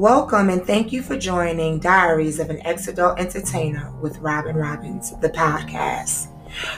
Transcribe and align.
Welcome 0.00 0.48
and 0.48 0.66
thank 0.66 0.92
you 0.92 1.02
for 1.02 1.18
joining 1.18 1.78
Diaries 1.78 2.38
of 2.38 2.48
an 2.48 2.66
Ex 2.66 2.88
Adult 2.88 3.20
Entertainer 3.20 3.92
with 4.00 4.16
Robin 4.20 4.56
Robbins, 4.56 5.10
the 5.20 5.28
podcast, 5.28 6.28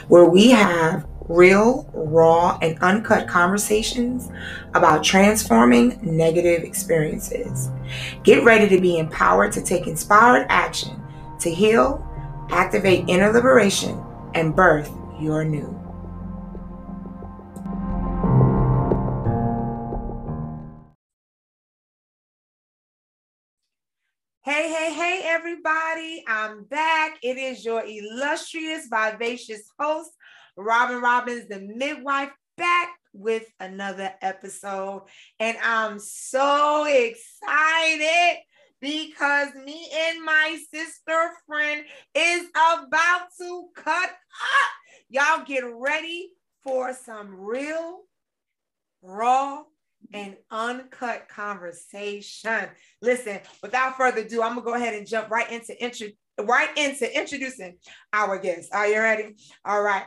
where 0.09 0.25
we 0.25 0.49
have 0.49 1.07
real, 1.29 1.89
raw, 1.93 2.59
and 2.61 2.77
uncut 2.79 3.29
conversations 3.29 4.29
about 4.73 5.05
transforming 5.05 5.97
negative 6.01 6.63
experiences. 6.63 7.69
Get 8.23 8.43
ready 8.43 8.67
to 8.67 8.81
be 8.81 8.97
empowered 8.97 9.53
to 9.53 9.61
take 9.61 9.87
inspired 9.87 10.45
action 10.49 11.01
to 11.39 11.49
heal, 11.49 12.05
activate 12.49 13.07
inner 13.07 13.31
liberation, 13.31 14.03
and 14.35 14.53
birth 14.53 14.91
your 15.17 15.45
new. 15.45 15.72
Everybody. 25.33 26.23
I'm 26.27 26.63
back. 26.65 27.17
It 27.23 27.37
is 27.37 27.65
your 27.65 27.83
illustrious, 27.83 28.87
vivacious 28.87 29.63
host, 29.79 30.11
Robin 30.55 31.01
Robbins, 31.01 31.47
the 31.47 31.59
midwife, 31.59 32.29
back 32.55 32.89
with 33.13 33.47
another 33.59 34.13
episode. 34.21 35.05
And 35.39 35.57
I'm 35.63 35.97
so 35.97 36.85
excited 36.85 38.41
because 38.79 39.55
me 39.55 39.89
and 39.91 40.23
my 40.23 40.61
sister 40.71 41.31
friend 41.47 41.83
is 42.13 42.45
about 42.55 43.29
to 43.41 43.69
cut 43.75 44.09
up. 44.11 44.71
Y'all 45.09 45.45
get 45.47 45.63
ready 45.65 46.29
for 46.63 46.93
some 46.93 47.33
real, 47.33 48.01
raw, 49.01 49.63
and 50.13 50.37
uncut 50.51 51.27
conversation. 51.27 52.69
Listen, 53.01 53.39
without 53.61 53.97
further 53.97 54.21
ado, 54.21 54.41
I'm 54.41 54.55
gonna 54.55 54.61
go 54.61 54.73
ahead 54.75 54.93
and 54.93 55.07
jump 55.07 55.29
right 55.29 55.51
into 55.51 55.81
intro 55.83 56.07
right 56.41 56.69
into 56.77 57.15
introducing 57.15 57.77
our 58.11 58.39
guest. 58.39 58.73
Are 58.73 58.87
you 58.87 58.99
ready? 58.99 59.35
All 59.65 59.81
right. 59.81 60.05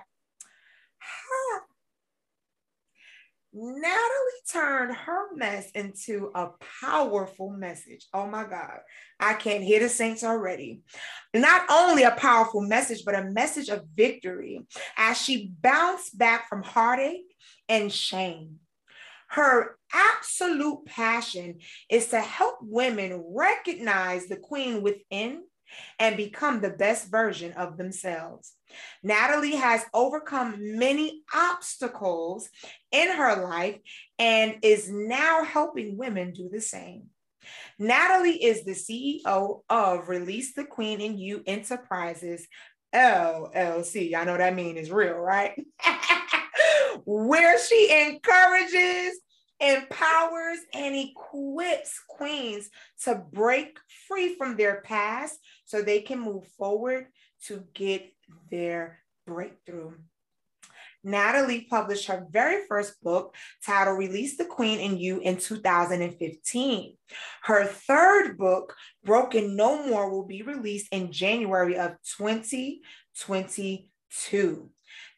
Natalie 3.59 4.43
turned 4.53 4.95
her 4.95 5.35
mess 5.35 5.71
into 5.71 6.31
a 6.35 6.49
powerful 6.83 7.49
message. 7.49 8.07
Oh 8.13 8.27
my 8.27 8.45
God. 8.45 8.81
I 9.19 9.33
can't 9.33 9.65
hear 9.65 9.81
the 9.81 9.89
saints 9.89 10.23
already. 10.23 10.83
Not 11.33 11.63
only 11.71 12.03
a 12.03 12.11
powerful 12.11 12.61
message, 12.61 13.03
but 13.07 13.15
a 13.15 13.31
message 13.31 13.71
of 13.71 13.87
victory 13.95 14.61
as 14.99 15.17
she 15.17 15.53
bounced 15.63 16.19
back 16.19 16.51
from 16.51 16.63
heartache 16.63 17.35
and 17.67 17.91
shame. 17.91 18.57
Her 19.29 19.77
absolute 19.93 20.85
passion 20.87 21.59
is 21.91 22.09
to 22.09 22.21
help 22.21 22.59
women 22.61 23.23
recognize 23.35 24.27
the 24.27 24.37
queen 24.37 24.83
within 24.83 25.43
and 25.99 26.17
become 26.17 26.61
the 26.61 26.71
best 26.71 27.11
version 27.11 27.53
of 27.55 27.77
themselves. 27.77 28.53
Natalie 29.03 29.57
has 29.57 29.85
overcome 29.93 30.79
many 30.79 31.23
obstacles 31.35 32.49
in 32.93 33.09
her 33.17 33.43
life 33.45 33.79
and 34.19 34.57
is 34.63 34.89
now 34.91 35.45
helping 35.45 35.97
women 35.97 36.33
do 36.33 36.49
the 36.53 36.61
same. 36.61 37.07
Natalie 37.79 38.43
is 38.43 38.65
the 38.65 38.73
CEO 38.73 39.63
of 39.69 40.09
Release 40.09 40.55
the 40.55 40.65
Queen 40.65 41.01
in 41.01 41.19
You 41.19 41.43
Enterprises 41.47 42.47
LLC. 42.95 44.15
I 44.15 44.25
know 44.25 44.37
that 44.37 44.55
mean 44.55 44.77
is 44.77 44.91
real, 44.91 45.15
right? 45.15 45.53
Where 47.07 47.59
she 47.59 48.07
encourages 48.07 49.19
empowers 49.61 50.59
and 50.75 50.95
equips 50.95 51.99
queens 52.09 52.69
to 53.05 53.23
break 53.33 53.79
free 54.07 54.35
from 54.35 54.57
their 54.57 54.83
past 54.83 55.39
so 55.65 55.81
they 55.81 56.01
can 56.01 56.21
move 56.21 56.47
forward 56.59 57.07
to 57.47 57.65
get 57.75 58.13
their 58.51 58.99
breakthrough. 59.27 59.95
Natalie 61.07 61.67
published 61.71 62.09
her 62.09 62.27
very 62.31 62.67
first 62.67 63.01
book 63.01 63.35
titled 63.65 63.99
Release 63.99 64.37
the 64.37 64.45
Queen 64.45 64.81
in 64.81 64.99
You 64.99 65.21
in 65.21 65.37
2015. 65.37 66.97
Her 67.45 67.65
third 67.65 68.37
book, 68.37 68.75
Broken 69.05 69.55
No 69.55 69.87
More, 69.87 70.11
will 70.11 70.27
be 70.27 70.43
released 70.43 70.89
in 70.91 71.13
January 71.13 71.79
of 71.79 71.93
2022. 72.19 74.71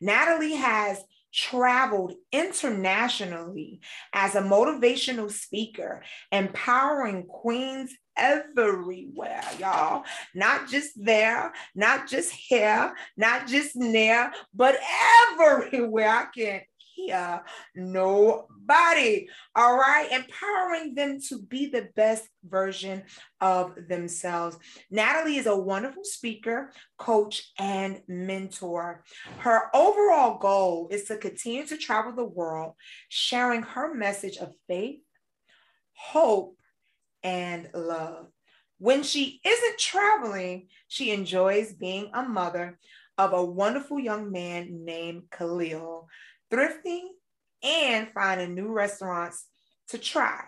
Natalie 0.03 0.57
has 0.57 1.03
traveled 1.39 2.15
internationally 2.33 3.81
as 4.13 4.35
a 4.35 4.43
motivational 4.43 5.31
speaker, 5.31 6.03
empowering 6.33 7.25
queens 7.27 7.95
everywhere, 8.17 9.45
y'all. 9.61 10.05
Not 10.35 10.69
just 10.69 10.93
there, 10.97 11.53
not 11.75 12.09
just 12.09 12.33
here, 12.33 12.93
not 13.17 13.47
just 13.47 13.77
near, 13.77 14.33
but 14.53 14.77
everywhere. 15.33 16.09
I 16.09 16.27
can't 16.37 16.65
hear 16.99 17.43
nobody. 17.75 19.29
All 19.55 19.77
right. 19.77 20.09
Empowering 20.11 20.95
them 20.95 21.21
to 21.29 21.41
be 21.43 21.67
the 21.67 21.89
best 21.95 22.29
version 22.45 23.05
of 23.41 23.75
themselves. 23.89 24.57
Natalie 24.91 25.37
is 25.37 25.47
a 25.47 25.57
wonderful 25.57 26.05
speaker, 26.05 26.73
coach, 26.99 27.53
and 27.59 28.01
mentor. 28.09 29.05
Her 29.39 29.75
overall 29.75 30.39
goal 30.39 30.89
is 30.91 31.05
to 31.05 31.17
continue 31.17 31.67
to 31.67 31.77
travel 31.77 32.15
the 32.15 32.25
world, 32.25 32.75
sharing 33.09 33.63
her 33.63 33.95
message 33.95 34.37
of 34.39 34.53
faith, 34.67 35.01
hope, 35.93 36.57
and 37.23 37.69
love. 37.75 38.27
When 38.79 39.03
she 39.03 39.41
isn't 39.45 39.79
traveling, 39.79 40.69
she 40.87 41.11
enjoys 41.11 41.73
being 41.73 42.11
a 42.15 42.23
mother 42.23 42.79
of 43.17 43.33
a 43.33 43.45
wonderful 43.45 43.99
young 43.99 44.31
man 44.31 44.85
named 44.85 45.25
Khalil 45.33 46.09
thrifting, 46.51 47.09
and 47.63 48.09
finding 48.15 48.55
new 48.55 48.73
restaurants 48.73 49.47
to 49.89 49.99
try. 49.99 50.45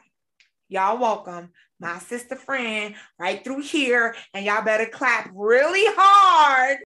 Y'all 0.69 0.99
welcome 0.99 1.51
my 1.81 1.99
sister 1.99 2.37
friend 2.37 2.95
right 3.19 3.43
through 3.43 3.63
here, 3.63 4.15
and 4.33 4.45
y'all 4.45 4.65
better 4.65 4.87
clap 4.87 5.31
really 5.35 5.85
hard. 5.97 6.79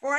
For 0.00 0.16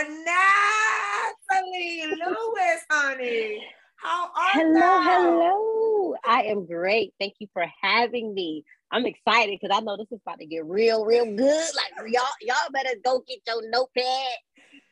Natalie 1.53 2.05
Louis, 2.05 2.79
honey. 2.89 3.63
How 3.95 4.25
are 4.25 4.51
hello, 4.51 4.69
you? 4.69 4.79
Hello, 4.79 5.01
hello. 5.01 6.15
I 6.25 6.43
am 6.43 6.65
great. 6.65 7.13
Thank 7.19 7.35
you 7.39 7.47
for 7.53 7.65
having 7.81 8.33
me. 8.33 8.63
I'm 8.91 9.05
excited 9.05 9.57
because 9.59 9.75
I 9.75 9.81
know 9.81 9.97
this 9.97 10.11
is 10.11 10.19
about 10.25 10.39
to 10.39 10.45
get 10.45 10.65
real, 10.65 11.05
real 11.05 11.25
good. 11.25 11.69
Like 11.75 12.11
y'all, 12.11 12.23
y'all 12.41 12.71
better 12.73 12.95
go 13.03 13.23
get 13.27 13.39
your 13.47 13.69
notepad, 13.69 14.33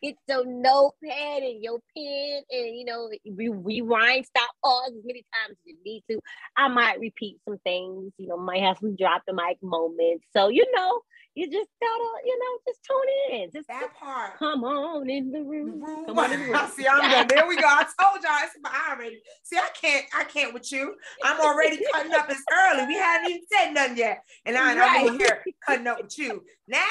get 0.02 0.16
your 0.28 0.46
notepad 0.46 1.44
and 1.44 1.62
your 1.62 1.80
pen, 1.96 2.42
and 2.50 2.78
you 2.78 2.86
know, 2.86 3.10
re- 3.36 3.50
rewind, 3.50 4.26
stop, 4.26 4.50
pause 4.64 4.92
as 4.98 5.04
many 5.04 5.26
times 5.34 5.58
as 5.58 5.58
you 5.66 5.76
need 5.86 6.04
to. 6.10 6.20
I 6.56 6.70
might 6.70 7.00
repeat 7.00 7.38
some 7.46 7.58
things, 7.66 8.14
you 8.18 8.28
know, 8.28 8.38
might 8.38 8.62
have 8.62 8.78
some 8.80 8.96
drop 8.96 9.24
the 9.28 9.34
mic 9.34 9.58
moments. 9.62 10.26
So 10.36 10.48
you 10.48 10.66
know, 10.74 11.02
you 11.40 11.50
just 11.50 11.70
gotta, 11.80 12.04
you 12.26 12.38
know, 12.38 12.60
just 12.68 12.80
tune 12.84 13.40
in. 13.40 13.50
Just 13.52 13.70
that 13.70 13.96
part. 13.98 14.38
Come 14.38 14.66
on 14.66 15.10
in 15.10 15.32
the 15.32 15.42
room. 15.42 15.82
Come 16.06 16.20
on 16.20 16.34
in 16.34 16.40
the 16.42 16.46
room. 16.48 16.68
See, 16.76 16.86
I'm 16.86 17.10
done. 17.10 17.28
There 17.30 17.48
we 17.48 17.56
go. 17.56 17.66
I 17.66 17.84
told 17.84 18.22
y'all 18.22 18.44
it's 18.44 18.56
my 18.62 18.70
already. 18.92 19.22
See, 19.44 19.56
I 19.56 19.70
can't, 19.80 20.06
I 20.14 20.26
can't 20.26 20.54
with 20.54 20.70
you. 20.70 20.96
I'm 21.24 21.40
already 21.40 21.80
cutting 21.94 22.12
up. 22.12 22.30
It's 22.30 22.44
early. 22.52 22.88
We 22.88 22.96
haven't 22.96 23.30
even 23.30 23.42
said 23.50 23.72
nothing 23.72 23.98
yet. 23.98 24.22
And 24.46 24.58
I, 24.58 24.76
right. 24.76 25.10
I'm 25.10 25.18
here 25.18 25.42
cutting 25.66 25.88
up 25.88 26.02
with 26.02 26.20
you. 26.20 26.44
Nat, 26.68 26.84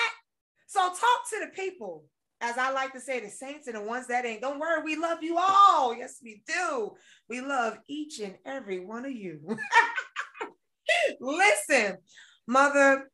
so 0.66 0.80
talk 0.80 0.98
to 1.30 1.40
the 1.44 1.50
people. 1.54 2.04
As 2.40 2.56
I 2.56 2.72
like 2.72 2.94
to 2.94 3.00
say, 3.00 3.20
the 3.20 3.28
saints 3.28 3.66
and 3.66 3.76
the 3.76 3.82
ones 3.82 4.06
that 4.06 4.24
ain't. 4.24 4.40
Don't 4.40 4.60
worry, 4.60 4.82
we 4.82 4.96
love 4.96 5.18
you 5.22 5.36
all. 5.36 5.94
Yes, 5.94 6.20
we 6.22 6.40
do. 6.46 6.92
We 7.28 7.42
love 7.42 7.76
each 7.86 8.20
and 8.20 8.36
every 8.46 8.80
one 8.80 9.04
of 9.04 9.12
you. 9.12 9.40
Listen, 11.20 11.98
mother, 12.46 13.10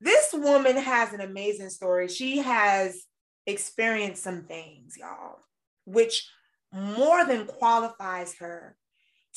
this 0.00 0.32
woman 0.32 0.76
has 0.76 1.12
an 1.12 1.20
amazing 1.20 1.70
story. 1.70 2.08
She 2.08 2.38
has 2.38 3.04
experienced 3.46 4.22
some 4.22 4.42
things, 4.42 4.96
y'all, 4.98 5.38
which 5.84 6.28
more 6.72 7.24
than 7.24 7.46
qualifies 7.46 8.36
her 8.38 8.76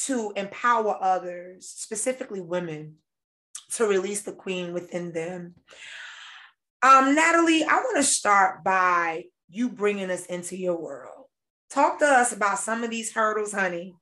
to 0.06 0.34
empower 0.36 0.98
others, 1.02 1.68
specifically 1.68 2.42
women, 2.42 2.96
to 3.74 3.86
release 3.86 4.24
the 4.24 4.32
queen 4.32 4.74
within 4.74 5.12
them. 5.14 5.56
Um, 6.82 7.14
Natalie, 7.14 7.64
I 7.64 7.76
want 7.76 7.98
to 7.98 8.04
start 8.04 8.64
by 8.64 9.26
you 9.50 9.70
bringing 9.70 10.10
us 10.10 10.26
into 10.26 10.58
your 10.58 10.80
world. 10.80 11.26
Talk 11.70 12.00
to 12.00 12.06
us 12.06 12.34
about 12.34 12.60
some 12.60 12.84
of 12.84 12.90
these 12.90 13.14
hurdles, 13.14 13.52
honey, 13.52 13.96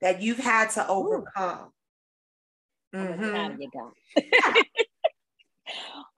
that 0.00 0.20
you've 0.20 0.38
had 0.38 0.70
to 0.70 0.86
overcome. 0.86 1.70
Mm-hmm. 2.94 3.66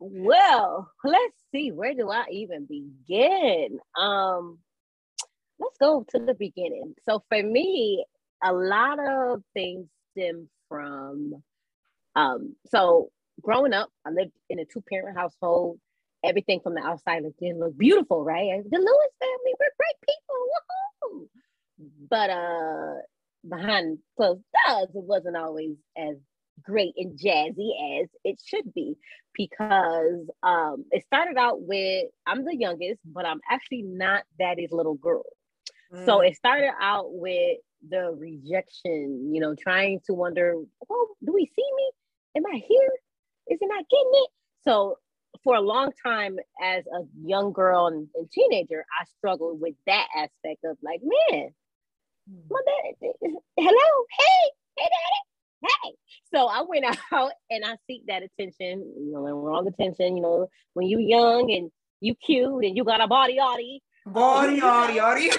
Well, 0.05 0.91
let's 1.05 1.37
see. 1.55 1.71
Where 1.71 1.95
do 1.95 2.11
I 2.11 2.25
even 2.31 2.67
begin? 2.67 3.79
Um, 3.97 4.59
let's 5.59 5.79
go 5.79 6.05
to 6.11 6.19
the 6.19 6.35
beginning. 6.35 6.95
So 7.09 7.23
for 7.29 7.43
me, 7.43 8.05
a 8.43 8.53
lot 8.53 8.99
of 8.99 9.43
things 9.55 9.87
stem 10.13 10.49
from 10.69 11.43
um 12.17 12.57
so 12.69 13.11
growing 13.43 13.73
up, 13.75 13.91
I 14.07 14.11
lived 14.11 14.33
in 14.51 14.59
a 14.61 14.65
two-parent 14.67 15.17
household. 15.19 15.79
Everything 16.25 16.61
from 16.63 16.75
the 16.75 16.83
outside 16.83 17.23
looked 17.25 17.43
in 17.43 17.61
looked 17.61 17.79
beautiful, 17.79 18.25
right? 18.25 18.63
The 18.71 18.79
Louis 18.79 19.11
family, 19.21 19.55
we're 19.61 19.79
great 19.79 20.01
people. 20.09 20.37
Woo-hoo! 21.13 21.31
But 22.11 22.31
uh 22.31 22.95
behind 23.49 23.99
closed 24.17 24.43
doors, 24.69 24.89
it 24.95 25.05
wasn't 25.05 25.37
always 25.37 25.77
as 25.97 26.17
great 26.63 26.95
and 26.97 27.19
jazzy 27.19 28.03
as 28.03 28.09
it 28.25 28.41
should 28.45 28.73
be 28.75 28.97
because 29.35 30.29
um, 30.43 30.85
it 30.91 31.05
started 31.05 31.37
out 31.37 31.63
with 31.63 32.07
I'm 32.27 32.45
the 32.45 32.57
youngest, 32.57 33.01
but 33.05 33.27
I'm 33.27 33.41
actually 33.51 33.83
not 33.83 34.25
daddy's 34.39 34.73
little 34.73 34.95
girl. 34.95 35.25
Mm. 35.93 36.05
So 36.07 36.21
it 36.21 36.37
started 36.37 36.73
out 36.81 37.13
with 37.13 37.59
the 37.89 38.15
rejection, 38.17 39.33
you 39.33 39.41
know, 39.41 39.55
trying 39.55 40.01
to 40.07 40.15
wonder, 40.15 40.55
oh, 40.91 41.09
do 41.25 41.33
we 41.33 41.47
see 41.47 41.69
me? 41.77 41.91
Am 42.37 42.45
I 42.47 42.57
here? 42.57 42.91
Is 43.49 43.59
he 43.61 43.67
not 43.67 43.85
getting 43.91 44.13
it? 44.13 44.31
So 44.65 44.99
for 45.43 45.57
a 45.57 45.61
long 45.61 45.93
time 46.05 46.39
as 46.63 46.85
a 46.87 47.01
young 47.25 47.53
girl 47.53 47.89
and, 47.89 48.09
and 48.15 48.31
teenager, 48.31 48.85
I 49.01 49.05
struggled 49.19 49.61
with 49.61 49.75
that 49.87 50.07
aspect 50.17 50.65
of 50.65 50.77
like, 50.83 51.01
man, 51.03 51.51
my 52.49 52.61
dad, 52.67 53.11
hello, 53.57 54.05
hey, 54.19 54.51
hey, 54.79 54.85
daddy, 54.85 55.23
hey. 55.63 55.93
So 56.35 56.47
I 56.47 56.63
went 56.67 56.85
out 57.13 57.33
and 57.51 57.65
I 57.65 57.77
seek 57.87 58.07
that 58.07 58.23
attention, 58.23 58.81
you 58.97 59.13
know, 59.13 59.27
and 59.27 59.45
wrong 59.45 59.67
attention, 59.67 60.17
you 60.17 60.23
know, 60.23 60.49
when 60.75 60.87
you 60.87 60.99
young 60.99 61.51
and 61.51 61.71
you 62.01 62.15
cute 62.15 62.65
and 62.65 62.77
you 62.77 62.85
got 62.85 63.01
a 63.01 63.07
body 63.07 63.39
yachty. 63.39 63.81
Body 64.07 64.61
yachty 64.61 64.97
yachty. 64.99 65.23
you 65.25 65.31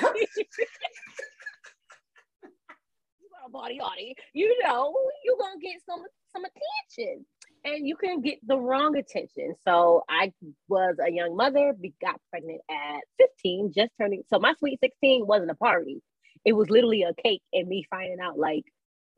got 3.32 3.48
a 3.48 3.50
body 3.50 3.80
yachty, 3.82 4.14
you 4.34 4.58
know, 4.64 4.96
you're 5.26 5.38
gonna 5.38 5.60
get 5.62 5.82
some 5.86 6.04
some 6.32 6.44
attention 6.46 7.26
and 7.66 7.88
you 7.88 7.96
can 7.96 8.22
get 8.22 8.40
the 8.46 8.58
wrong 8.58 8.98
attention. 8.98 9.54
So 9.64 10.04
I 10.10 10.34
was 10.68 10.96
a 11.06 11.12
young 11.12 11.36
mother, 11.36 11.74
got 12.02 12.20
pregnant 12.30 12.62
at 12.70 13.02
15, 13.18 13.72
just 13.74 13.92
turning. 14.00 14.24
So 14.30 14.40
my 14.40 14.54
sweet 14.60 14.80
16 14.82 15.26
wasn't 15.26 15.52
a 15.52 15.56
party 15.56 16.02
it 16.46 16.54
was 16.54 16.70
literally 16.70 17.04
a 17.04 17.14
cake 17.14 17.42
and 17.54 17.68
me 17.68 17.86
finding 17.90 18.20
out 18.20 18.38
like 18.38 18.66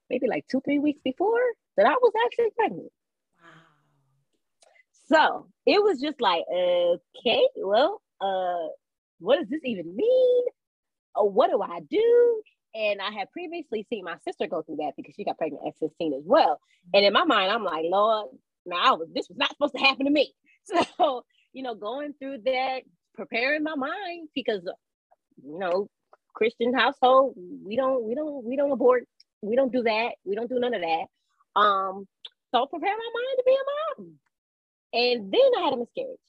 maybe 0.10 0.28
like 0.28 0.46
two, 0.48 0.62
three 0.63 0.80
weeks 0.80 1.02
before 1.04 1.42
that 1.78 1.86
I 1.86 1.94
was 1.94 2.13
actually 2.25 2.52
pregnant. 2.56 2.92
Wow. 3.42 3.50
So 5.07 5.48
it 5.66 5.81
was 5.81 6.00
just 6.00 6.22
like, 6.22 6.44
okay, 6.52 7.48
well, 7.57 8.02
uh, 8.22 8.68
what 9.19 9.38
does 9.40 9.50
this 9.50 9.62
even 9.63 9.96
mean? 9.96 10.44
Or 11.16 11.30
what 11.30 11.50
do 11.50 11.62
I 11.62 11.80
do? 11.90 12.42
And 12.74 13.02
I 13.02 13.12
had 13.12 13.31
previously 13.31 13.86
seen 13.90 14.04
my 14.04 14.18
sister 14.28 14.48
go 14.48 14.62
through 14.62 14.78
that 14.78 14.94
because 14.98 15.16
she 15.16 15.24
got 15.24 15.38
pregnant 15.38 15.63
at 15.66 15.78
15 15.80 16.13
as 16.13 16.24
well. 16.25 16.60
And 16.94 17.06
in 17.06 17.13
my 17.13 17.24
mind, 17.24 17.52
I'm 17.52 17.63
like, 17.63 17.86
Lord, 17.88 18.28
now 18.66 18.96
was, 18.96 19.07
this 19.13 19.30
was 19.30 19.38
not 19.38 19.50
supposed 19.50 19.75
to 19.75 19.80
happen 19.80 20.06
to 20.06 20.12
me. 20.12 20.34
So, 20.98 21.24
you 21.54 21.62
know, 21.62 21.75
going 21.75 22.13
through 22.19 22.40
that, 22.46 22.80
preparing 23.13 23.62
my 23.62 23.75
mind 23.75 24.30
because, 24.34 24.62
you 25.44 25.60
know, 25.60 25.88
Christian 26.34 26.74
household, 26.74 27.36
we 27.38 27.75
don't, 27.75 28.04
we 28.04 28.16
don't, 28.16 28.44
we 28.44 28.57
don't 28.57 28.72
abort, 28.72 29.04
we 29.45 29.56
don't 29.56 29.71
do 29.71 29.83
that, 29.83 30.12
we 30.24 30.36
don't 30.36 30.50
do 30.50 30.59
none 30.59 30.74
of 30.74 30.81
that. 30.81 31.59
Um, 31.59 32.07
so 32.53 32.65
prepare 32.65 32.95
my 32.95 33.12
mind 33.13 33.38
to 33.38 33.44
be 33.45 33.51
a 33.51 34.01
mom. 34.01 34.12
And 34.94 35.33
then 35.33 35.42
I 35.57 35.62
had 35.63 35.74
a 35.74 35.77
miscarriage. 35.77 36.19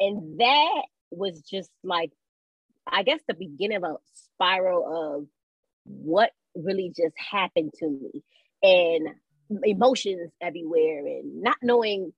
And 0.00 0.40
that 0.40 0.82
was 1.10 1.40
just 1.42 1.70
like, 1.82 2.10
I 2.86 3.02
guess 3.02 3.20
the 3.26 3.34
beginning 3.34 3.78
of 3.78 3.84
a 3.84 3.96
spiral 4.34 5.16
of 5.16 5.26
what 5.84 6.30
really 6.54 6.92
just 6.94 7.14
happened 7.16 7.72
to 7.78 7.88
me 7.88 8.22
and 8.62 9.08
emotions 9.64 10.32
everywhere 10.40 11.06
and 11.06 11.42
not 11.42 11.56
knowing 11.62 12.12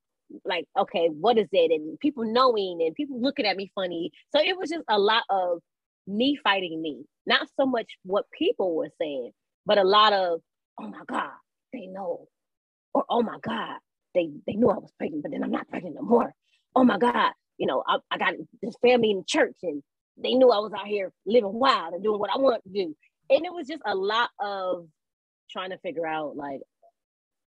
like 0.45 0.67
okay 0.79 1.09
what 1.09 1.39
is 1.39 1.49
it 1.53 1.71
and 1.73 1.99
people 1.99 2.25
knowing 2.25 2.79
and 2.85 2.95
people 2.95 3.21
looking 3.21 3.47
at 3.47 3.57
me 3.57 3.71
funny 3.75 4.11
so 4.35 4.41
it 4.41 4.57
was 4.57 4.71
just 4.71 4.85
a 4.89 4.99
lot 4.99 5.23
of 5.31 5.61
me 6.07 6.39
fighting 6.43 6.81
me. 6.81 7.05
Not 7.27 7.49
so 7.59 7.67
much 7.67 7.99
what 8.05 8.27
people 8.37 8.77
were 8.77 8.91
saying, 9.01 9.33
but 9.67 9.79
a 9.79 9.85
lot 9.85 10.13
of, 10.13 10.41
oh 10.81 10.89
my 10.89 11.03
God, 11.07 11.31
they 11.73 11.87
know. 11.87 12.29
Or 12.95 13.05
oh 13.11 13.23
my 13.23 13.39
God, 13.43 13.79
they 14.15 14.31
they 14.47 14.55
knew 14.55 14.71
I 14.71 14.79
was 14.79 14.91
pregnant, 14.97 15.23
but 15.23 15.33
then 15.33 15.43
I'm 15.43 15.51
not 15.51 15.69
pregnant 15.69 15.97
no 15.97 16.03
more. 16.03 16.33
Oh 16.75 16.85
my 16.85 16.99
God, 16.99 17.33
you 17.59 17.67
know, 17.67 17.83
I, 17.87 17.99
I 18.11 18.19
got 18.19 18.35
this 18.63 18.75
family 18.81 19.11
in 19.11 19.25
church 19.27 19.57
and 19.63 19.83
they 20.17 20.35
knew 20.35 20.51
I 20.51 20.59
was 20.59 20.73
out 20.73 20.87
here 20.87 21.13
living 21.27 21.53
wild 21.53 21.95
and 21.95 22.03
doing 22.03 22.19
what 22.19 22.31
I 22.31 22.39
wanted 22.39 22.63
to 22.63 22.71
do. 22.71 22.97
And 23.29 23.45
it 23.45 23.53
was 23.53 23.67
just 23.67 23.83
a 23.85 23.95
lot 23.95 24.31
of 24.41 24.87
trying 25.51 25.71
to 25.71 25.79
figure 25.79 26.07
out 26.07 26.37
like, 26.37 26.61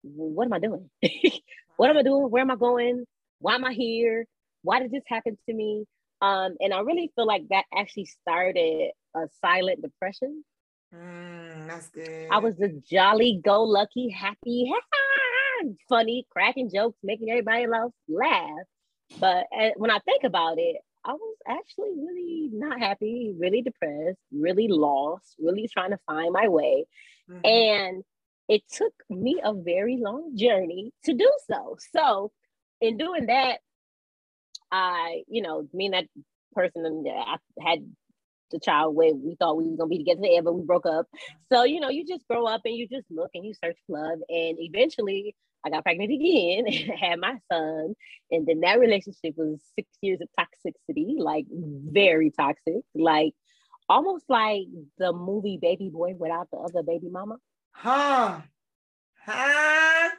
what 0.02 0.46
am 0.46 0.52
I 0.52 0.58
doing? 0.58 0.90
what 1.76 1.90
am 1.90 1.96
I 1.96 2.02
doing? 2.02 2.30
Where 2.30 2.42
am 2.42 2.50
I 2.50 2.56
going? 2.56 3.04
Why 3.38 3.54
am 3.54 3.64
I 3.64 3.72
here? 3.72 4.26
Why 4.62 4.80
did 4.80 4.90
this 4.90 5.04
happen 5.06 5.38
to 5.48 5.54
me? 5.54 5.84
Um, 6.20 6.56
and 6.60 6.74
I 6.74 6.80
really 6.80 7.10
feel 7.16 7.26
like 7.26 7.48
that 7.48 7.64
actually 7.74 8.06
started 8.06 8.90
a 9.14 9.20
silent 9.40 9.82
depression. 9.82 10.44
Mm, 10.94 11.68
that's 11.68 11.88
good. 11.88 12.28
I 12.30 12.38
was 12.38 12.56
the 12.56 12.82
jolly 12.90 13.40
go 13.44 13.62
lucky, 13.62 14.10
happy, 14.10 14.72
funny, 15.88 16.26
cracking 16.30 16.70
jokes, 16.72 16.98
making 17.02 17.30
everybody 17.30 17.64
else 17.64 17.94
laugh. 18.08 18.66
But 19.18 19.46
uh, 19.56 19.70
when 19.76 19.90
I 19.90 19.98
think 20.00 20.24
about 20.24 20.58
it, 20.58 20.76
I 21.04 21.12
was 21.12 21.36
actually 21.48 21.90
really 21.96 22.50
not 22.52 22.78
happy, 22.78 23.34
really 23.38 23.62
depressed, 23.62 24.18
really 24.32 24.68
lost, 24.68 25.34
really 25.38 25.68
trying 25.68 25.90
to 25.90 25.98
find 26.06 26.32
my 26.32 26.48
way. 26.48 26.84
Mm-hmm. 27.30 27.46
And 27.46 28.04
it 28.48 28.62
took 28.70 28.92
me 29.08 29.40
a 29.42 29.54
very 29.54 29.96
long 29.96 30.36
journey 30.36 30.92
to 31.04 31.14
do 31.14 31.30
so. 31.48 31.76
So, 31.94 32.32
in 32.80 32.96
doing 32.96 33.26
that, 33.26 33.60
I, 34.70 35.22
you 35.28 35.42
know, 35.42 35.68
me 35.72 35.86
and 35.86 35.94
that 35.94 36.06
person 36.52 37.04
I 37.08 37.36
had 37.60 37.78
the 38.50 38.58
child 38.60 38.94
where 38.94 39.14
we 39.14 39.36
thought 39.36 39.56
we 39.56 39.68
were 39.68 39.76
gonna 39.76 39.88
be 39.88 39.98
together 39.98 40.20
forever, 40.22 40.44
but 40.44 40.54
we 40.54 40.62
broke 40.64 40.86
up. 40.86 41.06
So, 41.52 41.64
you 41.64 41.80
know, 41.80 41.88
you 41.90 42.04
just 42.06 42.26
grow 42.28 42.46
up 42.46 42.62
and 42.64 42.74
you 42.74 42.86
just 42.88 43.06
look 43.10 43.30
and 43.34 43.44
you 43.44 43.54
search 43.54 43.76
for 43.86 43.98
love. 43.98 44.20
And 44.28 44.56
eventually 44.58 45.34
I 45.64 45.70
got 45.70 45.84
pregnant 45.84 46.10
again 46.12 46.64
and 46.66 46.98
had 47.00 47.18
my 47.20 47.36
son. 47.52 47.94
And 48.30 48.46
then 48.46 48.60
that 48.60 48.80
relationship 48.80 49.34
was 49.36 49.60
six 49.76 49.88
years 50.00 50.20
of 50.20 50.28
toxicity, 50.38 51.18
like 51.18 51.46
very 51.50 52.30
toxic, 52.30 52.82
like 52.94 53.34
almost 53.88 54.24
like 54.28 54.62
the 54.98 55.12
movie 55.12 55.58
Baby 55.60 55.90
Boy 55.90 56.14
without 56.18 56.48
the 56.50 56.58
other 56.58 56.82
baby 56.82 57.08
mama. 57.08 57.36
Huh. 57.72 58.40
Huh. 59.26 60.10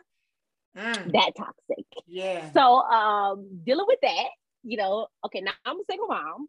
Mm. 0.78 1.12
That 1.14 1.32
toxic. 1.38 1.86
Yeah. 2.08 2.50
So 2.54 2.62
um 2.62 3.62
dealing 3.66 3.86
with 3.88 4.00
that, 4.02 4.28
you 4.64 4.78
know, 4.78 5.08
okay, 5.26 5.42
now 5.42 5.52
I'm 5.66 5.80
a 5.80 5.84
single 5.90 6.08
mom. 6.08 6.48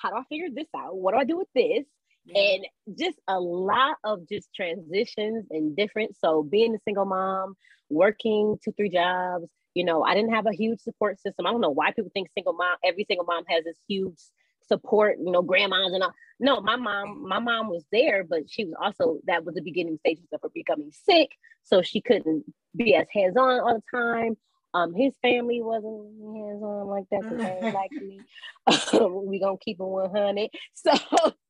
How 0.00 0.10
do 0.10 0.16
I 0.16 0.22
figure 0.28 0.48
this 0.52 0.68
out? 0.76 0.96
What 0.96 1.12
do 1.12 1.18
I 1.20 1.24
do 1.24 1.38
with 1.38 1.48
this? 1.54 1.84
Yeah. 2.24 2.40
And 2.40 2.66
just 2.98 3.18
a 3.28 3.40
lot 3.40 3.96
of 4.04 4.28
just 4.28 4.52
transitions 4.54 5.46
and 5.50 5.76
different. 5.76 6.16
So 6.16 6.42
being 6.42 6.74
a 6.74 6.78
single 6.84 7.06
mom, 7.06 7.54
working 7.88 8.58
two, 8.64 8.72
three 8.72 8.90
jobs, 8.90 9.48
you 9.74 9.84
know, 9.84 10.02
I 10.02 10.14
didn't 10.14 10.34
have 10.34 10.46
a 10.46 10.52
huge 10.52 10.80
support 10.80 11.20
system. 11.20 11.46
I 11.46 11.52
don't 11.52 11.60
know 11.60 11.70
why 11.70 11.92
people 11.92 12.10
think 12.12 12.28
single 12.34 12.52
mom, 12.54 12.76
every 12.84 13.04
single 13.04 13.26
mom 13.26 13.44
has 13.48 13.64
this 13.64 13.78
huge 13.88 14.18
support, 14.66 15.16
you 15.18 15.30
know, 15.30 15.42
grandmas 15.42 15.92
and 15.92 16.02
all. 16.02 16.12
No, 16.38 16.60
my 16.60 16.76
mom, 16.76 17.28
my 17.28 17.38
mom 17.38 17.68
was 17.68 17.84
there, 17.92 18.24
but 18.24 18.48
she 18.48 18.64
was 18.64 18.74
also 18.80 19.18
that 19.26 19.44
was 19.44 19.54
the 19.54 19.62
beginning 19.62 19.98
stages 19.98 20.26
of 20.32 20.40
her 20.42 20.48
becoming 20.54 20.90
sick. 20.92 21.30
So 21.64 21.82
she 21.82 22.00
couldn't 22.00 22.44
be 22.76 22.94
as 22.94 23.06
hands-on 23.12 23.60
all 23.60 23.74
the 23.74 23.98
time. 23.98 24.36
Um, 24.74 24.94
his 24.94 25.12
family 25.22 25.60
wasn't 25.62 26.06
hands 26.36 26.62
on 26.62 26.86
like 26.86 27.04
that 27.10 27.24
because 27.28 27.42
they 27.42 27.50
didn't 27.50 27.72
like 27.72 27.92
me. 27.98 28.24
we 29.26 29.40
gonna 29.40 29.56
keep 29.64 29.80
it 29.80 29.84
100. 29.84 30.48
So, 30.74 30.92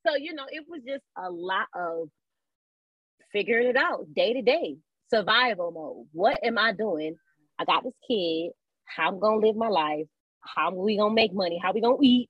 so 0.07 0.17
you 0.17 0.35
know, 0.35 0.47
it 0.51 0.65
was 0.69 0.81
just 0.87 1.05
a 1.17 1.31
lot 1.31 1.67
of 1.75 2.09
figuring 3.33 3.69
it 3.69 3.77
out 3.77 4.07
day 4.15 4.35
to 4.35 4.43
day, 4.43 4.77
survival 5.11 5.73
mode. 5.73 6.07
What 6.13 6.39
am 6.45 6.59
I 6.59 6.73
doing? 6.73 7.17
I 7.59 7.65
got 7.65 7.85
this 7.85 7.95
kid. 8.09 8.53
How 8.87 9.09
I'm 9.09 9.21
gonna 9.21 9.47
live 9.47 9.57
my 9.57 9.69
life? 9.69 10.07
How 10.41 10.71
are 10.71 10.75
we 10.75 10.97
gonna 10.97 11.15
make 11.15 11.35
money? 11.35 11.61
How 11.63 11.73
we 11.73 11.81
gonna 11.81 11.97
eat? 12.03 12.29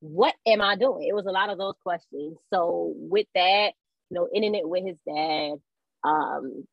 What 0.00 0.34
am 0.46 0.60
I 0.60 0.76
doing? 0.76 1.06
It 1.08 1.14
was 1.14 1.26
a 1.26 1.32
lot 1.32 1.50
of 1.50 1.58
those 1.58 1.74
questions. 1.82 2.36
So 2.52 2.92
with 2.96 3.26
that, 3.34 3.72
you 4.10 4.16
know, 4.16 4.28
ending 4.34 4.54
it 4.54 4.68
with 4.68 4.84
his 4.84 4.96
dad, 5.06 5.52
um, 6.04 6.64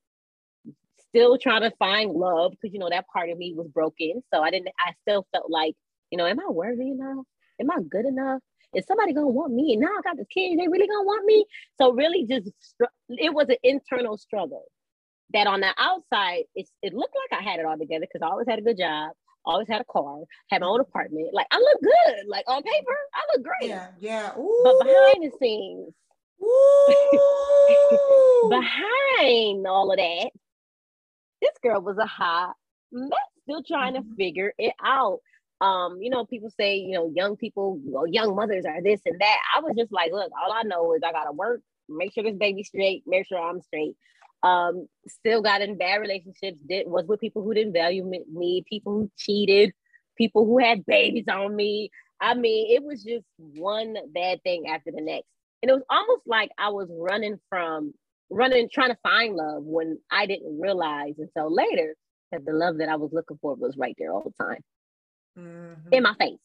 still 1.10 1.38
trying 1.38 1.62
to 1.62 1.72
find 1.78 2.12
love 2.12 2.51
because 2.51 2.74
you 2.74 2.80
know 2.80 2.89
that 2.89 3.06
part 3.12 3.30
of 3.30 3.38
me 3.38 3.54
was 3.56 3.68
broken. 3.68 4.22
So 4.34 4.42
I 4.42 4.51
didn't. 4.51 4.70
I 4.80 4.94
still 5.01 5.25
felt 5.32 5.50
like, 5.50 5.75
you 6.12 6.18
know, 6.18 6.25
am 6.25 6.39
I 6.39 6.50
worthy 6.50 6.92
enough? 6.92 7.25
Am 7.60 7.72
I 7.72 7.82
good 7.82 8.06
enough? 8.06 8.42
Is 8.75 8.86
somebody 8.86 9.13
gonna 9.13 9.28
want 9.28 9.54
me? 9.54 9.74
And 9.74 9.82
now 9.82 9.88
I 9.88 10.01
got 10.04 10.18
this 10.18 10.28
kid. 10.34 10.60
They 10.60 10.68
really 10.68 10.88
gonna 10.88 11.04
want 11.04 11.25
me? 11.25 11.46
So 11.80 11.94
really, 11.94 12.25
just 12.25 12.51
it 13.10 13.34
was 13.34 13.48
an 13.50 13.58
internal 13.63 14.18
struggle. 14.18 14.66
That 15.34 15.46
on 15.46 15.60
the 15.60 15.72
outside, 15.78 16.46
it's, 16.56 16.72
it 16.82 16.94
looked 16.94 17.16
like 17.16 17.39
I 17.39 17.44
had 17.44 17.60
it 17.60 17.66
all 17.66 17.78
together 17.78 18.06
because 18.12 18.25
I 18.25 18.32
always 18.32 18.48
had 18.48 18.58
a 18.60 18.63
good 18.63 18.78
job. 18.80 19.12
always 19.46 19.68
had 19.68 19.82
a 19.82 19.86
car, 19.86 20.22
had 20.50 20.62
my 20.62 20.68
own 20.68 20.80
apartment. 20.80 21.30
Like 21.34 21.48
I 21.51 21.58
look 21.58 21.82
good. 21.82 22.25
Like 22.28 22.46
on 22.48 22.63
paper, 22.63 22.98
I 23.13 23.22
look 23.36 23.46
great. 23.46 23.70
Yeah, 23.70 23.88
yeah. 24.00 24.32
Ooh. 24.38 24.62
But 24.63 24.86
behind 24.86 25.24
the 25.24 25.32
scenes, 25.39 25.94
behind 28.50 29.68
all 29.68 29.92
of 29.92 29.98
that, 29.98 30.30
this 31.41 31.51
girl 31.62 31.81
was 31.81 31.98
a 31.98 32.05
hot 32.05 32.55
mess, 32.91 33.12
still 33.43 33.63
trying 33.63 33.93
to 33.93 34.01
mm-hmm. 34.01 34.15
figure 34.15 34.53
it 34.58 34.74
out. 34.84 35.19
Um, 35.62 35.98
you 36.01 36.10
know, 36.10 36.25
people 36.25 36.50
say, 36.58 36.77
you 36.77 36.93
know, 36.93 37.12
young 37.13 37.36
people, 37.36 37.79
well, 37.84 38.08
young 38.08 38.36
mothers 38.36 38.65
are 38.65 38.81
this 38.81 39.01
and 39.05 39.19
that. 39.19 39.38
I 39.55 39.60
was 39.60 39.75
just 39.77 39.91
like, 39.91 40.12
look, 40.12 40.31
all 40.41 40.53
I 40.53 40.63
know 40.63 40.93
is 40.93 41.01
I 41.05 41.12
gotta 41.12 41.34
work, 41.34 41.62
make 41.89 42.13
sure 42.13 42.24
this 42.24 42.36
baby's 42.36 42.67
straight, 42.67 43.03
make 43.05 43.27
sure 43.27 43.39
I'm 43.39 43.62
straight. 43.62 43.96
Um, 44.41 44.88
still 45.08 45.41
got 45.41 45.62
in 45.62 45.77
bad 45.77 45.98
relationships, 45.98 46.58
did 46.67 46.88
was 46.88 47.05
with 47.08 47.19
people 47.19 47.43
who 47.43 47.53
didn't 47.53 47.74
value 47.74 48.05
me, 48.05 48.63
people 48.69 48.93
who 48.93 49.12
cheated, 49.17 49.74
people 50.17 50.46
who 50.46 50.60
had 50.60 50.86
babies 50.86 51.25
on 51.29 51.53
me. 51.53 51.91
I 52.22 52.36
mean, 52.36 52.74
it 52.74 52.84
was 52.84 53.03
just 53.03 53.25
one 53.38 53.96
bad 54.13 54.41
thing 54.43 54.67
after 54.67 54.91
the 54.91 55.01
next. 55.01 55.27
And 55.62 55.69
it 55.69 55.74
was 55.74 55.84
almost 55.89 56.22
like 56.25 56.51
I 56.58 56.69
was 56.69 56.88
running 56.89 57.38
from 57.50 57.93
running, 58.29 58.69
trying 58.71 58.89
to 58.89 58.98
find 59.01 59.36
love 59.36 59.63
when 59.63 59.98
I 60.12 60.25
didn't 60.25 60.59
realize 60.59 61.15
until 61.17 61.53
later 61.53 61.95
that 62.31 62.45
the 62.45 62.53
love 62.53 62.77
that 62.77 62.89
I 62.89 62.95
was 62.95 63.12
looking 63.12 63.39
for 63.41 63.55
was 63.55 63.75
right 63.77 63.95
there 63.98 64.12
all 64.12 64.24
the 64.24 64.43
time 64.43 64.63
mm-hmm. 65.38 65.93
in 65.93 66.03
my 66.03 66.13
face. 66.19 66.39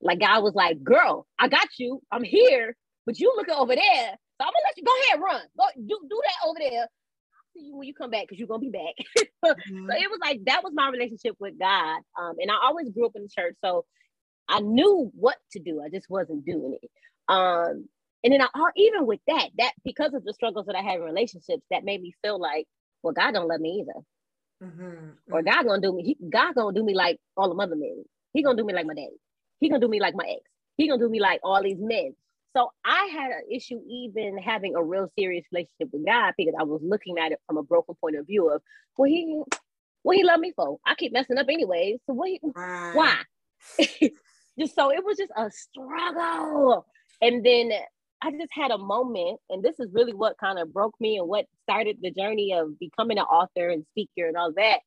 Like 0.00 0.20
God 0.20 0.42
was 0.42 0.54
like, 0.54 0.82
girl, 0.82 1.26
I 1.38 1.48
got 1.48 1.68
you. 1.78 2.02
I'm 2.10 2.24
here, 2.24 2.76
but 3.06 3.18
you 3.18 3.32
looking 3.36 3.54
over 3.54 3.74
there. 3.74 4.10
So 4.40 4.46
I'm 4.46 4.52
gonna 4.52 4.64
let 4.64 4.76
you 4.76 4.84
go 4.84 4.92
ahead 5.06 5.20
run. 5.20 5.42
Go 5.56 5.64
do, 5.76 6.08
do 6.08 6.20
that 6.24 6.48
over 6.48 6.58
there. 6.58 6.82
I'll 6.82 7.52
see 7.54 7.66
you 7.66 7.76
when 7.76 7.86
you 7.86 7.94
come 7.94 8.10
back 8.10 8.22
because 8.22 8.38
you're 8.38 8.48
gonna 8.48 8.60
be 8.60 8.70
back. 8.70 8.94
mm-hmm. 9.44 9.90
So 9.90 9.96
it 9.96 10.10
was 10.10 10.18
like 10.20 10.40
that 10.46 10.64
was 10.64 10.72
my 10.74 10.88
relationship 10.90 11.36
with 11.38 11.58
God. 11.58 12.00
Um, 12.18 12.34
and 12.38 12.50
I 12.50 12.56
always 12.64 12.90
grew 12.90 13.06
up 13.06 13.12
in 13.14 13.22
the 13.22 13.28
church. 13.28 13.54
So 13.64 13.84
I 14.48 14.60
knew 14.60 15.10
what 15.14 15.36
to 15.52 15.60
do. 15.60 15.80
I 15.82 15.88
just 15.88 16.10
wasn't 16.10 16.44
doing 16.44 16.76
it. 16.82 16.90
Um, 17.28 17.88
and 18.24 18.32
then 18.32 18.40
I 18.40 18.48
even 18.76 19.06
with 19.06 19.20
that, 19.28 19.50
that 19.58 19.72
because 19.84 20.14
of 20.14 20.24
the 20.24 20.32
struggles 20.32 20.64
that 20.66 20.74
I 20.74 20.80
had 20.80 20.96
in 20.96 21.02
relationships, 21.02 21.62
that 21.70 21.84
made 21.84 22.00
me 22.00 22.14
feel 22.22 22.40
like, 22.40 22.66
well, 23.02 23.12
God 23.12 23.32
don't 23.32 23.48
love 23.48 23.60
me 23.60 23.84
either. 23.84 24.00
Mm-hmm. 24.70 25.10
Or. 25.30 25.42
God 25.42 25.66
gonna 25.66 25.82
do 25.82 25.92
me, 25.94 26.02
he, 26.02 26.16
God 26.30 26.54
gonna 26.54 26.74
do 26.74 26.82
me 26.82 26.94
like 26.94 27.18
all 27.36 27.54
the 27.54 27.62
other 27.62 27.76
men. 27.76 28.02
He 28.32 28.42
gonna 28.42 28.56
do 28.56 28.64
me 28.64 28.72
like 28.72 28.86
my 28.86 28.94
daddy. 28.94 29.20
He 29.60 29.68
gonna 29.68 29.80
do 29.80 29.88
me 29.88 30.00
like 30.00 30.14
my 30.14 30.24
ex. 30.24 30.40
He 30.78 30.88
gonna 30.88 31.02
do 31.02 31.10
me 31.10 31.20
like 31.20 31.40
all 31.44 31.62
these 31.62 31.76
men. 31.78 32.14
So 32.56 32.70
I 32.84 33.10
had 33.12 33.30
an 33.30 33.42
issue 33.50 33.80
even 33.90 34.38
having 34.38 34.74
a 34.74 34.82
real 34.82 35.10
serious 35.18 35.44
relationship 35.52 35.90
with 35.92 36.06
God 36.06 36.32
because 36.38 36.54
I 36.58 36.62
was 36.62 36.80
looking 36.82 37.18
at 37.18 37.32
it 37.32 37.40
from 37.46 37.58
a 37.58 37.62
broken 37.62 37.94
point 38.00 38.16
of 38.16 38.26
view 38.26 38.48
of, 38.48 38.62
well, 38.96 39.10
he, 39.10 39.42
what 40.02 40.16
he 40.16 40.24
love 40.24 40.40
me 40.40 40.52
for? 40.54 40.78
I 40.86 40.94
keep 40.94 41.12
messing 41.12 41.36
up 41.36 41.48
anyway. 41.50 41.98
So 42.06 42.14
what? 42.14 42.28
He, 42.28 42.40
right. 42.54 42.94
Why? 42.94 43.16
just 44.58 44.74
so 44.74 44.90
it 44.92 45.04
was 45.04 45.18
just 45.18 45.32
a 45.36 45.50
struggle. 45.50 46.86
And 47.20 47.44
then 47.44 47.70
I 48.24 48.30
just 48.30 48.52
had 48.52 48.70
a 48.70 48.78
moment, 48.78 49.38
and 49.50 49.62
this 49.62 49.78
is 49.78 49.92
really 49.92 50.14
what 50.14 50.38
kind 50.38 50.58
of 50.58 50.72
broke 50.72 50.94
me 50.98 51.18
and 51.18 51.28
what 51.28 51.44
started 51.64 51.98
the 52.00 52.10
journey 52.10 52.54
of 52.54 52.78
becoming 52.78 53.18
an 53.18 53.24
author 53.24 53.68
and 53.68 53.84
speaker 53.90 54.26
and 54.26 54.36
all 54.36 54.52
that. 54.56 54.78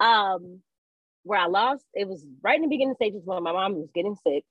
Um, 0.00 0.62
where 1.24 1.38
I 1.38 1.46
lost, 1.46 1.84
it 1.94 2.08
was 2.08 2.24
right 2.42 2.56
in 2.56 2.62
the 2.62 2.68
beginning 2.68 2.94
stages 2.94 3.22
when 3.24 3.42
my 3.42 3.52
mom 3.52 3.74
was 3.74 3.90
getting 3.94 4.16
sick. 4.26 4.44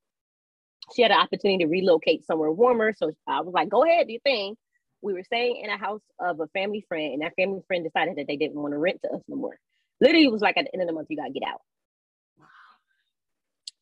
She 0.96 1.02
had 1.02 1.12
an 1.12 1.18
opportunity 1.18 1.64
to 1.64 1.70
relocate 1.70 2.26
somewhere 2.26 2.52
warmer. 2.52 2.94
So 2.96 3.12
I 3.28 3.42
was 3.42 3.54
like, 3.54 3.70
go 3.70 3.84
ahead, 3.84 4.06
do 4.08 4.14
your 4.14 4.22
thing. 4.22 4.56
We 5.02 5.14
were 5.14 5.24
staying 5.24 5.62
in 5.64 5.72
a 5.72 5.78
house 5.78 6.02
of 6.20 6.40
a 6.40 6.48
family 6.50 6.86
friend, 6.88 7.14
and 7.14 7.22
that 7.24 7.34
family 7.36 7.62
friend 7.66 7.84
decided 7.84 8.18
that 8.18 8.28
they 8.28 8.38
didn't 8.38 8.62
want 8.62 8.74
to 8.74 8.78
rent 8.78 9.00
to 9.04 9.12
us 9.14 9.22
no 9.28 9.36
more. 9.36 9.58
Literally, 10.00 10.26
it 10.26 10.32
was 10.32 10.42
like 10.42 10.58
at 10.58 10.66
the 10.66 10.74
end 10.74 10.84
of 10.84 10.88
the 10.88 10.94
month, 10.94 11.08
you 11.10 11.18
gotta 11.18 11.32
get 11.32 11.44
out. 11.48 11.62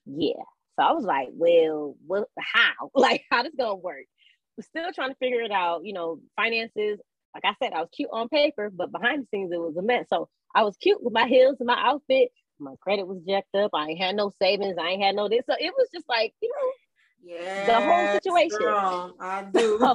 Yeah. 0.06 0.42
So 0.80 0.86
I 0.86 0.94
was 0.94 1.04
like, 1.04 1.28
well, 1.34 1.96
what 2.08 2.30
how? 2.40 2.90
Like, 2.96 3.26
how 3.30 3.44
this 3.44 3.54
gonna 3.58 3.76
work? 3.76 4.06
We're 4.60 4.64
still 4.64 4.92
trying 4.94 5.12
to 5.12 5.18
figure 5.20 5.40
it 5.40 5.52
out, 5.52 5.86
you 5.86 5.94
know, 5.94 6.20
finances. 6.36 7.00
Like 7.34 7.46
I 7.46 7.56
said, 7.64 7.72
I 7.72 7.80
was 7.80 7.88
cute 7.96 8.10
on 8.12 8.28
paper, 8.28 8.70
but 8.70 8.92
behind 8.92 9.24
the 9.24 9.28
scenes 9.32 9.54
it 9.54 9.58
was 9.58 9.78
a 9.78 9.82
mess. 9.82 10.08
So 10.10 10.28
I 10.54 10.64
was 10.64 10.76
cute 10.76 11.02
with 11.02 11.14
my 11.14 11.28
heels 11.28 11.56
and 11.62 11.68
my 11.68 11.80
outfit, 11.80 12.32
my 12.60 12.74
credit 12.82 13.08
was 13.08 13.22
jacked 13.26 13.56
up. 13.56 13.72
I 13.74 13.92
ain't 13.92 14.02
had 14.02 14.18
no 14.18 14.34
savings. 14.38 14.76
I 14.78 14.90
ain't 14.90 15.02
had 15.02 15.16
no 15.16 15.30
this. 15.30 15.46
So 15.50 15.56
it 15.58 15.72
was 15.78 15.88
just 15.94 16.10
like, 16.10 16.34
you 16.42 16.50
know, 16.50 16.74
yeah, 17.32 17.68
the 17.68 17.80
whole 17.80 18.10
situation. 18.12 18.58
Girl, 18.60 19.16
I 19.22 19.44
do. 19.44 19.80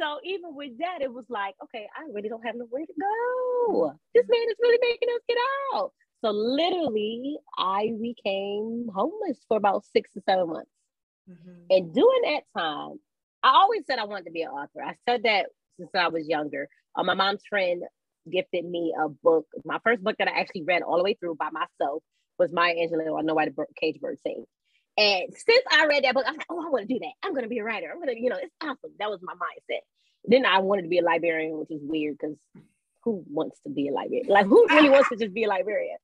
so 0.00 0.18
even 0.24 0.54
with 0.54 0.78
that, 0.78 1.02
it 1.02 1.12
was 1.12 1.26
like, 1.28 1.54
okay, 1.64 1.86
I 1.94 2.04
really 2.10 2.30
don't 2.30 2.46
have 2.46 2.54
nowhere 2.54 2.86
to 2.86 2.94
go. 2.98 3.92
This 4.14 4.24
man 4.26 4.48
is 4.48 4.56
really 4.58 4.78
making 4.80 5.10
us 5.14 5.20
get 5.28 5.36
out. 5.74 5.92
So 6.24 6.30
literally, 6.30 7.36
I 7.58 7.92
became 8.00 8.88
homeless 8.94 9.44
for 9.48 9.58
about 9.58 9.84
six 9.84 10.14
to 10.14 10.22
seven 10.22 10.48
months. 10.48 10.70
Mm-hmm. 11.30 11.64
And 11.70 11.94
during 11.94 12.22
that 12.22 12.42
time, 12.56 12.98
I 13.42 13.50
always 13.50 13.82
said 13.86 13.98
I 13.98 14.04
wanted 14.04 14.26
to 14.26 14.32
be 14.32 14.42
an 14.42 14.50
author. 14.50 14.82
I 14.82 14.94
said 15.08 15.22
that 15.24 15.46
since 15.78 15.90
I 15.94 16.08
was 16.08 16.28
younger. 16.28 16.68
Uh, 16.96 17.04
my 17.04 17.14
mom's 17.14 17.42
friend 17.48 17.82
gifted 18.30 18.64
me 18.64 18.94
a 18.98 19.08
book. 19.08 19.46
My 19.64 19.78
first 19.84 20.02
book 20.02 20.16
that 20.18 20.28
I 20.28 20.40
actually 20.40 20.64
read 20.64 20.82
all 20.82 20.96
the 20.96 21.04
way 21.04 21.14
through 21.14 21.36
by 21.36 21.50
myself 21.50 22.02
was 22.38 22.52
Maya 22.52 22.74
Angelou. 22.74 23.18
I 23.18 23.22
know 23.22 23.34
why 23.34 23.46
the 23.46 23.66
cage 23.80 24.00
bird 24.00 24.18
sings. 24.22 24.46
And 24.96 25.32
since 25.32 25.64
I 25.70 25.86
read 25.86 26.04
that 26.04 26.14
book, 26.14 26.24
I 26.26 26.32
was 26.32 26.38
like, 26.38 26.46
oh, 26.50 26.66
I 26.66 26.70
want 26.70 26.88
to 26.88 26.92
do 26.92 26.98
that. 27.00 27.12
I'm 27.22 27.32
going 27.32 27.44
to 27.44 27.48
be 27.48 27.58
a 27.58 27.64
writer. 27.64 27.88
I'm 27.90 28.00
going 28.00 28.08
to, 28.08 28.20
you 28.20 28.30
know, 28.30 28.38
it's 28.40 28.52
awesome. 28.60 28.90
That 28.98 29.10
was 29.10 29.20
my 29.22 29.34
mindset. 29.34 29.80
Then 30.24 30.44
I 30.44 30.58
wanted 30.58 30.82
to 30.82 30.88
be 30.88 30.98
a 30.98 31.02
librarian, 31.02 31.56
which 31.56 31.70
is 31.70 31.80
weird 31.82 32.16
because 32.18 32.36
who 33.04 33.24
wants 33.30 33.60
to 33.60 33.70
be 33.70 33.88
a 33.88 33.92
librarian? 33.92 34.28
Like, 34.28 34.46
who 34.46 34.66
really 34.68 34.90
wants 34.90 35.08
to 35.10 35.16
just 35.16 35.32
be 35.32 35.44
a 35.44 35.48
librarian? 35.48 35.98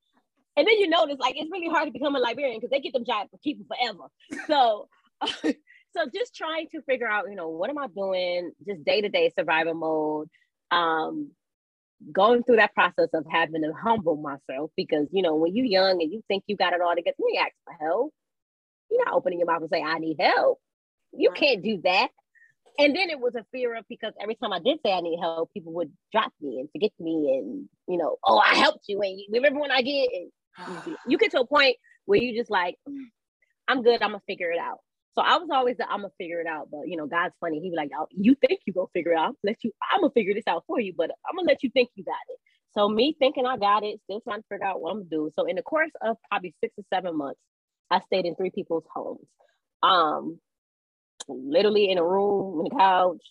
And 0.56 0.68
then 0.68 0.78
you 0.78 0.88
notice, 0.88 1.18
like, 1.18 1.34
it's 1.36 1.50
really 1.50 1.68
hard 1.68 1.86
to 1.86 1.90
become 1.90 2.14
a 2.14 2.20
librarian 2.20 2.58
because 2.58 2.70
they 2.70 2.78
get 2.78 2.92
them 2.92 3.04
jobs 3.04 3.30
for 3.30 3.38
people 3.38 3.66
forever. 3.66 4.04
So, 4.46 4.88
so 5.42 6.06
just 6.12 6.34
trying 6.34 6.68
to 6.74 6.82
figure 6.82 7.08
out, 7.08 7.26
you 7.28 7.36
know, 7.36 7.48
what 7.48 7.70
am 7.70 7.78
I 7.78 7.86
doing? 7.88 8.52
Just 8.66 8.84
day 8.84 9.00
to 9.00 9.08
day 9.08 9.32
survival 9.36 9.74
mode. 9.74 10.28
Um, 10.70 11.30
going 12.12 12.42
through 12.42 12.56
that 12.56 12.74
process 12.74 13.08
of 13.14 13.24
having 13.30 13.62
to 13.62 13.72
humble 13.72 14.16
myself 14.16 14.70
because 14.76 15.06
you 15.12 15.22
know 15.22 15.36
when 15.36 15.54
you're 15.54 15.64
young 15.64 16.02
and 16.02 16.12
you 16.12 16.22
think 16.28 16.44
you 16.46 16.56
got 16.56 16.72
it 16.72 16.80
all 16.80 16.94
together, 16.94 17.16
you 17.18 17.40
ask 17.40 17.52
for 17.64 17.74
help. 17.84 18.12
You're 18.90 19.04
not 19.04 19.14
opening 19.14 19.38
your 19.38 19.46
mouth 19.46 19.62
and 19.62 19.70
say 19.70 19.82
I 19.82 19.98
need 19.98 20.16
help. 20.20 20.58
You 21.12 21.30
can't 21.30 21.62
do 21.62 21.80
that. 21.84 22.08
And 22.78 22.94
then 22.94 23.08
it 23.08 23.20
was 23.20 23.34
a 23.36 23.46
fear 23.52 23.76
of 23.76 23.84
because 23.88 24.12
every 24.20 24.34
time 24.34 24.52
I 24.52 24.58
did 24.58 24.80
say 24.84 24.92
I 24.92 25.00
need 25.00 25.18
help, 25.20 25.52
people 25.54 25.72
would 25.74 25.92
drop 26.12 26.32
me 26.40 26.58
and 26.58 26.68
forget 26.72 26.90
me 26.98 27.38
and 27.38 27.68
you 27.88 27.98
know, 27.98 28.16
oh 28.24 28.38
I 28.38 28.54
helped 28.54 28.84
you 28.88 29.00
and 29.00 29.18
you 29.18 29.26
remember 29.30 29.60
when 29.60 29.70
I 29.70 29.82
did. 29.82 30.10
You 31.06 31.18
get 31.18 31.32
to 31.32 31.40
a 31.40 31.46
point 31.46 31.76
where 32.04 32.20
you 32.20 32.38
just 32.38 32.50
like, 32.50 32.76
mm, 32.88 33.06
I'm 33.66 33.82
good. 33.82 34.02
I'm 34.02 34.10
gonna 34.10 34.22
figure 34.26 34.50
it 34.50 34.58
out. 34.58 34.78
So 35.14 35.22
I 35.22 35.36
was 35.38 35.48
always 35.52 35.76
the 35.76 35.88
I'm 35.88 36.00
gonna 36.00 36.12
figure 36.18 36.40
it 36.40 36.46
out, 36.46 36.68
but 36.70 36.88
you 36.88 36.96
know, 36.96 37.06
God's 37.06 37.34
funny. 37.40 37.60
He 37.60 37.70
be 37.70 37.76
like, 37.76 37.90
you 38.10 38.34
think 38.34 38.60
you 38.66 38.72
gonna 38.72 38.86
figure 38.92 39.12
it 39.12 39.18
out? 39.18 39.36
Let 39.44 39.62
you. 39.62 39.72
I'm 39.92 40.00
gonna 40.00 40.12
figure 40.12 40.34
this 40.34 40.44
out 40.48 40.64
for 40.66 40.80
you, 40.80 40.92
but 40.96 41.10
I'm 41.28 41.36
gonna 41.36 41.48
let 41.48 41.62
you 41.62 41.70
think 41.70 41.90
you 41.94 42.04
got 42.04 42.14
it. 42.30 42.38
So 42.72 42.88
me 42.88 43.14
thinking 43.18 43.46
I 43.46 43.56
got 43.56 43.84
it, 43.84 44.00
still 44.04 44.20
trying 44.20 44.40
to 44.40 44.46
figure 44.50 44.66
out 44.66 44.80
what 44.80 44.90
I'm 44.90 44.98
gonna 44.98 45.10
do. 45.10 45.30
So 45.38 45.44
in 45.46 45.56
the 45.56 45.62
course 45.62 45.92
of 46.02 46.16
probably 46.30 46.54
six 46.60 46.74
or 46.76 46.84
seven 46.92 47.16
months, 47.16 47.40
I 47.90 48.00
stayed 48.06 48.26
in 48.26 48.34
three 48.34 48.50
people's 48.50 48.84
homes. 48.92 49.26
Um, 49.82 50.40
literally 51.28 51.90
in 51.90 51.98
a 51.98 52.04
room, 52.04 52.60
in 52.66 52.72
a 52.72 52.78
couch, 52.78 53.22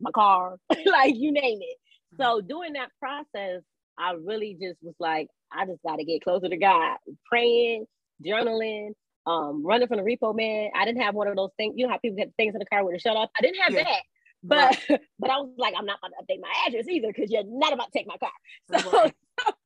my 0.00 0.10
car, 0.10 0.56
like 0.86 1.14
you 1.16 1.32
name 1.32 1.58
it. 1.62 1.76
So 2.20 2.40
during 2.40 2.74
that 2.74 2.90
process, 2.98 3.62
I 3.98 4.12
really 4.12 4.56
just 4.60 4.78
was 4.82 4.94
like, 4.98 5.28
I 5.52 5.66
just 5.66 5.82
got 5.86 5.96
to 5.96 6.04
get 6.04 6.22
closer 6.22 6.48
to 6.48 6.56
God, 6.56 6.96
praying, 7.30 7.86
journaling, 8.24 8.90
um, 9.26 9.64
running 9.64 9.88
from 9.88 9.98
the 9.98 10.02
repo 10.02 10.34
man. 10.34 10.70
I 10.74 10.84
didn't 10.84 11.02
have 11.02 11.14
one 11.14 11.28
of 11.28 11.36
those 11.36 11.50
things. 11.56 11.74
You 11.76 11.86
know 11.86 11.92
how 11.92 11.98
people 11.98 12.16
get 12.16 12.32
things 12.36 12.54
in 12.54 12.58
the 12.58 12.66
car 12.66 12.84
with 12.84 12.96
a 12.96 12.98
shut 12.98 13.16
off. 13.16 13.30
I 13.38 13.42
didn't 13.42 13.60
have 13.62 13.72
yeah. 13.72 13.84
that. 13.84 14.02
But 14.42 14.78
right. 14.88 15.00
but 15.18 15.30
I 15.30 15.38
was 15.38 15.50
like, 15.58 15.74
I'm 15.76 15.86
not 15.86 15.98
about 15.98 16.12
to 16.18 16.24
update 16.24 16.40
my 16.40 16.52
address 16.66 16.86
either 16.88 17.08
because 17.08 17.30
you're 17.30 17.42
not 17.44 17.72
about 17.72 17.92
to 17.92 17.98
take 17.98 18.06
my 18.06 18.16
car. 18.16 18.30
So, 18.80 18.90
right. 18.92 19.14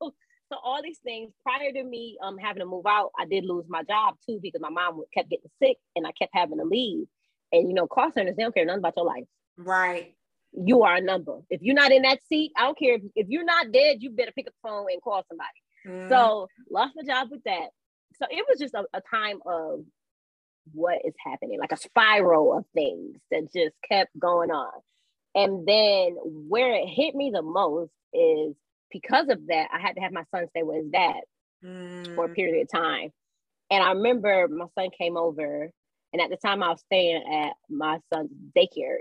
so, 0.01 0.13
so 0.51 0.57
all 0.63 0.81
these 0.83 0.99
things 0.99 1.31
prior 1.43 1.71
to 1.71 1.83
me 1.83 2.17
um 2.21 2.37
having 2.37 2.61
to 2.61 2.65
move 2.65 2.85
out, 2.87 3.11
I 3.19 3.25
did 3.25 3.45
lose 3.45 3.65
my 3.69 3.83
job 3.83 4.15
too 4.27 4.39
because 4.41 4.61
my 4.61 4.69
mom 4.69 5.01
kept 5.13 5.29
getting 5.29 5.49
sick 5.61 5.77
and 5.95 6.05
I 6.05 6.11
kept 6.11 6.31
having 6.33 6.57
to 6.57 6.65
leave. 6.65 7.07
And 7.51 7.67
you 7.67 7.73
know, 7.73 7.87
call 7.87 8.11
centers 8.11 8.35
they 8.35 8.43
don't 8.43 8.53
care 8.53 8.65
nothing 8.65 8.79
about 8.79 8.93
your 8.97 9.05
life. 9.05 9.25
Right. 9.57 10.15
You 10.53 10.83
are 10.83 10.95
a 10.95 11.01
number. 11.01 11.39
If 11.49 11.61
you're 11.61 11.75
not 11.75 11.91
in 11.91 12.01
that 12.01 12.19
seat, 12.27 12.51
I 12.57 12.63
don't 12.63 12.77
care 12.77 12.95
if, 12.95 13.01
if 13.15 13.27
you're 13.29 13.45
not 13.45 13.71
dead, 13.71 13.97
you 13.99 14.09
better 14.09 14.33
pick 14.35 14.47
up 14.47 14.53
the 14.61 14.69
phone 14.69 14.87
and 14.91 15.01
call 15.01 15.23
somebody. 15.29 15.49
Mm. 15.87 16.09
So 16.09 16.47
lost 16.69 16.93
my 16.95 17.03
job 17.03 17.29
with 17.31 17.43
that 17.43 17.69
so 18.21 18.27
it 18.29 18.45
was 18.47 18.59
just 18.59 18.73
a, 18.73 18.83
a 18.93 19.01
time 19.09 19.39
of 19.45 19.81
what 20.73 20.99
is 21.03 21.13
happening, 21.25 21.59
like 21.59 21.71
a 21.71 21.77
spiral 21.77 22.57
of 22.57 22.65
things 22.73 23.17
that 23.31 23.51
just 23.53 23.75
kept 23.89 24.17
going 24.17 24.51
on. 24.51 24.71
And 25.33 25.65
then 25.65 26.17
where 26.23 26.73
it 26.75 26.87
hit 26.87 27.15
me 27.15 27.31
the 27.33 27.41
most 27.41 27.91
is 28.13 28.55
because 28.91 29.29
of 29.29 29.47
that, 29.47 29.69
I 29.73 29.79
had 29.79 29.93
to 29.93 30.01
have 30.01 30.11
my 30.11 30.23
son 30.35 30.47
stay 30.49 30.63
with 30.63 30.83
his 30.83 30.91
dad 30.91 31.21
mm. 31.63 32.15
for 32.15 32.25
a 32.25 32.29
mm. 32.29 32.35
period 32.35 32.61
of 32.61 32.71
time. 32.71 33.09
And 33.71 33.83
I 33.83 33.93
remember 33.93 34.47
my 34.49 34.65
son 34.77 34.89
came 34.97 35.15
over, 35.15 35.69
and 36.11 36.21
at 36.21 36.29
the 36.29 36.37
time 36.37 36.61
I 36.61 36.69
was 36.69 36.81
staying 36.81 37.23
at 37.31 37.53
my 37.69 37.99
son's 38.13 38.31
daycare 38.55 38.97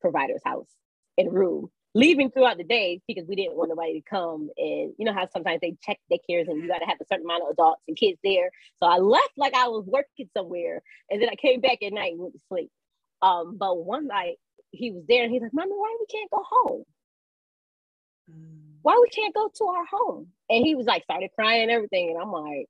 provider's 0.00 0.42
house 0.44 0.68
in 1.16 1.30
room. 1.30 1.70
Leaving 1.94 2.30
throughout 2.30 2.58
the 2.58 2.64
day 2.64 3.00
because 3.06 3.24
we 3.28 3.36
didn't 3.36 3.56
want 3.56 3.68
nobody 3.70 4.00
to 4.00 4.08
come. 4.08 4.50
And 4.56 4.92
you 4.98 5.04
know 5.04 5.12
how 5.12 5.28
sometimes 5.32 5.60
they 5.60 5.76
check 5.82 5.98
daycares 6.10 6.48
and 6.48 6.60
you 6.60 6.68
got 6.68 6.78
to 6.78 6.86
have 6.86 6.98
a 7.00 7.06
certain 7.06 7.24
amount 7.24 7.44
of 7.44 7.50
adults 7.50 7.82
and 7.88 7.96
kids 7.96 8.18
there. 8.24 8.50
So 8.78 8.86
i 8.86 8.98
left 8.98 9.32
like 9.36 9.54
i 9.54 9.68
was 9.68 9.84
working 9.86 10.28
somewhere 10.36 10.82
and 11.10 11.22
then 11.22 11.28
i 11.28 11.36
came 11.36 11.60
back 11.60 11.78
at 11.82 11.92
night 11.92 12.12
and 12.12 12.20
went 12.20 12.34
to 12.34 12.40
sleep. 12.48 12.70
Um 13.22 13.56
but 13.56 13.76
one 13.84 14.08
night 14.08 14.36
he 14.72 14.90
was 14.90 15.04
there 15.08 15.22
and 15.24 15.32
he's 15.32 15.42
like 15.42 15.54
mama 15.54 15.70
why 15.74 15.96
we 16.00 16.06
can't 16.06 16.30
go 16.30 16.42
home? 16.48 16.84
Mm. 18.30 18.78
why 18.82 18.98
we 19.00 19.08
can't 19.10 19.34
go 19.34 19.50
to 19.54 19.64
our 19.66 19.84
home? 19.90 20.28
And 20.50 20.64
he 20.64 20.74
was 20.74 20.86
like 20.86 21.04
started 21.04 21.30
crying 21.34 21.62
and 21.62 21.70
everything. 21.70 22.10
And 22.10 22.18
i'm 22.20 22.32
like 22.32 22.68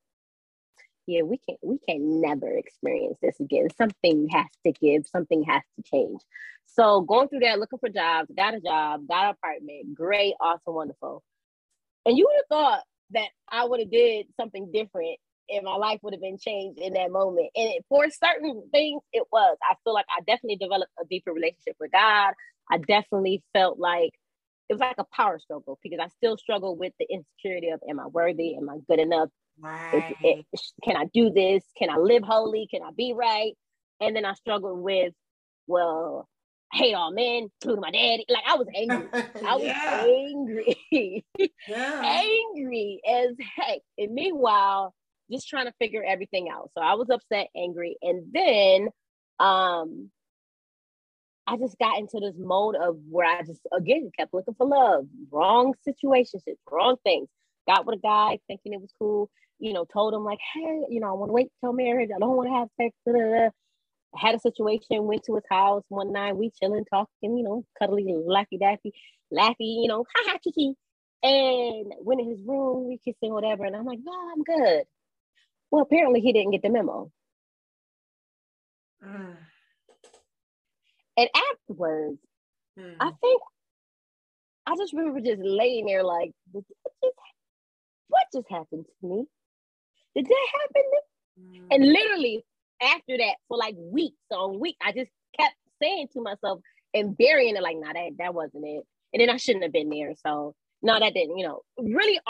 yeah, 1.06 1.22
we 1.22 1.38
can't 1.38 1.58
we 1.62 1.78
can 1.88 2.20
never 2.20 2.50
experience 2.50 3.18
this 3.22 3.38
again. 3.40 3.68
Something 3.76 4.28
has 4.30 4.46
to 4.64 4.72
give, 4.72 5.06
something 5.06 5.44
has 5.44 5.62
to 5.76 5.82
change. 5.82 6.20
So 6.64 7.02
going 7.02 7.28
through 7.28 7.40
that, 7.40 7.58
looking 7.58 7.78
for 7.78 7.88
jobs, 7.88 8.30
got 8.36 8.54
a 8.54 8.60
job, 8.60 9.06
got 9.06 9.24
an 9.24 9.30
apartment, 9.30 9.94
great, 9.94 10.34
awesome, 10.40 10.74
wonderful. 10.74 11.22
And 12.06 12.16
you 12.16 12.26
would 12.26 12.36
have 12.36 12.58
thought 12.58 12.82
that 13.10 13.28
I 13.48 13.64
would 13.64 13.80
have 13.80 13.90
did 13.90 14.26
something 14.38 14.70
different 14.72 15.18
and 15.48 15.64
my 15.64 15.76
life 15.76 16.00
would 16.02 16.14
have 16.14 16.22
been 16.22 16.38
changed 16.38 16.80
in 16.80 16.94
that 16.94 17.10
moment. 17.10 17.50
And 17.54 17.70
it, 17.70 17.84
for 17.88 18.08
certain 18.10 18.68
things, 18.72 19.02
it 19.12 19.24
was. 19.30 19.56
I 19.62 19.74
feel 19.84 19.94
like 19.94 20.06
I 20.08 20.20
definitely 20.20 20.56
developed 20.56 20.92
a 21.00 21.04
deeper 21.06 21.32
relationship 21.32 21.76
with 21.78 21.92
God. 21.92 22.32
I 22.70 22.78
definitely 22.78 23.42
felt 23.52 23.78
like 23.78 24.12
it 24.68 24.74
was 24.74 24.80
like 24.80 24.96
a 24.98 25.04
power 25.14 25.38
struggle 25.38 25.78
because 25.82 25.98
I 26.02 26.08
still 26.08 26.38
struggle 26.38 26.76
with 26.76 26.92
the 26.98 27.06
insecurity 27.10 27.68
of 27.68 27.80
am 27.88 28.00
I 28.00 28.06
worthy? 28.06 28.56
Am 28.56 28.68
I 28.70 28.78
good 28.88 29.00
enough? 29.00 29.28
Right. 29.58 30.16
It, 30.22 30.46
it, 30.52 30.60
can 30.82 30.96
I 30.96 31.04
do 31.12 31.30
this? 31.30 31.64
Can 31.78 31.90
I 31.90 31.96
live 31.96 32.22
holy? 32.24 32.66
Can 32.70 32.82
I 32.82 32.90
be 32.96 33.12
right? 33.14 33.52
And 34.00 34.16
then 34.16 34.24
I 34.24 34.34
struggled 34.34 34.80
with, 34.80 35.12
well, 35.66 36.28
hate 36.72 36.94
all 36.94 37.12
men, 37.12 37.48
including 37.62 37.80
my 37.80 37.90
daddy. 37.90 38.24
Like 38.28 38.42
I 38.46 38.56
was 38.56 38.66
angry. 38.74 39.08
I 39.12 39.54
was 39.54 39.64
yeah. 39.64 40.04
angry. 40.06 41.24
yeah. 41.68 42.02
angry 42.04 43.00
as 43.08 43.36
heck. 43.56 43.80
And 43.96 44.12
meanwhile, 44.12 44.94
just 45.30 45.48
trying 45.48 45.66
to 45.66 45.74
figure 45.78 46.04
everything 46.04 46.48
out. 46.50 46.70
So 46.74 46.82
I 46.82 46.94
was 46.94 47.08
upset, 47.10 47.48
angry. 47.56 47.96
And 48.02 48.32
then 48.32 48.88
um 49.40 50.10
I 51.46 51.58
just 51.58 51.78
got 51.78 51.98
into 51.98 52.20
this 52.20 52.36
mode 52.38 52.74
of 52.74 52.96
where 53.08 53.26
I 53.26 53.42
just 53.42 53.60
again 53.72 54.10
kept 54.16 54.34
looking 54.34 54.54
for 54.54 54.66
love, 54.66 55.06
wrong 55.30 55.74
situations, 55.84 56.42
wrong 56.70 56.96
things. 57.04 57.28
Got 57.68 57.86
with 57.86 57.98
a 57.98 58.02
guy 58.02 58.38
thinking 58.46 58.74
it 58.74 58.80
was 58.80 58.92
cool 58.98 59.30
you 59.58 59.72
know, 59.72 59.84
told 59.92 60.14
him 60.14 60.24
like, 60.24 60.38
hey, 60.54 60.80
you 60.88 61.00
know, 61.00 61.08
I 61.08 61.12
want 61.12 61.30
to 61.30 61.32
wait 61.32 61.48
till 61.60 61.72
marriage. 61.72 62.10
I 62.14 62.18
don't 62.18 62.36
want 62.36 62.48
to 62.48 62.54
have 62.54 62.68
sex. 62.80 62.94
Da, 63.06 63.12
da, 63.12 63.18
da. 63.18 63.48
Had 64.16 64.36
a 64.36 64.38
situation, 64.38 65.04
went 65.04 65.24
to 65.24 65.34
his 65.34 65.44
house 65.50 65.82
one 65.88 66.12
night, 66.12 66.36
we 66.36 66.50
chilling, 66.50 66.84
talking, 66.84 67.36
you 67.36 67.42
know, 67.42 67.64
cuddly, 67.78 68.04
laughy 68.04 68.60
daffy, 68.60 68.92
laughy, 69.32 69.82
you 69.82 69.88
know, 69.88 70.04
ha 70.14 70.30
ha 70.30 70.38
kiki. 70.42 70.74
And 71.22 71.92
went 72.00 72.20
in 72.20 72.30
his 72.30 72.40
room, 72.44 72.86
we 72.86 72.98
kissing, 72.98 73.32
whatever. 73.32 73.64
And 73.64 73.74
I'm 73.74 73.84
like, 73.84 73.98
no, 74.02 74.12
I'm 74.12 74.42
good. 74.42 74.84
Well, 75.70 75.82
apparently 75.82 76.20
he 76.20 76.32
didn't 76.32 76.52
get 76.52 76.62
the 76.62 76.70
memo. 76.70 77.10
Mm. 79.04 79.36
And 81.16 81.28
afterwards, 81.52 82.18
mm. 82.76 82.96
I 82.98 83.12
think 83.20 83.40
I 84.66 84.74
just 84.76 84.92
remember 84.92 85.20
just 85.20 85.42
laying 85.42 85.86
there 85.86 86.02
like, 86.02 86.32
what 86.50 86.64
just, 86.66 87.14
what 88.08 88.22
just 88.32 88.46
happened 88.50 88.86
to 89.00 89.06
me? 89.06 89.26
Did 90.14 90.26
that 90.26 90.46
happen? 90.52 90.82
Mm. 91.40 91.66
And 91.70 91.92
literally 91.92 92.44
after 92.80 93.16
that, 93.18 93.36
for 93.48 93.56
like 93.56 93.74
weeks 93.78 94.16
on 94.30 94.60
week, 94.60 94.76
I 94.82 94.92
just 94.92 95.10
kept 95.38 95.54
saying 95.82 96.08
to 96.12 96.22
myself 96.22 96.60
and 96.92 97.16
burying 97.16 97.56
it 97.56 97.62
like, 97.62 97.76
nah, 97.78 97.92
that, 97.92 98.10
that 98.18 98.34
wasn't 98.34 98.64
it. 98.64 98.84
And 99.12 99.20
then 99.20 99.30
I 99.30 99.36
shouldn't 99.36 99.64
have 99.64 99.72
been 99.72 99.90
there. 99.90 100.12
So 100.24 100.54
no, 100.82 100.98
that 100.98 101.14
didn't, 101.14 101.38
you 101.38 101.46
know, 101.46 101.62
really 101.78 102.20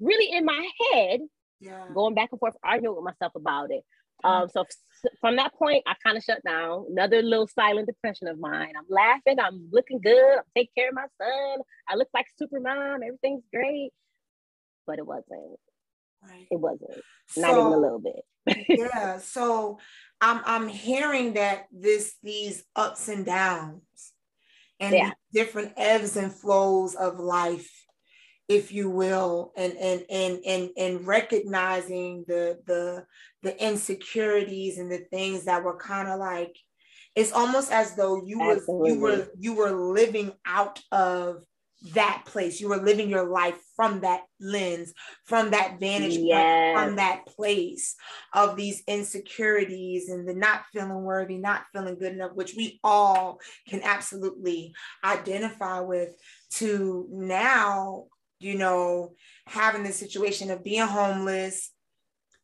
really 0.00 0.36
in 0.36 0.44
my 0.44 0.68
head, 0.92 1.20
yeah. 1.60 1.86
going 1.94 2.14
back 2.14 2.28
and 2.32 2.38
forth, 2.38 2.54
arguing 2.62 2.96
with 2.96 3.04
myself 3.04 3.32
about 3.34 3.70
it. 3.70 3.82
Mm. 4.24 4.42
Um, 4.42 4.48
so 4.52 4.60
f- 4.62 5.10
from 5.20 5.36
that 5.36 5.54
point, 5.54 5.82
I 5.86 5.94
kind 6.04 6.16
of 6.16 6.22
shut 6.22 6.42
down. 6.44 6.86
Another 6.90 7.22
little 7.22 7.48
silent 7.48 7.86
depression 7.86 8.28
of 8.28 8.38
mine. 8.38 8.72
I'm 8.76 8.84
laughing. 8.88 9.40
I'm 9.40 9.68
looking 9.72 10.00
good. 10.00 10.38
I'm 10.38 10.44
taking 10.54 10.72
care 10.76 10.88
of 10.88 10.94
my 10.94 11.06
son. 11.20 11.58
I 11.88 11.96
look 11.96 12.08
like 12.14 12.26
super 12.38 12.60
mom. 12.60 13.00
Everything's 13.02 13.44
great, 13.52 13.90
but 14.86 14.98
it 14.98 15.06
wasn't. 15.06 15.58
Right. 16.22 16.46
It 16.50 16.60
wasn't. 16.60 17.02
So, 17.28 17.40
Not 17.40 17.50
even 17.52 17.66
a 17.66 17.78
little 17.78 18.00
bit. 18.00 18.66
yeah. 18.68 19.18
So 19.18 19.78
I'm 20.20 20.42
I'm 20.44 20.68
hearing 20.68 21.34
that 21.34 21.66
this 21.72 22.14
these 22.22 22.64
ups 22.76 23.08
and 23.08 23.24
downs 23.24 23.82
and 24.78 24.94
yeah. 24.94 25.10
different 25.32 25.72
ebbs 25.76 26.16
and 26.16 26.32
flows 26.32 26.94
of 26.94 27.18
life 27.18 27.70
if 28.48 28.72
you 28.72 28.90
will 28.90 29.52
and 29.56 29.74
and 29.76 30.04
and 30.10 30.40
and 30.44 30.70
and 30.76 31.06
recognizing 31.06 32.24
the 32.26 32.58
the 32.66 33.04
the 33.42 33.64
insecurities 33.64 34.78
and 34.78 34.90
the 34.90 35.04
things 35.10 35.44
that 35.44 35.62
were 35.62 35.78
kind 35.78 36.08
of 36.08 36.18
like 36.18 36.56
it's 37.14 37.32
almost 37.32 37.70
as 37.70 37.94
though 37.94 38.22
you 38.24 38.40
were 38.40 38.60
you 38.86 38.98
were 38.98 39.28
you 39.38 39.54
were 39.54 39.70
living 39.70 40.32
out 40.44 40.80
of 40.90 41.44
that 41.94 42.24
place. 42.26 42.60
You 42.60 42.68
were 42.68 42.76
living 42.76 43.08
your 43.08 43.28
life 43.28 43.58
from 43.74 44.00
that 44.00 44.22
lens, 44.38 44.92
from 45.24 45.50
that 45.50 45.80
vantage 45.80 46.16
yes. 46.16 46.74
point, 46.74 46.86
from 46.86 46.96
that 46.96 47.26
place 47.26 47.96
of 48.34 48.56
these 48.56 48.82
insecurities 48.86 50.08
and 50.08 50.28
the 50.28 50.34
not 50.34 50.64
feeling 50.72 51.02
worthy, 51.02 51.38
not 51.38 51.64
feeling 51.72 51.98
good 51.98 52.12
enough, 52.12 52.32
which 52.34 52.54
we 52.54 52.78
all 52.84 53.38
can 53.68 53.80
absolutely 53.82 54.74
identify 55.04 55.80
with, 55.80 56.10
to 56.50 57.06
now, 57.10 58.06
you 58.40 58.56
know, 58.56 59.14
having 59.46 59.82
the 59.82 59.92
situation 59.92 60.50
of 60.50 60.64
being 60.64 60.86
homeless, 60.86 61.70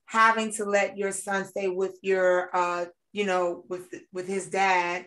having 0.07 0.53
to 0.53 0.65
let 0.65 0.97
your 0.97 1.13
son 1.13 1.45
stay 1.45 1.69
with 1.69 1.99
your 2.03 2.55
uh, 2.55 2.87
you 3.17 3.25
know, 3.25 3.65
with 3.71 3.89
with 4.13 4.29
his 4.29 4.51
dad 4.51 5.07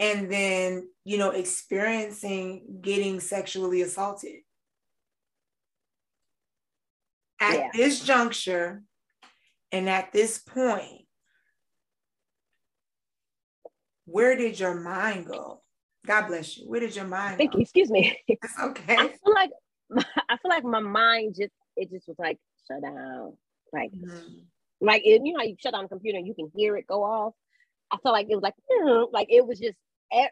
and 0.00 0.30
then 0.30 0.88
you 1.04 1.18
know 1.18 1.30
experiencing 1.30 2.78
getting 2.80 3.20
sexually 3.20 3.82
assaulted. 3.82 4.40
At 7.40 7.54
yeah. 7.54 7.70
this 7.72 8.00
juncture 8.00 8.82
and 9.70 9.88
at 9.88 10.12
this 10.12 10.38
point 10.38 11.02
where 14.06 14.36
did 14.36 14.58
your 14.58 14.74
mind 14.74 15.26
go? 15.26 15.60
God 16.06 16.28
bless 16.28 16.56
you. 16.56 16.68
Where 16.68 16.80
did 16.80 16.96
your 16.96 17.04
mind 17.04 17.36
thank 17.36 17.52
go? 17.52 17.58
you. 17.58 17.62
Excuse 17.62 17.90
me. 17.90 18.18
It's 18.28 18.58
okay. 18.58 18.96
i 18.96 19.08
feel 19.08 19.34
like 19.34 19.50
i 20.28 20.36
feel 20.36 20.50
like 20.50 20.64
my 20.64 20.80
mind 20.80 21.34
just 21.38 21.52
it 21.76 21.90
just 21.90 22.08
was 22.08 22.18
like 22.18 22.38
shut 22.66 22.82
down. 22.82 23.36
Like 23.72 23.92
mm-hmm. 23.92 24.40
like 24.80 25.02
it, 25.04 25.22
you 25.24 25.32
know 25.34 25.42
you 25.42 25.56
shut 25.58 25.72
down 25.72 25.82
the 25.82 25.88
computer 25.88 26.18
and 26.18 26.26
you 26.26 26.34
can 26.34 26.50
hear 26.54 26.76
it 26.76 26.86
go 26.86 27.02
off? 27.02 27.34
I 27.90 27.96
felt 27.98 28.12
like 28.12 28.26
it 28.28 28.34
was 28.34 28.42
like, 28.42 28.54
like 29.12 29.28
it 29.30 29.46
was 29.46 29.58
just 29.58 29.76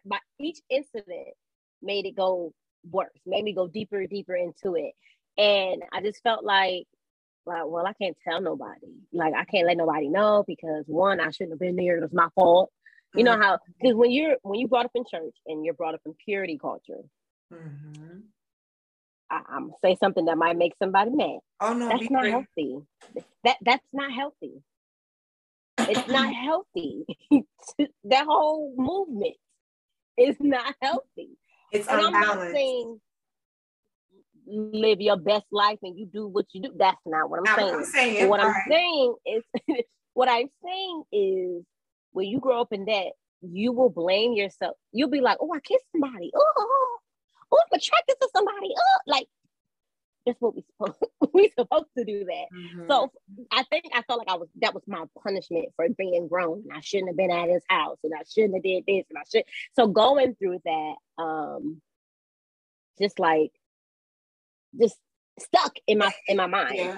my 0.05 0.19
each 0.39 0.61
incident 0.71 1.35
made 1.83 2.07
it 2.07 2.17
go 2.17 2.53
worse, 2.91 3.11
made 3.27 3.45
me 3.45 3.53
go 3.53 3.67
deeper, 3.67 4.01
and 4.01 4.09
deeper 4.09 4.35
into 4.35 4.77
it. 4.77 4.93
And 5.39 5.83
I 5.93 6.01
just 6.01 6.23
felt 6.23 6.45
like, 6.45 6.87
like, 7.45 7.63
well, 7.67 7.87
I 7.87 7.93
can't 7.93 8.17
tell 8.27 8.41
nobody. 8.41 8.95
Like, 9.13 9.35
I 9.35 9.45
can't 9.45 9.67
let 9.67 9.77
nobody 9.77 10.09
know 10.09 10.45
because 10.47 10.85
one, 10.87 11.21
I 11.21 11.31
shouldn't 11.31 11.53
have 11.53 11.61
been 11.61 11.77
there. 11.77 11.99
It 11.99 12.03
was 12.03 12.13
my 12.13 12.29
fault. 12.35 12.71
Mm-hmm. 12.71 13.19
You 13.19 13.25
know 13.25 13.33
mm-hmm. 13.33 13.43
how? 13.43 13.59
Because 13.81 13.97
when 13.97 14.11
you're 14.11 14.37
when 14.43 14.59
you 14.59 14.69
brought 14.69 14.87
up 14.87 14.93
in 14.95 15.05
church 15.09 15.35
and 15.47 15.65
you're 15.65 15.75
brought 15.75 15.95
up 15.95 16.01
in 16.07 16.15
purity 16.25 16.59
culture, 16.59 17.03
mm-hmm. 17.53 18.19
I, 19.31 19.43
am 19.57 19.73
say 19.83 19.97
something 19.97 20.25
that 20.27 20.39
might 20.39 20.57
make 20.57 20.73
somebody 20.83 21.11
mad. 21.11 21.39
Oh 21.61 21.73
no, 21.73 21.89
that's 21.89 22.11
not 22.11 22.27
healthy. 22.27 22.79
That 23.45 23.57
that's 23.63 23.87
not 23.93 24.11
healthy. 24.13 24.63
It's 25.79 26.09
not 26.09 26.35
healthy. 26.45 27.05
that 28.05 28.27
whole 28.27 28.75
movement 28.77 29.37
is 30.17 30.37
not 30.41 30.75
healthy. 30.81 31.31
It's 31.73 31.89
and 31.89 32.01
unbalanced. 32.01 32.31
I'm 32.31 32.39
not 32.39 32.53
saying 32.53 33.01
live 34.47 35.01
your 35.01 35.17
best 35.17 35.47
life 35.51 35.79
and 35.83 35.99
you 35.99 36.07
do 36.07 36.27
what 36.27 36.47
you 36.53 36.63
do. 36.63 36.73
That's 36.77 37.01
not 37.05 37.29
what 37.31 37.41
I'm 37.41 37.57
saying. 37.57 37.75
I'm 37.75 37.85
saying 37.85 38.29
what 38.29 38.41
I'm 38.41 38.53
right. 38.53 38.63
saying 38.69 39.15
is 39.27 39.45
what 40.15 40.29
I'm 40.29 40.49
saying 40.65 41.03
is 41.13 41.65
when 42.13 42.27
you 42.27 42.39
grow 42.39 42.61
up 42.61 42.73
in 42.73 42.85
that, 42.87 43.13
you 43.43 43.73
will 43.73 43.91
blame 43.91 44.33
yourself. 44.33 44.77
You'll 44.93 45.11
be 45.11 45.21
like, 45.21 45.39
oh, 45.41 45.53
I 45.55 45.61
kissed 45.61 45.85
somebody. 45.93 46.31
Oh, 46.35 46.53
oh, 46.57 46.67
oh, 46.69 46.99
oh 47.53 47.61
I'm 47.61 47.79
attracted 47.79 48.17
to 48.21 48.29
somebody. 48.35 48.69
Oh, 48.77 48.99
like 49.07 49.27
that's 50.27 50.41
what 50.41 50.57
we 50.57 50.63
supposed 50.63 50.99
we 51.33 51.53
supposed 51.59 51.87
to 51.97 52.05
do 52.05 52.25
that. 52.25 52.47
Mm-hmm. 52.55 52.91
So 52.91 53.13
I 53.53 53.63
think 53.65 53.85
I 53.95 54.03
felt 54.03 54.19
like 54.19 54.29
I 54.29 54.37
was 54.37 54.49
that 54.61 54.75
was 54.75 54.83
my 54.87 55.05
punishment 55.23 55.69
for 55.77 55.89
being 55.97 56.29
grown. 56.29 56.65
And 56.69 56.77
I 56.77 56.81
shouldn't 56.81 57.09
have 57.09 57.17
been 57.17 57.31
at 57.31 57.49
his 57.49 57.63
house 57.69 57.99
and 58.03 58.13
I 58.15 58.23
shouldn't 58.29 58.55
have 58.55 58.63
did 58.63 58.85
this 58.87 59.07
and 59.09 59.19
I 59.19 59.23
should 59.31 59.45
so 59.75 59.87
going 59.87 60.35
through 60.35 60.61
that 60.65 60.95
um 61.19 61.81
just 63.01 63.19
like 63.19 63.53
just 64.79 64.97
stuck 65.39 65.77
in 65.87 65.99
my 65.99 66.13
in 66.27 66.37
my 66.37 66.47
mind. 66.47 66.77
Yeah. 66.77 66.91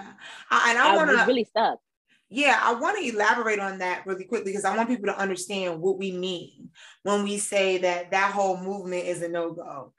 and 0.51 0.79
I, 0.79 0.93
I 0.93 0.97
want 0.97 1.11
to 1.11 1.25
really 1.27 1.45
stuck. 1.45 1.79
Yeah, 2.31 2.61
I 2.63 2.75
want 2.75 2.99
to 2.99 3.09
elaborate 3.09 3.59
on 3.59 3.79
that 3.79 4.05
really 4.07 4.25
quickly 4.25 4.53
because 4.53 4.67
I 4.67 4.77
want 4.77 4.91
people 4.91 5.07
to 5.07 5.19
understand 5.19 5.81
what 5.81 5.99
we 5.99 6.13
mean 6.13 6.69
when 7.03 7.25
we 7.25 7.39
say 7.39 7.79
that 7.79 8.11
that 8.11 8.33
whole 8.33 8.59
movement 8.59 9.07
is 9.07 9.23
a 9.23 9.29
no 9.29 9.53
go. 9.53 9.95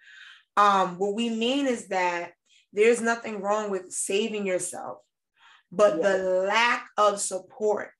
Um, 0.55 0.99
what 0.99 1.15
we 1.15 1.29
mean 1.29 1.65
is 1.65 1.87
that 1.87 2.33
there's 2.73 3.01
nothing 3.01 3.41
wrong 3.41 3.71
with 3.71 3.91
saving 3.91 4.45
yourself, 4.45 4.99
but 5.71 5.97
yeah. 5.97 6.09
the 6.09 6.23
lack 6.47 6.87
of 6.97 7.19
support, 7.19 7.91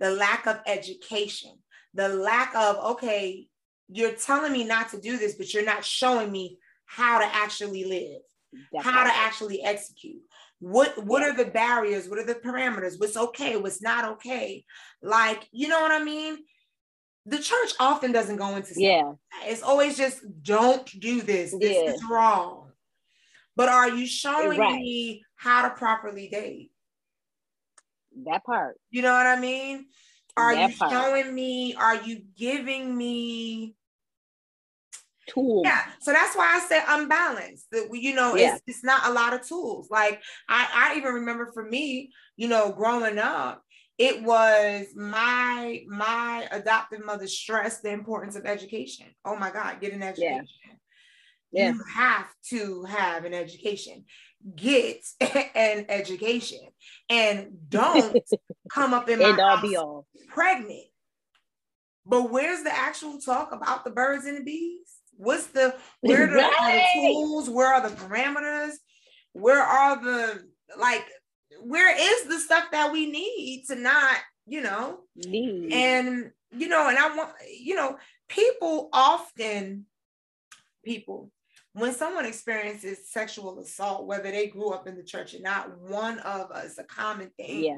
the 0.00 0.10
lack 0.10 0.46
of 0.46 0.60
education, 0.66 1.52
the 1.94 2.08
lack 2.08 2.54
of, 2.54 2.76
okay, 2.92 3.48
you're 3.88 4.12
telling 4.12 4.52
me 4.52 4.64
not 4.64 4.90
to 4.90 5.00
do 5.00 5.16
this, 5.16 5.34
but 5.34 5.52
you're 5.52 5.64
not 5.64 5.84
showing 5.84 6.30
me 6.30 6.58
how 6.86 7.18
to 7.18 7.26
actually 7.26 7.84
live, 7.84 8.22
Definitely. 8.72 8.92
how 8.92 9.04
to 9.04 9.16
actually 9.16 9.62
execute. 9.62 10.22
What 10.58 11.04
what 11.04 11.20
yeah. 11.20 11.28
are 11.28 11.36
the 11.36 11.50
barriers? 11.50 12.08
What 12.08 12.18
are 12.18 12.24
the 12.24 12.34
parameters? 12.34 12.98
What's 12.98 13.16
okay? 13.16 13.56
What's 13.56 13.82
not 13.82 14.12
okay? 14.12 14.64
Like, 15.02 15.46
you 15.52 15.68
know 15.68 15.80
what 15.80 15.90
I 15.90 16.02
mean? 16.02 16.38
The 17.26 17.38
church 17.38 17.72
often 17.78 18.12
doesn't 18.12 18.36
go 18.36 18.56
into 18.56 18.72
yeah. 18.76 19.12
It's 19.42 19.62
always 19.62 19.96
just 19.96 20.22
don't 20.42 20.86
do 20.98 21.20
this. 21.20 21.54
This 21.58 21.76
yeah. 21.76 21.92
is 21.92 22.02
wrong. 22.10 22.65
But 23.56 23.68
are 23.70 23.88
you 23.88 24.06
showing 24.06 24.58
right. 24.58 24.74
me 24.74 25.24
how 25.36 25.68
to 25.68 25.74
properly 25.74 26.28
date? 26.28 26.70
That 28.24 28.44
part. 28.44 28.78
You 28.90 29.02
know 29.02 29.12
what 29.12 29.26
I 29.26 29.40
mean? 29.40 29.86
Are 30.36 30.54
that 30.54 30.70
you 30.70 30.76
part. 30.76 30.90
showing 30.90 31.34
me? 31.34 31.74
Are 31.74 31.96
you 31.96 32.22
giving 32.36 32.96
me 32.96 33.74
tools? 35.28 35.62
Yeah. 35.64 35.82
So 36.00 36.12
that's 36.12 36.36
why 36.36 36.54
I 36.54 36.66
said 36.66 36.84
unbalanced. 36.86 37.66
That 37.72 37.88
you 37.92 38.14
know, 38.14 38.36
yeah. 38.36 38.54
it's, 38.54 38.62
it's 38.66 38.84
not 38.84 39.06
a 39.06 39.12
lot 39.12 39.32
of 39.32 39.46
tools. 39.46 39.88
Like 39.90 40.20
I, 40.48 40.92
I 40.92 40.98
even 40.98 41.14
remember 41.14 41.50
for 41.52 41.64
me, 41.64 42.12
you 42.36 42.48
know, 42.48 42.72
growing 42.72 43.18
up, 43.18 43.62
it 43.98 44.22
was 44.22 44.86
my 44.94 45.82
my 45.88 46.46
adoptive 46.50 47.04
mother 47.04 47.26
stressed 47.26 47.82
the 47.82 47.90
importance 47.90 48.36
of 48.36 48.44
education. 48.44 49.06
Oh 49.24 49.36
my 49.36 49.50
God, 49.50 49.80
get 49.80 49.92
an 49.92 50.02
education. 50.02 50.46
Yeah. 50.46 50.65
Yeah. 51.56 51.72
You 51.72 51.82
have 51.94 52.26
to 52.50 52.84
have 52.84 53.24
an 53.24 53.34
education. 53.34 54.04
Get 54.54 55.04
an 55.20 55.86
education 55.88 56.60
and 57.08 57.48
don't 57.68 58.16
come 58.70 58.94
up 58.94 59.08
in 59.08 59.18
my 59.18 59.30
and 59.30 59.40
house 59.40 59.62
be 59.62 59.76
all. 59.76 60.06
pregnant. 60.28 60.84
But 62.04 62.30
where's 62.30 62.62
the 62.62 62.72
actual 62.72 63.18
talk 63.18 63.52
about 63.52 63.84
the 63.84 63.90
birds 63.90 64.26
and 64.26 64.38
the 64.38 64.44
bees? 64.44 64.86
What's 65.16 65.46
the 65.48 65.74
where 66.02 66.28
right. 66.32 66.52
are 66.60 66.72
the 66.72 66.84
tools? 66.94 67.50
Where 67.50 67.74
are 67.74 67.88
the 67.88 67.96
parameters? 67.96 68.74
Where 69.32 69.62
are 69.62 70.02
the 70.02 70.44
like 70.78 71.04
where 71.62 71.96
is 71.98 72.28
the 72.28 72.38
stuff 72.38 72.64
that 72.72 72.92
we 72.92 73.10
need 73.10 73.64
to 73.68 73.76
not, 73.76 74.18
you 74.46 74.60
know, 74.60 75.00
need. 75.16 75.72
and 75.72 76.30
you 76.52 76.68
know, 76.68 76.88
and 76.88 76.98
I 76.98 77.16
want, 77.16 77.30
you 77.58 77.74
know, 77.74 77.96
people 78.28 78.88
often, 78.92 79.86
people, 80.84 81.30
when 81.76 81.92
someone 81.92 82.24
experiences 82.24 83.10
sexual 83.10 83.60
assault, 83.60 84.06
whether 84.06 84.30
they 84.30 84.46
grew 84.46 84.70
up 84.70 84.86
in 84.86 84.96
the 84.96 85.02
church 85.02 85.34
or 85.34 85.40
not, 85.40 85.78
one 85.78 86.18
of 86.20 86.50
us, 86.50 86.78
a 86.78 86.84
common 86.84 87.30
thing 87.36 87.64
yeah. 87.64 87.76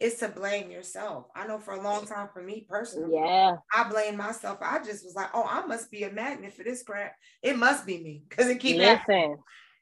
is 0.00 0.16
to 0.16 0.28
blame 0.28 0.68
yourself. 0.68 1.26
I 1.36 1.46
know 1.46 1.60
for 1.60 1.74
a 1.74 1.80
long 1.80 2.06
time 2.06 2.28
for 2.32 2.42
me 2.42 2.66
personally, 2.68 3.14
yeah, 3.14 3.54
I 3.72 3.88
blame 3.88 4.16
myself. 4.16 4.58
I 4.60 4.78
just 4.80 5.04
was 5.04 5.14
like, 5.14 5.28
oh, 5.32 5.46
I 5.48 5.64
must 5.64 5.92
be 5.92 6.02
a 6.02 6.10
magnet 6.10 6.54
for 6.54 6.64
this 6.64 6.82
crap. 6.82 7.14
It 7.40 7.56
must 7.56 7.86
be 7.86 8.02
me 8.02 8.24
because 8.28 8.48
it 8.48 8.58
keeps 8.58 8.82
happening. 8.82 9.36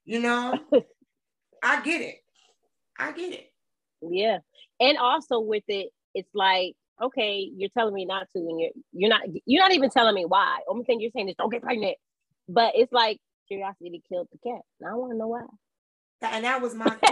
You 0.04 0.20
know, 0.20 0.58
I 1.62 1.80
get 1.80 2.02
it. 2.02 2.16
I 2.98 3.12
get 3.12 3.32
it. 3.32 3.46
Yeah. 4.02 4.40
And 4.78 4.98
also 4.98 5.40
with 5.40 5.64
it, 5.68 5.88
it's 6.14 6.28
like, 6.34 6.74
okay, 7.02 7.50
you're 7.56 7.70
telling 7.70 7.94
me 7.94 8.04
not 8.04 8.26
to, 8.36 8.40
and 8.40 8.60
you're 8.60 8.70
you're 8.92 9.08
not 9.08 9.22
you're 9.46 9.62
not 9.62 9.72
even 9.72 9.88
telling 9.88 10.14
me 10.14 10.26
why. 10.26 10.58
Only 10.68 10.84
thing 10.84 11.00
you're 11.00 11.12
saying 11.16 11.30
is 11.30 11.34
don't 11.38 11.50
get 11.50 11.62
pregnant. 11.62 11.96
But 12.46 12.74
it's 12.74 12.92
like 12.92 13.20
curiosity 13.54 14.02
killed 14.08 14.28
the 14.32 14.38
cat. 14.38 14.62
And 14.80 14.88
I 14.88 14.94
want 14.94 15.12
to 15.12 15.18
know 15.18 15.28
why. 15.28 15.42
And 16.22 16.44
that 16.44 16.62
was 16.62 16.74
my 16.74 16.84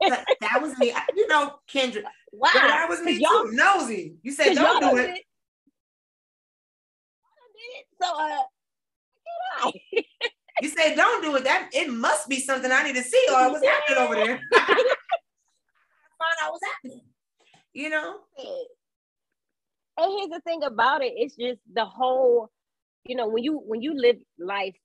that 0.00 0.62
was 0.62 0.78
me. 0.78 0.94
You 1.14 1.28
know, 1.28 1.56
Kendra. 1.70 2.04
Wow. 2.32 2.50
That 2.54 2.86
was 2.88 3.02
me 3.02 3.18
too. 3.18 3.50
Nosy. 3.52 4.14
You 4.22 4.32
said 4.32 4.54
don't 4.54 4.80
do 4.80 4.96
it. 4.96 5.10
it. 5.10 5.24
So 8.00 8.08
uh 8.08 9.70
you 10.62 10.68
said 10.70 10.94
don't 10.94 11.22
do 11.22 11.36
it. 11.36 11.44
That 11.44 11.68
it 11.74 11.92
must 11.92 12.30
be 12.30 12.40
something 12.40 12.72
I 12.72 12.82
need 12.84 12.96
to 12.96 13.02
see 13.02 13.26
or 13.30 13.50
what's 13.50 13.66
happening 13.66 13.98
over 13.98 14.14
there 14.14 14.40
find 16.22 16.36
out 16.42 16.52
what's 16.52 16.64
happening. 16.64 17.04
You 17.72 17.90
know? 17.90 18.16
And 19.98 20.12
here's 20.18 20.30
the 20.30 20.40
thing 20.44 20.62
about 20.62 21.02
it, 21.02 21.12
it's 21.16 21.36
just 21.36 21.60
the 21.72 21.84
whole, 21.84 22.50
you 23.04 23.16
know, 23.16 23.28
when 23.28 23.42
you 23.42 23.58
when 23.58 23.82
you 23.82 23.94
live 23.94 24.16
life 24.38 24.76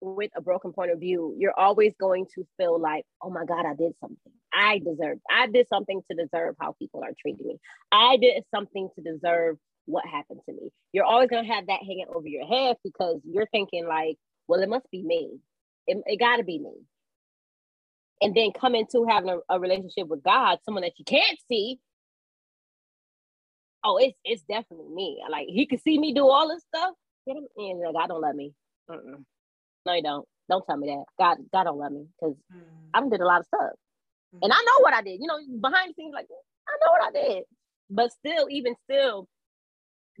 with 0.00 0.30
a 0.36 0.40
broken 0.40 0.72
point 0.72 0.90
of 0.90 1.00
view, 1.00 1.34
you're 1.38 1.58
always 1.58 1.92
going 2.00 2.26
to 2.34 2.46
feel 2.56 2.80
like, 2.80 3.04
oh 3.22 3.30
my 3.30 3.44
God, 3.44 3.66
I 3.66 3.74
did 3.74 3.92
something. 4.00 4.32
I 4.52 4.78
deserve, 4.78 5.18
I 5.30 5.46
did 5.46 5.68
something 5.68 6.00
to 6.10 6.16
deserve 6.16 6.56
how 6.60 6.74
people 6.78 7.02
are 7.04 7.12
treating 7.20 7.46
me. 7.46 7.58
I 7.92 8.16
did 8.16 8.42
something 8.54 8.88
to 8.96 9.02
deserve 9.02 9.56
what 9.86 10.04
happened 10.06 10.40
to 10.46 10.52
me. 10.52 10.70
You're 10.92 11.04
always 11.04 11.28
gonna 11.30 11.52
have 11.52 11.66
that 11.66 11.80
hanging 11.80 12.06
over 12.14 12.26
your 12.26 12.46
head 12.46 12.76
because 12.84 13.20
you're 13.24 13.48
thinking 13.52 13.86
like, 13.86 14.16
well, 14.48 14.60
it 14.60 14.68
must 14.68 14.90
be 14.90 15.02
me. 15.02 15.38
It, 15.86 15.98
it 16.06 16.18
gotta 16.18 16.44
be 16.44 16.58
me 16.58 16.72
and 18.20 18.34
then 18.34 18.52
come 18.52 18.74
into 18.74 19.06
having 19.08 19.30
a, 19.30 19.38
a 19.54 19.58
relationship 19.58 20.06
with 20.06 20.22
God, 20.22 20.58
someone 20.64 20.82
that 20.82 20.98
you 20.98 21.04
can't 21.04 21.38
see, 21.48 21.78
oh, 23.84 23.96
it's 23.98 24.16
it's 24.24 24.42
definitely 24.42 24.88
me. 24.94 25.22
Like 25.30 25.46
he 25.48 25.66
could 25.66 25.80
see 25.82 25.98
me 25.98 26.12
do 26.12 26.28
all 26.28 26.48
this 26.48 26.62
stuff. 26.74 26.94
Get 27.26 27.36
him 27.36 27.46
in. 27.56 27.82
Like 27.82 27.94
God 27.94 28.06
don't 28.08 28.20
love 28.20 28.34
me. 28.34 28.52
Mm-mm. 28.90 29.24
No, 29.86 29.94
you 29.94 30.02
don't. 30.02 30.26
Don't 30.48 30.64
tell 30.66 30.76
me 30.76 30.88
that. 30.88 31.04
God, 31.18 31.38
God 31.52 31.64
don't 31.64 31.78
love 31.78 31.92
me 31.92 32.06
because 32.20 32.36
mm. 32.52 32.62
I 32.92 33.08
did 33.08 33.20
a 33.20 33.26
lot 33.26 33.40
of 33.40 33.46
stuff, 33.46 33.70
mm. 34.34 34.40
and 34.42 34.52
I 34.52 34.56
know 34.56 34.80
what 34.80 34.94
I 34.94 35.02
did. 35.02 35.20
You 35.20 35.26
know, 35.26 35.38
behind 35.60 35.90
the 35.90 35.94
scenes, 35.94 36.12
like 36.14 36.26
I 36.68 36.72
know 36.84 36.92
what 36.92 37.08
I 37.08 37.12
did. 37.12 37.44
But 37.88 38.12
still, 38.12 38.46
even 38.50 38.74
still, 38.84 39.28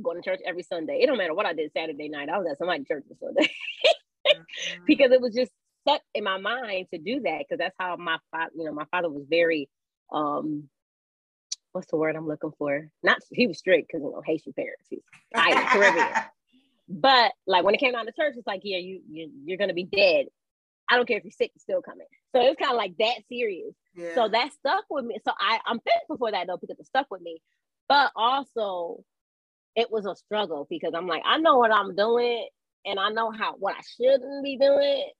going 0.02 0.20
to 0.20 0.28
church 0.28 0.40
every 0.46 0.62
Sunday. 0.62 1.00
It 1.02 1.06
don't 1.06 1.18
matter 1.18 1.34
what 1.34 1.46
I 1.46 1.52
did 1.52 1.72
Saturday 1.72 2.08
night. 2.08 2.28
I 2.28 2.38
was 2.38 2.46
at 2.50 2.58
somebody's 2.58 2.86
church 2.86 3.04
on 3.10 3.16
Sunday 3.18 3.50
mm-hmm. 4.26 4.84
because 4.86 5.12
it 5.12 5.20
was 5.20 5.34
just 5.34 5.52
stuck 5.86 6.02
in 6.14 6.24
my 6.24 6.38
mind 6.38 6.86
to 6.92 6.98
do 6.98 7.20
that 7.20 7.38
because 7.38 7.58
that's 7.58 7.74
how 7.78 7.96
my 7.96 8.18
father, 8.30 8.50
you 8.56 8.64
know, 8.64 8.72
my 8.72 8.86
father 8.90 9.08
was 9.08 9.24
very 9.28 9.68
um 10.12 10.68
what's 11.72 11.90
the 11.90 11.96
word 11.96 12.16
I'm 12.16 12.26
looking 12.26 12.52
for? 12.58 12.90
Not 13.02 13.18
he 13.30 13.46
was 13.46 13.58
strict 13.58 13.88
because 13.88 14.02
you 14.02 14.10
know 14.10 14.22
Haitian 14.24 14.52
parents. 14.52 14.86
He's 14.88 15.00
Caribbean. 15.34 16.08
But 16.92 17.32
like 17.46 17.64
when 17.64 17.74
it 17.74 17.78
came 17.78 17.92
down 17.92 18.06
to 18.06 18.12
church, 18.12 18.34
it's 18.36 18.46
like, 18.46 18.62
yeah, 18.64 18.78
you, 18.78 19.00
you 19.08 19.30
you're 19.44 19.58
gonna 19.58 19.74
be 19.74 19.84
dead. 19.84 20.26
I 20.90 20.96
don't 20.96 21.06
care 21.06 21.18
if 21.18 21.24
you're 21.24 21.30
sick, 21.30 21.52
you're 21.54 21.60
still 21.60 21.82
coming. 21.82 22.06
So 22.34 22.42
it 22.42 22.48
was 22.48 22.56
kind 22.58 22.72
of 22.72 22.76
like 22.76 22.96
that 22.98 23.22
serious. 23.28 23.74
Yeah. 23.94 24.14
So 24.14 24.28
that 24.28 24.52
stuck 24.52 24.84
with 24.90 25.04
me. 25.04 25.18
So 25.24 25.32
I, 25.38 25.60
I'm 25.64 25.78
thankful 25.80 26.18
for 26.18 26.32
that 26.32 26.48
though, 26.48 26.58
because 26.60 26.78
it 26.80 26.86
stuck 26.86 27.06
with 27.10 27.22
me. 27.22 27.40
But 27.88 28.10
also 28.16 29.04
it 29.76 29.90
was 29.90 30.04
a 30.04 30.16
struggle 30.16 30.66
because 30.68 30.92
I'm 30.96 31.06
like, 31.06 31.22
I 31.24 31.38
know 31.38 31.58
what 31.58 31.72
I'm 31.72 31.94
doing 31.94 32.48
and 32.84 32.98
I 32.98 33.10
know 33.10 33.30
how 33.30 33.54
what 33.54 33.76
I 33.76 33.82
shouldn't 33.96 34.42
be 34.44 34.56
doing 34.56 35.10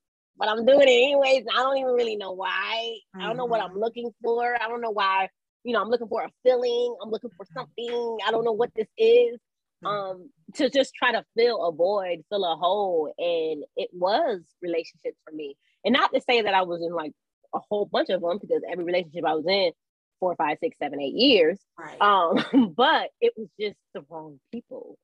but 0.41 0.49
I'm 0.49 0.65
doing 0.65 0.87
it 0.87 0.91
anyways. 0.91 1.45
I 1.53 1.61
don't 1.61 1.77
even 1.77 1.93
really 1.93 2.15
know 2.15 2.31
why. 2.31 2.95
Mm-hmm. 3.15 3.21
I 3.21 3.27
don't 3.27 3.37
know 3.37 3.45
what 3.45 3.61
I'm 3.61 3.69
mm-hmm. 3.69 3.79
looking 3.79 4.11
for. 4.23 4.57
I 4.59 4.67
don't 4.67 4.81
know 4.81 4.89
why, 4.89 5.29
you 5.63 5.73
know, 5.73 5.81
I'm 5.81 5.89
looking 5.89 6.07
for 6.07 6.23
a 6.23 6.29
feeling. 6.43 6.95
I'm 7.01 7.11
looking 7.11 7.29
for 7.37 7.45
something. 7.53 8.17
I 8.25 8.31
don't 8.31 8.43
know 8.43 8.51
what 8.51 8.71
this 8.75 8.87
is. 8.97 9.37
Mm-hmm. 9.83 9.87
Um, 9.87 10.29
to 10.55 10.69
just 10.69 10.93
try 10.93 11.11
to 11.11 11.23
fill 11.35 11.65
a 11.65 11.71
void, 11.71 12.23
fill 12.29 12.45
a 12.45 12.55
hole. 12.55 13.13
And 13.17 13.63
it 13.75 13.89
was 13.93 14.41
relationships 14.61 15.17
for 15.25 15.33
me. 15.33 15.57
And 15.83 15.93
not 15.93 16.13
to 16.13 16.21
say 16.21 16.41
that 16.41 16.53
I 16.53 16.63
was 16.63 16.81
in 16.81 16.93
like 16.93 17.13
a 17.53 17.59
whole 17.69 17.85
bunch 17.85 18.09
of 18.09 18.21
them 18.21 18.37
because 18.39 18.61
every 18.69 18.83
relationship 18.83 19.25
I 19.25 19.33
was 19.33 19.47
in 19.47 19.71
four, 20.19 20.35
five, 20.35 20.57
six, 20.59 20.77
seven, 20.77 21.01
eight 21.01 21.15
years. 21.15 21.59
Right. 21.77 21.99
Um, 21.99 22.73
but 22.77 23.09
it 23.19 23.33
was 23.35 23.47
just 23.59 23.77
the 23.93 24.03
wrong 24.09 24.39
people 24.51 24.97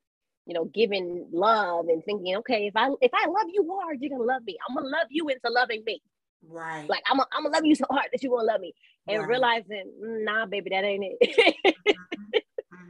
you 0.48 0.54
know, 0.54 0.64
giving 0.64 1.28
love 1.32 1.90
and 1.90 2.02
thinking, 2.06 2.38
okay, 2.38 2.68
if 2.68 2.76
I 2.76 2.90
if 3.02 3.12
I 3.14 3.28
love 3.28 3.48
you 3.52 3.70
hard, 3.70 3.98
you're 4.00 4.10
gonna 4.10 4.24
love 4.24 4.44
me. 4.46 4.58
I'm 4.68 4.76
gonna 4.76 4.88
love 4.88 5.08
you 5.10 5.28
into 5.28 5.50
loving 5.50 5.84
me. 5.86 6.02
Right. 6.48 6.90
Like 6.90 7.04
I'm, 7.10 7.20
a, 7.20 7.26
I'm 7.34 7.44
gonna 7.44 7.54
love 7.54 7.66
you 7.66 7.76
so 7.76 7.86
hard 7.90 8.08
that 8.14 8.24
you 8.24 8.30
gonna 8.30 8.44
love 8.44 8.62
me. 8.62 8.74
And 9.10 9.20
right. 9.20 9.28
realizing, 9.28 9.92
nah, 10.00 10.46
baby, 10.46 10.70
that 10.70 10.86
ain't 10.86 11.04
it. 11.20 11.76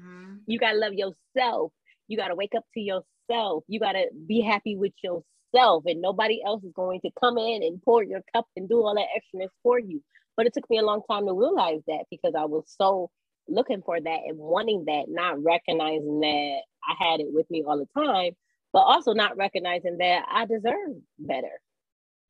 mm-hmm. 0.08 0.36
You 0.46 0.60
gotta 0.60 0.78
love 0.78 0.94
yourself. 0.94 1.72
You 2.08 2.18
gotta 2.18 2.36
wake 2.36 2.54
up 2.56 2.66
to 2.74 2.80
yourself. 2.80 3.64
You 3.68 3.80
gotta 3.80 4.06
be 4.28 4.42
happy 4.42 4.76
with 4.76 4.94
yourself, 5.04 5.84
and 5.86 6.02
nobody 6.02 6.42
else 6.46 6.64
is 6.64 6.74
going 6.76 7.02
to 7.02 7.12
come 7.20 7.38
in 7.38 7.64
and 7.64 7.82
pour 7.82 8.04
your 8.04 8.22
cup 8.34 8.46
and 8.56 8.70
do 8.70 8.78
all 8.78 8.96
that 8.96 9.08
extraness 9.16 9.50
for 9.64 9.80
you. 9.80 10.02
But 10.36 10.46
it 10.46 10.54
took 10.54 10.70
me 10.70 10.78
a 10.78 10.86
long 10.86 11.02
time 11.10 11.26
to 11.26 11.34
realize 11.34 11.82
that 11.88 12.06
because 12.12 12.34
I 12.38 12.46
was 12.46 12.64
so 12.68 13.10
looking 13.50 13.82
for 13.86 14.00
that 14.00 14.20
and 14.28 14.38
wanting 14.38 14.86
that, 14.86 15.06
not 15.08 15.42
recognizing 15.44 16.20
that 16.20 16.60
I 16.88 17.04
had 17.04 17.20
it 17.20 17.28
with 17.30 17.50
me 17.50 17.64
all 17.68 17.78
the 17.78 18.02
time, 18.02 18.34
but 18.74 18.80
also 18.80 19.14
not 19.14 19.38
recognizing 19.38 19.98
that 19.98 20.26
I 20.30 20.46
deserve 20.46 20.98
better. 21.18 21.62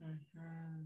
Mm-hmm. 0.03 0.83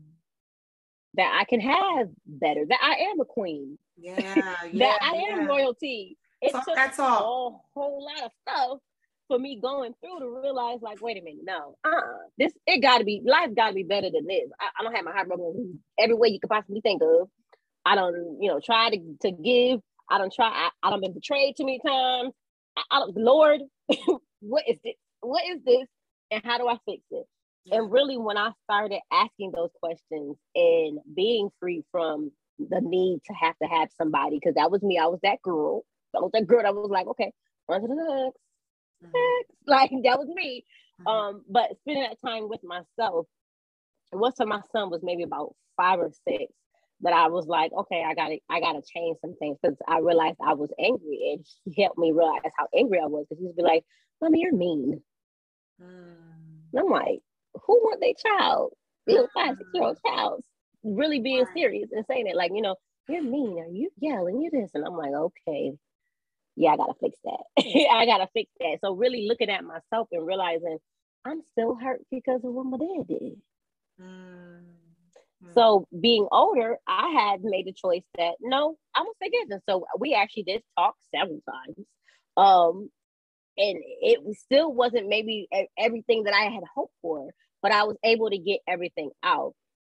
That 1.16 1.38
I 1.40 1.44
can 1.46 1.60
have 1.60 2.08
better, 2.26 2.66
that 2.68 2.80
I 2.82 3.12
am 3.12 3.20
a 3.20 3.26
queen. 3.26 3.78
Yeah, 3.98 4.20
yeah 4.72 4.80
that 4.80 5.00
I 5.02 5.34
am 5.34 5.48
royalty. 5.48 6.18
It 6.42 6.54
took 6.54 6.76
that's 6.76 7.00
all. 7.00 7.66
a 7.76 7.80
whole 7.80 8.06
lot 8.06 8.26
of 8.26 8.32
stuff 8.42 8.80
for 9.32 9.40
me 9.40 9.60
going 9.62 9.94
through 10.02 10.20
to 10.20 10.42
realize, 10.42 10.80
like, 10.82 11.02
wait 11.02 11.18
a 11.18 11.24
minute, 11.24 11.44
no, 11.46 11.78
uh, 11.86 12.02
this 12.38 12.52
it 12.68 12.82
got 12.82 12.98
to 12.98 13.06
be 13.06 13.22
life. 13.26 13.56
Got 13.56 13.70
to 13.70 13.74
be 13.74 13.84
better 13.84 14.10
than 14.12 14.28
this. 14.28 14.50
I, 14.60 14.68
I, 14.78 14.84
don't 14.84 14.94
have 14.94 15.06
my 15.06 15.14
heart 15.14 15.30
broken 15.30 15.80
every 15.98 16.16
way 16.16 16.28
you 16.30 16.40
could 16.40 16.50
possibly 16.50 16.82
think 16.82 17.02
of. 17.02 17.30
I 17.86 17.96
don't, 17.96 18.38
you 18.42 18.50
know, 18.50 18.60
try 18.60 18.90
to 18.90 18.98
to 19.22 19.32
give. 19.32 19.80
I 20.10 20.18
don't 20.18 20.34
try. 20.34 20.48
I, 20.48 20.70
I 20.84 20.90
don't 20.90 21.02
been 21.02 21.14
betrayed 21.14 21.56
too 21.56 21.66
many 21.66 21.80
times. 21.86 22.34
I, 22.78 22.82
I 22.92 23.00
don't, 23.00 23.16
Lord, 23.16 23.62
what 24.42 24.64
is 24.68 24.78
this? 24.84 24.96
What 25.22 25.44
is 25.50 25.64
this? 25.66 25.88
And 26.30 26.44
how 26.44 26.58
do 26.58 26.68
I 26.68 26.78
fix 26.86 27.02
it? 27.12 27.26
And 27.72 27.92
really, 27.92 28.18
when 28.18 28.38
I 28.38 28.52
started 28.64 29.00
asking 29.14 29.52
those 29.56 29.70
questions 29.82 30.36
and 30.56 31.00
being 31.16 31.50
free 31.60 31.84
from 31.92 32.32
the 32.60 32.82
need 32.82 33.20
to 33.28 33.34
have 33.34 33.56
to 33.62 33.68
have 33.68 33.90
somebody, 33.98 34.40
because 34.42 34.56
that 34.56 34.72
was 34.72 34.82
me. 34.82 34.98
I 34.98 35.08
was 35.08 35.20
that 35.24 35.42
girl. 35.42 35.84
I 36.16 36.20
was 36.20 36.32
that 36.34 36.48
girl 36.48 36.64
that 36.64 36.76
was 36.76 36.90
like, 36.90 37.08
okay, 37.08 37.32
on 37.68 37.82
to 37.82 37.88
the 37.88 37.96
next. 37.96 38.38
Mm-hmm. 39.04 39.52
Like 39.68 39.92
that 40.04 40.20
was 40.20 40.28
me. 40.28 40.66
Mm-hmm. 41.02 41.08
Um, 41.08 41.44
but 41.50 41.78
spending 41.82 42.04
that 42.04 42.18
time 42.28 42.50
with 42.50 42.62
myself, 42.64 43.28
once 44.12 44.36
my 44.40 44.62
son 44.72 44.90
was 44.90 45.02
maybe 45.04 45.24
about 45.24 45.56
five 45.78 46.00
or 46.00 46.12
six, 46.28 46.52
that 47.02 47.14
I 47.14 47.30
was 47.30 47.48
like, 47.48 47.72
okay, 47.72 48.04
I 48.06 48.14
gotta, 48.14 48.38
I 48.50 48.60
gotta 48.60 48.82
change 48.82 49.18
some 49.22 49.36
things 49.36 49.58
because 49.62 49.78
I 49.88 50.00
realized 50.00 50.38
I 50.46 50.54
was 50.54 50.70
angry, 50.80 51.34
and 51.34 51.46
he 51.66 51.82
helped 51.82 51.98
me 51.98 52.12
realize 52.12 52.52
how 52.58 52.68
angry 52.76 53.00
I 53.00 53.08
was. 53.08 53.26
Because 53.30 53.44
he'd 53.44 53.56
be 53.56 53.64
like, 53.64 53.84
"Mommy, 54.22 54.42
you're 54.42 54.56
mean." 54.56 55.02
Mm. 55.82 56.22
And 56.74 56.80
I'm 56.80 56.90
like, 56.90 57.20
who 57.66 57.74
want 57.80 58.02
their 58.02 58.14
child, 58.14 58.74
little 59.08 59.30
five, 59.34 59.58
six 59.58 59.70
year 59.74 59.84
old 59.84 59.98
child, 60.06 60.44
really 60.84 61.20
being 61.20 61.46
serious 61.56 61.90
and 61.92 62.06
saying 62.08 62.28
it 62.28 62.36
like, 62.36 62.52
you 62.54 62.62
know, 62.62 62.76
you're 63.08 63.24
mean, 63.24 63.60
are 63.60 63.68
you 63.68 63.90
yelling, 64.00 64.42
you 64.42 64.52
this, 64.52 64.72
and 64.74 64.86
I'm 64.86 64.96
like, 64.96 65.12
okay, 65.12 65.72
yeah, 66.56 66.72
I 66.72 66.78
gotta 66.78 66.94
fix 67.00 67.18
that. 67.24 67.44
I 67.92 68.06
gotta 68.06 68.28
fix 68.34 68.52
that. 68.60 68.80
So 68.84 68.94
really 68.94 69.28
looking 69.28 69.50
at 69.50 69.64
myself 69.64 70.08
and 70.12 70.26
realizing 70.26 70.78
I'm 71.26 71.42
still 71.52 71.76
hurt 71.76 72.02
because 72.10 72.42
of 72.44 72.54
what 72.54 72.66
my 72.66 72.78
dad 72.78 73.08
did. 73.08 73.42
Mm-hmm. 74.02 75.52
So 75.54 75.88
being 76.00 76.28
older, 76.32 76.78
I 76.88 77.10
had 77.10 77.44
made 77.44 77.68
a 77.68 77.74
choice 77.74 78.04
that 78.18 78.34
no, 78.42 78.78
I'm 78.96 79.06
gonna 79.06 79.14
forgive 79.24 79.52
him. 79.52 79.62
So 79.68 79.86
we 80.00 80.14
actually 80.14 80.44
did 80.44 80.62
talk 80.78 80.96
several 81.14 81.42
times. 81.50 81.86
Um, 82.38 82.90
and 83.58 83.78
it 84.02 84.20
still 84.38 84.74
wasn't 84.74 85.10
maybe 85.10 85.48
everything 85.78 86.24
that 86.24 86.34
I 86.34 86.46
had 86.46 86.64
hoped 86.74 86.94
for, 87.02 87.30
but 87.62 87.72
I 87.72 87.84
was 87.84 87.98
able 88.04 88.30
to 88.30 88.38
get 88.38 88.62
everything 88.68 89.12
out. 89.24 89.54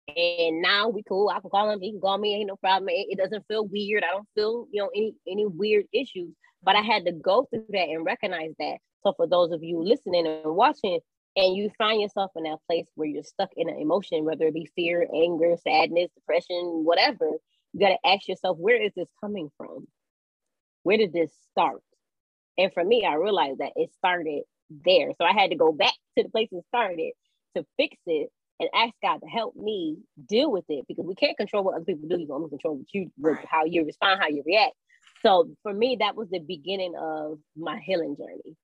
And 0.08 0.62
now 0.62 0.90
we 0.90 1.04
cool. 1.04 1.30
I 1.30 1.40
can 1.40 1.50
call 1.50 1.70
him. 1.70 1.82
He 1.82 1.92
can 1.92 2.02
call 2.02 2.18
me. 2.18 2.36
Ain't 2.36 2.48
no 2.48 2.58
problem. 2.58 2.90
It, 2.90 3.08
it 3.10 3.18
doesn't 3.18 3.46
feel 3.48 3.66
weird. 3.66 4.04
I 4.04 4.12
don't 4.12 4.28
feel 4.36 4.68
you 4.72 4.82
know 4.82 4.90
any 4.96 5.16
any 5.28 5.46
weird 5.46 5.86
issues. 5.94 6.34
But 6.64 6.76
I 6.76 6.82
had 6.82 7.06
to 7.06 7.12
go 7.12 7.48
through 7.50 7.66
that 7.70 7.90
and 7.90 8.06
recognize 8.06 8.54
that. 8.60 8.78
So 9.04 9.14
for 9.14 9.28
those 9.28 9.52
of 9.52 9.64
you 9.64 9.84
listening 9.84 10.26
and 10.26 10.56
watching, 10.56 11.00
and 11.36 11.56
you 11.56 11.70
find 11.78 12.02
yourself 12.02 12.32
in 12.36 12.44
that 12.44 12.60
place 12.68 12.88
where 12.96 13.08
you're 13.08 13.24
stuck 13.24 13.50
in 13.56 13.70
an 13.70 13.80
emotion, 13.80 14.26
whether 14.26 14.46
it 14.46 14.54
be 14.54 14.70
fear, 14.76 15.08
anger, 15.14 15.56
sadness, 15.64 16.10
depression, 16.16 16.84
whatever, 16.84 17.30
you 17.74 17.80
got 17.80 17.90
to 17.90 18.10
ask 18.10 18.28
yourself, 18.28 18.58
where 18.58 18.82
is 18.82 18.94
this 18.96 19.10
coming 19.22 19.50
from? 19.58 19.88
Where 20.84 20.98
did 20.98 21.14
this 21.14 21.32
start? 21.52 21.82
And 22.58 22.72
for 22.74 22.84
me, 22.84 23.06
I 23.06 23.16
realized 23.16 23.60
that 23.60 23.74
it 23.76 23.92
started 23.98 24.44
there. 24.70 25.12
So 25.18 25.26
I 25.26 25.34
had 25.34 25.50
to 25.50 25.58
go 25.58 25.72
back 25.72 25.94
to 26.18 26.24
the 26.24 26.30
place 26.30 26.50
it 26.52 26.64
started 26.70 27.12
to 27.58 27.66
fix 27.78 27.98
it 28.06 28.30
and 28.60 28.70
ask 28.74 28.94
God 29.02 29.18
to 29.18 29.28
help 29.28 29.56
me 29.56 29.98
deal 30.28 30.52
with 30.52 30.66
it 30.70 30.86
because 30.88 31.06
we 31.06 31.16
can't 31.16 31.38
control 31.38 31.64
what 31.64 31.76
other 31.76 31.86
people 31.86 32.08
do. 32.08 32.20
You 32.20 32.28
can 32.28 32.36
only 32.36 32.50
control 32.50 32.78
what 32.78 32.88
you, 32.94 33.12
how 33.50 33.66
you 33.66 33.86
respond, 33.86 34.22
how 34.22 34.28
you 34.28 34.44
react. 34.46 34.74
So 35.22 35.50
for 35.64 35.74
me, 35.74 35.98
that 36.00 36.16
was 36.16 36.30
the 36.30 36.40
beginning 36.40 36.94
of 37.00 37.40
my 37.58 37.80
healing 37.80 38.16
journey. 38.18 38.56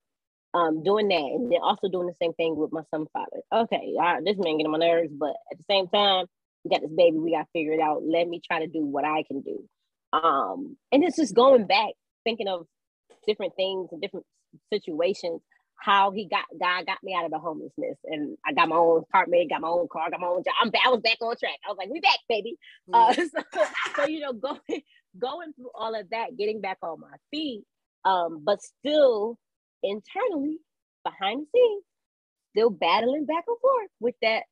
Um, 0.54 0.82
doing 0.82 1.08
that 1.08 1.14
and 1.16 1.50
then 1.50 1.60
also 1.62 1.88
doing 1.88 2.06
the 2.06 2.14
same 2.20 2.34
thing 2.34 2.56
with 2.56 2.72
my 2.72 2.82
son 2.90 3.06
father. 3.14 3.40
Okay, 3.50 3.94
I, 3.98 4.18
this 4.22 4.36
man 4.36 4.58
getting 4.58 4.70
my 4.70 4.76
nerves, 4.76 5.10
but 5.10 5.34
at 5.50 5.56
the 5.56 5.64
same 5.68 5.88
time, 5.88 6.26
we 6.62 6.70
got 6.70 6.82
this 6.82 6.90
baby, 6.94 7.18
we 7.18 7.32
got 7.32 7.44
to 7.44 7.48
figure 7.54 7.72
it 7.72 7.80
out. 7.80 8.02
Let 8.04 8.28
me 8.28 8.40
try 8.46 8.60
to 8.60 8.66
do 8.66 8.84
what 8.84 9.04
I 9.04 9.24
can 9.26 9.40
do. 9.40 9.66
Um, 10.12 10.76
and 10.92 11.02
it's 11.02 11.16
just 11.16 11.34
going 11.34 11.66
back, 11.66 11.92
thinking 12.24 12.48
of 12.48 12.66
different 13.26 13.56
things 13.56 13.88
and 13.92 14.02
different 14.02 14.26
situations 14.70 15.40
how 15.82 16.12
he 16.12 16.26
got 16.28 16.44
God 16.60 16.86
got 16.86 17.02
me 17.02 17.12
out 17.14 17.24
of 17.24 17.32
the 17.32 17.40
homelessness 17.40 17.98
and 18.04 18.38
I 18.46 18.52
got 18.52 18.68
my 18.68 18.76
own 18.76 19.02
apartment, 19.02 19.50
got 19.50 19.62
my 19.62 19.68
own 19.68 19.88
car, 19.92 20.10
got 20.10 20.20
my 20.20 20.28
own 20.28 20.44
job. 20.44 20.54
I'm 20.62 20.70
I 20.84 20.90
was 20.90 21.00
back 21.00 21.18
on 21.20 21.36
track. 21.36 21.58
I 21.66 21.70
was 21.70 21.76
like, 21.76 21.90
we 21.90 21.98
back, 22.00 22.18
baby. 22.28 22.56
Uh, 22.92 23.12
so, 23.14 23.26
so, 23.96 24.06
you 24.06 24.20
know, 24.20 24.32
going 24.32 24.82
going 25.18 25.52
through 25.54 25.70
all 25.74 25.98
of 25.98 26.08
that, 26.10 26.36
getting 26.38 26.60
back 26.60 26.78
on 26.82 27.00
my 27.00 27.16
feet, 27.32 27.64
um, 28.04 28.42
but 28.44 28.60
still 28.62 29.38
internally 29.82 30.58
behind 31.02 31.42
the 31.42 31.46
scenes, 31.58 31.84
still 32.50 32.70
battling 32.70 33.26
back 33.26 33.44
and 33.48 33.58
forth 33.60 33.90
with 33.98 34.14
that. 34.22 34.44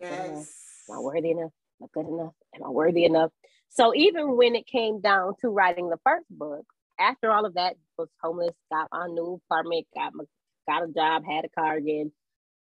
Yes. 0.00 0.54
Am 0.88 0.96
I 0.96 1.00
worthy 1.00 1.32
enough? 1.32 1.50
Am 1.82 1.84
I 1.84 1.86
good 1.92 2.08
enough? 2.08 2.34
Am 2.54 2.64
I 2.64 2.68
worthy 2.68 3.04
enough? 3.04 3.32
So 3.68 3.92
even 3.96 4.36
when 4.36 4.54
it 4.54 4.66
came 4.66 5.00
down 5.00 5.34
to 5.40 5.48
writing 5.48 5.88
the 5.90 5.98
first 6.04 6.26
book, 6.30 6.64
after 7.00 7.32
all 7.32 7.46
of 7.46 7.54
that, 7.54 7.74
was 7.96 8.08
homeless, 8.22 8.54
got 8.70 8.88
my 8.92 9.06
new 9.08 9.40
apartment, 9.44 9.86
got 9.94 10.14
my 10.14 10.24
got 10.68 10.84
a 10.84 10.92
job, 10.92 11.24
had 11.26 11.46
a 11.46 11.50
car 11.50 11.76
again. 11.76 12.12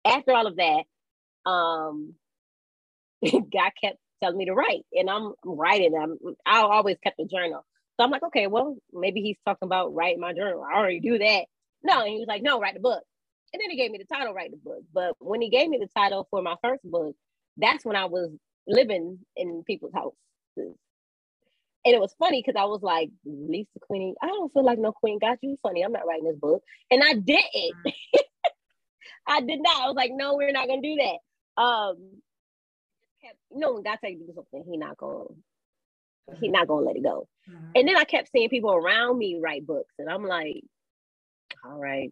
After 0.06 0.32
all 0.32 0.46
of 0.48 0.56
that, 0.56 0.84
um, 1.50 2.14
God 3.24 3.72
kept 3.82 3.98
telling 4.22 4.38
me 4.38 4.46
to 4.46 4.54
write, 4.54 4.84
and 4.92 5.10
I'm, 5.10 5.34
I'm 5.44 5.58
writing. 5.58 5.94
I'm 6.00 6.18
I 6.46 6.60
always 6.60 6.96
kept 7.04 7.20
a 7.20 7.26
journal, 7.26 7.64
so 7.98 8.04
I'm 8.04 8.12
like, 8.12 8.24
okay, 8.24 8.48
well, 8.48 8.76
maybe 8.92 9.22
he's 9.22 9.38
talking 9.46 9.66
about 9.66 9.94
writing 9.94 10.20
my 10.20 10.34
journal. 10.34 10.64
I 10.64 10.78
already 10.78 11.00
do 11.00 11.18
that. 11.18 11.46
No, 11.84 12.00
and 12.02 12.10
he 12.10 12.18
was 12.18 12.28
like, 12.28 12.42
no, 12.42 12.60
write 12.60 12.74
the 12.74 12.80
book. 12.80 13.02
And 13.52 13.60
then 13.62 13.70
he 13.70 13.76
gave 13.78 13.90
me 13.92 13.98
the 13.98 14.14
title, 14.14 14.34
write 14.34 14.52
the 14.52 14.58
book. 14.58 14.82
But 14.94 15.14
when 15.20 15.42
he 15.42 15.50
gave 15.50 15.68
me 15.68 15.78
the 15.78 15.88
title 15.96 16.26
for 16.30 16.42
my 16.42 16.56
first 16.62 16.82
book, 16.84 17.16
that's 17.58 17.84
when 17.84 17.96
I 17.96 18.06
was 18.06 18.30
living 18.68 19.20
in 19.36 19.64
people's 19.66 19.94
houses. 19.94 20.76
And 21.86 21.94
it 21.94 22.00
was 22.00 22.16
funny 22.18 22.42
because 22.44 22.60
I 22.60 22.64
was 22.64 22.82
like, 22.82 23.10
Lisa 23.24 23.78
Queenie, 23.80 24.16
I 24.20 24.26
don't 24.26 24.52
feel 24.52 24.64
like 24.64 24.80
no 24.80 24.90
queen 24.90 25.20
got 25.20 25.38
you 25.40 25.56
funny. 25.62 25.82
I'm 25.82 25.92
not 25.92 26.04
writing 26.04 26.24
this 26.24 26.36
book. 26.36 26.62
And 26.90 27.00
I 27.00 27.12
didn't. 27.12 27.74
Mm. 27.86 27.92
I 29.28 29.40
did 29.40 29.60
not. 29.62 29.82
I 29.82 29.86
was 29.86 29.94
like, 29.94 30.10
no, 30.12 30.34
we're 30.34 30.50
not 30.50 30.66
gonna 30.66 30.82
do 30.82 30.96
that. 30.96 31.62
Um 31.62 31.96
kept, 33.22 33.38
you 33.52 33.60
know, 33.60 33.74
when 33.74 33.84
God 33.84 33.98
tells 34.00 34.14
you 34.14 34.18
to 34.18 34.26
do 34.26 34.32
something, 34.34 34.64
he 34.68 34.76
not 34.76 34.96
gonna 34.96 35.26
he 36.40 36.48
not 36.48 36.66
gonna 36.66 36.86
let 36.86 36.96
it 36.96 37.04
go. 37.04 37.28
Mm-hmm. 37.48 37.70
And 37.76 37.88
then 37.88 37.96
I 37.96 38.02
kept 38.02 38.32
seeing 38.32 38.48
people 38.48 38.72
around 38.72 39.16
me 39.16 39.38
write 39.40 39.64
books, 39.64 39.94
and 40.00 40.10
I'm 40.10 40.26
like, 40.26 40.64
all 41.64 41.78
right, 41.78 42.10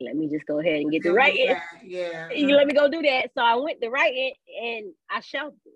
let 0.00 0.16
me 0.16 0.28
just 0.28 0.46
go 0.46 0.58
ahead 0.58 0.80
and 0.80 0.90
get 0.90 1.02
to 1.04 1.12
writing. 1.12 1.56
Yeah. 1.82 2.30
You 2.30 2.54
let 2.54 2.66
me 2.66 2.74
go 2.74 2.90
do 2.90 3.02
that. 3.02 3.30
So 3.34 3.42
I 3.42 3.56
went 3.56 3.80
to 3.80 3.88
writing 3.88 4.34
and 4.62 4.92
I 5.10 5.20
shelved 5.20 5.56
it. 5.64 5.72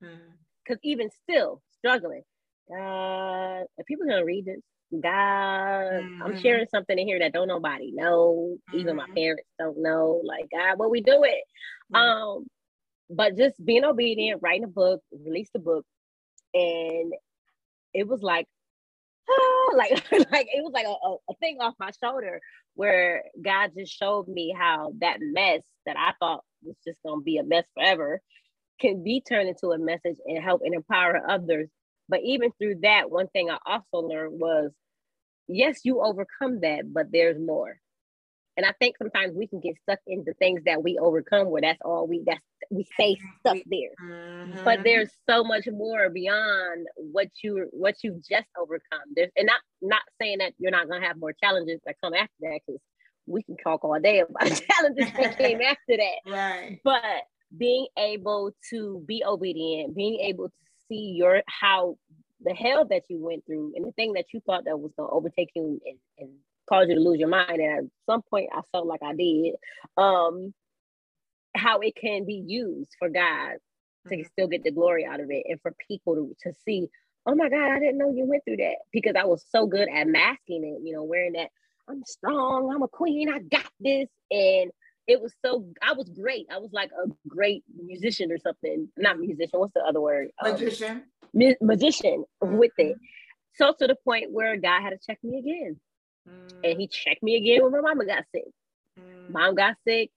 Because 0.00 0.78
mm-hmm. 0.78 0.90
even 0.90 1.10
still 1.22 1.62
struggling, 1.78 2.22
God, 2.70 2.78
are 2.78 3.84
people 3.86 4.06
gonna 4.06 4.24
read 4.24 4.46
this? 4.46 4.60
God, 4.92 5.02
mm-hmm. 5.02 6.22
I'm 6.22 6.40
sharing 6.40 6.66
something 6.70 6.98
in 6.98 7.06
here 7.06 7.18
that 7.18 7.32
don't 7.32 7.48
nobody 7.48 7.92
know. 7.92 8.56
Mm-hmm. 8.70 8.78
Even 8.78 8.96
my 8.96 9.04
mm-hmm. 9.04 9.14
parents 9.14 9.48
don't 9.58 9.82
know. 9.82 10.22
Like, 10.24 10.46
God, 10.50 10.78
what 10.78 10.90
we 10.90 11.02
do 11.02 11.24
it? 11.24 11.44
Mm-hmm. 11.92 11.96
Um, 11.96 12.46
but 13.10 13.36
just 13.36 13.62
being 13.64 13.84
obedient, 13.84 14.42
writing 14.42 14.64
a 14.64 14.68
book, 14.68 15.02
release 15.24 15.50
the 15.52 15.60
book, 15.60 15.84
and 16.54 17.12
it 17.92 18.06
was 18.06 18.22
like, 18.22 18.46
ah, 19.30 19.70
like, 19.74 19.90
like 20.12 20.48
it 20.52 20.62
was 20.62 20.72
like 20.72 20.86
a, 20.86 21.32
a 21.32 21.34
thing 21.36 21.58
off 21.60 21.74
my 21.78 21.90
shoulder 22.02 22.40
where 22.74 23.24
God 23.42 23.72
just 23.76 23.92
showed 23.92 24.28
me 24.28 24.54
how 24.56 24.92
that 25.00 25.18
mess 25.20 25.62
that 25.84 25.96
I 25.98 26.12
thought 26.18 26.44
was 26.62 26.76
just 26.86 26.98
gonna 27.04 27.22
be 27.22 27.38
a 27.38 27.44
mess 27.44 27.64
forever 27.74 28.20
can 28.80 29.02
be 29.02 29.20
turned 29.20 29.48
into 29.48 29.72
a 29.72 29.78
message 29.78 30.16
and 30.24 30.42
help 30.42 30.62
and 30.64 30.74
empower 30.74 31.20
others 31.28 31.68
but 32.08 32.20
even 32.22 32.52
through 32.52 32.80
that, 32.82 33.10
one 33.10 33.28
thing 33.28 33.50
I 33.50 33.58
also 33.66 34.06
learned 34.06 34.40
was 34.40 34.72
yes, 35.48 35.80
you 35.84 36.00
overcome 36.02 36.60
that, 36.60 36.92
but 36.92 37.10
there's 37.10 37.38
more. 37.38 37.80
And 38.56 38.66
I 38.66 38.72
think 38.80 38.96
sometimes 38.98 39.36
we 39.36 39.46
can 39.46 39.60
get 39.60 39.76
stuck 39.82 40.00
in 40.06 40.24
the 40.26 40.34
things 40.34 40.62
that 40.66 40.82
we 40.82 40.98
overcome 40.98 41.48
where 41.48 41.62
that's 41.62 41.78
all 41.84 42.08
we 42.08 42.24
that's 42.26 42.40
we 42.70 42.84
stay 42.94 43.16
stuck 43.38 43.58
there. 43.66 43.90
Mm-hmm. 44.02 44.64
But 44.64 44.82
there's 44.82 45.10
so 45.30 45.44
much 45.44 45.68
more 45.70 46.10
beyond 46.10 46.88
what 46.96 47.28
you 47.42 47.68
what 47.70 47.94
you 48.02 48.20
just 48.28 48.48
overcome. 48.60 49.14
There's 49.14 49.30
and 49.36 49.46
not 49.46 49.60
not 49.80 50.02
saying 50.20 50.38
that 50.38 50.54
you're 50.58 50.72
not 50.72 50.88
gonna 50.88 51.06
have 51.06 51.18
more 51.18 51.32
challenges 51.32 51.80
that 51.86 51.94
come 52.02 52.14
after 52.14 52.34
that 52.40 52.58
because 52.66 52.80
we 53.26 53.44
can 53.44 53.56
talk 53.58 53.84
all 53.84 54.00
day 54.00 54.20
about 54.20 54.60
challenges 54.70 55.12
that 55.16 55.38
came 55.38 55.60
after 55.64 55.96
that. 55.96 56.16
Right. 56.26 56.80
But 56.82 57.22
being 57.56 57.86
able 57.96 58.50
to 58.70 59.04
be 59.06 59.22
obedient, 59.24 59.94
being 59.94 60.18
able 60.20 60.48
to 60.48 60.54
see 60.88 61.14
your 61.16 61.42
how 61.46 61.96
the 62.42 62.54
hell 62.54 62.84
that 62.86 63.02
you 63.08 63.18
went 63.18 63.44
through 63.46 63.72
and 63.76 63.86
the 63.86 63.92
thing 63.92 64.12
that 64.14 64.26
you 64.32 64.40
thought 64.40 64.64
that 64.64 64.78
was 64.78 64.92
going 64.96 65.08
to 65.08 65.14
overtake 65.14 65.50
you 65.54 65.80
and, 65.84 65.98
and 66.18 66.30
cause 66.68 66.86
you 66.88 66.94
to 66.94 67.00
lose 67.00 67.18
your 67.18 67.28
mind 67.28 67.60
and 67.60 67.78
at 67.78 67.84
some 68.06 68.22
point 68.22 68.48
i 68.54 68.60
felt 68.72 68.86
like 68.86 69.02
i 69.02 69.14
did 69.14 69.54
um 69.96 70.52
how 71.54 71.80
it 71.80 71.96
can 71.96 72.24
be 72.24 72.42
used 72.46 72.90
for 72.98 73.08
god 73.08 73.54
to 74.06 74.14
mm-hmm. 74.14 74.26
still 74.32 74.46
get 74.46 74.62
the 74.62 74.70
glory 74.70 75.04
out 75.04 75.20
of 75.20 75.30
it 75.30 75.44
and 75.48 75.60
for 75.60 75.74
people 75.86 76.14
to, 76.14 76.36
to 76.42 76.52
see 76.64 76.88
oh 77.26 77.34
my 77.34 77.48
god 77.48 77.72
i 77.72 77.78
didn't 77.78 77.98
know 77.98 78.12
you 78.12 78.24
went 78.24 78.44
through 78.44 78.56
that 78.58 78.76
because 78.92 79.14
i 79.18 79.24
was 79.24 79.44
so 79.50 79.66
good 79.66 79.88
at 79.92 80.06
masking 80.06 80.64
it 80.64 80.86
you 80.86 80.92
know 80.92 81.02
wearing 81.02 81.32
that 81.32 81.48
I'm 81.88 82.04
strong, 82.04 82.70
I'm 82.72 82.82
a 82.82 82.88
queen, 82.88 83.30
I 83.32 83.38
got 83.38 83.70
this. 83.80 84.08
And 84.30 84.70
it 85.08 85.20
was 85.20 85.34
so 85.44 85.66
I 85.82 85.94
was 85.94 86.08
great. 86.10 86.46
I 86.52 86.58
was 86.58 86.72
like 86.72 86.90
a 86.92 87.08
great 87.26 87.64
musician 87.74 88.30
or 88.30 88.38
something. 88.38 88.88
Not 88.96 89.18
musician, 89.18 89.58
what's 89.58 89.72
the 89.72 89.80
other 89.80 90.00
word? 90.00 90.28
Um, 90.44 90.52
magician. 90.52 91.02
Um, 91.34 91.54
magician 91.62 92.24
with 92.42 92.72
it. 92.76 92.94
Mm-hmm. 92.94 93.04
So 93.54 93.74
to 93.78 93.86
the 93.86 93.96
point 94.04 94.30
where 94.30 94.56
guy 94.56 94.80
had 94.80 94.90
to 94.90 94.98
check 95.04 95.18
me 95.24 95.38
again. 95.38 95.80
Mm. 96.28 96.70
And 96.70 96.80
he 96.80 96.86
checked 96.86 97.22
me 97.22 97.36
again 97.36 97.62
when 97.62 97.72
my 97.72 97.80
mama 97.80 98.04
got 98.04 98.24
sick. 98.32 98.44
Mm. 99.00 99.30
Mom 99.30 99.54
got 99.54 99.76
sick. 99.86 100.10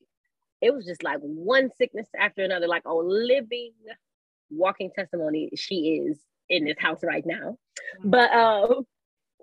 It 0.62 0.73
was 0.73 0.86
just 0.86 1.04
like 1.04 1.19
one 1.21 1.71
sickness 1.77 2.08
after 2.19 2.43
another, 2.43 2.67
like 2.67 2.84
a 2.86 2.93
living, 2.93 3.71
walking 4.51 4.91
testimony. 4.93 5.49
She 5.56 6.01
is 6.06 6.19
in 6.49 6.65
this 6.65 6.77
house 6.77 6.99
right 7.01 7.25
now. 7.25 7.58
Mm. 8.04 8.12
But 8.12 8.32
um, 8.32 8.86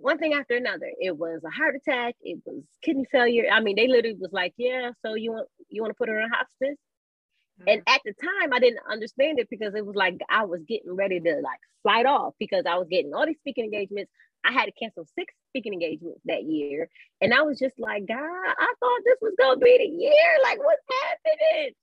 one 0.01 0.19
thing 0.19 0.35
after 0.35 0.57
another. 0.57 0.91
It 1.01 1.17
was 1.17 1.41
a 1.45 1.51
heart 1.51 1.75
attack. 1.77 2.15
It 2.23 2.41
was 2.45 2.63
kidney 2.83 3.07
failure. 3.11 3.45
I 3.53 3.61
mean, 3.61 3.77
they 3.77 3.89
literally 3.89 4.17
was 4.19 4.33
like, 4.33 4.55
"Yeah, 4.57 4.91
so 5.05 5.15
you 5.15 5.33
want 5.33 5.49
you 5.69 5.83
want 5.83 5.91
to 5.91 5.95
put 5.97 6.09
her 6.09 6.21
in 6.21 6.31
hospice?" 6.31 6.79
Mm-hmm. 7.61 7.69
And 7.69 7.83
at 7.87 8.01
the 8.05 8.13
time, 8.13 8.53
I 8.53 8.61
didn't 8.61 8.81
understand 8.91 9.39
it 9.39 9.49
because 9.51 9.75
it 9.75 9.85
was 9.85 9.97
like 9.97 10.19
I 10.31 10.45
was 10.45 10.63
getting 10.69 10.95
ready 10.95 11.21
to 11.21 11.35
like 11.43 11.61
slide 11.83 12.07
off 12.07 12.35
because 12.39 12.65
I 12.67 12.77
was 12.77 12.89
getting 12.91 13.15
all 13.15 13.27
these 13.27 13.39
speaking 13.39 13.65
engagements. 13.65 14.11
I 14.45 14.53
had 14.53 14.67
to 14.67 14.73
cancel 14.73 15.05
six 15.19 15.35
speaking 15.51 15.73
engagements 15.73 16.21
that 16.27 16.45
year, 16.45 16.89
and 17.21 17.35
I 17.35 17.43
was 17.43 17.59
just 17.59 17.79
like, 17.79 18.07
"God, 18.07 18.17
I 18.17 18.75
thought 18.81 19.01
this 19.05 19.19
was 19.21 19.35
gonna 19.39 19.59
be 19.59 19.79
the 19.79 20.03
year. 20.03 20.39
Like, 20.43 20.59
what's 20.59 20.83
happening?" 21.03 21.75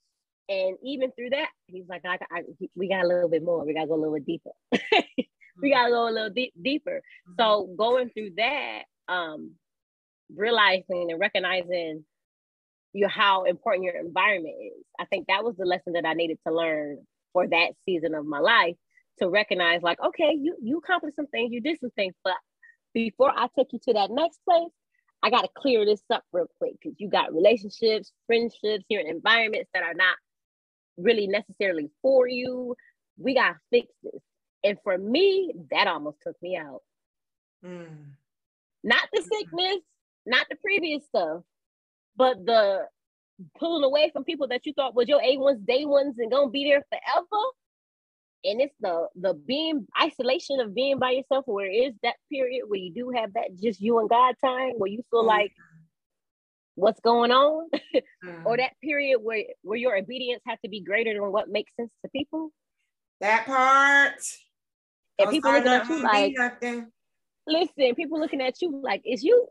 And 0.47 0.77
even 0.83 1.11
through 1.11 1.31
that, 1.31 1.49
he's 1.67 1.87
like, 1.89 2.03
I, 2.05 2.19
I, 2.31 2.43
"We 2.75 2.87
got 2.87 3.03
a 3.03 3.07
little 3.07 3.29
bit 3.29 3.43
more. 3.43 3.65
We 3.65 3.73
got 3.73 3.81
to 3.81 3.87
go 3.87 3.95
a 3.95 4.01
little 4.01 4.13
bit 4.13 4.25
deeper." 4.25 4.51
we 5.61 5.71
gotta 5.71 5.91
go 5.91 6.09
a 6.09 6.11
little 6.11 6.29
deep, 6.29 6.53
deeper. 6.61 7.01
Mm-hmm. 7.29 7.33
So 7.39 7.73
going 7.77 8.09
through 8.09 8.31
that, 8.37 8.83
um, 9.07 9.51
realizing 10.35 11.07
and 11.11 11.19
recognizing 11.19 12.03
you 12.93 13.07
how 13.07 13.43
important 13.43 13.83
your 13.83 13.97
environment 13.97 14.55
is. 14.61 14.85
I 14.99 15.05
think 15.05 15.27
that 15.27 15.43
was 15.43 15.55
the 15.57 15.65
lesson 15.65 15.93
that 15.93 16.05
I 16.05 16.13
needed 16.13 16.39
to 16.47 16.53
learn 16.53 16.99
for 17.33 17.47
that 17.47 17.71
season 17.85 18.15
of 18.15 18.25
my 18.25 18.39
life 18.39 18.75
to 19.19 19.29
recognize 19.29 19.81
like, 19.81 19.99
okay, 20.01 20.35
you 20.39 20.55
you 20.61 20.77
accomplished 20.77 21.15
some 21.15 21.27
things, 21.27 21.51
you 21.51 21.61
did 21.61 21.79
some 21.79 21.91
things, 21.91 22.13
but 22.23 22.35
before 22.93 23.31
I 23.35 23.47
take 23.55 23.67
you 23.73 23.79
to 23.87 23.93
that 23.93 24.09
next 24.09 24.39
place, 24.45 24.71
I 25.21 25.29
got 25.29 25.41
to 25.41 25.49
clear 25.57 25.85
this 25.85 26.01
up 26.09 26.23
real 26.31 26.47
quick 26.57 26.73
because 26.81 26.95
you 26.99 27.09
got 27.09 27.33
relationships, 27.33 28.11
friendships, 28.27 28.85
you're 28.89 29.01
in 29.01 29.07
environments 29.07 29.69
that 29.73 29.83
are 29.83 29.93
not 29.93 30.15
really 30.97 31.27
necessarily 31.27 31.89
for 32.01 32.27
you. 32.27 32.75
We 33.17 33.33
got 33.33 33.49
to 33.49 33.55
fix 33.71 33.87
this. 34.03 34.21
And 34.65 34.79
for 34.83 34.97
me, 34.97 35.53
that 35.69 35.87
almost 35.87 36.17
took 36.23 36.35
me 36.41 36.57
out. 36.57 36.81
Mm. 37.63 38.13
Not 38.83 39.07
the 39.13 39.21
sickness, 39.21 39.77
not 40.25 40.47
the 40.49 40.55
previous 40.55 41.05
stuff, 41.05 41.43
but 42.17 42.43
the 42.43 42.87
pulling 43.59 43.83
away 43.83 44.09
from 44.11 44.23
people 44.23 44.47
that 44.47 44.65
you 44.65 44.73
thought 44.73 44.95
was 44.95 45.07
your 45.07 45.21
A1s, 45.21 45.65
day 45.65 45.85
ones, 45.85 46.15
and 46.17 46.31
gonna 46.31 46.49
be 46.49 46.63
there 46.63 46.83
forever. 46.89 47.43
And 48.43 48.59
it's 48.59 48.75
the 48.79 49.07
the 49.15 49.35
being 49.35 49.85
isolation 50.01 50.59
of 50.59 50.73
being 50.73 50.97
by 50.97 51.11
yourself, 51.11 51.45
where 51.45 51.69
it 51.69 51.75
is 51.75 51.93
that 52.01 52.15
period 52.31 52.63
where 52.67 52.79
you 52.79 52.91
do 52.91 53.11
have 53.11 53.33
that 53.33 53.55
just 53.61 53.79
you 53.79 53.99
and 53.99 54.09
God 54.09 54.35
time, 54.43 54.73
where 54.77 54.89
you 54.89 55.03
feel 55.11 55.23
mm. 55.23 55.27
like 55.27 55.51
what's 56.73 56.99
going 57.01 57.31
on, 57.31 57.69
mm. 57.95 58.45
or 58.45 58.57
that 58.57 58.73
period 58.83 59.19
where 59.21 59.43
where 59.61 59.77
your 59.77 59.95
obedience 59.95 60.41
has 60.47 60.57
to 60.63 60.69
be 60.69 60.81
greater 60.81 61.13
than 61.13 61.31
what 61.31 61.49
makes 61.49 61.75
sense 61.75 61.91
to 62.03 62.09
people. 62.09 62.51
That 63.21 63.45
part. 63.45 64.21
And 65.19 65.29
people 65.29 65.51
looking 65.51 65.71
at 65.71 65.87
you 65.89 66.01
like, 66.01 66.35
listen, 67.47 67.95
people 67.95 68.19
looking 68.19 68.41
at 68.41 68.61
you 68.61 68.81
like, 68.83 69.01
is 69.05 69.23
you, 69.23 69.47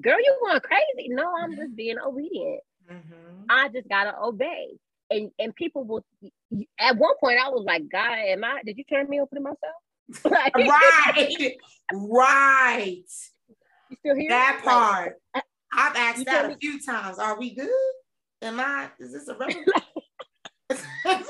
girl, 0.00 0.18
you 0.18 0.38
going 0.42 0.60
crazy? 0.60 1.08
No, 1.08 1.32
I'm 1.42 1.56
just 1.56 1.74
being 1.74 1.98
obedient. 1.98 2.60
Mm-hmm. 2.90 3.44
I 3.48 3.68
just 3.68 3.88
gotta 3.88 4.14
obey. 4.20 4.78
And 5.10 5.30
and 5.38 5.54
people 5.54 5.84
will. 5.84 6.04
At 6.78 6.96
one 6.96 7.14
point, 7.20 7.38
I 7.44 7.48
was 7.48 7.64
like, 7.64 7.88
God, 7.90 8.18
am 8.18 8.44
I? 8.44 8.60
Did 8.64 8.78
you 8.78 8.84
turn 8.84 9.08
me 9.08 9.20
over 9.20 9.34
to 9.34 9.40
myself? 9.40 9.58
like, 10.24 10.54
right, 10.56 11.56
right. 11.92 13.04
You 13.88 13.96
still 13.98 14.14
here? 14.16 14.30
That 14.30 14.60
part. 14.64 15.16
Like, 15.34 15.44
I've 15.72 15.96
asked 15.96 16.24
that 16.26 16.44
a 16.44 16.48
me? 16.48 16.56
few 16.60 16.80
times. 16.80 17.18
Are 17.18 17.38
we 17.38 17.54
good? 17.54 17.68
Am 18.42 18.58
I? 18.60 18.88
Is 18.98 19.12
this 19.12 19.28
a 19.28 19.36
relevant? 19.36 19.68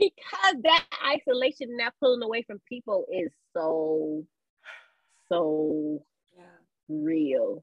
because 0.00 0.56
that 0.62 0.84
isolation 1.06 1.68
and 1.70 1.80
that 1.80 1.94
pulling 2.00 2.22
away 2.22 2.42
from 2.42 2.60
people 2.68 3.06
is 3.12 3.30
so 3.52 4.24
so 5.28 6.02
yeah. 6.36 6.44
real 6.88 7.62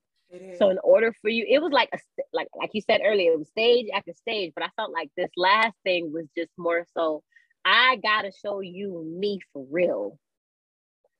so 0.57 0.69
in 0.69 0.77
order 0.83 1.13
for 1.21 1.29
you 1.29 1.45
it 1.49 1.61
was 1.61 1.71
like 1.71 1.89
a 1.93 1.97
like 2.33 2.47
like 2.59 2.69
you 2.73 2.81
said 2.81 3.01
earlier 3.03 3.31
it 3.31 3.39
was 3.39 3.47
stage 3.47 3.87
after 3.93 4.13
stage 4.13 4.51
but 4.55 4.63
i 4.63 4.69
felt 4.75 4.91
like 4.91 5.09
this 5.15 5.31
last 5.37 5.75
thing 5.83 6.11
was 6.11 6.25
just 6.37 6.51
more 6.57 6.85
so 6.93 7.23
i 7.65 7.97
gotta 8.03 8.31
show 8.45 8.59
you 8.59 9.03
me 9.19 9.39
for 9.53 9.65
real 9.71 10.19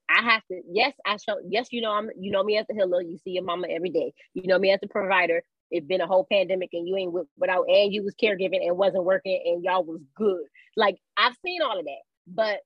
I 0.09 0.23
have 0.23 0.41
to, 0.49 0.61
yes, 0.71 0.93
I 1.05 1.17
show, 1.17 1.37
yes, 1.47 1.67
you 1.71 1.81
know, 1.81 1.91
I'm, 1.91 2.09
you 2.17 2.31
know 2.31 2.43
me 2.43 2.57
as 2.57 2.65
a 2.71 2.73
healer. 2.73 3.01
You 3.01 3.17
see 3.17 3.31
your 3.31 3.43
mama 3.43 3.67
every 3.69 3.89
day. 3.89 4.13
You 4.33 4.47
know 4.47 4.57
me 4.57 4.71
as 4.71 4.79
a 4.83 4.87
provider. 4.87 5.43
It's 5.71 5.85
been 5.85 6.01
a 6.01 6.07
whole 6.07 6.25
pandemic 6.31 6.69
and 6.73 6.87
you 6.87 6.95
ain't 6.97 7.13
without, 7.37 7.65
and 7.67 7.93
you 7.93 8.03
was 8.03 8.15
caregiving 8.21 8.65
and 8.65 8.77
wasn't 8.77 9.03
working 9.03 9.41
and 9.45 9.63
y'all 9.63 9.83
was 9.83 10.01
good. 10.15 10.43
Like 10.75 10.97
I've 11.17 11.35
seen 11.45 11.61
all 11.61 11.79
of 11.79 11.85
that, 11.85 12.03
but 12.27 12.59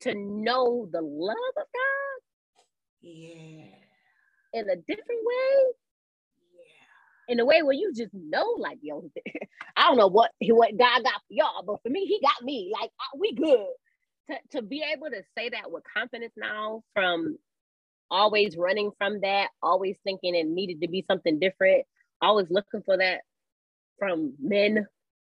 to 0.00 0.14
know 0.14 0.88
the 0.90 1.00
love 1.02 1.36
of 1.56 1.64
God, 1.74 2.22
yeah, 3.02 3.64
in 4.52 4.70
a 4.70 4.76
different 4.76 5.20
way, 5.24 5.72
yeah, 6.54 7.32
in 7.34 7.40
a 7.40 7.44
way 7.44 7.62
where 7.62 7.74
you 7.74 7.92
just 7.94 8.14
know, 8.14 8.56
like 8.58 8.78
yo, 8.82 9.10
I 9.76 9.88
don't 9.88 9.98
know 9.98 10.08
what 10.08 10.30
what 10.40 10.78
God 10.78 11.04
got 11.04 11.20
for 11.28 11.30
y'all, 11.30 11.62
but 11.66 11.82
for 11.82 11.90
me, 11.90 12.06
He 12.06 12.20
got 12.20 12.44
me. 12.44 12.72
Like 12.80 12.90
we 13.18 13.34
good. 13.34 13.66
To, 14.30 14.36
to 14.58 14.62
be 14.62 14.84
able 14.94 15.10
to 15.10 15.22
say 15.36 15.48
that 15.48 15.72
with 15.72 15.82
confidence 15.92 16.34
now 16.36 16.84
from 16.94 17.36
always 18.10 18.56
running 18.56 18.90
from 18.98 19.20
that, 19.20 19.50
always 19.62 19.96
thinking 20.04 20.34
it 20.34 20.46
needed 20.46 20.80
to 20.82 20.88
be 20.88 21.04
something 21.08 21.38
different, 21.38 21.84
always 22.20 22.46
looking 22.50 22.82
for 22.82 22.96
that 22.96 23.20
from 23.98 24.34
men 24.40 24.86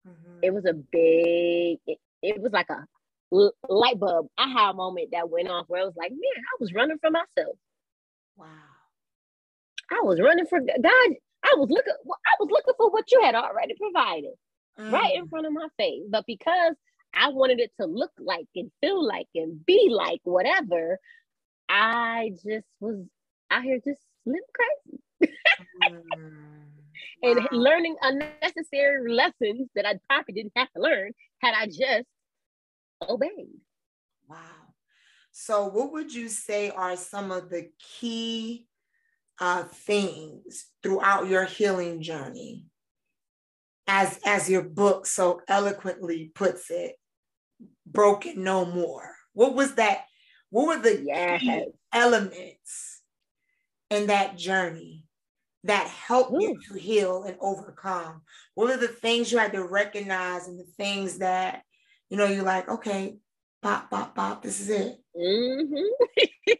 Mm-hmm. 0.07 0.39
It 0.43 0.55
was 0.55 0.65
a 0.65 0.73
big, 0.73 1.79
it, 1.87 1.99
it 2.23 2.41
was 2.41 2.53
like 2.53 2.69
a 2.71 2.87
light 3.69 3.99
bulb 3.99 4.27
aha 4.39 4.73
moment 4.73 5.11
that 5.13 5.31
went 5.31 5.49
off 5.49 5.67
where 5.69 5.83
I 5.83 5.85
was 5.85 5.97
like, 5.97 6.11
man, 6.11 6.21
I 6.21 6.57
was 6.59 6.73
running 6.73 6.99
for 7.01 7.11
myself. 7.11 7.57
Wow. 8.37 8.47
I 9.91 10.01
was 10.03 10.21
running 10.21 10.47
for 10.47 10.61
God. 10.61 11.11
I 11.43 11.55
was 11.57 11.71
looking, 11.71 11.93
I 12.05 12.35
was 12.39 12.49
looking 12.51 12.75
for 12.77 12.91
what 12.91 13.11
you 13.11 13.23
had 13.23 13.35
already 13.35 13.75
provided 13.75 14.35
mm. 14.79 14.93
right 14.93 15.15
in 15.15 15.27
mm. 15.27 15.31
front 15.31 15.47
of 15.47 15.53
my 15.53 15.69
face. 15.79 16.03
But 16.09 16.25
because 16.27 16.75
I 17.15 17.29
wanted 17.29 17.61
it 17.61 17.73
to 17.81 17.87
look 17.87 18.13
like 18.19 18.47
and 18.55 18.71
feel 18.81 19.05
like 19.05 19.29
and 19.35 19.65
be 19.65 19.89
like 19.91 20.21
whatever, 20.25 20.99
I 21.71 22.33
just 22.45 22.67
was 22.81 23.07
out 23.51 23.63
here 23.63 23.79
just 23.85 24.01
living 24.27 24.43
crazy. 24.53 25.35
mm 25.83 26.11
and 27.23 27.37
wow. 27.39 27.47
learning 27.53 27.97
unnecessary 28.03 29.13
lessons 29.13 29.69
that 29.75 29.87
I 29.87 29.99
probably 30.09 30.35
didn't 30.35 30.53
have 30.57 30.73
to 30.73 30.81
learn 30.81 31.13
had 31.39 31.55
I 31.55 31.67
just 31.67 32.09
obeyed. 33.07 33.61
Wow. 34.29 34.37
So, 35.33 35.67
what 35.67 35.93
would 35.93 36.13
you 36.13 36.29
say 36.29 36.71
are 36.71 36.97
some 36.97 37.31
of 37.31 37.51
the 37.51 37.71
key 37.79 38.67
uh, 39.41 39.65
things 39.65 40.67
throughout 40.83 41.29
your 41.29 41.45
healing 41.45 42.03
journey? 42.03 42.67
As, 43.87 44.21
as 44.25 44.49
your 44.49 44.63
book 44.63 45.07
so 45.07 45.41
eloquently 45.49 46.31
puts 46.35 46.71
it, 46.71 46.95
broken 47.85 48.45
no 48.45 48.65
more. 48.65 49.17
What 49.33 49.55
was 49.55 49.75
that? 49.75 50.05
What 50.51 50.67
were 50.67 50.83
the 50.83 51.03
yes. 51.05 51.45
elements 51.93 53.03
in 53.89 54.09
that 54.09 54.37
journey 54.37 55.05
that 55.65 55.87
helped 55.87 56.33
Ooh. 56.33 56.41
you 56.41 56.61
to 56.69 56.79
heal 56.79 57.25
and 57.25 57.37
overcome? 57.41 58.23
What 58.55 58.71
are 58.71 58.77
the 58.77 58.89
things 58.89 59.31
you 59.31 59.39
had 59.39 59.53
to 59.53 59.65
recognize 59.65 60.49
and 60.49 60.59
the 60.59 60.71
things 60.77 61.19
that, 61.19 61.63
you 62.09 62.17
know, 62.17 62.27
you're 62.27 62.45
like, 62.45 62.69
okay, 62.69 63.17
pop, 63.63 63.91
pop, 63.91 64.15
pop, 64.15 64.43
this 64.43 64.61
is 64.61 64.71
it. 64.71 64.99
Mm-hmm. 65.17 66.55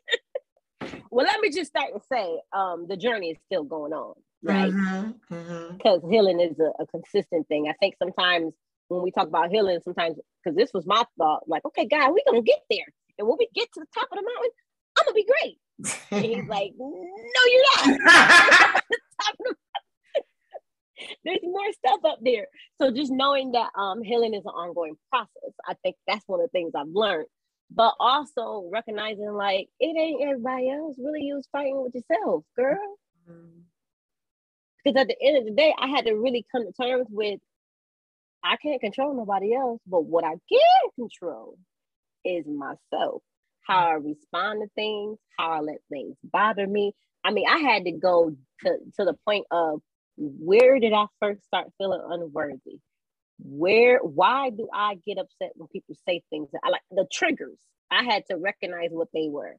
well, 1.11 1.27
let 1.27 1.41
me 1.41 1.51
just 1.51 1.71
start 1.71 1.93
to 1.95 2.01
say 2.13 2.41
um, 2.53 2.87
the 2.89 2.97
journey 2.97 3.31
is 3.31 3.39
still 3.47 3.65
going 3.65 3.93
on, 3.93 4.15
right? 4.43 4.73
Mm-hmm. 4.73 5.35
Mm-hmm. 5.35 5.77
Because 5.77 6.01
mm-hmm. 6.01 6.13
healing 6.13 6.41
is 6.41 6.59
a, 6.59 6.83
a 6.83 6.87
consistent 6.87 7.49
thing. 7.49 7.69
I 7.69 7.75
think 7.81 7.97
sometimes 7.99 8.53
when 8.89 9.03
we 9.03 9.11
talk 9.11 9.29
about 9.29 9.51
healing, 9.51 9.81
sometimes, 9.85 10.19
because 10.43 10.57
this 10.57 10.73
was 10.75 10.87
my 10.87 11.05
thought, 11.17 11.49
like, 11.49 11.65
okay, 11.65 11.87
God, 11.87 12.11
we're 12.11 12.31
going 12.31 12.45
to 12.45 12.47
get 12.47 12.61
there. 12.69 12.87
And 13.21 13.29
when 13.29 13.37
we 13.39 13.49
get 13.55 13.69
to 13.75 13.81
the 13.81 13.87
top 13.95 14.09
of 14.11 14.19
the 14.19 14.25
mountain, 14.25 14.51
I'm 14.99 15.07
to 15.07 15.13
be 15.13 15.27
great. 15.27 15.59
And 16.11 16.25
he's 16.25 16.49
like, 16.49 16.73
no, 16.79 17.05
you're 17.47 17.65
not. 17.77 18.83
There's 21.25 21.39
more 21.43 21.73
stuff 21.73 22.01
up 22.05 22.19
there. 22.23 22.47
So 22.81 22.91
just 22.91 23.13
knowing 23.13 23.53
that 23.53 23.71
um, 23.79 24.03
healing 24.03 24.33
is 24.33 24.45
an 24.47 24.53
ongoing 24.53 24.97
process, 25.11 25.53
I 25.67 25.75
think 25.83 25.97
that's 26.07 26.25
one 26.27 26.41
of 26.41 26.47
the 26.47 26.51
things 26.51 26.73
I've 26.75 26.89
learned 26.89 27.27
but 27.73 27.95
also 28.01 28.69
recognizing 28.73 29.33
like 29.33 29.69
it 29.79 29.97
ain't 29.97 30.23
everybody 30.23 30.71
else. 30.71 30.97
Really, 30.99 31.23
you 31.23 31.37
was 31.37 31.49
fighting 31.53 31.81
with 31.81 31.95
yourself, 31.95 32.45
girl. 32.57 32.97
Mm-hmm. 33.31 33.61
Because 34.85 35.01
at 35.01 35.09
the 35.09 35.17
end 35.23 35.39
of 35.39 35.45
the 35.45 35.53
day, 35.53 35.75
I 35.79 35.87
had 35.89 36.07
to 36.07 36.15
really 36.15 36.45
come 36.51 36.65
to 36.65 36.73
terms 36.73 37.07
with 37.11 37.39
I 38.43 38.57
can't 38.57 38.81
control 38.81 39.15
nobody 39.15 39.55
else, 39.55 39.81
but 39.87 40.05
what 40.05 40.25
I 40.25 40.31
can 40.31 40.91
control 40.97 41.59
is 42.25 42.47
myself. 42.47 43.23
How 43.67 43.89
I 43.89 43.93
respond 43.95 44.63
to 44.63 44.69
things, 44.75 45.19
how 45.39 45.51
I 45.53 45.61
let 45.61 45.79
things 45.91 46.17
bother 46.25 46.67
me. 46.67 46.95
I 47.25 47.31
mean, 47.33 47.47
I 47.49 47.59
had 47.59 47.85
to 47.85 47.93
go 47.93 48.33
to, 48.65 48.71
to 48.97 49.05
the 49.05 49.15
point 49.27 49.47
of 49.51 49.81
where 50.17 50.79
did 50.81 50.93
I 50.93 51.07
first 51.21 51.45
start 51.45 51.69
feeling 51.79 52.03
unworthy? 52.05 52.81
Where, 53.43 53.99
why 54.01 54.51
do 54.51 54.69
I 54.73 54.97
get 55.07 55.19
upset 55.19 55.53
when 55.57 55.69
people 55.69 55.97
say 56.07 56.23
things? 56.31 56.49
I 56.65 56.71
like 56.71 56.83
the 56.91 57.07
triggers. 57.13 57.59
I 57.91 58.05
had 58.05 58.25
to 58.31 58.37
recognize 58.37 58.91
what 58.91 59.09
they 59.15 59.29
were. 59.29 59.57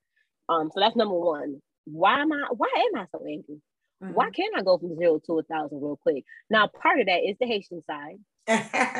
Um, 0.50 0.70
so 0.74 0.80
that's 0.82 0.96
number 0.96 1.18
one. 1.18 1.62
Why 1.86 2.22
am 2.22 2.32
I, 2.32 2.48
why 2.56 2.70
am 2.76 3.02
I 3.02 3.06
so 3.12 3.26
angry? 3.26 3.62
Mm-hmm. 4.02 4.14
Why 4.14 4.30
can't 4.32 4.56
I 4.58 4.62
go 4.64 4.78
from 4.78 4.96
zero 4.98 5.20
to 5.28 5.40
a 5.40 5.44
thousand 5.44 5.82
real 5.82 6.00
quick? 6.02 6.24
Now, 6.50 6.68
part 6.68 7.00
of 7.00 7.06
that 7.06 7.22
is 7.28 7.36
the 7.40 7.46
Haitian 7.46 7.82
side. 7.84 8.18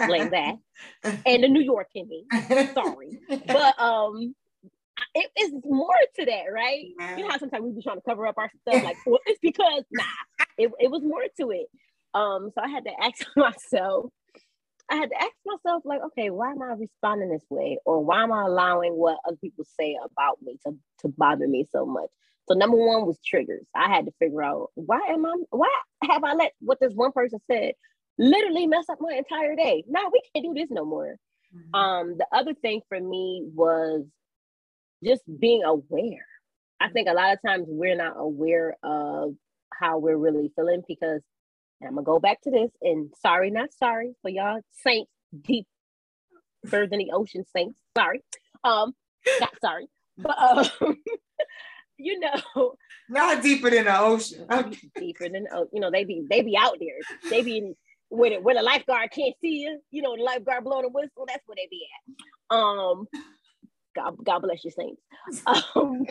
Blame 0.08 0.30
that. 0.32 0.56
And 1.26 1.44
the 1.44 1.48
New 1.48 1.62
York 1.62 1.88
in 1.96 2.08
me. 2.08 2.26
Sorry. 2.74 3.20
But 3.48 3.80
um 3.80 4.36
it 5.16 5.32
is 5.40 5.52
more 5.66 5.94
to 6.18 6.26
that, 6.26 6.44
right? 6.54 6.86
You 7.18 7.24
know 7.24 7.30
how 7.30 7.38
sometimes 7.40 7.64
we 7.64 7.72
be 7.72 7.82
trying 7.82 7.98
to 7.98 8.04
cover 8.08 8.28
up 8.28 8.38
our 8.38 8.52
stuff, 8.62 8.84
like 8.84 8.98
well, 9.06 9.20
it's 9.26 9.40
because 9.42 9.84
nah, 9.92 10.04
it, 10.58 10.72
it 10.80 10.92
was 10.92 11.02
more 11.04 11.24
to 11.40 11.52
it. 11.52 11.68
Um, 12.14 12.52
so 12.54 12.62
I 12.62 12.68
had 12.68 12.86
to 12.86 12.92
ask 13.02 13.26
myself, 13.36 14.12
I 14.90 14.96
had 14.96 15.10
to 15.10 15.16
ask 15.16 15.32
myself, 15.46 15.84
like, 15.86 16.02
okay, 16.08 16.30
why 16.30 16.52
am 16.52 16.62
I 16.62 16.74
responding 16.74 17.30
this 17.30 17.46
way? 17.50 17.78
Or 17.86 18.04
why 18.04 18.24
am 18.24 18.32
I 18.32 18.44
allowing 18.44 18.94
what 18.94 19.20
other 19.26 19.38
people 19.38 19.66
say 19.80 19.98
about 20.04 20.42
me 20.42 20.58
to, 20.66 20.76
to 21.00 21.08
bother 21.08 21.48
me 21.48 21.66
so 21.72 21.86
much? 21.86 22.10
So 22.52 22.58
number 22.58 22.76
one 22.76 23.06
was 23.06 23.18
triggers. 23.26 23.66
I 23.74 23.88
had 23.88 24.08
to 24.08 24.12
figure 24.20 24.44
out 24.44 24.72
why 24.76 25.00
am 25.08 25.26
I 25.26 25.36
why 25.52 25.70
have 26.04 26.22
I 26.26 26.34
let 26.34 26.52
what 26.60 26.82
this 26.82 26.94
one 26.94 27.14
person 27.14 27.40
said 27.50 27.76
literally 28.18 28.68
mess 28.68 28.90
up 28.90 28.98
my 29.00 29.14
entire 29.14 29.56
day. 29.56 29.86
Now 29.88 30.10
we 30.12 30.22
can't 30.36 30.54
do 30.54 30.60
this 30.60 30.70
no 30.70 30.84
more. 30.84 31.16
Mm-hmm. 31.56 31.76
Um, 31.76 32.18
the 32.18 32.28
other 32.34 32.54
thing 32.54 32.82
for 32.90 33.00
me 33.00 33.48
was 33.54 34.04
just 35.02 35.22
being 35.40 35.64
aware. 35.64 36.26
I 36.82 36.90
think 36.90 37.08
a 37.08 37.14
lot 37.14 37.32
of 37.32 37.40
times 37.46 37.68
we're 37.70 37.96
not 37.96 38.16
aware 38.18 38.76
of 38.84 39.34
how 39.74 40.00
we're 40.00 40.18
really 40.18 40.52
feeling 40.54 40.84
because 40.86 41.22
I'm 41.82 41.96
gonna 41.96 42.04
go 42.04 42.20
back 42.20 42.42
to 42.42 42.52
this 42.52 42.72
and 42.82 43.14
sorry, 43.22 43.50
not 43.50 43.72
sorry 43.72 44.12
for 44.22 44.30
y'all 44.30 44.60
saints 44.84 45.10
deep 45.42 45.68
further 46.68 46.88
than 46.88 47.00
the 47.00 47.12
ocean 47.14 47.46
saints. 47.56 47.80
Sorry. 47.96 48.22
Um, 48.66 48.94
not 49.40 49.54
sorry. 49.62 49.88
But 50.18 50.38
um 50.38 50.98
you 52.04 52.20
know, 52.20 52.74
not 53.10 53.42
deeper 53.44 53.70
than 53.70 53.86
the 53.86 54.00
ocean. 54.00 54.48
deeper 54.96 55.30
than 55.30 55.48
you 55.72 55.80
know, 55.80 55.92
they 55.92 56.04
be 56.04 56.24
they 56.30 56.42
be 56.42 56.58
out 56.58 56.78
there. 56.80 57.30
They 57.30 57.42
be 57.42 57.58
in, 57.58 57.76
where 58.10 58.32
the, 58.32 58.42
where 58.42 58.56
the 58.56 58.62
lifeguard 58.62 59.12
can't 59.12 59.36
see 59.42 59.60
you. 59.60 59.80
You 59.92 60.02
know, 60.02 60.16
the 60.16 60.24
lifeguard 60.24 60.64
blowing 60.64 60.84
the 60.84 60.90
whistle. 60.90 61.26
That's 61.28 61.44
where 61.46 61.56
they 61.56 61.68
be 61.70 61.86
at. 61.98 62.56
Um, 62.56 63.08
God, 63.96 64.16
God 64.24 64.40
bless 64.40 64.64
you, 64.64 64.72
saints. 64.72 65.02
Um, 65.46 66.06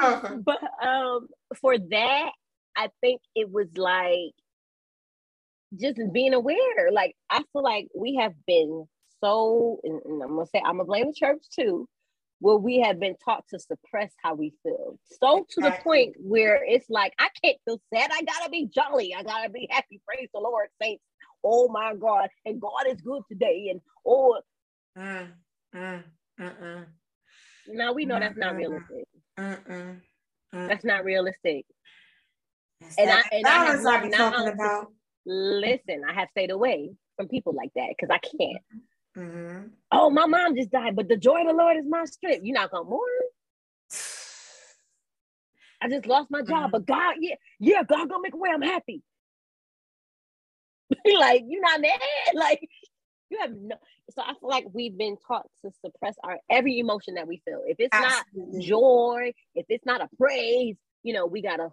but 0.44 0.60
um, 0.84 1.28
for 1.60 1.78
that, 1.78 2.30
I 2.76 2.88
think 3.00 3.20
it 3.34 3.50
was 3.50 3.68
like 3.76 4.34
just 5.78 5.98
being 6.12 6.34
aware. 6.34 6.90
Like 6.92 7.14
I 7.30 7.42
feel 7.52 7.62
like 7.62 7.88
we 7.96 8.16
have 8.16 8.34
been 8.46 8.86
so, 9.20 9.80
and, 9.84 10.00
and 10.04 10.22
I'm 10.22 10.30
gonna 10.30 10.46
say 10.46 10.60
I'm 10.64 10.76
gonna 10.76 10.84
blame 10.84 11.06
the 11.06 11.14
church 11.14 11.42
too 11.54 11.88
where 12.42 12.56
we 12.56 12.80
have 12.80 12.98
been 12.98 13.14
taught 13.24 13.44
to 13.48 13.58
suppress 13.58 14.12
how 14.20 14.34
we 14.34 14.52
feel. 14.64 14.98
So 15.20 15.46
to 15.50 15.60
the 15.60 15.70
point 15.84 16.16
where 16.18 16.60
it's 16.66 16.90
like, 16.90 17.14
I 17.16 17.28
can't 17.42 17.56
feel 17.64 17.80
sad. 17.94 18.10
I 18.12 18.22
gotta 18.24 18.50
be 18.50 18.66
jolly. 18.66 19.14
I 19.16 19.22
gotta 19.22 19.48
be 19.48 19.68
happy. 19.70 20.00
Praise 20.04 20.28
the 20.34 20.40
Lord, 20.40 20.66
saints. 20.82 21.04
Oh 21.44 21.68
my 21.68 21.94
God. 21.94 22.28
And 22.44 22.60
God 22.60 22.88
is 22.88 23.00
good 23.00 23.22
today. 23.30 23.68
And 23.70 23.80
oh, 24.04 24.40
mm, 24.98 25.28
mm, 25.72 26.02
now 27.68 27.92
we 27.92 28.06
know 28.06 28.18
that's 28.18 28.36
not 28.36 28.56
realistic. 28.56 29.04
Uh, 29.38 29.54
uh, 29.70 29.92
that's 30.52 30.84
not 30.84 31.04
realistic. 31.04 31.64
and 32.98 33.08
I, 33.08 33.22
and 33.30 33.46
I 33.46 33.66
have 33.66 33.82
learned 33.82 34.10
now 34.10 34.46
about. 34.48 34.88
listen, 35.24 36.02
I 36.08 36.12
have 36.12 36.28
stayed 36.32 36.50
away 36.50 36.90
from 37.16 37.28
people 37.28 37.54
like 37.54 37.70
that 37.76 37.90
because 37.96 38.12
I 38.12 38.18
can't. 38.18 38.82
Mm-hmm. 39.16 39.68
Oh, 39.90 40.10
my 40.10 40.26
mom 40.26 40.56
just 40.56 40.70
died, 40.70 40.96
but 40.96 41.08
the 41.08 41.16
joy 41.16 41.40
of 41.40 41.48
the 41.48 41.52
Lord 41.52 41.76
is 41.76 41.84
my 41.86 42.04
strength. 42.04 42.40
You're 42.44 42.54
not 42.54 42.70
gonna 42.70 42.88
mourn. 42.88 43.02
I 45.82 45.88
just 45.88 46.06
lost 46.06 46.30
my 46.30 46.42
job, 46.42 46.48
mm-hmm. 46.48 46.70
but 46.70 46.86
God, 46.86 47.16
yeah, 47.20 47.34
yeah, 47.58 47.82
God 47.82 48.08
gonna 48.08 48.22
make 48.22 48.34
a 48.34 48.38
way. 48.38 48.50
I'm 48.52 48.62
happy. 48.62 49.02
like 51.18 51.42
you're 51.46 51.62
not 51.62 51.80
mad. 51.80 52.00
Like 52.34 52.68
you 53.30 53.38
have 53.40 53.50
no. 53.52 53.76
So 54.10 54.22
I 54.22 54.34
feel 54.40 54.48
like 54.48 54.66
we've 54.72 54.96
been 54.96 55.16
taught 55.26 55.46
to 55.64 55.70
suppress 55.84 56.16
our 56.22 56.38
every 56.50 56.78
emotion 56.78 57.14
that 57.14 57.26
we 57.26 57.42
feel. 57.44 57.62
If 57.66 57.76
it's 57.80 57.94
Absolutely. 57.94 58.58
not 58.58 58.62
joy, 58.64 59.32
if 59.54 59.66
it's 59.68 59.86
not 59.86 60.00
a 60.00 60.08
praise, 60.18 60.76
you 61.02 61.12
know, 61.12 61.26
we 61.26 61.42
gotta 61.42 61.68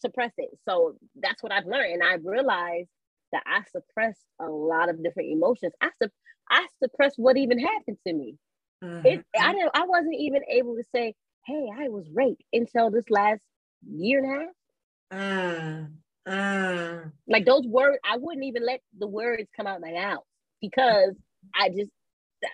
suppress 0.00 0.32
it. 0.38 0.50
So 0.68 0.96
that's 1.20 1.42
what 1.42 1.52
I've 1.52 1.66
learned, 1.66 1.94
and 1.94 2.02
I 2.02 2.14
realized 2.14 2.88
that 3.32 3.42
I 3.46 3.62
suppressed 3.70 4.20
a 4.40 4.46
lot 4.46 4.88
of 4.88 5.02
different 5.02 5.30
emotions. 5.30 5.72
I 5.80 5.90
su- 6.00 6.10
I 6.52 6.66
suppressed 6.82 7.18
what 7.18 7.36
even 7.36 7.58
happened 7.58 7.96
to 8.06 8.12
me. 8.12 8.36
Mm-hmm. 8.84 9.06
It, 9.06 9.24
I 9.40 9.52
didn't. 9.52 9.70
I 9.74 9.86
wasn't 9.86 10.16
even 10.18 10.42
able 10.48 10.76
to 10.76 10.84
say, 10.94 11.14
"Hey, 11.46 11.68
I 11.74 11.88
was 11.88 12.06
raped" 12.12 12.42
until 12.52 12.90
this 12.90 13.08
last 13.08 13.42
year 13.88 14.22
and 14.22 14.30
a 14.30 15.18
half. 15.18 15.20
Mm, 15.20 15.92
mm. 16.28 17.12
Like 17.26 17.46
those 17.46 17.66
words, 17.66 17.98
I 18.04 18.18
wouldn't 18.18 18.44
even 18.44 18.66
let 18.66 18.80
the 18.98 19.06
words 19.06 19.48
come 19.56 19.66
out 19.66 19.80
my 19.80 19.92
mouth 19.92 20.24
because 20.60 21.14
I 21.58 21.70
just 21.70 21.90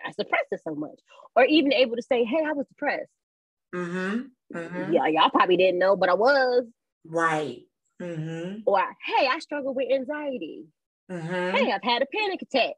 I 0.07 0.13
suppressed 0.13 0.49
it 0.53 0.61
so 0.63 0.75
much, 0.75 0.99
or 1.35 1.45
even 1.45 1.73
able 1.73 1.97
to 1.97 2.03
say, 2.03 2.25
"Hey, 2.25 2.45
I 2.47 2.53
was 2.53 2.67
depressed." 2.67 3.11
Mm-hmm. 3.75 4.57
Mm-hmm. 4.57 4.93
Yeah, 4.93 5.07
y'all 5.09 5.31
probably 5.31 5.57
didn't 5.57 5.79
know, 5.79 5.97
but 5.97 6.09
I 6.09 6.15
was. 6.15 6.65
Right. 7.05 7.63
Mm-hmm. 8.01 8.61
Or, 8.67 8.81
hey, 8.81 9.29
I 9.31 9.39
struggle 9.41 9.75
with 9.75 9.91
anxiety. 9.93 10.67
Mm-hmm. 11.11 11.57
Hey, 11.57 11.73
I've 11.73 11.83
had 11.83 12.03
a 12.03 12.07
panic 12.07 12.43
attack. 12.43 12.75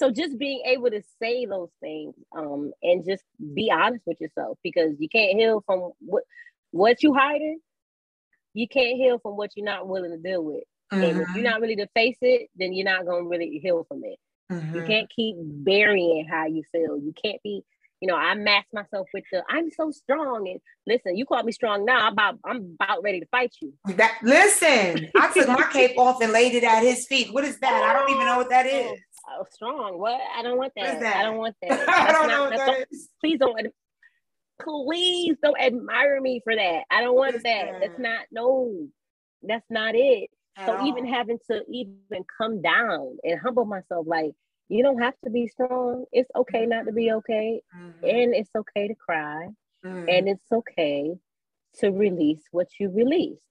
So 0.00 0.10
just 0.10 0.38
being 0.38 0.62
able 0.66 0.90
to 0.90 1.02
say 1.20 1.46
those 1.46 1.70
things 1.80 2.14
um, 2.36 2.72
and 2.82 3.04
just 3.04 3.22
be 3.54 3.70
honest 3.70 4.02
with 4.06 4.20
yourself 4.20 4.58
because 4.62 4.92
you 4.98 5.08
can't 5.08 5.38
heal 5.38 5.62
from 5.64 5.92
what 6.00 6.24
what 6.70 7.02
you 7.02 7.14
hiding. 7.14 7.60
You 8.54 8.68
can't 8.68 8.96
heal 8.96 9.18
from 9.18 9.36
what 9.36 9.50
you're 9.56 9.64
not 9.64 9.88
willing 9.88 10.10
to 10.10 10.18
deal 10.18 10.42
with. 10.42 10.64
Mm-hmm. 10.92 11.02
And 11.02 11.10
if 11.12 11.16
you're 11.16 11.26
mm-hmm. 11.26 11.42
not 11.42 11.60
really 11.60 11.76
to 11.76 11.88
face 11.94 12.18
it, 12.20 12.50
then 12.56 12.72
you're 12.72 12.84
not 12.84 13.06
gonna 13.06 13.24
really 13.24 13.60
heal 13.62 13.84
from 13.88 14.02
it. 14.04 14.18
Mm-hmm. 14.50 14.76
You 14.76 14.82
can't 14.84 15.10
keep 15.10 15.36
burying 15.38 16.26
how 16.28 16.46
you 16.46 16.62
feel. 16.72 16.98
You 16.98 17.14
can't 17.22 17.42
be 17.42 17.64
you 18.02 18.08
know, 18.08 18.16
I 18.16 18.34
mask 18.34 18.66
myself 18.72 19.06
with 19.14 19.22
the 19.30 19.44
I'm 19.48 19.70
so 19.70 19.92
strong. 19.92 20.48
And 20.48 20.60
listen, 20.88 21.16
you 21.16 21.24
call 21.24 21.44
me 21.44 21.52
strong 21.52 21.84
now. 21.84 22.08
I'm 22.08 22.14
about 22.14 22.38
I'm 22.44 22.76
about 22.80 23.04
ready 23.04 23.20
to 23.20 23.26
fight 23.26 23.54
you. 23.62 23.72
That 23.94 24.18
listen, 24.24 25.08
I 25.16 25.32
took 25.32 25.46
my 25.46 25.68
cape 25.72 25.96
off 25.96 26.20
and 26.20 26.32
laid 26.32 26.52
it 26.56 26.64
at 26.64 26.82
his 26.82 27.06
feet. 27.06 27.32
What 27.32 27.44
is 27.44 27.60
that? 27.60 27.72
I 27.72 27.92
don't 27.92 28.10
even 28.10 28.26
know 28.26 28.38
what 28.38 28.50
that 28.50 28.66
oh, 28.66 28.92
is. 28.92 29.00
Oh, 29.28 29.44
strong. 29.50 29.98
What? 29.98 30.20
I 30.36 30.42
don't 30.42 30.58
want 30.58 30.72
that. 30.76 31.00
that? 31.00 31.16
I 31.16 31.22
don't 31.22 31.38
want 31.38 31.56
that. 31.62 31.88
I 31.88 32.12
don't 32.12 32.28
not, 32.28 32.30
know 32.30 32.44
what 32.44 32.56
that 32.56 32.66
don't, 32.66 32.86
is. 32.90 33.08
Please 33.20 33.38
don't 33.38 33.66
please 34.60 35.36
don't 35.42 35.60
admire 35.60 36.20
me 36.20 36.40
for 36.44 36.54
that. 36.54 36.82
I 36.90 37.00
don't 37.00 37.16
want 37.16 37.42
that. 37.42 37.80
That's 37.80 37.98
not 37.98 38.26
no, 38.30 38.88
that's 39.42 39.66
not 39.70 39.94
it. 39.94 40.30
At 40.56 40.66
so 40.66 40.76
all. 40.76 40.86
even 40.86 41.06
having 41.06 41.38
to 41.50 41.62
even 41.70 42.24
come 42.38 42.60
down 42.60 43.16
and 43.24 43.40
humble 43.40 43.64
myself, 43.64 44.06
like 44.06 44.32
you 44.68 44.82
don't 44.82 45.00
have 45.00 45.14
to 45.24 45.30
be 45.30 45.48
strong. 45.48 46.04
It's 46.12 46.30
okay 46.34 46.66
not 46.66 46.86
to 46.86 46.92
be 46.92 47.12
okay. 47.12 47.60
Mm-hmm. 47.76 48.04
And 48.04 48.34
it's 48.34 48.54
okay 48.54 48.88
to 48.88 48.94
cry. 48.94 49.48
Mm-hmm. 49.84 50.08
And 50.08 50.28
it's 50.28 50.52
okay 50.52 51.14
to 51.78 51.90
release 51.90 52.42
what 52.50 52.68
you 52.78 52.90
released. 52.90 53.42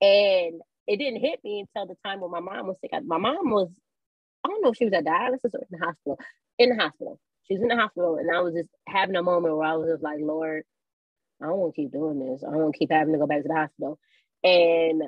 And 0.00 0.60
it 0.86 0.96
didn't 0.96 1.20
hit 1.20 1.40
me 1.44 1.60
until 1.60 1.86
the 1.86 1.96
time 2.04 2.20
when 2.20 2.30
my 2.30 2.40
mom 2.40 2.66
was 2.66 2.76
sick. 2.80 2.90
My 3.04 3.18
mom 3.18 3.50
was, 3.50 3.68
I 4.44 4.48
don't 4.48 4.62
know 4.62 4.70
if 4.70 4.76
she 4.76 4.84
was 4.84 4.94
at 4.94 5.04
dialysis 5.04 5.54
or 5.54 5.60
in 5.70 5.78
the 5.78 5.84
hospital. 5.84 6.18
In 6.58 6.70
the 6.70 6.82
hospital. 6.82 7.20
She 7.46 7.54
was 7.54 7.62
in 7.62 7.68
the 7.68 7.76
hospital. 7.76 8.16
And 8.16 8.34
I 8.34 8.40
was 8.40 8.54
just 8.54 8.68
having 8.86 9.16
a 9.16 9.22
moment 9.22 9.56
where 9.56 9.68
I 9.68 9.74
was 9.74 9.88
just 9.88 10.02
like, 10.02 10.18
Lord, 10.20 10.64
I 11.40 11.46
don't 11.46 11.58
want 11.58 11.74
to 11.74 11.80
keep 11.80 11.92
doing 11.92 12.18
this. 12.18 12.42
I 12.46 12.50
don't 12.50 12.62
want 12.62 12.74
to 12.74 12.78
keep 12.78 12.92
having 12.92 13.12
to 13.12 13.18
go 13.18 13.26
back 13.26 13.42
to 13.42 13.48
the 13.48 13.54
hospital. 13.54 13.98
And 14.44 15.02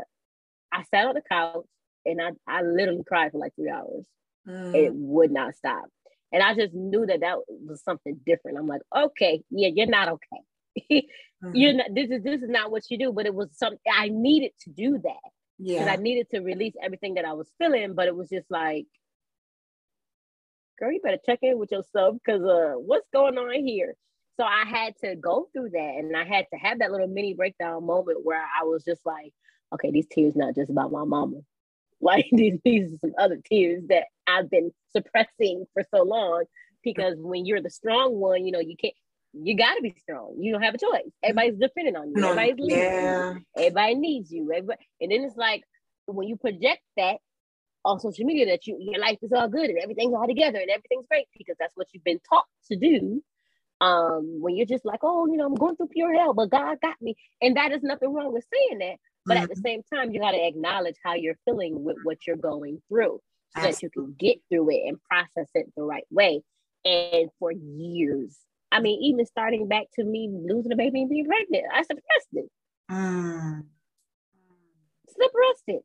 I 0.73 0.83
sat 0.91 1.07
on 1.07 1.15
the 1.15 1.23
couch 1.29 1.67
and 2.05 2.21
I, 2.21 2.31
I 2.47 2.63
literally 2.63 3.05
cried 3.07 3.33
for 3.33 3.39
like 3.39 3.55
three 3.55 3.71
hours 3.71 4.05
mm. 4.47 4.75
it 4.75 4.93
would 4.95 5.31
not 5.31 5.55
stop. 5.55 5.85
And 6.33 6.43
I 6.43 6.55
just 6.55 6.75
knew 6.75 7.07
that 7.07 7.21
that 7.21 7.39
was 7.49 7.83
something 7.83 8.21
different. 8.27 8.59
I'm 8.59 8.67
like, 8.67 8.81
okay, 8.95 9.43
yeah, 9.51 9.69
you're 9.73 9.87
not 9.87 10.09
okay. 10.09 10.43
mm-hmm. 11.45 11.55
You're 11.55 11.75
not. 11.75 11.87
This 11.95 12.11
is 12.11 12.23
this 12.25 12.43
is 12.43 12.49
not 12.49 12.73
what 12.73 12.83
you 12.91 12.99
do. 12.99 13.13
But 13.13 13.27
it 13.27 13.35
was 13.35 13.51
something 13.53 13.79
I 13.91 14.09
needed 14.09 14.51
to 14.63 14.71
do 14.71 14.99
that. 15.05 15.31
Yeah. 15.59 15.79
Because 15.79 15.99
I 15.99 16.03
needed 16.03 16.29
to 16.31 16.41
release 16.41 16.75
everything 16.83 17.15
that 17.15 17.25
I 17.25 17.35
was 17.35 17.49
feeling. 17.59 17.95
But 17.95 18.09
it 18.09 18.17
was 18.17 18.29
just 18.29 18.51
like, 18.51 18.87
girl, 20.79 20.93
you 20.93 21.01
better 21.03 21.19
check 21.25 21.41
in 21.43 21.59
with 21.59 21.73
yourself 21.73 22.17
because 22.25 22.43
uh, 22.43 22.75
what's 22.77 23.09
going 23.13 23.39
on 23.39 23.65
here? 23.65 23.95
So 24.39 24.45
I 24.45 24.65
had 24.67 24.95
to 25.05 25.15
go 25.15 25.49
through 25.53 25.71
that 25.71 25.95
and 25.99 26.17
I 26.17 26.25
had 26.25 26.47
to 26.53 26.59
have 26.59 26.81
that 26.81 26.91
little 26.91 27.07
mini 27.07 27.35
breakdown 27.35 27.87
moment 27.87 28.25
where 28.25 28.41
I 28.41 28.65
was 28.65 28.85
just 28.85 29.05
like, 29.07 29.33
okay, 29.73 29.91
these 29.91 30.07
tears 30.11 30.35
not 30.35 30.55
just 30.55 30.71
about 30.71 30.93
my 30.93 31.05
mama. 31.05 31.39
Like 32.01 32.27
these, 32.33 32.59
these 32.65 32.93
are 32.93 32.99
some 32.99 33.15
other 33.17 33.39
tears 33.43 33.85
that 33.89 34.05
I've 34.27 34.51
been 34.51 34.73
suppressing 34.95 35.65
for 35.73 35.85
so 35.95 36.03
long 36.03 36.45
because 36.83 37.15
when 37.17 37.47
you're 37.47 37.63
the 37.63 37.71
strong 37.71 38.17
one, 38.17 38.45
you 38.45 38.53
know, 38.53 38.61
you 38.61 38.77
can't 38.77 38.93
you 39.35 39.57
got 39.57 39.75
to 39.75 39.83
be 39.83 39.95
strong. 40.01 40.37
You 40.39 40.53
don't 40.53 40.63
have 40.63 40.75
a 40.75 40.79
choice. 40.79 41.11
Everybody's 41.23 41.59
depending 41.59 41.97
on 41.97 42.13
you. 42.15 42.23
Everybody's 42.23 42.59
leaving 42.59 42.85
yeah. 42.85 43.35
you. 43.35 43.41
Everybody 43.57 43.95
needs 43.95 44.31
you. 44.31 44.53
Everybody, 44.53 44.79
and 45.01 45.11
then 45.11 45.23
it's 45.23 45.37
like 45.37 45.63
when 46.07 46.29
you 46.29 46.37
project 46.37 46.83
that 46.97 47.17
on 47.85 48.01
social 48.01 48.25
media 48.25 48.47
that 48.47 48.67
you 48.67 48.77
your 48.81 49.01
life 49.01 49.19
is 49.23 49.33
all 49.33 49.49
good 49.49 49.71
and 49.71 49.79
everything's 49.79 50.15
all 50.15 50.27
together 50.27 50.59
and 50.59 50.71
everything's 50.71 51.07
great 51.07 51.27
because 51.37 51.57
that's 51.59 51.77
what 51.77 51.89
you've 51.93 52.05
been 52.05 52.21
taught 52.29 52.47
to 52.71 52.77
do. 52.77 53.23
Um, 53.81 54.41
when 54.41 54.57
you're 54.57 54.67
just 54.67 54.85
like, 54.85 55.01
oh, 55.03 55.27
you 55.27 55.37
know, 55.37 55.47
I'm 55.47 55.55
going 55.55 55.77
through 55.77 55.89
pure 55.89 56.15
hell, 56.15 56.33
but 56.33 56.51
God 56.51 56.79
got 56.81 57.01
me, 57.03 57.17
and 57.43 57.57
that 57.57 57.73
is 57.73 57.83
nothing 57.83 58.13
wrong 58.13 58.33
with 58.33 58.47
saying 58.53 58.79
that. 58.79 58.97
But 59.27 59.35
mm-hmm. 59.35 59.43
at 59.43 59.49
the 59.49 59.55
mm-hmm. 59.57 59.63
same 59.63 59.83
time, 59.93 60.13
you 60.13 60.21
got 60.21 60.31
to 60.31 60.47
acknowledge 60.47 60.97
how 61.05 61.15
you're 61.15 61.39
feeling 61.45 61.83
with 61.83 61.97
what 62.05 62.27
you're 62.27 62.37
going 62.37 62.81
through, 62.89 63.21
so 63.57 63.63
Absolutely. 63.63 63.75
that 63.75 63.83
you 63.83 63.91
can 63.91 64.15
get 64.19 64.39
through 64.49 64.71
it 64.71 64.83
and 64.87 65.03
process 65.03 65.51
it 65.55 65.73
the 65.77 65.83
right 65.83 66.07
way. 66.11 66.43
And 66.85 67.31
for 67.39 67.51
years, 67.53 68.39
I 68.71 68.81
mean, 68.81 69.03
even 69.03 69.27
starting 69.27 69.69
back 69.69 69.87
to 69.95 70.05
me 70.05 70.29
losing 70.31 70.73
a 70.73 70.77
baby 70.77 71.01
and 71.01 71.11
being 71.11 71.27
pregnant, 71.27 71.65
I 71.73 71.83
suppressed 71.83 72.29
it. 72.33 72.51
Mm. 72.91 73.65
Suppressed 75.09 75.65
it. 75.69 75.85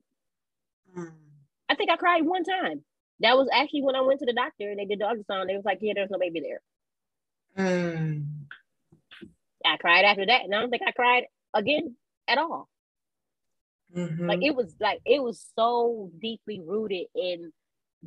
Mm. 0.97 1.28
I 1.69 1.75
think 1.75 1.89
I 1.91 1.97
cried 1.97 2.25
one 2.25 2.43
time. 2.43 2.83
That 3.21 3.37
was 3.37 3.49
actually 3.53 3.83
when 3.83 3.95
I 3.95 4.01
went 4.01 4.19
to 4.19 4.25
the 4.25 4.33
doctor 4.33 4.69
and 4.69 4.79
they 4.79 4.85
did 4.85 4.99
the 4.99 5.05
ultrasound. 5.05 5.47
They 5.47 5.55
was 5.55 5.65
like, 5.65 5.79
"Yeah, 5.81 5.93
there's 5.95 6.09
no 6.09 6.19
baby 6.19 6.41
there." 6.41 6.61
Mm. 7.57 8.25
I 9.65 9.77
cried 9.77 10.05
after 10.05 10.25
that, 10.25 10.43
and 10.43 10.55
I 10.55 10.61
don't 10.61 10.69
think 10.69 10.83
I 10.87 10.91
cried 10.91 11.25
again 11.53 11.95
at 12.27 12.37
all. 12.37 12.69
Mm-hmm. 13.95 14.29
Like 14.29 14.39
it 14.43 14.55
was 14.55 14.75
like 14.79 14.99
it 15.05 15.21
was 15.21 15.45
so 15.57 16.11
deeply 16.21 16.61
rooted 16.65 17.07
in 17.15 17.51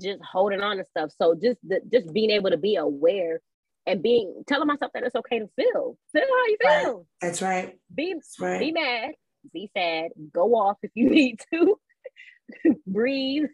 just 0.00 0.22
holding 0.22 0.60
on 0.60 0.78
to 0.78 0.84
stuff. 0.84 1.10
So 1.20 1.34
just 1.34 1.58
the, 1.66 1.80
just 1.90 2.12
being 2.12 2.30
able 2.30 2.50
to 2.50 2.56
be 2.56 2.76
aware 2.76 3.40
and 3.86 4.02
being 4.02 4.44
telling 4.46 4.68
myself 4.68 4.92
that 4.94 5.02
it's 5.02 5.16
okay 5.16 5.40
to 5.40 5.48
feel. 5.56 5.98
Feel 6.12 6.22
how 6.22 6.46
you 6.46 6.56
feel. 6.60 6.96
Right. 6.96 7.06
That's 7.20 7.42
right. 7.42 7.78
Be 7.94 8.14
That's 8.14 8.36
right. 8.40 8.60
be 8.60 8.72
mad, 8.72 9.10
be 9.52 9.70
sad, 9.76 10.10
go 10.32 10.54
off 10.54 10.78
if 10.82 10.92
you 10.94 11.10
need 11.10 11.40
to. 11.52 11.78
breathe, 12.86 13.48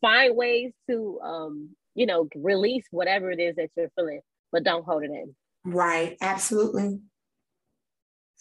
find 0.00 0.36
ways 0.36 0.72
to 0.88 1.20
um, 1.22 1.70
you 1.94 2.06
know, 2.06 2.28
release 2.34 2.84
whatever 2.90 3.30
it 3.30 3.40
is 3.40 3.56
that 3.56 3.70
you're 3.76 3.90
feeling, 3.96 4.20
but 4.52 4.64
don't 4.64 4.84
hold 4.84 5.04
it 5.04 5.10
in. 5.10 5.34
Right. 5.64 6.16
Absolutely. 6.20 7.00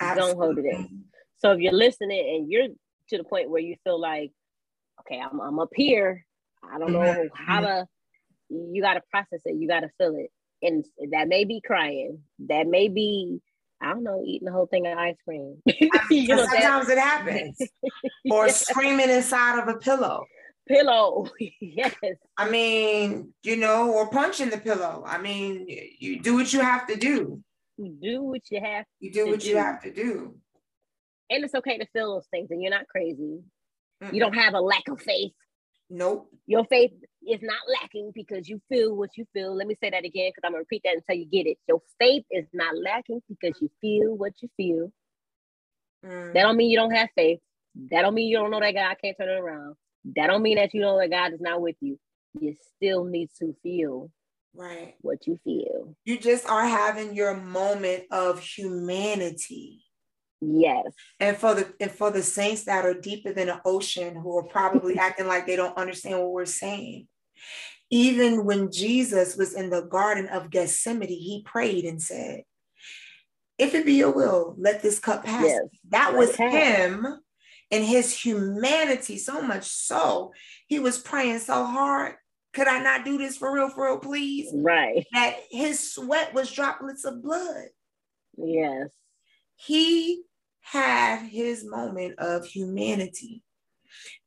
Absolutely. 0.02 0.34
Don't 0.34 0.42
hold 0.42 0.58
it 0.58 0.66
in. 0.66 1.04
So 1.38 1.52
if 1.52 1.60
you're 1.60 1.74
listening 1.74 2.20
and 2.20 2.52
you're 2.52 2.68
to 3.10 3.18
the 3.18 3.24
point 3.24 3.50
where 3.50 3.62
you 3.62 3.76
feel 3.84 4.00
like, 4.00 4.32
okay, 5.02 5.20
I'm, 5.20 5.40
I'm 5.40 5.60
up 5.60 5.70
here. 5.76 6.26
I 6.64 6.80
don't 6.80 6.94
know 6.94 7.28
how 7.34 7.60
to, 7.62 7.86
you 8.50 8.82
got 8.82 8.94
to 8.96 9.02
process 9.12 9.42
it. 9.46 9.56
You 9.56 9.68
got 9.68 9.82
to 9.82 9.90
feel 9.98 10.16
it. 10.16 10.32
And 10.62 10.86
that 11.12 11.28
may 11.28 11.44
be 11.44 11.62
crying. 11.66 12.20
That 12.48 12.68
may 12.68 12.88
be, 12.88 13.42
I 13.84 13.94
don't 13.94 14.04
know, 14.04 14.24
eating 14.26 14.46
the 14.46 14.52
whole 14.52 14.68
thing 14.68 14.88
of 14.88 14.98
ice 14.98 15.16
cream. 15.26 15.62
you 16.10 16.28
know, 16.28 16.46
sometimes 16.46 16.88
that, 16.88 16.98
it 16.98 17.00
happens. 17.00 17.58
or 18.32 18.50
screaming 18.50 19.10
inside 19.10 19.60
of 19.62 19.68
a 19.68 19.78
pillow. 19.78 20.26
Pillow, 20.68 21.28
yes. 21.62 21.94
I 22.38 22.50
mean, 22.50 23.34
you 23.44 23.58
know, 23.58 23.92
or 23.92 24.10
punching 24.10 24.50
the 24.50 24.58
pillow. 24.58 25.04
I 25.06 25.18
mean, 25.18 25.68
you 26.00 26.22
do 26.22 26.36
what 26.36 26.54
you 26.54 26.62
have 26.62 26.88
to 26.88 26.96
do. 26.96 27.44
You 27.78 27.98
do 28.02 28.24
what 28.24 28.42
you 28.50 28.62
have. 28.64 28.86
You 29.00 29.12
do 29.12 29.28
what 29.28 29.42
do. 29.42 29.50
you 29.50 29.58
have 29.58 29.82
to 29.82 29.92
do 29.92 30.36
and 31.34 31.44
it's 31.44 31.56
okay 31.56 31.78
to 31.78 31.86
feel 31.88 32.14
those 32.14 32.28
things 32.28 32.52
and 32.52 32.62
you're 32.62 32.72
not 32.72 32.88
crazy 32.88 33.40
mm-hmm. 34.02 34.14
you 34.14 34.20
don't 34.20 34.34
have 34.34 34.54
a 34.54 34.60
lack 34.60 34.88
of 34.90 35.02
faith 35.02 35.34
nope 35.90 36.30
your 36.46 36.66
faith 36.66 36.92
is 37.30 37.42
not 37.42 37.60
lacking 37.82 38.12
because 38.14 38.48
you 38.48 38.62
feel 38.70 38.96
what 38.96 39.12
you 39.18 39.26
feel. 39.34 39.56
Let 39.56 39.68
me 39.68 39.76
say 39.82 39.90
that 39.90 40.06
again 40.06 40.30
because 40.30 40.42
i'm 40.44 40.52
gonna 40.52 40.60
repeat 40.60 40.82
that 40.86 40.96
until 40.96 41.16
you 41.16 41.26
get 41.26 41.50
it. 41.50 41.58
Your 41.68 41.82
faith 42.00 42.26
is 42.32 42.46
not 42.54 42.78
lacking 42.78 43.22
because 43.28 43.62
you 43.62 43.70
feel 43.82 44.16
what 44.16 44.34
you 44.42 44.50
feel. 44.58 44.92
Mm. 46.06 46.34
that 46.34 46.42
don't 46.42 46.58
mean 46.58 46.70
you 46.70 46.78
don't 46.78 46.92
have 46.92 47.10
faith. 47.16 47.40
That 47.92 48.02
don't 48.02 48.14
mean 48.14 48.28
you 48.28 48.38
don't 48.38 48.52
know 48.52 48.60
that 48.60 48.74
god 48.74 48.96
can't 49.02 49.18
turn 49.18 49.30
it 49.30 49.40
around. 49.40 49.76
That 50.16 50.28
don't 50.28 50.42
mean 50.42 50.58
that 50.58 50.74
you 50.74 50.82
know 50.82 51.00
that 51.00 51.10
god 51.10 51.34
is 51.34 51.42
not 51.42 51.62
with 51.62 51.76
you. 51.80 52.00
You 52.40 52.56
still 52.76 53.06
need 53.06 53.30
to 53.40 53.56
feel 53.64 54.12
right. 54.56 54.96
what 55.02 55.28
you 55.28 55.40
feel. 55.44 55.96
You 56.06 56.20
just 56.20 56.48
are 56.48 56.68
having 56.68 57.16
your 57.16 57.36
moment 57.36 58.04
of 58.12 58.40
humanity. 58.40 59.84
Yes. 60.42 60.86
And 61.20 61.38
for 61.38 61.56
the 61.56 61.74
and 61.80 61.92
for 61.92 62.12
the 62.12 62.24
saints 62.24 62.66
that 62.66 62.86
are 62.86 62.94
deeper 62.94 63.34
than 63.34 63.48
the 63.48 63.62
ocean 63.66 64.16
who 64.16 64.38
are 64.38 64.44
probably 64.44 64.98
acting 65.00 65.28
like 65.28 65.48
they 65.48 65.56
don't 65.56 65.78
understand 65.78 66.20
what 66.20 66.32
we're 66.32 66.46
saying. 66.46 67.08
Even 67.90 68.46
when 68.46 68.72
Jesus 68.72 69.36
was 69.36 69.54
in 69.54 69.70
the 69.70 69.84
garden 69.84 70.28
of 70.28 70.50
Gethsemane, 70.50 71.08
he 71.08 71.44
prayed 71.46 71.86
and 71.86 72.02
said, 72.02 72.44
If 73.58 73.76
it 73.76 73.86
be 73.86 73.94
your 73.94 74.12
will, 74.12 74.56
let 74.58 74.82
this 74.82 75.00
cup 75.00 75.26
pass. 75.26 75.46
Yes. 75.46 75.62
That 75.90 76.16
was 76.16 76.36
him 76.36 77.06
and 77.72 77.84
his 77.84 78.18
humanity, 78.18 79.18
so 79.18 79.42
much 79.42 79.66
so 79.66 80.32
he 80.68 80.80
was 80.80 80.98
praying 81.00 81.40
so 81.40 81.66
hard. 81.66 82.16
Could 82.54 82.68
I 82.68 82.82
not 82.84 83.04
do 83.04 83.18
this 83.18 83.36
for 83.36 83.54
real, 83.54 83.70
for 83.70 83.86
real, 83.86 83.98
please? 83.98 84.50
Right. 84.54 85.06
That 85.12 85.38
his 85.50 85.94
sweat 85.94 86.34
was 86.34 86.52
droplets 86.52 87.04
of 87.04 87.24
blood. 87.24 87.66
Yes. 88.38 88.90
He 89.56 90.22
had 90.62 91.28
his 91.28 91.66
moment 91.66 92.20
of 92.20 92.46
humanity. 92.46 93.44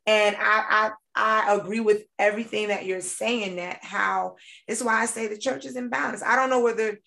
And 0.06 0.36
I 0.36 0.64
I, 0.68 0.90
I 1.16 1.54
agree 1.54 1.80
with 1.80 2.02
everything 2.18 2.68
that 2.68 2.84
you're 2.84 3.00
saying. 3.00 3.56
That 3.56 3.82
how 3.82 4.36
it's 4.68 4.82
why 4.82 5.02
I 5.02 5.06
say 5.06 5.26
the 5.26 5.38
church 5.38 5.64
is 5.64 5.76
in 5.76 5.88
balance. 5.88 6.22
I 6.22 6.36
don't 6.36 6.50
know 6.50 6.60
whether 6.60 6.98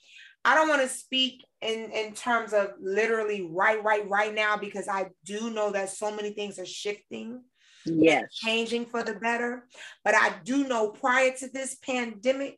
I 0.44 0.56
don't 0.56 0.68
want 0.70 0.82
to 0.82 0.88
speak 0.88 1.46
in 1.62 1.92
in 1.92 2.14
terms 2.14 2.54
of 2.54 2.72
literally 2.82 3.48
right, 3.50 3.84
right, 3.84 4.08
right 4.10 4.34
now 4.34 4.58
because 4.58 4.88
I 4.88 5.10
do 5.26 5.52
know 5.52 5.72
that 5.72 5.90
so 5.90 6.14
many 6.16 6.32
things 6.32 6.58
are 6.58 6.66
shifting, 6.66 7.44
yes, 7.86 8.34
changing 8.34 8.88
for 8.88 9.04
the 9.04 9.14
better. 9.14 9.68
But 10.04 10.16
I 10.16 10.34
do 10.44 10.68
know 10.68 10.90
prior 10.90 11.32
to 11.38 11.48
this 11.50 11.76
pandemic, 11.76 12.58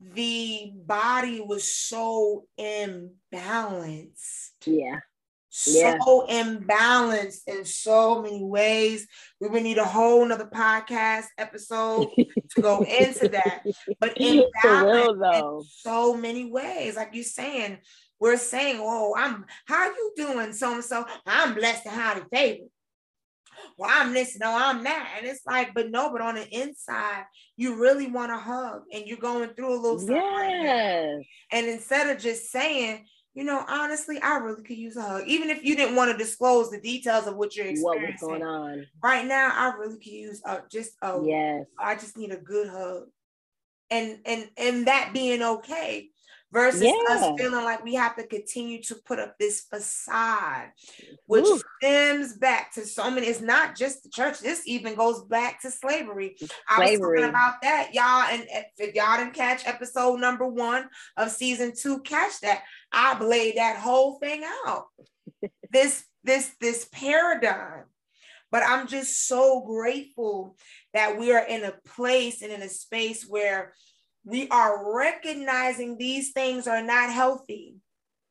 the 0.00 0.72
body 0.74 1.40
was 1.40 1.72
so 1.72 2.46
imbalanced. 2.58 4.50
Yeah 4.66 4.98
yeah. 5.66 5.98
so 6.04 6.26
imbalanced 6.28 7.42
in 7.46 7.64
so 7.64 8.22
many 8.22 8.42
ways. 8.42 9.06
We 9.40 9.48
would 9.48 9.62
need 9.62 9.78
a 9.78 9.84
whole 9.84 10.24
nother 10.24 10.46
podcast 10.52 11.26
episode 11.38 12.08
to 12.16 12.60
go 12.60 12.82
into 12.82 13.28
that. 13.28 13.64
But 14.00 14.16
imbalanced 14.16 15.60
in 15.60 15.64
so 15.68 16.14
many 16.14 16.50
ways. 16.50 16.96
Like 16.96 17.10
you're 17.12 17.24
saying, 17.24 17.78
we're 18.18 18.36
saying, 18.36 18.78
oh, 18.80 19.14
I'm 19.16 19.44
how 19.66 19.86
you 19.86 20.12
doing? 20.16 20.52
So 20.52 20.74
and 20.74 20.84
so, 20.84 21.04
I'm 21.26 21.54
blessed 21.54 21.86
and 21.86 21.94
highly 21.94 22.22
favored. 22.32 22.68
Well, 23.76 23.90
I'm 23.92 24.12
this, 24.12 24.38
no, 24.38 24.48
oh, 24.48 24.56
I'm 24.56 24.84
that. 24.84 25.14
And 25.16 25.26
it's 25.26 25.44
like, 25.46 25.74
but 25.74 25.90
no, 25.90 26.10
but 26.12 26.20
on 26.20 26.36
the 26.36 26.48
inside, 26.48 27.24
you 27.56 27.80
really 27.80 28.06
want 28.06 28.30
to 28.30 28.38
hug 28.38 28.82
and 28.92 29.06
you're 29.06 29.18
going 29.18 29.50
through 29.50 29.74
a 29.74 29.80
little 29.80 29.98
something. 29.98 30.16
Yes. 30.16 31.24
and 31.50 31.66
instead 31.66 32.08
of 32.14 32.22
just 32.22 32.50
saying, 32.50 33.06
you 33.34 33.44
know, 33.44 33.64
honestly, 33.66 34.20
I 34.20 34.36
really 34.36 34.62
could 34.62 34.76
use 34.76 34.96
a 34.96 35.02
hug. 35.02 35.22
Even 35.26 35.48
if 35.50 35.64
you 35.64 35.74
didn't 35.74 35.96
want 35.96 36.12
to 36.12 36.18
disclose 36.18 36.70
the 36.70 36.80
details 36.80 37.26
of 37.26 37.36
what 37.36 37.56
you're 37.56 37.66
experiencing. 37.66 38.28
What 38.28 38.38
was 38.38 38.40
going 38.40 38.42
on. 38.42 38.86
Right 39.02 39.26
now, 39.26 39.50
I 39.52 39.76
really 39.78 39.96
could 39.96 40.06
use 40.06 40.42
a, 40.44 40.60
just 40.70 40.92
a, 41.00 41.18
yes. 41.24 41.66
I 41.78 41.94
just 41.94 42.16
need 42.16 42.30
a 42.30 42.36
good 42.36 42.68
hug. 42.68 43.04
And 43.90 44.20
and 44.24 44.48
and 44.56 44.86
that 44.86 45.10
being 45.12 45.42
okay 45.42 46.08
versus 46.52 46.82
yeah. 46.82 46.92
us 47.10 47.32
feeling 47.38 47.64
like 47.64 47.82
we 47.82 47.94
have 47.94 48.14
to 48.14 48.26
continue 48.26 48.82
to 48.82 48.94
put 49.06 49.18
up 49.18 49.38
this 49.38 49.62
facade, 49.62 50.68
which 51.26 51.46
Ooh. 51.46 51.60
stems 51.80 52.36
back 52.36 52.72
to 52.74 52.84
so 52.84 53.10
many. 53.10 53.26
It's 53.26 53.40
not 53.40 53.74
just 53.74 54.02
the 54.02 54.10
church. 54.10 54.40
This 54.40 54.62
even 54.66 54.94
goes 54.94 55.24
back 55.24 55.62
to 55.62 55.70
slavery. 55.70 56.36
slavery. 56.36 56.50
I 56.68 56.90
was 56.90 56.98
talking 57.00 57.24
about 57.24 57.62
that, 57.62 57.90
y'all. 57.94 58.26
And 58.30 58.46
if 58.76 58.94
y'all 58.94 59.16
didn't 59.16 59.34
catch 59.34 59.66
episode 59.66 60.20
number 60.20 60.46
one 60.46 60.88
of 61.16 61.30
season 61.30 61.72
two, 61.74 62.00
catch 62.00 62.40
that. 62.42 62.62
I 62.92 63.18
laid 63.18 63.56
that 63.56 63.78
whole 63.78 64.18
thing 64.18 64.44
out. 64.66 64.86
this 65.70 66.04
this 66.22 66.52
this 66.60 66.86
paradigm. 66.92 67.84
But 68.50 68.62
I'm 68.66 68.86
just 68.86 69.26
so 69.26 69.62
grateful 69.62 70.58
that 70.92 71.18
we 71.18 71.32
are 71.32 71.42
in 71.42 71.64
a 71.64 71.72
place 71.86 72.42
and 72.42 72.52
in 72.52 72.60
a 72.60 72.68
space 72.68 73.24
where 73.26 73.72
we 74.24 74.48
are 74.48 74.94
recognizing 74.94 75.98
these 75.98 76.32
things 76.32 76.66
are 76.66 76.82
not 76.82 77.10
healthy. 77.10 77.76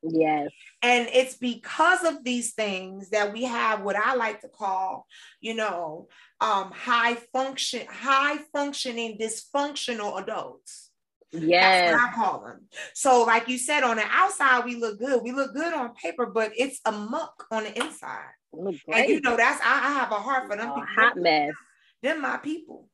Yes. 0.03 0.49
And 0.81 1.07
it's 1.13 1.35
because 1.35 2.03
of 2.03 2.23
these 2.23 2.53
things 2.53 3.09
that 3.09 3.33
we 3.33 3.43
have 3.43 3.83
what 3.83 3.95
I 3.95 4.15
like 4.15 4.41
to 4.41 4.47
call, 4.47 5.05
you 5.41 5.53
know, 5.53 6.07
um, 6.39 6.71
high 6.71 7.15
function, 7.33 7.85
high 7.87 8.37
functioning, 8.51 9.17
dysfunctional 9.19 10.21
adults. 10.21 10.89
Yeah. 11.31 11.97
I 11.97 12.15
call 12.15 12.43
them. 12.43 12.67
So, 12.93 13.23
like 13.23 13.47
you 13.47 13.57
said, 13.57 13.83
on 13.83 13.97
the 13.97 14.05
outside, 14.09 14.65
we 14.65 14.75
look 14.75 14.99
good. 14.99 15.21
We 15.21 15.31
look 15.31 15.53
good 15.53 15.73
on 15.73 15.93
paper, 15.93 16.25
but 16.25 16.51
it's 16.57 16.81
a 16.85 16.91
muck 16.91 17.45
on 17.51 17.63
the 17.63 17.77
inside. 17.77 18.31
And 18.53 19.07
you 19.07 19.21
know, 19.21 19.37
that's 19.37 19.61
I, 19.63 19.87
I 19.87 19.93
have 19.93 20.11
a 20.11 20.15
heart 20.15 20.49
for 20.49 20.57
them 20.57 20.69
people. 20.69 20.83
hot 20.95 21.15
mess. 21.15 21.53
Them 22.01 22.21
my 22.21 22.37
people. 22.37 22.89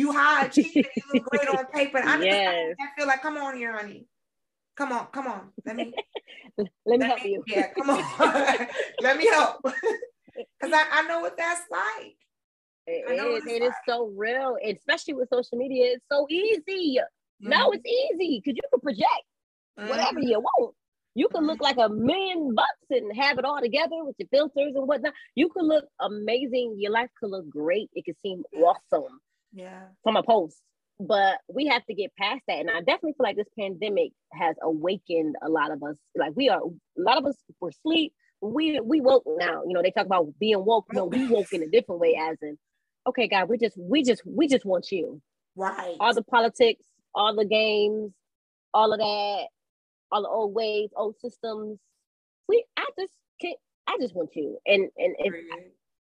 You 0.00 0.12
high 0.12 0.46
achieving, 0.46 0.84
you 0.96 1.02
look 1.12 1.24
great 1.24 1.48
on 1.48 1.66
paper. 1.74 2.00
I, 2.02 2.22
Yes. 2.22 2.74
I 2.80 2.86
feel 2.96 3.06
like, 3.06 3.20
come 3.20 3.36
on 3.36 3.54
here, 3.54 3.76
honey. 3.76 4.06
Come 4.74 4.92
on, 4.92 5.08
come 5.12 5.26
on. 5.26 5.50
Let 5.66 5.76
me 5.76 5.92
Let 6.56 6.66
me 6.86 6.96
let 6.96 7.02
help 7.02 7.22
me- 7.22 7.32
you. 7.32 7.44
Yeah, 7.46 7.66
come 7.74 7.90
on. 7.90 8.02
Let 9.02 9.18
me 9.18 9.26
help. 9.26 9.56
Because 9.62 10.72
I, 10.72 10.84
I 10.90 11.02
know 11.06 11.20
what 11.20 11.36
that's 11.36 11.60
like. 11.70 12.16
It 12.86 13.04
I 13.10 13.16
know 13.16 13.32
what 13.32 13.42
is. 13.46 13.52
It 13.52 13.62
is 13.62 13.74
so 13.86 14.06
real, 14.16 14.56
especially 14.66 15.12
with 15.12 15.28
social 15.28 15.58
media. 15.58 15.92
It's 15.96 16.04
so 16.10 16.26
easy. 16.30 16.96
Mm-hmm. 16.98 17.50
No, 17.50 17.70
it's 17.72 17.84
easy 17.86 18.40
because 18.42 18.56
you 18.56 18.62
can 18.72 18.80
project 18.80 19.26
whatever 19.90 20.20
you 20.20 20.40
want. 20.40 20.74
You 21.14 21.28
can 21.28 21.46
look 21.46 21.60
like 21.60 21.76
a 21.76 21.90
million 21.90 22.54
bucks 22.54 22.88
and 22.88 23.14
have 23.14 23.38
it 23.38 23.44
all 23.44 23.60
together 23.60 24.02
with 24.02 24.16
your 24.18 24.28
filters 24.28 24.72
and 24.76 24.88
whatnot. 24.88 25.12
You 25.34 25.50
can 25.50 25.66
look 25.68 25.84
amazing. 26.00 26.76
Your 26.78 26.92
life 26.92 27.10
could 27.20 27.30
look 27.30 27.50
great. 27.50 27.90
It 27.92 28.06
could 28.06 28.18
seem 28.22 28.42
awesome 28.56 29.20
Yeah. 29.52 29.82
from 30.02 30.16
a 30.16 30.22
post. 30.22 30.60
But 31.00 31.38
we 31.48 31.66
have 31.68 31.84
to 31.86 31.94
get 31.94 32.12
past 32.16 32.42
that. 32.46 32.58
And 32.58 32.70
I 32.70 32.80
definitely 32.80 33.12
feel 33.12 33.24
like 33.24 33.36
this 33.36 33.48
pandemic 33.58 34.12
has 34.34 34.56
awakened 34.62 35.36
a 35.42 35.48
lot 35.48 35.70
of 35.72 35.82
us. 35.82 35.96
Like 36.16 36.32
we 36.36 36.48
are 36.50 36.60
a 36.60 37.00
lot 37.02 37.16
of 37.18 37.24
us 37.26 37.36
were 37.60 37.70
asleep. 37.70 38.12
We 38.42 38.80
we 38.80 39.00
woke 39.00 39.24
now. 39.26 39.62
You 39.66 39.72
know, 39.74 39.82
they 39.82 39.90
talk 39.92 40.06
about 40.06 40.28
being 40.38 40.64
woke. 40.64 40.86
No, 40.92 41.06
we 41.06 41.26
woke 41.30 41.52
in 41.52 41.62
a 41.62 41.68
different 41.68 42.00
way, 42.00 42.18
as 42.20 42.36
in, 42.42 42.58
okay, 43.08 43.28
God, 43.28 43.48
we 43.48 43.58
just 43.58 43.76
we 43.78 44.02
just 44.04 44.22
we 44.26 44.46
just 44.48 44.64
want 44.66 44.90
you 44.92 45.22
Right. 45.56 45.96
all 46.00 46.14
the 46.14 46.22
politics, 46.22 46.84
all 47.14 47.34
the 47.34 47.46
games, 47.46 48.12
all 48.74 48.92
of 48.92 48.98
that, 48.98 49.46
all 50.12 50.22
the 50.22 50.28
old 50.28 50.54
ways, 50.54 50.90
old 50.96 51.16
systems. 51.20 51.78
We, 52.48 52.64
I 52.76 52.86
just 52.98 53.12
can't. 53.40 53.58
I 53.86 53.96
just 54.00 54.14
want 54.14 54.30
you. 54.36 54.58
And 54.66 54.82
and 54.98 55.14
if 55.18 55.34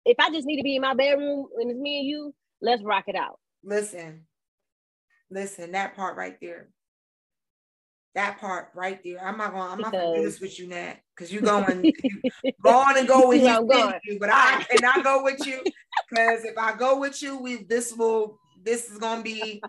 if 0.06 0.16
I 0.20 0.30
just 0.30 0.46
need 0.46 0.56
to 0.58 0.62
be 0.64 0.76
in 0.76 0.82
my 0.82 0.94
bedroom 0.94 1.46
and 1.58 1.70
it's 1.70 1.80
me 1.80 1.98
and 2.00 2.06
you, 2.08 2.34
let's 2.60 2.82
rock 2.82 3.04
it 3.06 3.16
out. 3.16 3.38
Listen, 3.62 4.26
listen, 5.30 5.72
that 5.72 5.96
part 5.96 6.16
right 6.16 6.36
there. 6.40 6.68
That 8.14 8.40
part 8.40 8.70
right 8.74 9.00
there. 9.04 9.24
I'm 9.24 9.38
not 9.38 9.52
gonna, 9.52 9.70
I'm 9.70 9.80
not 9.80 9.92
gonna 9.92 10.16
do 10.16 10.24
this 10.24 10.40
with 10.40 10.58
you, 10.58 10.66
Nat, 10.66 10.94
because 11.14 11.32
you're 11.32 11.42
going, 11.42 11.84
you 11.84 12.22
go 12.62 12.70
on 12.70 12.98
and 12.98 13.06
go 13.06 13.28
with 13.28 13.42
You 13.42 13.48
I'm 13.48 13.66
you, 14.04 14.18
but 14.18 14.30
I 14.32 14.64
cannot 14.70 15.04
go 15.04 15.22
with 15.22 15.46
you 15.46 15.62
because 16.08 16.44
if 16.44 16.56
I 16.56 16.76
go 16.76 16.98
with 16.98 17.22
you, 17.22 17.38
we 17.38 17.64
this 17.64 17.92
will 17.92 18.38
this 18.62 18.90
is 18.90 18.98
gonna 18.98 19.22
be 19.22 19.62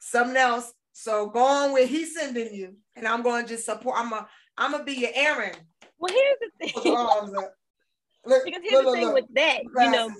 something 0.00 0.36
else. 0.36 0.72
So 0.92 1.28
go 1.28 1.44
on 1.44 1.72
with 1.72 1.88
he's 1.88 2.14
sending 2.14 2.52
you, 2.52 2.74
and 2.96 3.06
I'm 3.06 3.22
going 3.22 3.44
to 3.44 3.48
just 3.48 3.64
support. 3.64 3.96
I'm 3.98 4.12
a 4.12 4.28
I'm 4.56 4.72
gonna 4.72 4.84
be 4.84 4.94
your 4.94 5.10
Aaron. 5.14 5.54
Well, 5.98 6.12
here's 6.12 6.38
the 6.40 6.66
thing. 6.66 6.92
Look, 8.26 8.44
because 8.44 8.62
here's 8.62 8.84
look, 8.84 8.86
the 8.86 8.92
thing 8.92 9.06
look. 9.06 9.14
with 9.14 9.34
that, 9.34 9.62
you 9.62 9.90
know. 9.90 10.10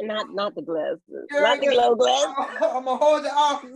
Not 0.00 0.34
not 0.34 0.54
the 0.54 0.62
glasses, 0.62 1.00
Girl, 1.08 1.42
not 1.42 1.60
the 1.60 1.66
glow 1.68 1.94
glasses. 1.94 2.34
I'm 2.62 2.84
gonna 2.84 2.96
hold 2.96 3.22
your 3.22 3.32
off. 3.34 3.64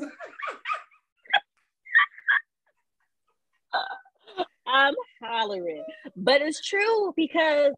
I'm 4.66 4.94
hollering, 5.22 5.84
but 6.16 6.42
it's 6.42 6.66
true 6.66 7.12
because 7.16 7.72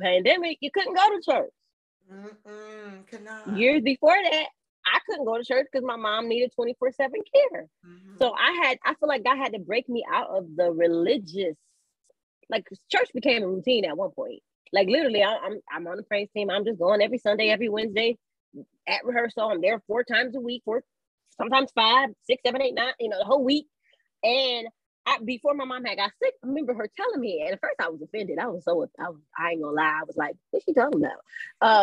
pandemic, 0.00 0.58
you 0.60 0.70
couldn't 0.72 0.94
go 0.94 1.08
to 1.08 1.22
church. 1.22 1.50
Mm-mm. 2.12 3.58
Years 3.58 3.82
before 3.82 4.16
that, 4.22 4.46
I 4.86 4.98
couldn't 5.06 5.24
go 5.24 5.36
to 5.36 5.44
church 5.44 5.66
because 5.70 5.84
my 5.84 5.96
mom 5.96 6.28
needed 6.28 6.52
24 6.54 6.92
7 6.92 7.12
care. 7.34 7.66
Mhm. 7.84 8.18
So 8.18 8.32
I 8.32 8.52
had, 8.62 8.78
I 8.84 8.94
feel 8.94 9.08
like 9.08 9.24
God 9.24 9.38
had 9.38 9.52
to 9.52 9.58
break 9.58 9.88
me 9.88 10.04
out 10.10 10.30
of 10.30 10.56
the 10.56 10.70
religious, 10.70 11.56
like 12.48 12.68
church 12.90 13.10
became 13.14 13.42
a 13.42 13.48
routine 13.48 13.84
at 13.84 13.96
one 13.96 14.10
point. 14.10 14.42
Like 14.72 14.88
literally, 14.88 15.22
I, 15.22 15.36
I'm 15.36 15.60
I'm 15.72 15.86
on 15.86 15.96
the 15.98 16.02
praise 16.04 16.28
team. 16.34 16.50
I'm 16.50 16.64
just 16.64 16.78
going 16.78 17.02
every 17.02 17.18
Sunday, 17.18 17.48
every 17.50 17.68
Wednesday 17.68 18.18
at 18.88 19.04
rehearsal. 19.04 19.48
I'm 19.50 19.60
there 19.60 19.82
four 19.86 20.04
times 20.04 20.36
a 20.36 20.40
week, 20.40 20.62
four, 20.64 20.82
sometimes 21.36 21.72
five, 21.74 22.10
six, 22.24 22.42
seven, 22.44 22.62
eight, 22.62 22.74
nine, 22.74 22.92
you 23.00 23.08
know, 23.08 23.18
the 23.18 23.24
whole 23.24 23.44
week. 23.44 23.66
And 24.22 24.68
I, 25.06 25.18
before 25.24 25.54
my 25.54 25.64
mom 25.64 25.84
had 25.84 25.98
got 25.98 26.12
sick, 26.22 26.34
I 26.44 26.46
remember 26.48 26.74
her 26.74 26.88
telling 26.96 27.20
me, 27.20 27.42
and 27.44 27.54
at 27.54 27.60
first 27.60 27.76
I 27.80 27.88
was 27.88 28.02
offended. 28.02 28.38
I 28.38 28.48
was 28.48 28.64
so, 28.64 28.86
I, 28.98 29.08
was, 29.10 29.18
I 29.38 29.50
ain't 29.52 29.62
gonna 29.62 29.74
lie. 29.76 30.00
I 30.00 30.04
was 30.06 30.16
like, 30.16 30.36
what's 30.50 30.64
she 30.66 30.74
talking 30.74 31.02
about? 31.04 31.20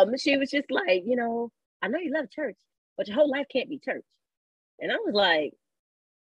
Um, 0.08 0.16
she 0.18 0.36
was 0.36 0.50
just 0.50 0.70
like, 0.70 1.02
you 1.06 1.16
know, 1.16 1.50
I 1.82 1.88
know 1.88 1.98
you 1.98 2.12
love 2.14 2.30
church, 2.30 2.56
but 2.96 3.08
your 3.08 3.16
whole 3.16 3.30
life 3.30 3.46
can't 3.52 3.68
be 3.68 3.78
church. 3.78 4.04
And 4.80 4.92
I 4.92 4.96
was 4.96 5.14
like, 5.14 5.52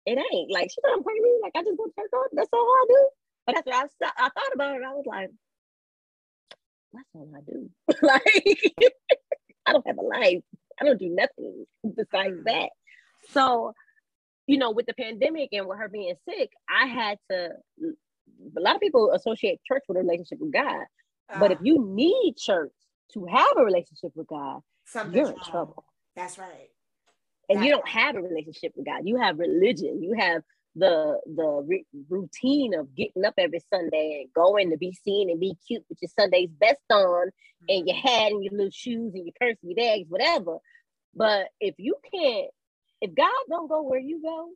it 0.06 0.18
ain't. 0.32 0.52
Like, 0.52 0.70
she 0.70 0.80
don't 0.82 1.04
pray 1.04 1.14
me. 1.20 1.40
Like, 1.42 1.52
I 1.56 1.62
just 1.62 1.76
go 1.78 1.86
to 1.86 1.92
church. 1.94 2.30
That's 2.32 2.48
all 2.52 2.60
I 2.60 2.86
do. 2.88 3.08
But 3.46 3.56
what 3.66 3.74
I, 3.74 3.84
I 4.18 4.28
thought 4.30 4.54
about 4.54 4.76
it. 4.76 4.82
I 4.86 4.94
was 4.94 5.06
like, 5.06 5.30
that's 6.96 7.08
all 7.14 7.30
I 7.36 7.40
do. 7.40 7.70
like, 8.02 8.92
I 9.66 9.72
don't 9.72 9.86
have 9.86 9.98
a 9.98 10.02
life. 10.02 10.42
I 10.80 10.84
don't 10.84 10.98
do 10.98 11.08
nothing 11.08 11.64
besides 11.94 12.36
that. 12.44 12.70
So, 13.30 13.72
you 14.46 14.58
know, 14.58 14.70
with 14.70 14.86
the 14.86 14.94
pandemic 14.94 15.48
and 15.52 15.66
with 15.66 15.78
her 15.78 15.88
being 15.88 16.14
sick, 16.28 16.50
I 16.68 16.86
had 16.86 17.18
to. 17.30 17.50
A 18.56 18.60
lot 18.60 18.74
of 18.74 18.80
people 18.80 19.12
associate 19.12 19.60
church 19.66 19.84
with 19.88 19.96
a 19.96 20.00
relationship 20.00 20.38
with 20.40 20.52
God, 20.52 20.84
but 21.38 21.52
if 21.52 21.58
Ah, 21.58 21.62
you 21.64 21.84
need 21.86 22.34
church 22.36 22.72
to 23.12 23.24
have 23.26 23.56
a 23.56 23.64
relationship 23.64 24.10
with 24.14 24.26
God, 24.26 24.60
you're 24.94 25.28
in 25.28 25.34
wrong. 25.34 25.36
trouble. 25.48 25.84
That's 26.16 26.36
right. 26.38 26.68
And 27.48 27.64
you 27.64 27.70
don't 27.70 27.86
have 27.88 28.16
a 28.16 28.20
relationship 28.22 28.72
with 28.76 28.84
God. 28.86 29.02
You 29.04 29.16
have 29.20 29.38
religion. 29.38 30.02
You 30.02 30.14
have 30.18 30.42
the 30.76 31.18
the 31.26 31.64
ri- 31.66 31.86
routine 32.08 32.74
of 32.74 32.94
getting 32.94 33.24
up 33.24 33.34
every 33.38 33.60
Sunday 33.72 34.20
and 34.22 34.32
going 34.34 34.70
to 34.70 34.76
be 34.76 34.92
seen 35.04 35.30
and 35.30 35.40
be 35.40 35.56
cute 35.66 35.84
with 35.88 35.98
your 36.02 36.10
Sunday's 36.18 36.50
best 36.50 36.80
on 36.90 37.30
and 37.68 37.88
your 37.88 37.96
mm-hmm. 37.96 38.08
hat 38.08 38.32
and 38.32 38.44
your 38.44 38.52
little 38.52 38.70
shoes 38.70 39.14
and 39.14 39.24
your 39.24 39.34
purse 39.40 39.56
and 39.62 39.70
your 39.70 39.76
bags, 39.76 40.08
whatever. 40.08 40.58
But 41.14 41.48
if 41.60 41.74
you 41.78 41.96
can't, 42.12 42.50
if 43.00 43.14
God 43.14 43.30
don't 43.48 43.68
go 43.68 43.82
where 43.82 44.00
you 44.00 44.20
go, 44.22 44.50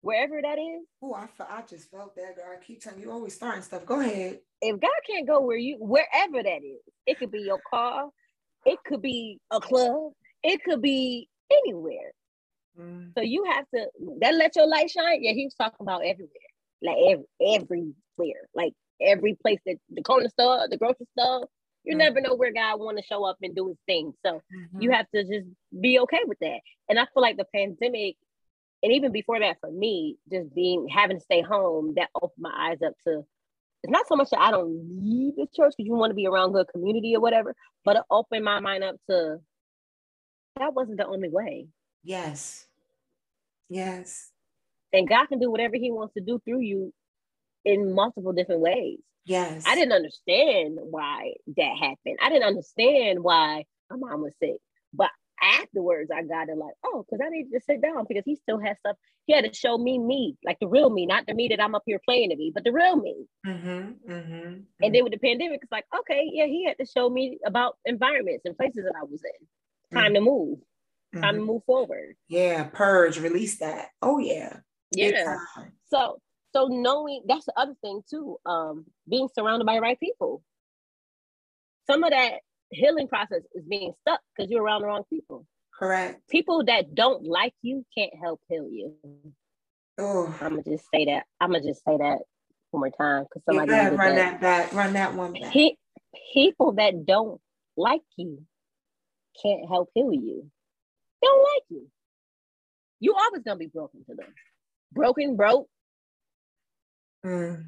wherever 0.00 0.40
that 0.40 0.58
is, 0.58 0.86
Oh, 1.02 1.12
I, 1.12 1.28
I 1.48 1.62
just 1.68 1.90
felt 1.90 2.16
that, 2.16 2.36
girl. 2.36 2.44
I 2.52 2.64
keep 2.64 2.80
telling 2.80 3.00
you, 3.00 3.10
always 3.10 3.34
starting 3.34 3.62
stuff. 3.62 3.84
Go 3.84 4.00
ahead. 4.00 4.40
if 4.62 4.80
God 4.80 4.90
can't 5.08 5.26
go 5.26 5.40
where 5.40 5.58
you, 5.58 5.76
wherever 5.78 6.42
that 6.42 6.62
is, 6.64 6.80
it 7.06 7.18
could 7.18 7.30
be 7.30 7.40
your 7.40 7.60
car, 7.68 8.08
it 8.64 8.78
could 8.86 9.02
be 9.02 9.38
a 9.50 9.60
club, 9.60 10.12
it 10.42 10.62
could 10.64 10.80
be 10.80 11.28
anywhere. 11.50 12.12
Mm. 12.78 13.12
So 13.16 13.22
you 13.22 13.44
have 13.44 13.64
to 13.74 13.86
that 14.20 14.34
let 14.34 14.56
your 14.56 14.66
light 14.66 14.90
shine. 14.90 15.22
Yeah, 15.22 15.32
he 15.32 15.44
was 15.44 15.54
talking 15.54 15.78
about 15.80 16.04
everywhere, 16.04 16.30
like 16.82 16.96
every, 17.08 17.24
everywhere, 17.40 18.48
like 18.54 18.74
every 19.00 19.34
place 19.34 19.60
that 19.66 19.76
the 19.90 20.02
corner 20.02 20.28
store, 20.28 20.68
the 20.68 20.76
grocery 20.76 21.06
store. 21.18 21.48
You 21.84 21.94
Mm. 21.94 21.98
never 21.98 22.20
know 22.20 22.34
where 22.34 22.52
God 22.52 22.80
want 22.80 22.98
to 22.98 23.04
show 23.04 23.24
up 23.24 23.36
and 23.42 23.54
do 23.54 23.68
his 23.68 23.78
thing. 23.86 24.12
So 24.24 24.42
Mhm. 24.52 24.82
you 24.82 24.90
have 24.90 25.08
to 25.14 25.22
just 25.22 25.48
be 25.80 26.00
okay 26.00 26.20
with 26.26 26.38
that. 26.40 26.60
And 26.88 26.98
I 26.98 27.06
feel 27.06 27.22
like 27.22 27.36
the 27.36 27.46
pandemic, 27.54 28.16
and 28.82 28.92
even 28.92 29.12
before 29.12 29.38
that, 29.38 29.60
for 29.60 29.70
me, 29.70 30.18
just 30.30 30.52
being 30.54 30.88
having 30.88 31.18
to 31.18 31.22
stay 31.22 31.42
home, 31.42 31.94
that 31.94 32.10
opened 32.20 32.42
my 32.42 32.70
eyes 32.70 32.82
up 32.82 32.94
to. 33.06 33.24
It's 33.84 33.90
not 33.92 34.08
so 34.08 34.16
much 34.16 34.30
that 34.30 34.40
I 34.40 34.50
don't 34.50 34.74
need 35.00 35.36
the 35.36 35.46
church 35.54 35.74
because 35.76 35.86
you 35.86 35.94
want 35.94 36.10
to 36.10 36.14
be 36.14 36.26
around 36.26 36.52
good 36.52 36.66
community 36.68 37.14
or 37.14 37.20
whatever, 37.20 37.54
but 37.84 37.96
it 37.96 38.02
opened 38.10 38.44
my 38.44 38.58
mind 38.58 38.82
up 38.82 38.96
to 39.08 39.40
that 40.56 40.74
wasn't 40.74 40.96
the 40.96 41.06
only 41.06 41.28
way. 41.28 41.68
Yes. 42.06 42.66
Yes. 43.68 44.30
and 44.92 45.08
God 45.08 45.26
can 45.26 45.38
do 45.40 45.50
whatever 45.50 45.76
He 45.76 45.90
wants 45.92 46.14
to 46.14 46.20
do 46.22 46.40
through 46.44 46.60
you 46.60 46.92
in 47.64 47.94
multiple 47.94 48.32
different 48.32 48.62
ways. 48.62 49.00
Yes. 49.24 49.64
I 49.66 49.74
didn't 49.74 49.92
understand 49.92 50.78
why 50.82 51.34
that 51.56 51.76
happened. 51.80 52.18
I 52.22 52.30
didn't 52.30 52.48
understand 52.48 53.22
why 53.22 53.64
my 53.90 53.96
mom 53.96 54.22
was 54.22 54.34
sick, 54.40 54.56
but 54.94 55.10
afterwards 55.42 56.10
I 56.14 56.22
got 56.22 56.48
it 56.48 56.56
like, 56.56 56.74
oh, 56.84 57.04
because 57.04 57.24
I 57.24 57.30
needed 57.30 57.52
to 57.52 57.60
sit 57.60 57.82
down 57.82 58.06
because 58.08 58.24
he 58.24 58.36
still 58.36 58.60
had 58.60 58.78
stuff. 58.78 58.96
He 59.26 59.34
had 59.34 59.44
to 59.44 59.52
show 59.52 59.76
me 59.78 59.98
me, 59.98 60.36
like 60.44 60.58
the 60.60 60.68
real 60.68 60.90
me, 60.90 61.06
not 61.06 61.26
the 61.26 61.34
me 61.34 61.48
that 61.48 61.62
I'm 61.62 61.74
up 61.74 61.82
here 61.86 62.00
playing 62.04 62.30
to 62.30 62.36
be, 62.36 62.52
but 62.54 62.64
the 62.64 62.72
real 62.72 62.96
me. 62.96 63.26
Mm-hmm. 63.46 64.12
Mm-hmm. 64.12 64.60
And 64.82 64.94
then 64.94 65.04
with 65.04 65.12
the 65.12 65.18
pandemic, 65.18 65.60
it's 65.62 65.72
like, 65.72 65.86
okay, 66.00 66.30
yeah, 66.32 66.46
he 66.46 66.64
had 66.64 66.78
to 66.78 66.86
show 66.86 67.10
me 67.10 67.38
about 67.44 67.76
environments 67.84 68.44
and 68.46 68.56
places 68.56 68.84
that 68.84 68.94
I 68.98 69.04
was 69.04 69.22
in. 69.24 69.98
Time 69.98 70.14
to 70.14 70.20
move. 70.20 70.58
Time 71.20 71.34
to 71.36 71.40
Mhm. 71.40 71.46
move 71.46 71.64
forward. 71.64 72.16
Yeah, 72.28 72.64
purge, 72.72 73.18
release 73.20 73.58
that. 73.58 73.90
Oh 74.02 74.18
yeah. 74.18 74.60
Yeah. 74.92 75.38
So 75.86 76.20
so 76.54 76.66
knowing 76.68 77.22
that's 77.26 77.44
the 77.46 77.52
other 77.58 77.74
thing 77.82 78.02
too. 78.08 78.38
Um, 78.46 78.86
being 79.08 79.28
surrounded 79.34 79.64
by 79.66 79.74
the 79.74 79.80
right 79.80 79.98
people. 80.00 80.42
Some 81.86 82.02
of 82.04 82.10
that 82.10 82.40
healing 82.70 83.08
process 83.08 83.42
is 83.54 83.64
being 83.64 83.92
stuck 84.00 84.20
because 84.36 84.50
you're 84.50 84.62
around 84.62 84.82
the 84.82 84.88
wrong 84.88 85.04
people. 85.10 85.46
Correct. 85.78 86.26
People 86.30 86.64
that 86.64 86.94
don't 86.94 87.24
like 87.24 87.54
you 87.62 87.84
can't 87.96 88.12
help 88.20 88.40
heal 88.48 88.68
you. 88.70 88.96
Oh. 89.98 90.34
I'm 90.40 90.50
gonna 90.50 90.62
just 90.64 90.86
say 90.92 91.04
that. 91.06 91.26
I'm 91.40 91.52
gonna 91.52 91.62
just 91.62 91.84
say 91.84 91.96
that 91.96 92.18
one 92.70 92.80
more 92.80 92.90
time 92.90 93.24
because 93.24 93.42
Yeah, 93.46 93.60
somebody 93.60 93.84
needed 93.84 93.98
run 93.98 94.14
that. 94.16 94.40
that 94.40 94.40
back. 94.40 94.72
Run 94.72 94.92
that 94.94 95.14
one 95.14 95.32
back. 95.34 95.52
Pe- 95.52 95.76
people 96.32 96.72
that 96.72 97.06
don't 97.06 97.40
like 97.76 98.02
you 98.16 98.42
can't 99.42 99.68
help 99.68 99.90
heal 99.94 100.12
you. 100.12 100.50
They 101.20 101.26
don't 101.26 101.38
like 101.38 101.62
you. 101.70 101.88
You 103.00 103.14
always 103.14 103.42
gonna 103.42 103.58
be 103.58 103.66
broken 103.66 104.04
to 104.08 104.14
them. 104.14 104.32
broken, 104.92 105.36
broke, 105.36 105.68
mm. 107.24 107.64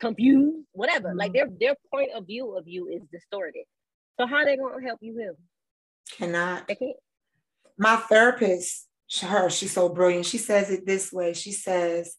confused, 0.00 0.66
whatever. 0.72 1.10
Mm. 1.10 1.18
Like 1.18 1.32
their 1.32 1.48
their 1.60 1.76
point 1.92 2.10
of 2.14 2.26
view 2.26 2.56
of 2.56 2.66
you 2.66 2.88
is 2.88 3.02
distorted. 3.12 3.64
So 4.18 4.26
how 4.26 4.44
they 4.44 4.56
gonna 4.56 4.84
help 4.84 4.98
you 5.02 5.16
heal? 5.18 5.36
Cannot. 6.16 6.68
They 6.68 6.74
can't. 6.74 6.96
My 7.78 7.96
therapist, 7.96 8.88
her, 9.22 9.48
she's 9.50 9.72
so 9.72 9.88
brilliant. 9.88 10.26
She 10.26 10.38
says 10.38 10.70
it 10.70 10.86
this 10.86 11.12
way. 11.12 11.32
She 11.32 11.52
says, 11.52 12.16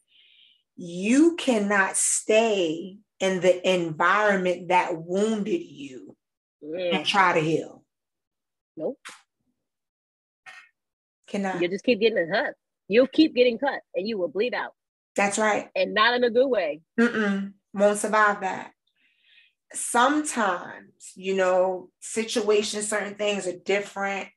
"You 0.76 1.36
cannot 1.36 1.98
stay 1.98 2.98
in 3.20 3.42
the 3.42 3.70
environment 3.70 4.70
that 4.70 4.98
wounded 4.98 5.62
you 5.62 6.16
mm. 6.64 6.96
and 6.96 7.06
try 7.06 7.34
to 7.34 7.40
heal." 7.40 7.84
Nope. 8.76 8.98
Cannot. 11.34 11.62
You 11.62 11.68
just 11.68 11.84
keep 11.84 12.00
getting 12.00 12.30
cut. 12.32 12.54
You'll 12.88 13.08
keep 13.08 13.36
getting 13.36 13.58
cut, 13.58 13.82
and 13.94 14.08
you 14.08 14.18
will 14.18 14.30
bleed 14.30 14.54
out. 14.54 14.72
That's 15.16 15.38
right. 15.38 15.70
And 15.76 15.94
not 15.94 16.16
in 16.16 16.24
a 16.24 16.30
good 16.30 16.48
way. 16.48 16.82
Mm-mm. 17.00 17.54
Won't 17.74 17.98
survive 17.98 18.42
that 18.42 18.72
sometimes, 19.74 21.12
you 21.16 21.36
know, 21.36 21.90
situations, 22.00 22.88
certain 22.88 23.16
things 23.16 23.48
are 23.48 23.58
different. 23.66 24.30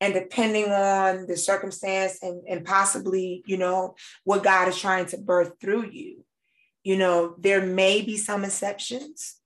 And 0.00 0.12
depending 0.12 0.70
on 0.70 1.26
the 1.26 1.36
circumstance 1.36 2.18
and, 2.22 2.42
and 2.48 2.64
possibly, 2.64 3.42
you 3.46 3.56
know, 3.56 3.94
what 4.24 4.42
God 4.42 4.68
is 4.68 4.78
trying 4.78 5.06
to 5.06 5.18
birth 5.18 5.52
through 5.60 5.90
you, 5.90 6.24
you 6.82 6.96
know, 6.96 7.36
there 7.38 7.64
may 7.64 8.02
be 8.02 8.16
some 8.16 8.44
exceptions. 8.44 9.36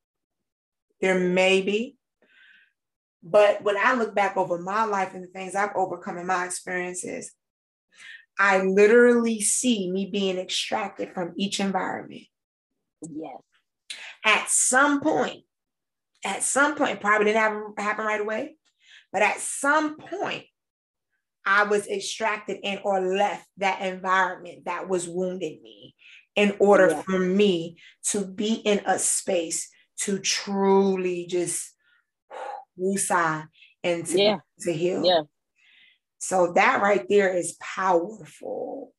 There 1.00 1.18
may 1.18 1.60
be. 1.60 1.96
But 3.30 3.62
when 3.62 3.76
I 3.76 3.94
look 3.94 4.14
back 4.14 4.36
over 4.36 4.58
my 4.58 4.84
life 4.84 5.14
and 5.14 5.24
the 5.24 5.28
things 5.28 5.54
I've 5.54 5.76
overcome 5.76 6.18
in 6.18 6.26
my 6.26 6.44
experiences, 6.44 7.32
I 8.38 8.62
literally 8.62 9.40
see 9.40 9.90
me 9.90 10.06
being 10.10 10.38
extracted 10.38 11.12
from 11.12 11.32
each 11.36 11.60
environment. 11.60 12.22
Yes 13.02 13.42
at 14.24 14.48
some 14.48 15.00
point, 15.00 15.44
at 16.24 16.42
some 16.42 16.74
point, 16.74 17.00
probably 17.00 17.26
didn't 17.26 17.40
happen, 17.40 17.74
happen 17.78 18.04
right 18.04 18.20
away, 18.20 18.56
but 19.12 19.22
at 19.22 19.40
some 19.40 19.96
point, 19.96 20.44
I 21.46 21.64
was 21.64 21.86
extracted 21.86 22.58
and 22.62 22.80
or 22.84 23.00
left 23.00 23.46
that 23.56 23.80
environment 23.80 24.66
that 24.66 24.88
was 24.88 25.08
wounding 25.08 25.60
me 25.62 25.94
in 26.36 26.54
order 26.58 26.90
yeah. 26.90 27.02
for 27.02 27.18
me 27.18 27.78
to 28.08 28.26
be 28.26 28.54
in 28.54 28.82
a 28.84 28.98
space 28.98 29.70
to 30.00 30.18
truly 30.18 31.26
just 31.26 31.72
woosah 32.80 33.46
and 33.82 34.06
to, 34.06 34.18
yeah. 34.18 34.38
to 34.60 34.72
heal. 34.72 35.04
Yeah. 35.04 35.22
So 36.18 36.52
that 36.54 36.82
right 36.82 37.04
there 37.08 37.34
is 37.34 37.56
powerful. 37.60 38.92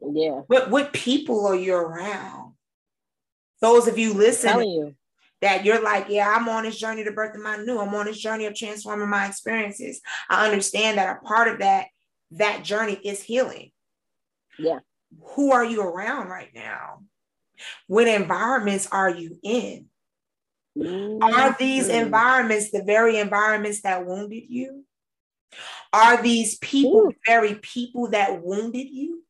Yeah. 0.00 0.42
What 0.46 0.70
what 0.70 0.92
people 0.92 1.46
are 1.46 1.54
you 1.54 1.74
around? 1.74 2.54
those 3.60 3.88
of 3.88 3.98
you 3.98 4.14
listening 4.14 4.70
you. 4.70 4.94
that 5.40 5.64
you're 5.64 5.82
like, 5.82 6.06
yeah, 6.08 6.34
I'm 6.34 6.48
on 6.48 6.64
this 6.64 6.78
journey 6.78 7.04
to 7.04 7.12
birth 7.12 7.34
of 7.34 7.42
my 7.42 7.56
new. 7.56 7.78
I'm 7.78 7.94
on 7.94 8.06
this 8.06 8.18
journey 8.18 8.46
of 8.46 8.54
transforming 8.54 9.08
my 9.08 9.26
experiences. 9.26 10.00
I 10.28 10.46
understand 10.46 10.98
that 10.98 11.16
a 11.16 11.26
part 11.26 11.48
of 11.48 11.58
that 11.60 11.86
that 12.32 12.62
journey 12.62 12.98
is 13.04 13.22
healing. 13.22 13.70
Yeah. 14.58 14.80
Who 15.34 15.52
are 15.52 15.64
you 15.64 15.82
around 15.82 16.28
right 16.28 16.50
now? 16.54 17.04
What 17.86 18.06
environments 18.06 18.86
are 18.92 19.08
you 19.08 19.38
in? 19.42 19.86
Are 21.22 21.56
these 21.58 21.88
environments 21.88 22.70
the 22.70 22.82
very 22.82 23.18
environments 23.18 23.82
that 23.82 24.06
wounded 24.06 24.44
you? 24.48 24.84
Are 25.92 26.22
these 26.22 26.58
people 26.58 27.08
Ooh. 27.08 27.12
very 27.26 27.54
people 27.54 28.10
that 28.10 28.42
wounded 28.42 28.88
you? 28.88 29.22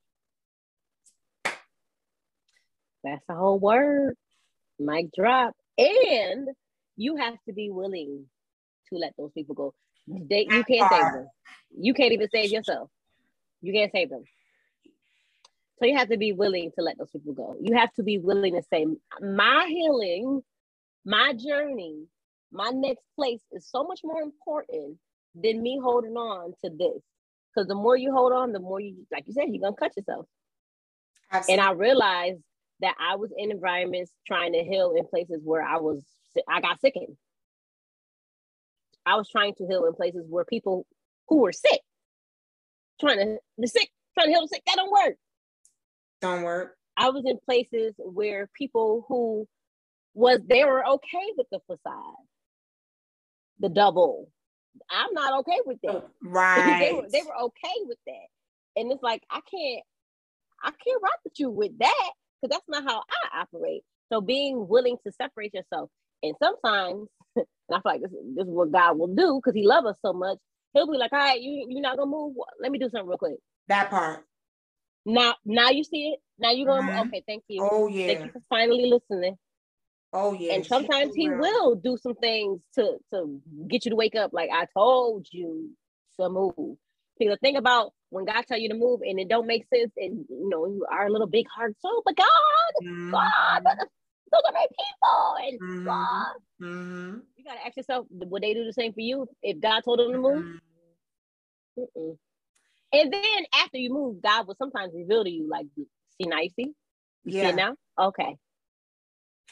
That's 3.05 3.25
the 3.29 3.35
whole 3.35 3.59
word. 3.59 4.17
Mic 4.79 5.13
drop. 5.13 5.55
And 5.79 6.49
you 6.97 7.17
have 7.17 7.37
to 7.47 7.53
be 7.53 7.71
willing 7.71 8.27
to 8.89 8.99
let 8.99 9.15
those 9.17 9.31
people 9.33 9.55
go. 9.55 9.75
They, 10.07 10.47
you 10.51 10.65
can't 10.65 10.91
save 10.91 11.13
them. 11.13 11.29
You 11.79 11.95
can't 11.95 12.13
even 12.13 12.29
save 12.31 12.51
yourself. 12.51 12.91
You 13.63 13.73
can't 13.73 13.93
save 13.93 14.11
them. 14.11 14.25
So 15.79 15.87
you 15.87 15.97
have 15.97 16.09
to 16.09 16.17
be 16.17 16.33
willing 16.33 16.73
to 16.77 16.83
let 16.83 16.99
those 16.99 17.11
people 17.11 17.35
go. 17.35 17.57
You 17.61 17.77
have 17.77 17.93
to 17.95 18.03
be 18.03 18.19
willing 18.19 18.55
to 18.55 18.63
say, 18.69 18.87
my 19.21 19.67
healing, 19.69 20.43
my 21.05 21.33
journey, 21.33 22.05
my 22.53 22.71
next 22.71 23.05
place 23.17 23.43
is 23.53 23.69
so 23.69 23.85
much 23.85 24.01
more 24.05 24.21
important 24.21 24.99
than 25.35 25.63
me 25.63 25.79
holding 25.83 26.17
on 26.17 26.53
to 26.65 26.71
this. 26.71 27.03
Because 27.55 27.69
the 27.69 27.75
more 27.75 27.97
you 27.97 28.13
hold 28.13 28.33
on, 28.33 28.53
the 28.53 28.61
more 28.61 28.81
you, 28.81 29.07
like 29.11 29.27
you 29.27 29.33
said, 29.33 29.47
you're 29.49 29.63
gonna 29.63 29.77
cut 29.77 29.97
yourself. 29.97 30.27
Absolutely. 31.31 31.55
And 31.55 31.69
I 31.69 31.73
realized 31.73 32.41
that 32.81 32.95
I 33.01 33.17
was 33.17 33.31
in 33.37 33.51
environments 33.51 34.13
trying 34.27 34.53
to 34.53 34.63
heal 34.63 34.95
in 34.97 35.07
places 35.07 35.41
where 35.43 35.63
I 35.63 35.79
was 35.79 36.05
I 36.49 36.61
got 36.61 36.81
sick 36.81 36.95
in. 36.95 37.17
I 39.05 39.17
was 39.17 39.29
trying 39.29 39.55
to 39.55 39.67
heal 39.67 39.87
in 39.87 39.95
places 39.95 40.27
where 40.29 40.45
people 40.45 40.87
who 41.29 41.39
were 41.39 41.53
sick, 41.53 41.81
trying 43.01 43.19
to 43.19 43.39
the 43.57 43.67
sick, 43.67 43.91
trying 44.15 44.29
to 44.29 44.33
heal 44.33 44.43
the 44.43 44.49
sick, 44.49 44.63
that 44.67 44.77
don't 44.77 44.93
work. 44.93 45.17
Don't 46.21 46.43
work. 46.43 46.77
I 46.97 47.11
was 47.11 47.25
in 47.25 47.39
places 47.45 47.95
where 47.99 48.49
people 48.55 49.05
who 49.09 49.47
was 50.19 50.41
they 50.49 50.65
were 50.65 50.85
okay 50.85 51.27
with 51.37 51.47
the 51.53 51.61
facade, 51.67 52.25
the 53.61 53.69
double. 53.69 54.29
I'm 54.91 55.13
not 55.15 55.41
okay 55.41 55.59
with 55.65 55.79
that. 55.85 56.09
Right. 56.23 56.81
they 56.81 56.93
were 56.93 57.07
they 57.11 57.23
were 57.23 57.37
okay 57.45 57.77
with 57.85 57.99
that. 58.07 58.81
And 58.81 58.91
it's 58.91 59.03
like 59.03 59.23
I 59.31 59.41
can't 59.49 59.85
I 60.63 60.71
can't 60.71 61.03
rock 61.03 61.21
with 61.25 61.35
you 61.39 61.51
with 61.51 61.79
that 61.79 62.11
because 62.43 62.57
that's 62.57 62.69
not 62.69 62.85
how 62.85 62.99
I 63.01 63.43
operate. 63.43 63.83
So 64.13 64.21
being 64.21 64.67
willing 64.69 64.97
to 65.07 65.13
separate 65.13 65.55
yourself, 65.55 65.91
and 66.23 66.35
sometimes, 66.43 67.09
and 67.37 67.47
I 67.71 67.75
feel 67.75 67.83
like 67.85 68.01
this, 68.03 68.11
this 68.35 68.47
is 68.47 68.53
what 68.53 68.73
God 68.73 68.99
will 68.99 69.15
do 69.15 69.41
because 69.43 69.55
He 69.55 69.67
loves 69.67 69.87
us 69.87 69.97
so 70.03 70.13
much. 70.13 70.39
He'll 70.75 70.91
be 70.91 70.99
like, 70.99 71.13
"All 71.13 71.19
right, 71.19 71.41
you 71.41 71.67
you're 71.69 71.81
not 71.83 71.97
gonna 71.97 72.11
move. 72.11 72.35
Let 72.61 72.73
me 72.73 72.79
do 72.79 72.89
something 72.91 73.07
real 73.09 73.19
quick." 73.19 73.37
That 73.69 73.91
part. 73.91 74.25
Now, 75.07 75.35
now 75.45 75.71
you 75.71 75.85
see 75.85 76.09
it. 76.15 76.21
Now 76.39 76.51
you're 76.51 76.67
going. 76.67 76.89
Mm-hmm. 76.89 77.09
Okay, 77.09 77.23
thank 77.27 77.45
you. 77.49 77.63
Oh 77.63 77.87
yeah. 77.89 78.07
Thank 78.09 78.27
you 78.27 78.33
for 78.33 78.43
finally 78.49 78.91
listening. 78.91 79.37
Oh 80.13 80.33
yeah. 80.33 80.55
And 80.55 80.67
sometimes 80.67 81.15
he 81.15 81.29
will 81.29 81.75
do 81.75 81.97
some 81.97 82.15
things 82.15 82.61
to 82.75 82.97
to 83.13 83.41
get 83.69 83.85
you 83.85 83.91
to 83.91 83.97
wake 83.97 84.15
up. 84.15 84.33
Like 84.33 84.51
I 84.53 84.67
told 84.75 85.27
you 85.31 85.71
to 86.19 86.29
move. 86.29 86.77
Because 87.19 87.39
think 87.43 87.59
about 87.59 87.93
when 88.11 88.25
God 88.25 88.45
tell 88.47 88.59
you 88.59 88.69
to 88.69 88.77
move 88.77 89.01
and 89.03 89.19
it 89.19 89.29
don't 89.29 89.47
make 89.47 89.67
sense, 89.75 89.93
and 89.97 90.25
you 90.29 90.49
know 90.49 90.67
you 90.67 90.87
are 90.91 91.07
a 91.07 91.11
little 91.11 91.27
big 91.27 91.47
heart. 91.55 91.75
So, 91.81 92.03
but 92.05 92.17
God, 92.17 92.27
mm-hmm. 92.83 93.11
God, 93.11 93.65
those 93.65 94.43
are 94.47 94.53
my 94.53 94.67
people, 94.71 95.37
and 95.43 95.61
mm-hmm. 95.61 95.85
God, 95.85 96.27
mm-hmm. 96.63 97.19
you 97.37 97.45
gotta 97.45 97.67
ask 97.67 97.77
yourself, 97.77 98.07
would 98.11 98.43
they 98.43 98.55
do 98.55 98.65
the 98.65 98.73
same 98.73 98.93
for 98.93 99.01
you 99.01 99.29
if 99.43 99.61
God 99.61 99.83
told 99.85 99.99
them 99.99 100.13
to 100.13 100.19
move? 100.19 100.45
Mm-hmm. 100.45 101.99
Mm-mm. 102.01 102.17
And 102.93 103.13
then 103.13 103.45
after 103.53 103.79
you 103.79 103.93
move, 103.93 104.23
God 104.23 104.47
will 104.47 104.57
sometimes 104.57 104.93
reveal 104.95 105.25
to 105.25 105.31
you, 105.31 105.49
like, 105.51 105.67
see 105.77 106.29
now 106.29 106.41
you 106.41 106.51
see, 106.51 106.73
you 107.25 107.39
yeah. 107.41 107.51
see 107.51 107.57
now, 107.57 107.75
okay. 107.99 108.37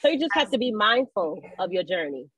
So 0.03 0.09
you 0.09 0.19
just 0.19 0.35
have 0.35 0.51
to 0.51 0.59
be 0.59 0.73
mindful 0.73 1.43
of 1.59 1.73
your 1.73 1.83
journey. 1.83 2.29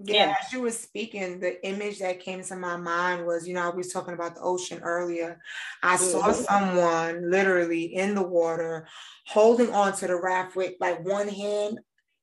Yeah, 0.00 0.14
yeah, 0.14 0.34
as 0.40 0.52
you 0.52 0.60
were 0.60 0.70
speaking, 0.70 1.40
the 1.40 1.64
image 1.66 1.98
that 1.98 2.20
came 2.20 2.42
to 2.44 2.54
my 2.56 2.76
mind 2.76 3.26
was, 3.26 3.48
you 3.48 3.54
know, 3.54 3.68
I 3.68 3.74
was 3.74 3.92
talking 3.92 4.14
about 4.14 4.36
the 4.36 4.42
ocean 4.42 4.80
earlier. 4.80 5.40
I 5.82 5.96
mm-hmm. 5.96 6.04
saw 6.04 6.32
someone 6.32 7.28
literally 7.28 7.96
in 7.96 8.14
the 8.14 8.22
water 8.22 8.86
holding 9.26 9.72
onto 9.74 10.06
the 10.06 10.14
raft 10.14 10.54
with 10.54 10.74
like 10.78 11.04
one 11.04 11.26
hand 11.26 11.80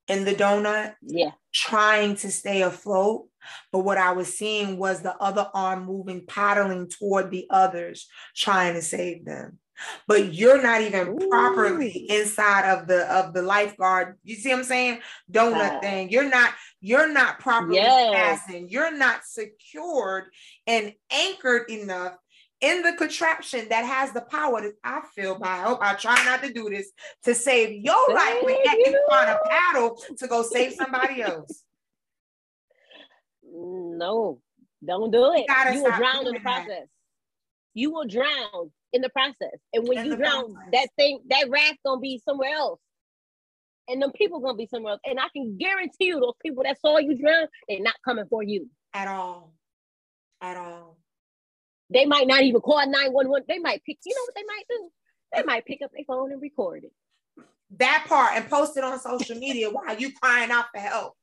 in 0.08 0.24
the 0.24 0.34
donut, 0.34 0.96
yeah, 1.02 1.32
trying 1.54 2.16
to 2.18 2.32
stay 2.32 2.62
afloat. 2.62 3.28
But 3.74 3.80
what 3.80 3.98
I 3.98 4.14
was 4.14 4.38
seeing 4.38 4.78
was 4.78 5.02
the 5.02 5.18
other 5.18 5.50
arm 5.54 5.86
moving, 5.86 6.26
paddling 6.26 6.90
toward 6.90 7.30
the 7.30 7.46
others, 7.50 8.08
trying 8.36 8.76
to 8.76 8.82
save 8.82 9.26
them 9.26 9.60
but 10.08 10.34
you're 10.34 10.62
not 10.62 10.82
even 10.82 11.10
Ooh. 11.10 11.30
properly 11.30 12.08
inside 12.10 12.72
of 12.72 12.88
the 12.88 13.06
of 13.14 13.34
the 13.34 13.42
lifeguard 13.42 14.18
you 14.24 14.36
see 14.36 14.50
what 14.50 14.60
i'm 14.60 14.64
saying 14.64 15.00
donut 15.32 15.82
thing 15.82 16.10
you're 16.10 16.30
not 16.30 16.54
you're 16.82 17.12
not 17.12 17.40
properly 17.40 17.76
yes. 17.76 18.14
fastened 18.14 18.72
you're 18.72 18.96
not 18.96 19.26
secured 19.26 20.26
and 20.68 20.94
anchored 21.12 21.70
enough 21.70 22.16
in 22.62 22.82
the 22.82 22.94
contraption 22.94 23.68
that 23.70 23.86
has 23.86 24.12
the 24.12 24.22
power 24.22 24.62
that 24.62 24.74
I 24.84 25.02
feel 25.14 25.38
by 25.38 25.48
I 25.48 25.64
hope 25.64 25.80
I 25.82 25.94
try 25.94 26.16
not 26.26 26.42
to 26.42 26.54
do 26.54 26.70
this 26.70 26.92
to 27.24 27.36
save 27.36 27.84
your 27.84 28.14
life 28.14 28.38
when 28.42 28.56
you 28.56 29.00
trying 29.10 29.30
a 29.30 29.40
paddle 29.50 30.02
to 30.18 30.28
go 30.28 30.42
save 30.42 30.74
somebody 30.82 31.22
else. 31.22 31.64
No, 33.44 34.42
don't 34.84 35.12
do 35.12 35.34
it. 35.34 35.46
You, 35.48 35.74
you 35.74 35.84
will 35.84 35.92
drown 35.92 36.28
in 36.28 36.34
the 36.34 36.40
process. 36.40 36.68
That. 36.68 36.88
You 37.74 37.92
will 37.92 38.08
drown 38.08 38.72
in 38.94 39.02
the 39.02 39.10
process. 39.10 39.60
And 39.74 39.88
when 39.88 40.00
in 40.00 40.06
you 40.06 40.16
drown, 40.16 40.54
process. 40.54 40.70
that 40.74 40.90
thing, 40.98 41.20
that 41.30 41.50
raft 41.50 41.78
gonna 41.86 42.02
be 42.02 42.22
somewhere 42.24 42.54
else. 42.54 42.80
And 43.88 44.02
them 44.02 44.12
people 44.12 44.40
gonna 44.40 44.58
be 44.58 44.68
somewhere 44.68 44.94
else. 44.94 45.02
And 45.06 45.20
I 45.20 45.28
can 45.36 45.58
guarantee 45.58 46.06
you 46.06 46.20
those 46.20 46.34
people 46.42 46.64
that 46.64 46.80
saw 46.80 46.98
you 46.98 47.18
drown, 47.18 47.48
they're 47.68 47.82
not 47.82 47.96
coming 48.04 48.26
for 48.30 48.44
you. 48.44 48.70
At 48.94 49.08
all. 49.08 49.54
At 50.42 50.58
all. 50.58 50.98
They 51.90 52.06
might 52.06 52.28
not 52.28 52.42
even 52.42 52.62
call 52.62 52.78
911. 52.78 53.46
They 53.48 53.60
might 53.60 53.84
pick, 53.84 54.00
you 54.04 54.16
know 54.16 54.24
what 54.24 54.36
they 54.36 54.44
might 54.44 54.64
do? 54.70 54.90
they 55.36 55.44
might 55.44 55.66
pick 55.66 55.82
up 55.84 55.92
their 55.92 56.06
phone 56.06 56.32
and 56.32 56.42
record 56.42 56.84
it. 56.84 56.94
That 57.78 58.06
part 58.08 58.34
and 58.36 58.50
post 58.50 58.78
it 58.78 58.84
on 58.84 59.00
social 59.00 59.36
media 59.38 59.70
while 59.70 59.98
you 59.98 60.12
crying 60.14 60.52
out 60.52 60.66
for 60.74 60.80
help. 60.80 61.14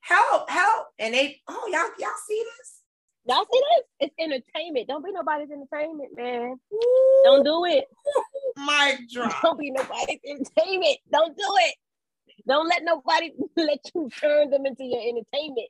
Help, 0.00 0.50
help. 0.50 0.86
And 0.98 1.14
they, 1.14 1.40
oh, 1.46 1.68
y'all, 1.70 1.90
y'all 1.98 2.16
see 2.26 2.42
this? 2.58 2.79
Y'all 3.26 3.44
see 3.52 3.60
this? 3.60 3.84
It's 4.08 4.14
entertainment. 4.18 4.88
Don't 4.88 5.04
be 5.04 5.12
nobody's 5.12 5.50
entertainment, 5.50 6.10
man. 6.16 6.56
Ooh. 6.72 7.20
Don't 7.24 7.44
do 7.44 7.64
it. 7.66 7.84
My 8.56 8.98
drop. 9.12 9.40
Don't 9.42 9.58
be 9.58 9.70
nobody's 9.70 10.18
entertainment. 10.26 10.98
Don't 11.12 11.36
do 11.36 11.44
it. 11.60 11.74
Don't 12.48 12.66
let 12.68 12.82
nobody 12.82 13.32
let 13.56 13.78
you 13.94 14.08
turn 14.20 14.50
them 14.50 14.64
into 14.66 14.84
your 14.84 15.00
entertainment. 15.00 15.68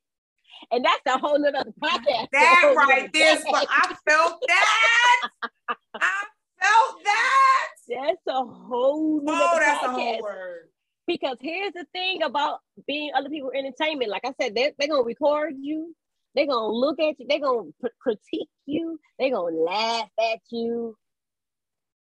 And 0.70 0.84
that's 0.84 1.00
a 1.06 1.18
whole 1.18 1.38
nother 1.38 1.64
podcast. 1.82 2.28
That 2.32 2.74
right 2.76 3.10
there. 3.12 3.38
But 3.50 3.66
I 3.70 3.94
felt 4.08 4.42
that. 4.46 5.28
I 5.94 6.24
felt 6.60 7.04
that. 7.04 7.66
That's 7.88 8.22
a 8.28 8.44
whole 8.44 9.22
Oh, 9.26 9.58
that's 9.58 9.82
podcast. 9.84 9.88
a 9.88 9.92
whole 9.92 10.22
word. 10.22 10.68
Because 11.06 11.38
here's 11.40 11.72
the 11.72 11.86
thing 11.92 12.22
about 12.22 12.60
being 12.86 13.10
other 13.16 13.28
people 13.28 13.50
entertainment. 13.56 14.10
Like 14.10 14.24
I 14.24 14.32
said, 14.40 14.54
they're, 14.54 14.70
they're 14.78 14.88
gonna 14.88 15.02
record 15.02 15.54
you, 15.58 15.94
they're 16.34 16.46
gonna 16.46 16.72
look 16.72 16.98
at 17.00 17.18
you, 17.18 17.26
they're 17.28 17.40
gonna 17.40 17.70
critique 18.00 18.48
you, 18.66 18.98
they're 19.18 19.30
gonna 19.30 19.56
laugh 19.56 20.08
at 20.18 20.40
you. 20.50 20.96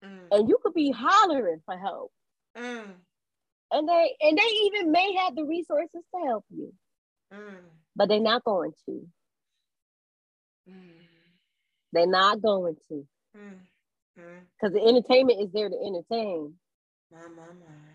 Mm. 0.04 0.28
And 0.30 0.48
you 0.48 0.58
could 0.62 0.74
be 0.74 0.90
hollering 0.90 1.62
for 1.64 1.76
help. 1.78 2.10
Mm. 2.56 2.94
And 3.70 3.88
they 3.88 4.16
and 4.20 4.38
they 4.38 4.50
even 4.64 4.92
may 4.92 5.14
have 5.14 5.34
the 5.34 5.44
resources 5.44 6.02
to 6.14 6.26
help 6.26 6.44
you. 6.50 6.72
Mm. 7.32 7.56
But 7.96 8.08
they're 8.08 8.20
not 8.20 8.44
going 8.44 8.72
to. 8.86 9.06
Mm. 10.68 10.92
They're 11.92 12.06
not 12.06 12.42
going 12.42 12.76
to. 12.88 13.06
Mm. 13.36 13.58
Because 14.14 14.74
the 14.74 14.86
entertainment 14.86 15.40
is 15.40 15.52
there 15.52 15.68
to 15.68 15.76
entertain. 15.76 16.54
My, 17.10 17.20
my, 17.28 17.46
my. 17.46 17.91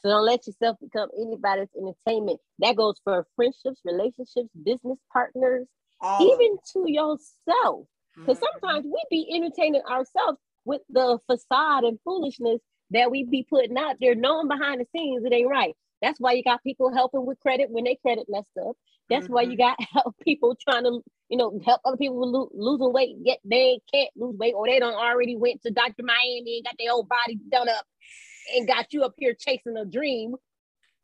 So 0.00 0.10
don't 0.10 0.24
let 0.24 0.46
yourself 0.46 0.76
become 0.80 1.08
anybody's 1.16 1.68
entertainment. 1.76 2.40
That 2.60 2.76
goes 2.76 3.00
for 3.02 3.26
friendships, 3.34 3.80
relationships, 3.84 4.48
business 4.64 4.98
partners, 5.12 5.66
All 6.00 6.22
even 6.22 6.56
to 6.72 6.90
yourself. 6.90 7.86
Because 8.16 8.38
mm-hmm. 8.38 8.58
sometimes 8.60 8.84
we 8.84 9.02
be 9.10 9.28
entertaining 9.34 9.82
ourselves 9.82 10.38
with 10.64 10.82
the 10.90 11.18
facade 11.26 11.84
and 11.84 11.98
foolishness 12.04 12.60
that 12.90 13.10
we 13.10 13.24
be 13.24 13.46
putting 13.48 13.76
out 13.76 13.96
there, 14.00 14.14
knowing 14.14 14.48
behind 14.48 14.80
the 14.80 14.86
scenes 14.94 15.24
it 15.24 15.32
ain't 15.32 15.48
right. 15.48 15.74
That's 16.00 16.20
why 16.20 16.32
you 16.32 16.44
got 16.44 16.62
people 16.62 16.92
helping 16.92 17.26
with 17.26 17.40
credit 17.40 17.70
when 17.70 17.84
they 17.84 17.96
credit 17.96 18.26
messed 18.28 18.56
up. 18.60 18.76
That's 19.10 19.24
mm-hmm. 19.24 19.34
why 19.34 19.42
you 19.42 19.56
mm-hmm. 19.56 19.82
got 19.82 19.88
help 19.92 20.14
people 20.22 20.56
trying 20.68 20.84
to, 20.84 21.00
you 21.28 21.38
know, 21.38 21.58
help 21.64 21.80
other 21.84 21.96
people 21.96 22.30
lo- 22.30 22.50
losing 22.54 22.92
weight. 22.92 23.16
Get 23.24 23.38
they 23.44 23.80
can't 23.92 24.10
lose 24.16 24.36
weight, 24.36 24.54
or 24.54 24.66
they 24.66 24.78
don't 24.78 24.94
already 24.94 25.36
went 25.36 25.62
to 25.62 25.70
Dr. 25.70 26.02
Miami 26.02 26.58
and 26.58 26.64
got 26.64 26.74
their 26.78 26.90
whole 26.90 27.04
body 27.04 27.38
done 27.50 27.68
up, 27.68 27.84
and 28.54 28.66
got 28.66 28.92
you 28.92 29.04
up 29.04 29.14
here 29.16 29.34
chasing 29.38 29.76
a 29.76 29.84
dream, 29.84 30.34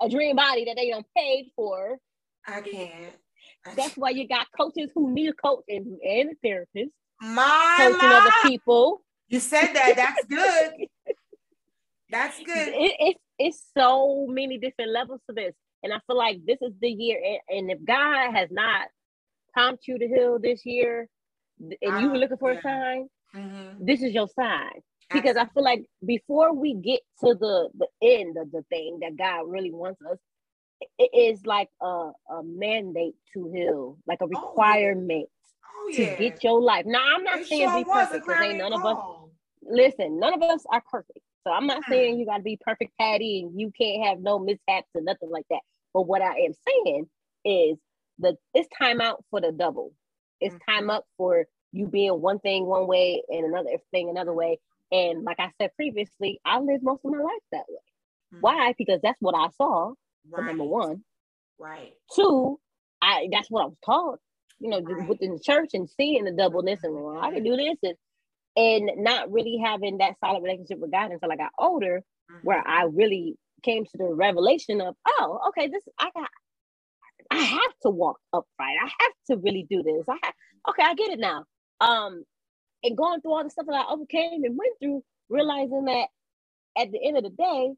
a 0.00 0.08
dream 0.08 0.36
body 0.36 0.64
that 0.66 0.76
they 0.76 0.90
don't 0.90 1.06
paid 1.16 1.50
for. 1.56 1.98
I 2.46 2.60
can't. 2.60 3.14
That's 3.76 3.96
why 3.96 4.10
you 4.10 4.28
got 4.28 4.46
coaches 4.58 4.90
who 4.94 5.12
need 5.12 5.28
a 5.28 5.32
coach 5.32 5.64
and, 5.68 5.98
and 6.02 6.30
a 6.30 6.34
therapist. 6.42 6.90
My 7.20 7.74
coaching 7.78 8.08
other 8.10 8.32
people. 8.42 9.02
You 9.28 9.40
said 9.40 9.72
that. 9.72 9.94
That's 9.96 10.24
good. 10.26 10.72
That's 12.10 12.38
good. 12.38 12.68
It, 12.68 12.92
it's 13.00 13.20
it's 13.38 13.62
so 13.76 14.26
many 14.28 14.58
different 14.58 14.92
levels 14.92 15.20
to 15.28 15.34
this. 15.34 15.54
And 15.82 15.92
I 15.92 15.98
feel 16.06 16.16
like 16.16 16.44
this 16.46 16.58
is 16.62 16.72
the 16.80 16.88
year. 16.88 17.20
And, 17.24 17.58
and 17.58 17.70
if 17.70 17.84
God 17.84 18.34
has 18.34 18.48
not 18.50 18.88
pumped 19.54 19.86
you 19.86 19.98
to 19.98 20.06
heal 20.06 20.38
this 20.38 20.64
year, 20.64 21.08
and 21.60 22.00
you 22.00 22.10
were 22.10 22.18
looking 22.18 22.36
for 22.36 22.52
yeah. 22.52 22.58
a 22.58 22.62
sign, 22.62 23.08
mm-hmm. 23.34 23.84
this 23.84 24.02
is 24.02 24.12
your 24.12 24.28
sign. 24.28 24.80
Because 25.12 25.36
I 25.36 25.46
feel 25.46 25.62
like 25.62 25.84
before 26.04 26.54
we 26.54 26.74
get 26.74 27.00
to 27.20 27.34
the 27.34 27.68
the 27.74 27.88
end 28.02 28.36
of 28.36 28.50
the 28.50 28.62
thing 28.70 29.00
that 29.02 29.16
God 29.16 29.42
really 29.48 29.70
wants 29.70 30.00
us, 30.10 30.18
it 30.98 31.10
is 31.14 31.44
like 31.46 31.68
a, 31.80 32.10
a 32.30 32.42
mandate 32.42 33.14
to 33.34 33.50
heal, 33.52 33.98
like 34.06 34.20
a 34.22 34.26
requirement 34.26 35.28
oh, 35.64 35.90
yeah. 35.92 36.16
to 36.16 36.22
get 36.22 36.42
your 36.42 36.60
life. 36.60 36.86
Now 36.86 37.04
I'm 37.14 37.24
not 37.24 37.40
it 37.40 37.46
saying 37.46 37.68
sure 37.68 37.78
be 37.78 37.84
perfect 37.84 38.26
because 38.26 38.42
ain't 38.42 38.58
none 38.58 38.72
of 38.72 38.84
us. 38.84 38.98
Listen, 39.62 40.18
none 40.18 40.34
of 40.34 40.42
us 40.42 40.64
are 40.70 40.82
perfect. 40.90 41.20
So 41.46 41.52
I'm 41.52 41.66
not 41.66 41.82
saying 41.88 42.18
you 42.18 42.26
got 42.26 42.38
to 42.38 42.42
be 42.42 42.58
perfect 42.60 42.92
Patty 42.98 43.42
and 43.42 43.60
you 43.60 43.70
can't 43.78 44.06
have 44.06 44.20
no 44.20 44.38
mishaps 44.38 44.88
or 44.94 45.02
nothing 45.02 45.30
like 45.30 45.46
that. 45.50 45.60
But 45.92 46.02
what 46.02 46.22
I 46.22 46.38
am 46.40 46.52
saying 46.66 47.06
is 47.44 47.78
the 48.18 48.36
it's 48.54 48.68
time 48.78 49.00
out 49.00 49.24
for 49.30 49.40
the 49.40 49.52
double. 49.52 49.92
It's 50.40 50.54
mm-hmm. 50.54 50.70
time 50.70 50.90
up 50.90 51.04
for 51.16 51.46
you 51.72 51.86
being 51.86 52.20
one 52.20 52.38
thing 52.38 52.66
one 52.66 52.86
way 52.86 53.22
and 53.28 53.44
another 53.44 53.70
thing 53.90 54.08
another 54.08 54.32
way. 54.32 54.58
And 54.92 55.24
like 55.24 55.40
I 55.40 55.50
said 55.60 55.70
previously, 55.76 56.40
I 56.44 56.58
lived 56.60 56.82
most 56.82 57.04
of 57.04 57.12
my 57.12 57.18
life 57.18 57.42
that 57.52 57.64
way. 57.68 57.78
Mm-hmm. 58.34 58.40
Why? 58.40 58.74
Because 58.76 59.00
that's 59.02 59.20
what 59.20 59.34
I 59.34 59.48
saw. 59.56 59.92
Right. 60.30 60.46
number 60.46 60.64
one. 60.64 61.04
Right. 61.58 61.92
Two, 62.14 62.58
I 63.02 63.28
that's 63.30 63.50
what 63.50 63.62
I 63.62 63.66
was 63.66 63.76
taught. 63.84 64.18
You 64.60 64.70
know, 64.70 64.80
right. 64.80 65.08
within 65.08 65.34
the 65.34 65.40
church 65.40 65.70
and 65.74 65.88
seeing 65.88 66.24
the 66.24 66.32
doubleness 66.32 66.80
and 66.82 66.94
well, 66.94 67.18
I 67.18 67.32
can 67.32 67.44
do 67.44 67.56
this 67.56 67.76
and 67.82 67.96
and 68.56 68.90
not 69.02 69.32
really 69.32 69.60
having 69.62 69.98
that 69.98 70.14
solid 70.20 70.42
relationship 70.42 70.78
with 70.78 70.92
God 70.92 71.10
until 71.10 71.30
I 71.30 71.36
got 71.36 71.50
older, 71.58 72.02
mm-hmm. 72.30 72.46
where 72.46 72.62
I 72.66 72.84
really 72.84 73.36
came 73.62 73.84
to 73.84 73.98
the 73.98 74.04
revelation 74.04 74.80
of, 74.80 74.94
oh, 75.06 75.40
okay, 75.48 75.68
this 75.68 75.82
I 75.98 76.10
got 76.14 76.28
I 77.30 77.38
have 77.38 77.72
to 77.82 77.90
walk 77.90 78.18
upright. 78.32 78.76
I 78.82 78.86
have 78.86 79.12
to 79.30 79.36
really 79.36 79.66
do 79.68 79.82
this. 79.82 80.04
I 80.08 80.16
have, 80.22 80.34
okay, 80.70 80.82
I 80.82 80.94
get 80.94 81.10
it 81.10 81.18
now. 81.18 81.44
Um, 81.80 82.24
and 82.84 82.96
going 82.96 83.20
through 83.20 83.32
all 83.32 83.42
the 83.42 83.50
stuff 83.50 83.66
that 83.66 83.74
I 83.74 83.92
overcame 83.92 84.44
and 84.44 84.56
went 84.56 84.74
through, 84.80 85.02
realizing 85.28 85.86
that 85.86 86.08
at 86.76 86.92
the 86.92 87.04
end 87.04 87.16
of 87.16 87.24
the 87.24 87.30
day, 87.30 87.72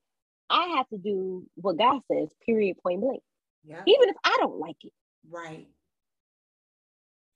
I 0.50 0.74
have 0.76 0.88
to 0.88 0.98
do 0.98 1.46
what 1.54 1.78
God 1.78 2.00
says, 2.10 2.28
period, 2.44 2.76
point 2.82 3.00
blank. 3.00 3.22
Yeah. 3.64 3.82
Even 3.86 4.08
if 4.08 4.16
I 4.24 4.36
don't 4.40 4.58
like 4.58 4.76
it. 4.82 4.92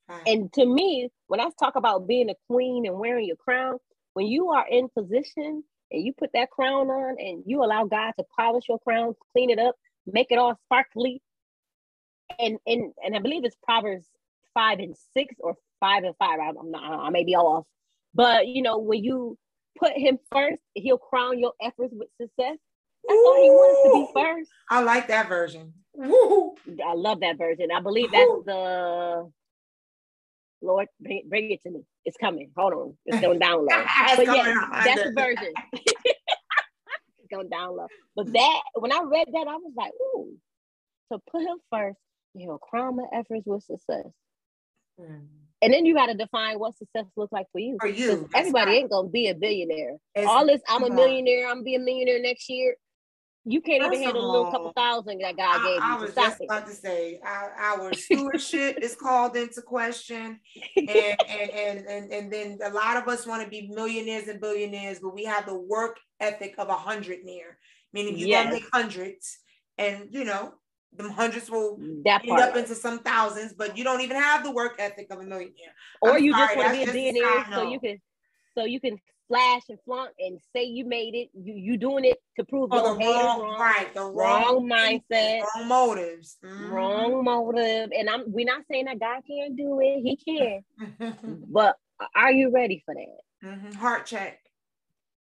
Right. 0.08 0.26
And 0.26 0.52
to 0.54 0.66
me, 0.66 1.08
when 1.28 1.40
I 1.40 1.48
talk 1.58 1.76
about 1.76 2.08
being 2.08 2.30
a 2.30 2.34
queen 2.48 2.86
and 2.86 2.98
wearing 2.98 3.26
your 3.26 3.36
crown, 3.36 3.78
when 4.14 4.26
you 4.26 4.50
are 4.50 4.66
in 4.68 4.88
position 4.88 5.62
and 5.92 6.04
you 6.04 6.12
put 6.12 6.30
that 6.34 6.50
crown 6.50 6.88
on 6.88 7.16
and 7.18 7.44
you 7.46 7.62
allow 7.62 7.84
God 7.84 8.12
to 8.18 8.24
polish 8.36 8.64
your 8.68 8.80
crown, 8.80 9.14
clean 9.32 9.50
it 9.50 9.60
up, 9.60 9.76
make 10.06 10.28
it 10.30 10.38
all 10.38 10.58
sparkly. 10.66 11.22
And 12.38 12.58
and 12.66 12.92
and 13.04 13.14
I 13.14 13.20
believe 13.20 13.44
it's 13.44 13.56
Proverbs 13.62 14.06
five 14.54 14.80
and 14.80 14.96
six 15.14 15.34
or 15.38 15.56
five 15.80 16.04
and 16.04 16.14
five. 16.18 16.38
I'm 16.40 16.70
not 16.70 16.82
I 16.82 17.10
may 17.10 17.24
be 17.24 17.34
off. 17.34 17.66
But 18.14 18.46
you 18.46 18.62
know, 18.62 18.78
when 18.78 19.02
you 19.02 19.38
put 19.78 19.92
him 19.96 20.18
first, 20.32 20.62
he'll 20.74 20.98
crown 20.98 21.38
your 21.38 21.52
efforts 21.60 21.92
with 21.92 22.08
success. 22.20 22.58
That's 23.08 23.16
Ooh, 23.16 23.26
all 23.26 23.42
he 23.42 23.50
wants 23.50 23.82
to 23.84 23.92
be 23.92 24.06
first. 24.14 24.50
I 24.70 24.82
like 24.82 25.08
that 25.08 25.28
version. 25.28 25.72
Woo. 25.94 26.54
I 26.86 26.94
love 26.94 27.20
that 27.20 27.38
version. 27.38 27.70
I 27.74 27.80
believe 27.80 28.10
that's 28.12 28.30
the 28.44 29.30
Lord, 30.62 30.88
bring, 31.00 31.22
bring 31.28 31.50
it 31.50 31.62
to 31.62 31.70
me. 31.70 31.80
It's 32.04 32.16
coming. 32.18 32.50
Hold 32.56 32.72
on. 32.74 32.96
It's 33.06 33.20
going 33.20 33.40
download. 33.40 33.68
but 33.68 34.26
yeah, 34.26 34.54
that's 34.84 35.02
the 35.02 35.12
version. 35.16 35.52
it's 35.72 37.28
going 37.30 37.48
to 37.48 37.56
download. 37.56 37.88
But 38.14 38.32
that, 38.32 38.60
when 38.74 38.92
I 38.92 39.02
read 39.02 39.28
that, 39.32 39.46
I 39.48 39.56
was 39.56 39.72
like, 39.76 39.92
ooh. 40.00 40.36
So 41.08 41.20
put 41.30 41.42
him 41.42 41.58
first. 41.70 41.98
You 42.34 42.46
know, 42.46 42.58
crown 42.58 42.96
my 42.96 43.06
efforts 43.12 43.42
with 43.44 43.64
success. 43.64 44.06
Mm. 45.00 45.26
And 45.62 45.72
then 45.72 45.84
you 45.84 45.94
got 45.94 46.06
to 46.06 46.14
define 46.14 46.58
what 46.58 46.76
success 46.78 47.04
looks 47.16 47.32
like 47.32 47.46
for 47.52 47.58
you. 47.58 47.76
For 47.80 47.86
you. 47.86 48.28
Everybody 48.34 48.70
right. 48.70 48.78
ain't 48.78 48.90
going 48.90 49.06
to 49.06 49.12
be 49.12 49.28
a 49.28 49.34
billionaire. 49.34 49.96
It's, 50.14 50.26
All 50.26 50.46
this, 50.46 50.60
I'm 50.68 50.84
a 50.84 50.90
millionaire, 50.90 51.48
I'm 51.48 51.58
to 51.58 51.62
be 51.62 51.74
a 51.74 51.78
millionaire 51.78 52.20
next 52.22 52.48
year 52.48 52.76
you 53.44 53.60
can't 53.62 53.82
First 53.82 53.94
even 53.94 54.04
handle 54.04 54.22
all, 54.22 54.30
a 54.30 54.32
little 54.32 54.50
couple 54.50 54.72
thousand 54.76 55.18
that 55.22 55.36
God 55.36 55.60
I, 55.60 55.64
gave 55.64 55.76
you. 55.76 55.82
I 55.82 55.96
was 55.96 56.14
just 56.14 56.40
about 56.42 56.66
to 56.66 56.72
say 56.72 57.20
our, 57.24 57.54
our 57.58 57.94
stewardship 57.94 58.78
is 58.82 58.94
called 58.94 59.36
into 59.36 59.62
question, 59.62 60.38
and, 60.76 60.88
and, 60.88 61.50
and 61.50 61.86
and 61.86 62.12
and 62.12 62.32
then 62.32 62.58
a 62.62 62.70
lot 62.70 62.98
of 62.98 63.08
us 63.08 63.26
want 63.26 63.42
to 63.42 63.48
be 63.48 63.68
millionaires 63.68 64.28
and 64.28 64.40
billionaires, 64.40 64.98
but 65.00 65.14
we 65.14 65.24
have 65.24 65.46
the 65.46 65.58
work 65.58 65.98
ethic 66.20 66.54
of 66.58 66.68
a 66.68 66.74
hundred 66.74 67.24
near, 67.24 67.58
meaning 67.94 68.18
you 68.18 68.26
yes. 68.26 68.44
gonna 68.44 68.56
make 68.56 68.68
hundreds, 68.72 69.38
and 69.78 70.08
you 70.10 70.24
know 70.24 70.52
them 70.96 71.10
hundreds 71.10 71.50
will 71.50 71.78
that 72.04 72.22
end 72.26 72.40
up 72.40 72.56
into 72.56 72.74
some 72.74 72.98
thousands, 73.00 73.52
but 73.52 73.76
you 73.76 73.84
don't 73.84 74.00
even 74.00 74.16
have 74.16 74.42
the 74.44 74.50
work 74.50 74.76
ethic 74.78 75.06
of 75.10 75.18
a 75.18 75.24
millionaire. 75.24 75.74
Or 76.02 76.12
I'm 76.12 76.24
you 76.24 76.32
sorry, 76.32 76.46
just 76.46 76.56
want 76.56 76.68
to 76.68 76.74
be 76.74 76.82
a 76.82 77.12
billionaire 77.12 77.46
so 77.52 77.62
you 77.62 77.80
can 77.80 78.00
so 78.56 78.64
you 78.64 78.80
can 78.80 78.98
flash 79.28 79.62
and 79.68 79.78
flaunt 79.84 80.10
and 80.18 80.40
say 80.54 80.64
you 80.64 80.84
made 80.84 81.14
it. 81.14 81.30
You 81.34 81.54
you 81.54 81.76
doing 81.76 82.04
it 82.04 82.18
to 82.38 82.44
prove 82.44 82.70
oh, 82.72 82.94
the 82.94 83.04
wrong, 83.04 83.40
wrong, 83.40 83.60
right, 83.60 83.94
the 83.94 84.02
wrong, 84.02 84.66
wrong 84.66 84.68
mindset, 84.68 85.42
wrong 85.56 85.68
motives, 85.68 86.36
mm-hmm. 86.44 86.70
wrong 86.70 87.24
motive. 87.24 87.90
And 87.96 88.10
I'm 88.10 88.24
we're 88.26 88.46
not 88.46 88.62
saying 88.70 88.86
that 88.86 88.98
God 88.98 89.22
can't 89.26 89.56
do 89.56 89.78
it. 89.80 90.02
He 90.02 90.16
can, 90.16 91.44
but 91.48 91.76
are 92.14 92.32
you 92.32 92.50
ready 92.52 92.82
for 92.84 92.94
that? 92.94 93.48
Mm-hmm. 93.48 93.72
Heart 93.72 94.06
check. 94.06 94.40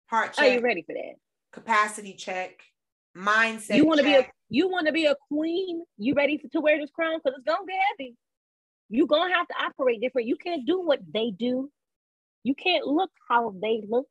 Heart 0.06 0.34
check. 0.34 0.44
Are 0.44 0.54
you 0.54 0.60
ready 0.60 0.82
for 0.82 0.94
that? 0.94 1.16
Capacity 1.52 2.14
check. 2.14 2.62
Mindset. 3.16 3.76
You 3.76 3.86
want 3.86 3.98
to 3.98 4.04
be 4.04 4.14
a 4.14 4.26
you 4.50 4.68
want 4.68 4.86
to 4.86 4.92
be 4.92 5.06
a 5.06 5.16
queen. 5.28 5.84
You 5.98 6.14
ready 6.14 6.38
to 6.38 6.60
wear 6.60 6.78
this 6.78 6.90
crown? 6.90 7.20
Because 7.22 7.38
it's 7.38 7.46
gonna 7.46 7.66
get 7.68 7.78
heavy. 7.98 8.16
You're 8.90 9.06
gonna 9.06 9.34
have 9.34 9.48
to 9.48 9.54
operate 9.62 10.00
different. 10.00 10.28
You 10.28 10.36
can't 10.36 10.66
do 10.66 10.80
what 10.80 11.00
they 11.12 11.30
do 11.30 11.68
You 12.44 12.54
can't 12.54 12.86
look 12.86 13.10
how 13.28 13.54
they 13.60 13.82
look. 13.88 14.08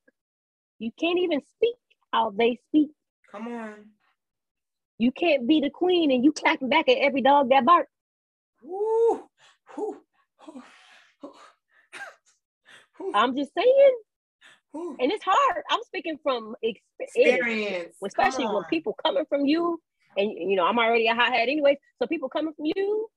You 0.79 0.91
can't 0.99 1.19
even 1.19 1.41
speak 1.55 1.75
how 2.13 2.31
they 2.37 2.59
speak. 2.67 2.91
Come 3.31 3.47
on. 3.47 3.73
You 4.97 5.11
can't 5.11 5.47
be 5.47 5.61
the 5.61 5.69
queen 5.69 6.11
and 6.11 6.23
you 6.23 6.31
clapping 6.31 6.69
back 6.69 6.89
at 6.89 6.97
every 6.97 7.21
dog 7.21 7.49
that 7.49 7.65
barks. 7.65 7.91
Ooh, 8.65 9.21
ooh, 9.79 9.97
ooh, 13.01 13.11
I'm 13.13 13.35
just 13.35 13.51
saying. 13.55 13.99
And 14.73 15.11
it's 15.11 15.23
hard. 15.23 15.63
I'm 15.69 15.81
speaking 15.85 16.17
from 16.23 16.55
experience, 16.63 17.95
especially 18.05 18.45
when 18.45 18.63
people 18.65 18.95
coming 19.05 19.25
from 19.27 19.45
you, 19.45 19.81
and 20.17 20.31
you 20.31 20.55
know 20.55 20.65
I'm 20.65 20.79
already 20.79 21.07
a 21.07 21.13
hot 21.13 21.29
hothead 21.29 21.49
anyway. 21.49 21.77
So 21.99 22.07
people 22.07 22.29
coming 22.29 22.53
from 22.53 22.65
you, 22.75 23.07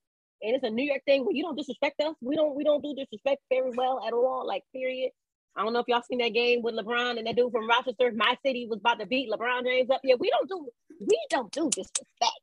and 0.43 0.57
it's 0.57 0.65
a 0.65 0.71
New 0.71 0.85
York 0.85 1.03
thing 1.07 1.25
where 1.25 1.35
you 1.35 1.43
don't 1.43 1.57
disrespect 1.57 2.01
us. 2.01 2.15
We 2.21 2.35
don't 2.37 2.57
we 2.57 2.65
don't 2.65 2.83
do 2.83 2.95
disrespect 2.97 3.43
very 3.51 3.71
well 3.77 4.05
at 4.07 4.13
all. 4.13 4.47
Like 4.47 4.65
period. 4.73 5.11
I 5.57 5.63
don't 5.63 5.73
know 5.73 5.79
if 5.79 5.87
y'all 5.87 6.03
seen 6.03 6.19
that 6.19 6.35
game 6.35 6.63
with 6.63 6.75
LeBron 6.75 7.17
and 7.17 7.29
that 7.29 7.37
dude 7.37 7.53
from 7.53 7.69
Rochester. 7.69 8.11
My 8.13 8.37
city 8.45 8.67
was 8.69 8.81
about 8.81 8.99
to 8.99 9.07
beat 9.07 9.31
LeBron 9.31 9.63
James 9.65 9.89
up. 9.91 10.01
Yeah, 10.03 10.17
we 10.19 10.31
don't 10.31 10.49
do 10.49 10.69
we 11.01 11.19
don't 11.31 11.53
do 11.53 11.71
disrespect. 11.71 12.41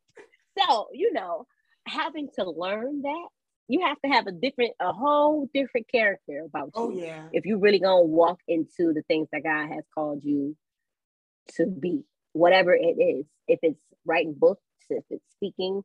So 0.58 0.88
you 0.94 1.12
know, 1.12 1.46
having 1.86 2.30
to 2.36 2.50
learn 2.50 3.02
that 3.02 3.28
you 3.72 3.80
have 3.86 4.00
to 4.02 4.10
have 4.10 4.28
a 4.28 4.34
different, 4.34 4.74
a 4.82 4.92
whole 4.92 5.50
different 5.54 5.88
character 5.90 6.44
about 6.46 6.72
oh, 6.76 6.92
you. 6.92 7.00
Oh 7.00 7.06
yeah. 7.06 7.24
If 7.32 7.46
you 7.46 7.58
really 7.58 7.80
gonna 7.80 8.02
walk 8.04 8.40
into 8.46 8.92
the 8.94 9.02
things 9.08 9.30
that 9.32 9.44
God 9.44 9.70
has 9.70 9.86
called 9.96 10.26
you 10.26 10.58
to 11.56 11.66
be, 11.66 12.04
whatever 12.34 12.74
it 12.74 12.98
is, 13.00 13.26
if 13.48 13.60
it's 13.64 13.82
writing 14.06 14.36
books, 14.38 14.62
if 14.90 15.06
it's 15.10 15.24
speaking, 15.32 15.84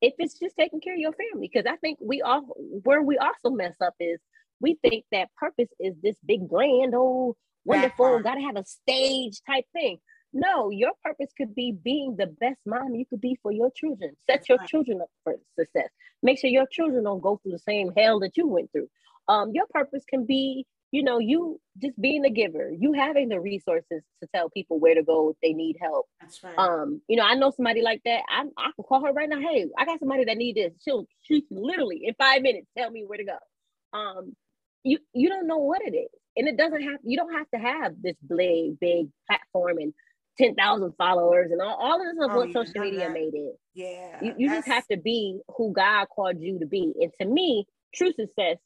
if 0.00 0.14
it's 0.18 0.38
just 0.38 0.56
taking 0.56 0.80
care 0.80 0.94
of 0.94 1.00
your 1.00 1.12
family. 1.12 1.50
Because 1.52 1.66
I 1.68 1.76
think 1.78 1.98
we 2.00 2.22
all 2.22 2.42
where 2.84 3.02
we 3.02 3.18
also 3.18 3.50
mess 3.50 3.74
up 3.80 3.94
is 3.98 4.20
we 4.60 4.78
think 4.80 5.04
that 5.10 5.34
purpose 5.36 5.68
is 5.80 5.94
this 6.00 6.16
big 6.24 6.48
grand, 6.48 6.94
oh 6.94 7.36
wonderful, 7.64 8.20
gotta 8.20 8.40
have 8.40 8.56
a 8.56 8.64
stage 8.64 9.40
type 9.44 9.64
thing. 9.72 9.98
No, 10.38 10.68
your 10.68 10.92
purpose 11.02 11.30
could 11.34 11.54
be 11.54 11.72
being 11.72 12.14
the 12.14 12.26
best 12.26 12.58
mom 12.66 12.94
you 12.94 13.06
could 13.06 13.22
be 13.22 13.38
for 13.42 13.50
your 13.50 13.70
children. 13.74 14.10
Set 14.10 14.40
That's 14.40 14.48
your 14.50 14.58
right. 14.58 14.68
children 14.68 15.00
up 15.00 15.08
for 15.24 15.36
success. 15.58 15.88
Make 16.22 16.38
sure 16.38 16.50
your 16.50 16.66
children 16.66 17.04
don't 17.04 17.22
go 17.22 17.40
through 17.42 17.52
the 17.52 17.58
same 17.58 17.90
hell 17.96 18.20
that 18.20 18.36
you 18.36 18.46
went 18.46 18.70
through. 18.70 18.88
Um, 19.28 19.52
your 19.54 19.64
purpose 19.70 20.04
can 20.06 20.26
be, 20.26 20.66
you 20.90 21.02
know, 21.02 21.18
you 21.18 21.58
just 21.78 21.98
being 21.98 22.26
a 22.26 22.28
giver, 22.28 22.70
you 22.70 22.92
having 22.92 23.30
the 23.30 23.40
resources 23.40 24.02
to 24.22 24.28
tell 24.34 24.50
people 24.50 24.78
where 24.78 24.94
to 24.94 25.02
go 25.02 25.30
if 25.30 25.36
they 25.42 25.54
need 25.54 25.78
help. 25.80 26.04
That's 26.20 26.44
right. 26.44 26.58
Um, 26.58 27.00
you 27.08 27.16
know, 27.16 27.24
I 27.24 27.34
know 27.34 27.50
somebody 27.50 27.80
like 27.80 28.02
that. 28.04 28.20
I, 28.28 28.42
I 28.58 28.70
can 28.76 28.84
call 28.86 29.06
her 29.06 29.12
right 29.14 29.30
now. 29.30 29.40
Hey, 29.40 29.66
I 29.78 29.86
got 29.86 30.00
somebody 30.00 30.26
that 30.26 30.36
need 30.36 30.56
this. 30.56 30.74
She'll 30.84 31.06
she 31.22 31.46
literally 31.50 32.02
in 32.04 32.14
five 32.18 32.42
minutes 32.42 32.66
tell 32.76 32.90
me 32.90 33.04
where 33.06 33.18
to 33.18 33.24
go. 33.24 33.98
Um, 33.98 34.36
you 34.84 34.98
you 35.14 35.30
don't 35.30 35.46
know 35.46 35.58
what 35.58 35.80
it 35.80 35.96
is, 35.96 36.10
and 36.36 36.46
it 36.46 36.58
doesn't 36.58 36.82
have. 36.82 37.00
You 37.04 37.16
don't 37.16 37.32
have 37.32 37.50
to 37.54 37.58
have 37.58 37.94
this 38.02 38.16
big 38.28 38.78
big 38.78 39.08
platform 39.26 39.78
and 39.78 39.94
10,000 40.38 40.92
followers 40.98 41.50
and 41.50 41.60
all, 41.60 41.76
all 41.76 42.00
of 42.00 42.06
this 42.06 42.24
is 42.24 42.30
oh, 42.30 42.36
what 42.36 42.52
social 42.52 42.82
media 42.82 43.00
that. 43.00 43.12
made 43.12 43.34
it. 43.34 43.58
Yeah. 43.74 44.18
You, 44.22 44.34
you 44.38 44.48
just 44.48 44.68
have 44.68 44.86
to 44.88 44.96
be 44.96 45.38
who 45.56 45.72
God 45.72 46.06
called 46.14 46.40
you 46.40 46.58
to 46.60 46.66
be. 46.66 46.92
And 47.00 47.12
to 47.20 47.26
me, 47.26 47.66
true 47.94 48.12
success 48.12 48.58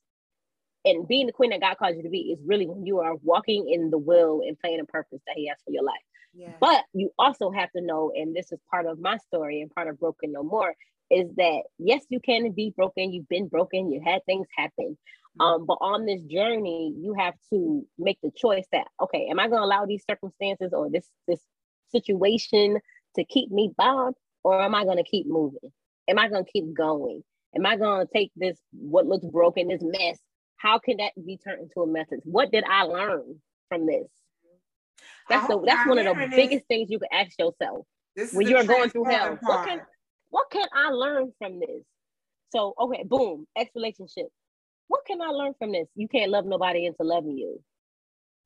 and 0.85 1.07
being 1.07 1.27
the 1.27 1.33
queen 1.33 1.51
that 1.51 1.61
God 1.61 1.77
called 1.77 1.97
you 1.97 2.03
to 2.03 2.09
be 2.09 2.33
is 2.33 2.39
really 2.45 2.67
when 2.67 2.87
you 2.87 3.01
are 3.01 3.15
walking 3.23 3.69
in 3.71 3.91
the 3.91 3.99
will 3.99 4.41
and 4.47 4.59
playing 4.59 4.81
a 4.81 4.85
purpose 4.85 5.21
that 5.27 5.37
He 5.37 5.49
has 5.49 5.59
for 5.65 5.73
your 5.73 5.85
life. 5.85 6.01
Yeah. 6.33 6.53
But 6.61 6.85
you 6.93 7.11
also 7.19 7.51
have 7.51 7.71
to 7.73 7.83
know, 7.83 8.13
and 8.15 8.35
this 8.35 8.53
is 8.53 8.59
part 8.71 8.87
of 8.87 8.99
my 9.01 9.17
story 9.19 9.61
and 9.61 9.71
part 9.71 9.89
of 9.89 9.99
Broken 9.99 10.33
No 10.33 10.43
More, 10.43 10.75
is 11.11 11.29
that 11.37 11.63
yes, 11.79 12.05
you 12.09 12.21
can 12.21 12.53
be 12.53 12.73
broken. 12.75 13.13
You've 13.13 13.29
been 13.29 13.49
broken. 13.49 13.91
You 13.91 14.01
had 14.05 14.25
things 14.27 14.47
happen. 14.57 14.97
Mm-hmm. 15.39 15.41
Um, 15.41 15.67
but 15.67 15.79
on 15.81 16.07
this 16.07 16.23
journey, 16.23 16.95
you 16.97 17.15
have 17.19 17.35
to 17.53 17.85
make 17.99 18.19
the 18.23 18.31
choice 18.35 18.67
that 18.73 18.87
okay, 19.03 19.29
am 19.31 19.41
I 19.41 19.49
going 19.49 19.61
to 19.61 19.65
allow 19.65 19.87
these 19.87 20.05
circumstances 20.09 20.73
or 20.73 20.89
this 20.91 21.09
this 21.27 21.41
situation 21.91 22.79
to 23.17 23.25
keep 23.25 23.51
me 23.51 23.73
bound 23.77 24.15
or 24.45 24.61
am 24.63 24.75
I 24.75 24.85
going 24.85 24.97
to 24.97 25.03
keep 25.03 25.27
moving? 25.27 25.73
Am 26.09 26.19
I 26.19 26.29
going 26.29 26.45
to 26.45 26.51
keep 26.51 26.75
going? 26.75 27.23
Am 27.57 27.67
I 27.67 27.77
going 27.77 28.07
to 28.07 28.13
take 28.13 28.31
this, 28.37 28.59
what 28.73 29.07
looks 29.07 29.27
broken, 29.27 29.69
this 29.69 29.83
mess? 29.83 30.19
How 30.57 30.79
can 30.79 30.99
that 30.99 31.13
be 31.25 31.37
turned 31.37 31.63
into 31.63 31.81
a 31.81 31.87
message? 31.87 32.21
What 32.25 32.53
did 32.53 32.65
I 32.65 32.83
learn 32.83 33.41
from 33.69 33.87
this? 33.87 34.07
That's 35.29 35.47
the 35.47 35.63
that's 35.65 35.89
one 35.89 35.99
of 35.99 36.17
the 36.17 36.29
biggest 36.29 36.67
things 36.67 36.91
you 36.91 36.99
can 36.99 37.09
ask 37.13 37.39
yourself 37.39 37.87
when 38.33 38.49
you're 38.49 38.65
going 38.65 38.91
through 38.91 39.05
hell. 39.05 39.39
What 39.41 39.67
can 39.67 39.81
what 40.29 40.51
can 40.51 40.67
I 40.75 40.91
learn 40.91 41.33
from 41.39 41.61
this? 41.61 41.85
So 42.51 42.75
okay, 42.79 43.05
boom, 43.05 43.47
ex 43.57 43.71
relationship. 43.75 44.27
What 44.89 45.03
can 45.07 45.23
I 45.23 45.29
learn 45.29 45.55
from 45.59 45.73
this? 45.73 45.87
You 45.95 46.09
can't 46.09 46.31
love 46.31 46.47
nobody 46.47 46.87
into 46.87 47.05
loving 47.05 47.39
you. 47.39 47.63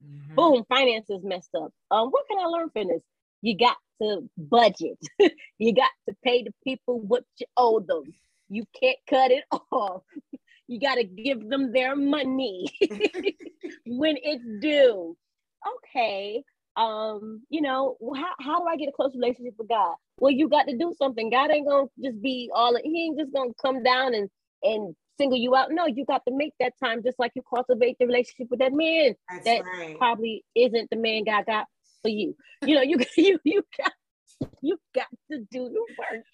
Mm-hmm. 0.06 0.34
Boom, 0.34 0.64
finances 0.68 1.22
messed 1.24 1.54
up. 1.54 1.72
Um, 1.90 2.10
what 2.10 2.26
can 2.28 2.38
I 2.38 2.44
learn 2.44 2.68
from 2.70 2.88
this? 2.88 3.02
You 3.44 3.54
got 3.58 3.76
to 4.00 4.26
budget. 4.38 4.98
you 5.58 5.74
got 5.74 5.90
to 6.08 6.16
pay 6.24 6.44
the 6.44 6.54
people 6.64 6.98
what 6.98 7.24
you 7.36 7.46
owe 7.58 7.78
them. 7.78 8.04
You 8.48 8.64
can't 8.80 8.96
cut 9.08 9.30
it 9.32 9.44
off. 9.70 10.02
You 10.66 10.80
got 10.80 10.94
to 10.94 11.04
give 11.04 11.46
them 11.46 11.70
their 11.70 11.94
money 11.94 12.64
when 13.86 14.16
it's 14.22 14.44
due. 14.62 15.14
Okay. 15.76 16.42
Um, 16.76 17.42
you 17.50 17.60
know, 17.60 17.98
how, 18.16 18.32
how 18.40 18.60
do 18.60 18.64
I 18.64 18.76
get 18.76 18.88
a 18.88 18.92
close 18.92 19.14
relationship 19.14 19.56
with 19.58 19.68
God? 19.68 19.94
Well, 20.18 20.32
you 20.32 20.48
got 20.48 20.66
to 20.68 20.78
do 20.78 20.94
something. 20.96 21.28
God 21.28 21.50
ain't 21.50 21.68
gonna 21.68 21.88
just 22.02 22.22
be 22.22 22.50
all 22.54 22.74
he 22.82 23.04
ain't 23.04 23.18
just 23.18 23.32
gonna 23.34 23.50
come 23.60 23.82
down 23.82 24.14
and 24.14 24.30
and 24.62 24.96
single 25.18 25.38
you 25.38 25.54
out. 25.54 25.70
No, 25.70 25.86
you 25.86 26.06
got 26.06 26.22
to 26.26 26.34
make 26.34 26.54
that 26.60 26.72
time 26.82 27.02
just 27.02 27.18
like 27.18 27.32
you 27.34 27.42
cultivate 27.42 27.96
the 28.00 28.06
relationship 28.06 28.48
with 28.50 28.60
that 28.60 28.72
man 28.72 29.14
That's 29.28 29.44
that 29.44 29.64
right. 29.64 29.98
probably 29.98 30.44
isn't 30.54 30.88
the 30.90 30.96
man 30.96 31.24
God 31.24 31.44
got 31.46 31.66
for 32.04 32.10
you. 32.10 32.36
You 32.62 32.76
know, 32.76 32.82
you 32.82 32.98
you 33.16 33.38
you 33.42 33.64
got 33.78 33.92
you 34.60 34.78
got 34.94 35.06
to 35.30 35.38
do 35.50 35.68
the 35.68 35.86
work. 35.98 36.24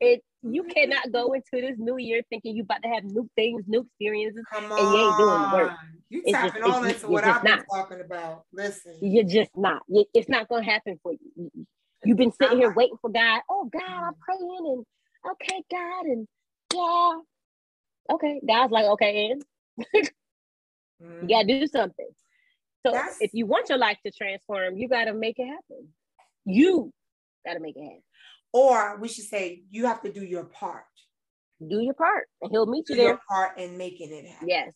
It 0.00 0.22
you 0.42 0.64
cannot 0.64 1.12
go 1.12 1.32
into 1.32 1.50
this 1.52 1.76
new 1.78 1.98
year 1.98 2.22
thinking 2.30 2.56
you 2.56 2.62
about 2.62 2.82
to 2.82 2.88
have 2.88 3.04
new 3.04 3.28
things, 3.36 3.64
new 3.66 3.82
experiences, 3.82 4.44
Come 4.52 4.64
and 4.64 4.72
you 4.72 4.96
ain't 4.96 5.16
doing 5.16 5.42
the 5.42 5.50
work. 5.52 5.72
You 6.08 6.22
tapping 6.32 6.62
all 6.62 6.84
into 6.84 7.08
what 7.08 7.24
I've 7.24 7.42
been 7.42 7.62
talking 7.72 8.00
about. 8.00 8.44
Listen, 8.52 8.96
you're 9.00 9.24
just 9.24 9.50
not. 9.56 9.82
It's 9.88 10.28
not 10.28 10.48
gonna 10.48 10.64
happen 10.64 10.98
for 11.02 11.12
you. 11.12 11.50
You've 12.04 12.16
been 12.16 12.32
sitting 12.32 12.58
here 12.58 12.72
waiting 12.72 12.96
for 13.00 13.10
God. 13.10 13.42
Oh 13.48 13.70
God, 13.72 13.82
I'm 13.82 14.14
praying 14.14 14.64
and 14.66 14.84
okay, 15.32 15.62
God, 15.70 16.06
and 16.06 16.26
yeah, 16.74 18.14
okay. 18.14 18.40
God's 18.46 18.72
like, 18.72 18.86
okay, 18.86 19.30
and 19.30 19.44
mm-hmm. 19.94 21.22
you 21.22 21.28
gotta 21.28 21.46
do 21.46 21.66
something. 21.66 22.08
So 22.84 22.92
That's, 22.92 23.18
if 23.20 23.30
you 23.34 23.46
want 23.46 23.68
your 23.68 23.78
life 23.78 23.98
to 24.06 24.12
transform, 24.12 24.78
you 24.78 24.88
got 24.88 25.04
to 25.04 25.14
make 25.14 25.38
it 25.38 25.46
happen. 25.46 25.88
You 26.44 26.92
got 27.46 27.54
to 27.54 27.60
make 27.60 27.76
it 27.76 27.82
happen. 27.82 28.02
Or 28.52 28.98
we 28.98 29.08
should 29.08 29.26
say 29.26 29.62
you 29.70 29.86
have 29.86 30.02
to 30.02 30.12
do 30.12 30.24
your 30.24 30.44
part. 30.44 30.84
Do 31.66 31.80
your 31.80 31.94
part, 31.94 32.26
and 32.40 32.50
he'll 32.50 32.66
meet 32.66 32.86
do 32.86 32.94
you 32.94 33.00
there. 33.00 33.08
Your 33.08 33.20
part 33.28 33.58
in 33.58 33.76
making 33.76 34.10
it 34.12 34.26
happen. 34.26 34.48
Yes. 34.48 34.72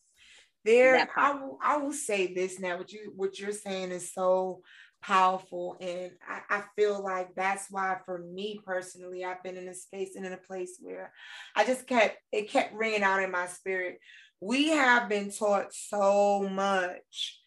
There, 0.66 1.08
I 1.16 1.32
will. 1.32 1.58
I 1.62 1.76
will 1.78 1.92
say 1.92 2.32
this 2.32 2.60
now. 2.60 2.76
What 2.78 2.92
you 2.92 3.12
what 3.16 3.38
you're 3.38 3.52
saying 3.52 3.90
is 3.90 4.12
so 4.12 4.60
powerful, 5.02 5.76
and 5.80 6.12
I, 6.26 6.58
I 6.58 6.62
feel 6.76 7.02
like 7.02 7.34
that's 7.34 7.66
why, 7.70 7.98
for 8.06 8.18
me 8.18 8.60
personally, 8.64 9.24
I've 9.24 9.42
been 9.42 9.56
in 9.56 9.68
a 9.68 9.74
space 9.74 10.16
and 10.16 10.24
in 10.24 10.32
a 10.32 10.38
place 10.38 10.78
where 10.80 11.12
I 11.54 11.64
just 11.64 11.86
kept 11.86 12.18
it 12.32 12.50
kept 12.50 12.74
ringing 12.74 13.02
out 13.02 13.22
in 13.22 13.30
my 13.30 13.46
spirit. 13.46 13.98
We 14.40 14.68
have 14.68 15.08
been 15.08 15.30
taught 15.30 15.72
so 15.72 16.48
much 16.50 17.40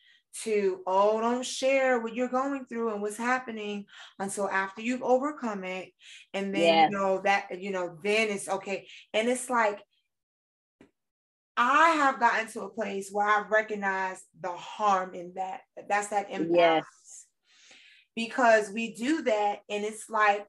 to 0.44 0.82
oh 0.86 1.20
don't 1.20 1.46
share 1.46 2.00
what 2.00 2.14
you're 2.14 2.28
going 2.28 2.66
through 2.66 2.92
and 2.92 3.02
what's 3.02 3.18
happening 3.18 3.86
until 4.20 4.50
after 4.50 4.82
you've 4.82 5.04
overcome 5.04 5.64
it 5.64 5.90
and 6.34 6.54
then 6.54 6.62
yes. 6.62 6.92
you 6.92 6.98
know 6.98 7.22
that 7.24 7.62
you 7.62 7.72
know 7.72 7.98
then 8.04 8.30
it's 8.30 8.50
okay 8.50 8.88
and 9.14 9.28
it's 9.28 9.50
like 9.50 9.82
I 11.60 11.90
have 11.90 12.20
gotten 12.20 12.48
to 12.50 12.62
a 12.62 12.70
place 12.70 13.10
where 13.12 13.26
I 13.26 13.44
recognize 13.50 14.24
the 14.40 14.52
harm 14.52 15.16
in 15.16 15.34
that. 15.38 15.62
That's 15.90 16.10
that 16.10 16.30
imbalance. 16.30 16.86
Yes. 16.86 17.26
Because 18.16 18.70
we 18.72 18.94
do 18.94 19.24
that 19.24 19.62
and 19.68 19.84
it's 19.84 20.08
like 20.08 20.46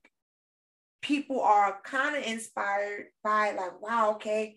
people 1.01 1.41
are 1.41 1.79
kind 1.83 2.15
of 2.15 2.25
inspired 2.25 3.07
by 3.25 3.53
like, 3.53 3.81
wow, 3.81 4.13
okay, 4.17 4.57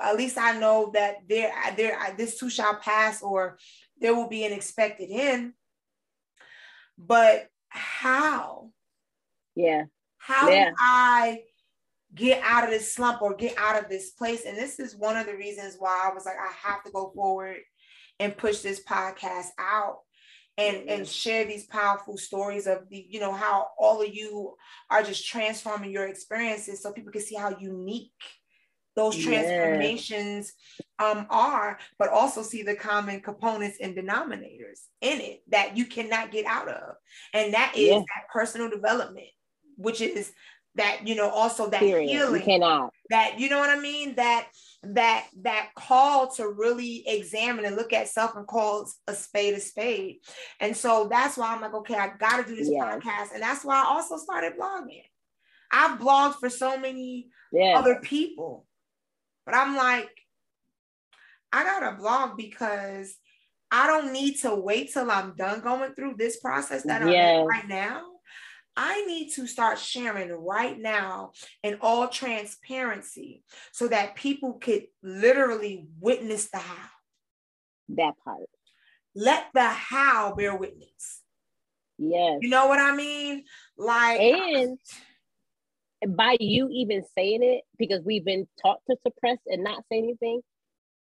at 0.00 0.16
least 0.16 0.38
I 0.38 0.58
know 0.58 0.90
that 0.94 1.16
there, 1.28 1.52
there, 1.76 1.98
this 2.16 2.38
too 2.38 2.48
shall 2.48 2.76
pass, 2.76 3.22
or 3.22 3.58
there 4.02 4.14
will 4.14 4.28
be 4.28 4.44
an 4.44 4.52
expected 4.52 5.08
end. 5.10 5.52
But 6.98 7.48
how? 7.68 8.70
Yeah. 9.54 9.84
How 10.18 10.50
yeah. 10.50 10.70
do 10.70 10.74
I 10.78 11.42
get 12.14 12.42
out 12.44 12.64
of 12.64 12.70
this 12.70 12.94
slump 12.94 13.22
or 13.22 13.34
get 13.34 13.56
out 13.56 13.82
of 13.82 13.88
this 13.88 14.10
place? 14.10 14.44
And 14.44 14.56
this 14.56 14.78
is 14.78 14.94
one 14.94 15.16
of 15.16 15.26
the 15.26 15.34
reasons 15.34 15.76
why 15.78 16.02
I 16.04 16.14
was 16.14 16.26
like, 16.26 16.36
I 16.36 16.68
have 16.68 16.84
to 16.84 16.92
go 16.92 17.10
forward 17.14 17.58
and 18.20 18.36
push 18.36 18.58
this 18.60 18.84
podcast 18.84 19.48
out 19.58 19.98
and 20.58 20.76
mm-hmm. 20.78 20.88
and 20.90 21.08
share 21.08 21.44
these 21.44 21.66
powerful 21.66 22.16
stories 22.18 22.66
of 22.66 22.88
the 22.90 23.06
you 23.08 23.20
know 23.20 23.32
how 23.32 23.68
all 23.78 24.02
of 24.02 24.14
you 24.14 24.54
are 24.90 25.02
just 25.02 25.26
transforming 25.26 25.90
your 25.90 26.06
experiences 26.06 26.82
so 26.82 26.92
people 26.92 27.10
can 27.12 27.22
see 27.22 27.34
how 27.34 27.56
unique 27.58 28.10
those 28.94 29.16
transformations 29.16 30.52
um, 30.98 31.26
are, 31.30 31.78
but 31.98 32.10
also 32.10 32.42
see 32.42 32.62
the 32.62 32.74
common 32.74 33.20
components 33.20 33.78
and 33.80 33.96
denominators 33.96 34.80
in 35.00 35.20
it 35.20 35.42
that 35.48 35.76
you 35.76 35.86
cannot 35.86 36.30
get 36.30 36.46
out 36.46 36.68
of. 36.68 36.94
And 37.32 37.54
that 37.54 37.72
is 37.76 37.88
yeah. 37.88 37.98
that 37.98 38.28
personal 38.32 38.68
development, 38.68 39.28
which 39.76 40.00
is 40.00 40.32
that, 40.74 41.06
you 41.06 41.14
know, 41.14 41.28
also 41.28 41.68
that 41.70 41.80
Period. 41.80 42.08
healing. 42.08 42.40
You 42.40 42.46
cannot. 42.46 42.92
That, 43.10 43.38
you 43.38 43.48
know 43.48 43.58
what 43.58 43.70
I 43.70 43.78
mean? 43.78 44.14
That 44.14 44.48
that 44.82 45.26
that 45.42 45.70
call 45.76 46.28
to 46.32 46.48
really 46.48 47.04
examine 47.06 47.64
and 47.64 47.76
look 47.76 47.92
at 47.92 48.08
self 48.08 48.34
and 48.36 48.46
call 48.46 48.90
a 49.06 49.14
spade 49.14 49.54
a 49.54 49.60
spade. 49.60 50.16
And 50.60 50.76
so 50.76 51.08
that's 51.10 51.36
why 51.36 51.54
I'm 51.54 51.60
like, 51.60 51.74
okay, 51.74 51.94
I 51.94 52.12
gotta 52.18 52.44
do 52.44 52.56
this 52.56 52.70
yes. 52.70 52.82
podcast. 52.82 53.34
And 53.34 53.42
that's 53.42 53.64
why 53.64 53.82
I 53.82 53.86
also 53.86 54.16
started 54.16 54.54
blogging. 54.58 55.04
I've 55.70 55.98
blogged 55.98 56.36
for 56.36 56.50
so 56.50 56.78
many 56.78 57.28
yes. 57.52 57.78
other 57.78 58.00
people 58.02 58.66
but 59.44 59.54
I'm 59.54 59.76
like, 59.76 60.10
I 61.52 61.64
got 61.64 61.92
a 61.92 61.96
blog 61.96 62.36
because 62.36 63.14
I 63.70 63.86
don't 63.86 64.12
need 64.12 64.38
to 64.40 64.54
wait 64.54 64.92
till 64.92 65.10
I'm 65.10 65.34
done 65.34 65.60
going 65.60 65.94
through 65.94 66.16
this 66.18 66.38
process 66.40 66.82
that 66.84 67.02
I'm 67.02 67.08
in 67.08 67.46
right 67.46 67.66
now. 67.66 68.02
I 68.76 69.04
need 69.06 69.30
to 69.34 69.46
start 69.46 69.78
sharing 69.78 70.30
right 70.30 70.78
now 70.78 71.32
in 71.62 71.78
all 71.80 72.08
transparency 72.08 73.44
so 73.70 73.88
that 73.88 74.14
people 74.14 74.54
could 74.54 74.84
literally 75.02 75.86
witness 76.00 76.48
the 76.48 76.58
how. 76.58 76.88
That 77.90 78.14
part. 78.24 78.48
Let 79.14 79.46
the 79.52 79.68
how 79.68 80.34
bear 80.34 80.56
witness. 80.56 81.20
Yes. 81.98 82.38
You 82.40 82.48
know 82.48 82.66
what 82.66 82.80
I 82.80 82.96
mean? 82.96 83.44
Like, 83.76 84.20
and 84.20 84.78
by 86.08 86.36
you 86.40 86.68
even 86.70 87.04
saying 87.16 87.42
it, 87.42 87.62
because 87.78 88.02
we've 88.04 88.24
been 88.24 88.46
taught 88.60 88.80
to 88.90 88.96
suppress 89.06 89.38
and 89.46 89.62
not 89.62 89.84
say 89.90 89.98
anything, 89.98 90.40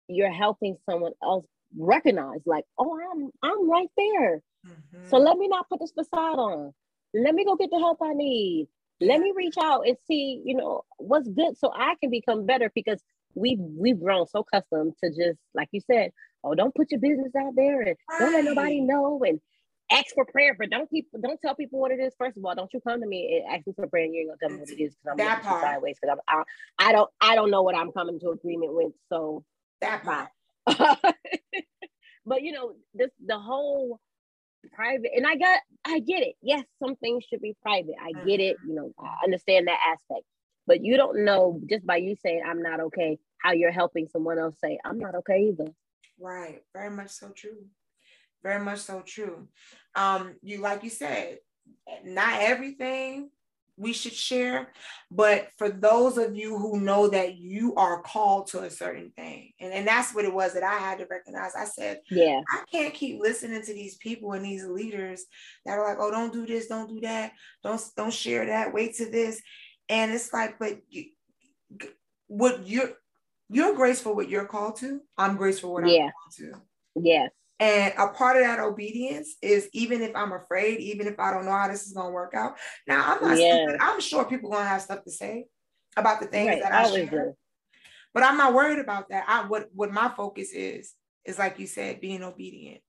you're 0.08 0.32
helping 0.32 0.76
someone 0.88 1.12
else 1.22 1.46
recognize, 1.76 2.40
like, 2.46 2.64
oh, 2.78 2.98
I'm 3.12 3.30
I'm 3.42 3.70
right 3.70 3.90
there. 3.96 4.40
Mm-hmm. 4.66 5.08
So 5.08 5.18
let 5.18 5.36
me 5.36 5.48
not 5.48 5.68
put 5.68 5.80
this 5.80 5.92
facade 5.92 6.38
on. 6.38 6.72
Let 7.14 7.34
me 7.34 7.44
go 7.44 7.56
get 7.56 7.70
the 7.70 7.78
help 7.78 7.98
I 8.02 8.12
need. 8.14 8.68
Let 9.00 9.20
me 9.20 9.32
reach 9.34 9.56
out 9.60 9.86
and 9.86 9.96
see, 10.06 10.42
you 10.44 10.56
know, 10.56 10.82
what's 10.96 11.28
good 11.28 11.56
so 11.56 11.72
I 11.72 11.94
can 12.00 12.10
become 12.10 12.46
better 12.46 12.70
because 12.74 13.00
we've 13.34 13.60
we've 13.60 14.00
grown 14.00 14.26
so 14.26 14.40
accustomed 14.40 14.94
to 15.02 15.10
just 15.10 15.38
like 15.54 15.68
you 15.72 15.80
said, 15.86 16.12
oh, 16.42 16.54
don't 16.54 16.74
put 16.74 16.90
your 16.90 17.00
business 17.00 17.32
out 17.36 17.54
there 17.54 17.82
and 17.82 17.96
right. 18.10 18.18
don't 18.18 18.32
let 18.32 18.44
nobody 18.44 18.80
know 18.80 19.22
and 19.24 19.40
ask 19.90 20.14
for 20.14 20.24
prayer, 20.24 20.54
but 20.58 20.70
don't 20.70 20.90
people 20.90 21.20
don't 21.20 21.40
tell 21.40 21.54
people 21.54 21.80
what 21.80 21.90
it 21.90 22.00
is. 22.00 22.14
First 22.18 22.36
of 22.36 22.44
all, 22.44 22.54
don't 22.54 22.72
you 22.72 22.80
come 22.80 23.00
to 23.00 23.06
me 23.06 23.42
and 23.44 23.54
ask 23.54 23.66
me 23.66 23.72
for 23.74 23.86
prayer 23.86 24.04
and 24.04 24.14
you 24.14 24.20
ain't 24.20 24.28
gonna 24.28 24.38
tell 24.40 24.50
me 24.50 24.60
what 24.60 24.70
it 24.70 24.82
is 24.82 24.94
because 24.94 25.12
I'm 25.12 25.16
that 25.18 25.42
part. 25.42 25.62
sideways 25.62 25.96
because 26.00 26.18
I'm 26.28 26.44
I, 26.78 26.88
I 26.88 26.92
don't 26.92 27.10
I 27.20 27.34
don't 27.34 27.50
know 27.50 27.62
what 27.62 27.74
I'm 27.74 27.92
coming 27.92 28.20
to 28.20 28.30
agreement 28.30 28.74
with. 28.74 28.92
So 29.08 29.44
that 29.80 30.02
part. 30.02 30.28
but 32.26 32.42
you 32.42 32.52
know, 32.52 32.74
this 32.94 33.10
the 33.24 33.38
whole 33.38 34.00
private 34.72 35.10
and 35.14 35.26
I 35.26 35.36
got 35.36 35.60
I 35.84 36.00
get 36.00 36.22
it. 36.22 36.34
Yes, 36.42 36.64
some 36.82 36.96
things 36.96 37.24
should 37.24 37.40
be 37.40 37.56
private. 37.62 37.94
I 38.00 38.12
get 38.24 38.40
it, 38.40 38.56
mm-hmm. 38.58 38.68
you 38.68 38.74
know, 38.74 38.92
I 38.98 39.24
understand 39.24 39.68
that 39.68 39.80
aspect. 39.86 40.24
But 40.66 40.84
you 40.84 40.98
don't 40.98 41.24
know 41.24 41.60
just 41.68 41.86
by 41.86 41.96
you 41.96 42.14
saying 42.22 42.42
I'm 42.46 42.62
not 42.62 42.80
okay, 42.80 43.18
how 43.38 43.52
you're 43.52 43.72
helping 43.72 44.08
someone 44.08 44.38
else 44.38 44.56
say 44.62 44.78
I'm 44.84 44.98
not 44.98 45.14
okay 45.16 45.48
either. 45.48 45.72
Right. 46.20 46.62
Very 46.74 46.90
much 46.90 47.10
so 47.10 47.28
true. 47.28 47.64
Very 48.42 48.64
much 48.64 48.80
so 48.80 49.02
true. 49.04 49.48
Um, 49.94 50.36
you 50.42 50.60
like 50.60 50.84
you 50.84 50.90
said, 50.90 51.38
not 52.04 52.40
everything 52.40 53.30
we 53.78 53.92
should 53.92 54.12
share, 54.12 54.72
but 55.10 55.48
for 55.56 55.70
those 55.70 56.18
of 56.18 56.34
you 56.34 56.58
who 56.58 56.80
know 56.80 57.08
that 57.08 57.36
you 57.36 57.74
are 57.76 58.02
called 58.02 58.48
to 58.48 58.60
a 58.60 58.70
certain 58.70 59.12
thing, 59.16 59.52
and, 59.60 59.72
and 59.72 59.86
that's 59.86 60.14
what 60.14 60.24
it 60.24 60.34
was 60.34 60.54
that 60.54 60.64
I 60.64 60.78
had 60.78 60.98
to 60.98 61.06
recognize. 61.06 61.54
I 61.54 61.64
said, 61.64 62.00
Yeah, 62.10 62.40
I 62.52 62.62
can't 62.70 62.92
keep 62.92 63.20
listening 63.20 63.62
to 63.62 63.72
these 63.72 63.96
people 63.96 64.32
and 64.32 64.44
these 64.44 64.64
leaders 64.64 65.24
that 65.64 65.78
are 65.78 65.88
like, 65.88 65.98
oh, 66.00 66.10
don't 66.10 66.32
do 66.32 66.44
this, 66.44 66.66
don't 66.66 66.88
do 66.88 67.00
that, 67.00 67.32
don't 67.62 67.80
don't 67.96 68.12
share 68.12 68.46
that, 68.46 68.74
wait 68.74 68.96
to 68.96 69.10
this. 69.10 69.40
And 69.88 70.12
it's 70.12 70.32
like, 70.32 70.58
but 70.58 70.78
you, 70.90 71.06
what 72.26 72.66
you're 72.66 72.90
you're 73.48 73.74
graceful 73.74 74.14
what 74.14 74.28
you're 74.28 74.44
called 74.44 74.76
to. 74.76 75.00
I'm 75.16 75.36
graceful 75.36 75.72
what 75.72 75.88
yeah. 75.88 76.06
I'm 76.06 76.10
called 76.10 76.54
to. 76.54 76.62
Yes. 77.00 77.30
And 77.60 77.92
a 77.98 78.08
part 78.08 78.36
of 78.36 78.42
that 78.42 78.60
obedience 78.60 79.34
is 79.42 79.68
even 79.72 80.00
if 80.02 80.14
I'm 80.14 80.32
afraid, 80.32 80.80
even 80.80 81.08
if 81.08 81.18
I 81.18 81.32
don't 81.32 81.44
know 81.44 81.50
how 81.50 81.68
this 81.68 81.86
is 81.86 81.92
going 81.92 82.08
to 82.08 82.12
work 82.12 82.32
out. 82.34 82.56
Now, 82.86 83.14
I'm 83.14 83.28
not 83.28 83.38
yeah. 83.38 83.64
stupid. 83.64 83.80
I'm 83.80 84.00
sure 84.00 84.24
people 84.24 84.50
going 84.50 84.62
to 84.62 84.68
have 84.68 84.82
stuff 84.82 85.02
to 85.04 85.10
say 85.10 85.46
about 85.96 86.20
the 86.20 86.26
things 86.26 86.48
right. 86.48 86.62
that 86.62 86.72
I 86.72 86.90
share. 86.90 87.06
Do. 87.06 87.36
But 88.14 88.22
I'm 88.22 88.36
not 88.36 88.54
worried 88.54 88.78
about 88.78 89.08
that. 89.10 89.24
I 89.26 89.46
what 89.46 89.68
what 89.74 89.92
my 89.92 90.08
focus 90.08 90.52
is 90.52 90.94
is 91.24 91.38
like 91.38 91.58
you 91.58 91.66
said, 91.66 92.00
being 92.00 92.22
obedient. 92.22 92.80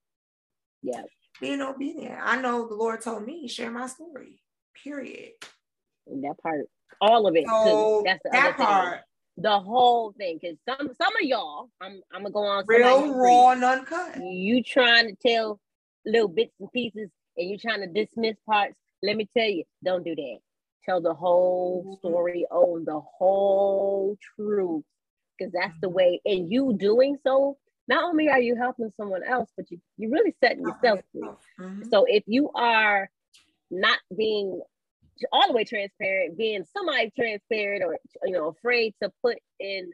Yeah. 0.81 1.01
Being 1.41 1.61
obedient. 1.61 2.17
I 2.21 2.39
know 2.39 2.67
the 2.67 2.75
Lord 2.75 3.01
told 3.01 3.25
me 3.25 3.47
share 3.47 3.71
my 3.71 3.87
story. 3.87 4.41
Period. 4.83 5.31
That 6.07 6.35
part, 6.41 6.61
all 7.01 7.27
of 7.27 7.35
it. 7.35 7.45
So 7.47 8.03
That's 8.05 8.21
the 8.23 8.29
that 8.31 8.57
part 8.57 9.01
the 9.41 9.59
whole 9.59 10.13
thing. 10.17 10.39
Cause 10.39 10.55
some 10.67 10.89
some 10.95 11.13
of 11.15 11.21
y'all, 11.21 11.69
I'm 11.81 12.01
I'm 12.13 12.23
gonna 12.23 12.31
go 12.31 12.43
on 12.43 12.63
real 12.67 13.13
raw 13.13 13.51
and 13.51 13.63
uncut. 13.63 14.17
You 14.21 14.63
trying 14.63 15.07
to 15.07 15.15
tell 15.15 15.59
little 16.05 16.27
bits 16.27 16.53
and 16.59 16.71
pieces 16.71 17.09
and 17.37 17.49
you 17.49 17.57
trying 17.57 17.81
to 17.81 17.87
dismiss 17.87 18.35
parts. 18.45 18.75
Let 19.01 19.15
me 19.15 19.29
tell 19.35 19.47
you, 19.47 19.63
don't 19.83 20.03
do 20.03 20.15
that. 20.15 20.37
Tell 20.85 21.01
the 21.01 21.13
whole 21.13 21.83
mm-hmm. 21.83 22.07
story, 22.07 22.45
own 22.51 22.85
the 22.85 22.99
whole 22.99 24.17
truth. 24.35 24.83
Because 25.37 25.53
that's 25.53 25.79
the 25.81 25.87
way, 25.87 26.19
and 26.25 26.51
you 26.51 26.75
doing 26.77 27.17
so, 27.23 27.57
not 27.87 28.03
only 28.03 28.27
are 28.27 28.41
you 28.41 28.57
helping 28.57 28.91
someone 28.97 29.23
else, 29.23 29.49
but 29.55 29.71
you, 29.71 29.79
you're 29.97 30.11
really 30.11 30.35
setting 30.43 30.63
yourself 30.63 30.99
free. 31.13 31.29
Mm-hmm. 31.59 31.83
So 31.89 32.05
if 32.07 32.23
you 32.27 32.51
are 32.53 33.09
not 33.71 33.99
being 34.15 34.61
all 35.31 35.47
the 35.47 35.53
way 35.53 35.63
transparent, 35.63 36.37
being 36.37 36.63
somebody 36.75 37.11
transparent 37.17 37.83
or 37.83 37.97
you 38.23 38.33
know 38.33 38.49
afraid 38.49 38.93
to 39.01 39.11
put 39.23 39.37
in 39.59 39.91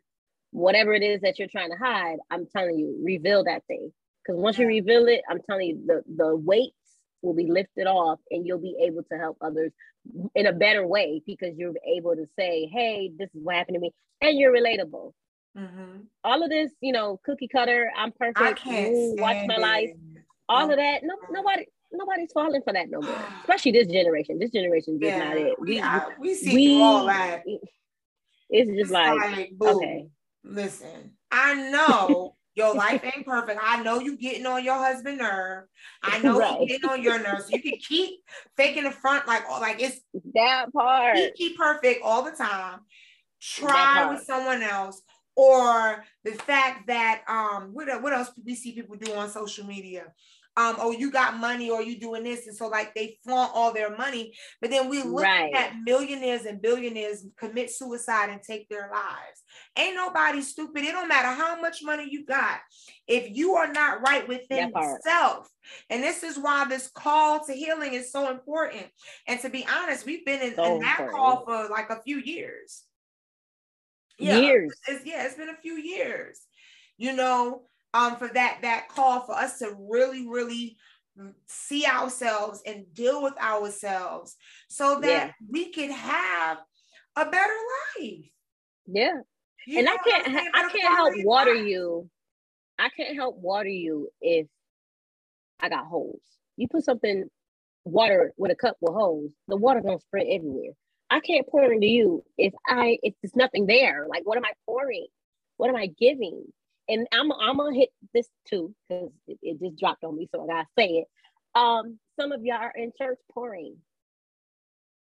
whatever 0.52 0.94
it 0.94 1.04
is 1.04 1.22
that 1.22 1.38
you're 1.38 1.50
trying 1.50 1.72
to 1.72 1.78
hide, 1.78 2.18
I'm 2.32 2.48
telling 2.48 2.80
you, 2.80 2.98
reveal 3.04 3.44
that 3.44 3.64
thing. 3.68 3.92
Because 4.26 4.40
once 4.40 4.58
you 4.58 4.68
reveal 4.68 5.08
it, 5.08 5.22
I'm 5.30 5.42
telling 5.48 5.68
you, 5.68 5.84
the 5.86 6.04
the 6.16 6.36
weights 6.36 6.74
will 7.22 7.36
be 7.36 7.52
lifted 7.52 7.88
off, 7.88 8.20
and 8.32 8.46
you'll 8.46 8.62
be 8.62 8.78
able 8.84 9.04
to 9.12 9.18
help 9.18 9.38
others 9.42 9.72
in 10.36 10.46
a 10.46 10.54
better 10.54 10.86
way 10.86 11.22
because 11.26 11.58
you're 11.58 11.74
able 11.86 12.16
to 12.16 12.26
say, 12.38 12.68
"Hey, 12.72 13.12
this 13.18 13.30
is 13.34 13.44
what 13.44 13.56
happened 13.56 13.76
to 13.76 13.80
me," 13.80 13.92
and 14.22 14.38
you're 14.38 14.54
relatable. 14.54 15.14
Mm-hmm. 15.58 16.02
All 16.24 16.44
of 16.44 16.50
this, 16.50 16.72
you 16.82 16.92
know, 16.92 17.20
cookie 17.24 17.48
cutter. 17.48 17.92
I'm 17.96 18.12
perfect. 18.12 18.66
Ooh, 18.68 19.16
watch 19.18 19.48
my 19.48 19.56
it. 19.56 19.62
life. 19.62 19.90
All 20.50 20.70
of 20.70 20.78
that. 20.78 21.02
No, 21.04 21.16
nobody 21.32 21.66
nobody's 21.98 22.32
falling 22.32 22.62
for 22.62 22.74
that 22.74 22.89
no 22.89 23.02
more. 23.02 23.16
Especially 23.41 23.72
this 23.72 23.88
generation. 23.88 24.39
This 24.39 24.52
generation 24.52 24.96
is 24.96 25.02
yeah, 25.02 25.20
not 25.20 25.38
it. 25.38 25.60
We, 25.60 25.82
we, 25.82 25.89
we 26.20 26.36
see 26.36 26.56
we, 26.56 26.82
all 26.82 27.06
that. 27.08 27.43
It's 28.50 28.70
just 28.70 28.80
it's 28.80 28.92
like, 28.92 29.20
like 29.20 29.51
okay. 29.62 30.08
Listen, 30.43 31.12
I 31.32 31.70
know 31.70 32.36
your 32.55 32.74
life 32.74 33.04
ain't 33.04 33.26
perfect. 33.26 33.59
I 33.62 33.84
know 33.84 34.00
you 34.00 34.17
getting 34.17 34.46
on 34.46 34.63
your 34.63 34.78
husband 34.78 35.17
nerve. 35.17 35.66
I 36.01 36.20
know 36.24 36.39
right. 36.39 36.62
you 36.62 36.67
getting 36.67 36.89
on 36.89 37.04
your 37.04 37.20
nerves. 37.22 37.46
So 37.46 37.55
you 37.55 37.62
can 37.62 37.78
keep 37.80 38.22
faking 38.55 38.84
the 38.84 38.92
front 38.92 39.28
like 39.28 39.50
like 39.50 39.82
it's 39.82 40.00
that 40.34 40.72
part. 40.74 41.17
Keep 41.36 41.58
perfect 41.58 42.01
all 42.04 42.24
the 42.24 42.32
time. 42.32 42.80
Try 43.42 44.12
with 44.12 44.24
someone 44.24 44.63
else. 44.63 45.01
Or 45.36 46.05
the 46.24 46.32
fact 46.32 46.88
that 46.88 47.24
um 47.28 47.72
what, 47.74 48.01
what 48.01 48.13
else 48.13 48.30
do 48.30 48.42
we 48.46 48.55
see 48.55 48.72
people 48.72 48.96
do 48.96 49.13
on 49.13 49.30
social 49.30 49.66
media? 49.66 50.13
Um, 50.58 50.78
oh, 50.80 50.92
you 50.92 51.12
got 51.12 51.38
money 51.38 51.70
or 51.70 51.82
you 51.82 52.00
doing 52.00 52.24
this. 52.24 52.48
And 52.48 52.56
so 52.56 52.68
like 52.68 52.94
they 52.96 53.18
flaunt 53.24 53.52
all 53.54 53.74
their 53.74 53.96
money. 53.96 54.34
But 54.62 54.70
then 54.70 54.90
we 54.90 55.04
look 55.04 55.24
right. 55.24 55.54
at 55.54 55.76
millionaires 55.84 56.46
and 56.46 56.62
billionaires 56.62 57.26
commit 57.38 57.72
suicide 57.72 58.30
and 58.30 58.42
take 58.42 58.70
their 58.70 58.90
lives. 58.92 59.44
Ain't 59.78 59.96
nobody 59.96 60.42
stupid. 60.42 60.84
It 60.84 60.94
don't 60.94 61.10
matter 61.10 61.28
how 61.28 61.60
much 61.60 61.84
money 61.84 62.08
you 62.10 62.26
got. 62.26 62.60
If 63.08 63.36
you 63.36 63.56
are 63.56 63.72
not 63.72 64.02
right 64.02 64.26
within 64.28 64.72
yourself, 64.74 65.50
and 65.90 66.02
this 66.02 66.24
is 66.24 66.38
why 66.38 66.66
this 66.66 66.88
call 66.88 67.44
to 67.46 67.54
healing 67.54 67.94
is 67.94 68.12
so 68.12 68.32
important. 68.32 68.86
And 69.28 69.40
to 69.42 69.50
be 69.50 69.66
honest, 69.68 70.06
we've 70.06 70.26
been 70.26 70.42
in, 70.42 70.56
so 70.56 70.76
in 70.76 70.82
that 70.82 71.10
call 71.12 71.44
for 71.44 71.68
like 71.70 71.90
a 71.90 72.02
few 72.02 72.18
years. 72.18 72.84
Yeah, 74.18 74.38
years. 74.38 74.74
It's, 74.88 75.06
yeah, 75.06 75.26
it's 75.26 75.36
been 75.36 75.50
a 75.50 75.62
few 75.62 75.74
years. 75.74 76.40
You 76.98 77.14
know, 77.14 77.64
um, 77.96 78.17
for 78.17 78.28
that 78.28 78.59
that 78.62 78.89
call 78.89 79.22
for 79.22 79.34
us 79.34 79.59
to 79.59 79.74
really, 79.89 80.28
really 80.28 80.78
see 81.47 81.86
ourselves 81.86 82.62
and 82.66 82.93
deal 82.93 83.24
with 83.24 83.38
ourselves 83.38 84.36
so 84.67 85.00
that 85.00 85.28
yeah. 85.28 85.32
we 85.50 85.72
can 85.72 85.89
have 85.92 86.58
a 87.16 87.26
better 87.26 87.54
life. 87.97 88.26
Yeah. 88.86 89.13
You 89.66 89.80
and 89.80 89.88
I 89.89 89.97
can't 90.05 90.28
I 90.54 90.70
can't 90.70 90.96
help 90.96 91.13
water 91.26 91.55
life. 91.55 91.67
you. 91.67 92.09
I 92.78 92.89
can't 92.89 93.16
help 93.16 93.38
water 93.38 93.70
you 93.70 94.09
if 94.22 94.47
I 95.62 95.70
got 95.70 95.86
holes. 95.86 96.22
You 96.58 96.67
put 96.67 96.84
something 96.84 97.30
water 97.86 98.34
with 98.36 98.51
a 98.51 98.55
cup 98.55 98.76
with 98.82 98.93
holes, 98.93 99.32
the 99.47 99.55
water 99.55 99.80
gonna 99.82 100.00
spread 100.01 100.28
everywhere. 100.30 100.74
I 101.09 101.22
can't 101.22 101.47
pour 101.47 101.72
into 101.72 101.88
you 101.88 102.24
if 102.38 102.54
I 102.67 102.97
if 103.01 103.13
there's 103.22 103.36
nothing 103.36 103.67
there. 103.67 104.05
Like, 104.09 104.24
what 104.26 104.38
am 104.38 104.46
I 104.46 104.51
pouring? 104.66 105.08
What 105.55 105.70
am 105.70 105.78
I 105.78 105.88
giving? 105.88 106.43
And 106.87 107.07
I'm 107.12 107.32
I'm 107.32 107.57
gonna 107.57 107.75
hit 107.75 107.89
this 108.13 108.28
too 108.47 108.74
because 108.87 109.12
it, 109.28 109.37
it, 109.41 109.59
just 109.59 109.78
dropped 109.78 110.03
on 110.03 110.16
me, 110.16 110.28
so 110.32 110.43
I 110.43 110.47
gotta 110.47 110.67
say 110.78 110.87
it. 110.87 111.07
Um, 111.55 111.99
some 112.20 112.32
of 112.32 112.43
y'all 112.43 112.57
are 112.57 112.74
in 112.75 112.91
church 112.97 113.17
pouring. 113.33 113.78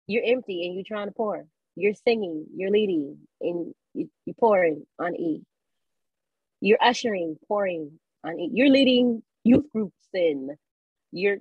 You're 0.07 0.23
empty 0.25 0.65
and 0.65 0.75
you're 0.75 0.83
trying 0.87 1.07
to 1.07 1.13
pour. 1.13 1.45
You're 1.75 1.93
singing, 1.93 2.45
you're 2.55 2.71
leading, 2.71 3.17
and 3.41 3.73
you, 3.93 4.09
you're 4.25 4.35
pouring 4.35 4.85
on 4.99 5.15
E. 5.15 5.43
You're 6.61 6.81
ushering, 6.81 7.37
pouring 7.47 7.99
on 8.23 8.39
E. 8.39 8.49
You're 8.53 8.69
leading 8.69 9.21
youth 9.43 9.65
groups 9.71 10.07
and 10.13 10.51
your 11.11 11.37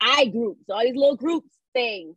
I 0.00 0.26
groups, 0.26 0.64
all 0.68 0.82
these 0.82 0.96
little 0.96 1.16
groups 1.16 1.48
things 1.72 2.16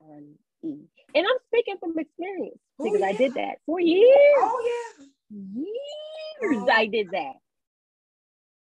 on 0.00 0.34
E. 0.62 0.74
And 1.14 1.26
I'm 1.26 1.38
speaking 1.46 1.76
from 1.80 1.98
experience 1.98 2.58
oh, 2.78 2.84
because 2.84 3.00
yeah. 3.00 3.06
I 3.06 3.12
did 3.12 3.34
that 3.34 3.58
for 3.64 3.80
years. 3.80 4.06
Oh 4.38 4.94
yeah. 4.98 5.06
Years. 5.30 6.64
I 6.70 6.86
did 6.86 7.08
that. 7.12 7.34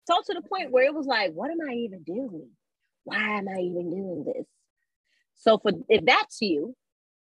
So 0.05 0.15
to 0.25 0.33
the 0.33 0.47
point 0.47 0.71
where 0.71 0.85
it 0.85 0.93
was 0.93 1.05
like, 1.05 1.33
what 1.33 1.51
am 1.51 1.57
I 1.67 1.73
even 1.73 2.03
doing? 2.03 2.49
Why 3.03 3.37
am 3.37 3.47
I 3.49 3.59
even 3.59 3.89
doing 3.89 4.23
this? 4.25 4.45
So 5.35 5.57
for 5.57 5.71
if 5.89 6.05
that's 6.05 6.41
you, 6.41 6.75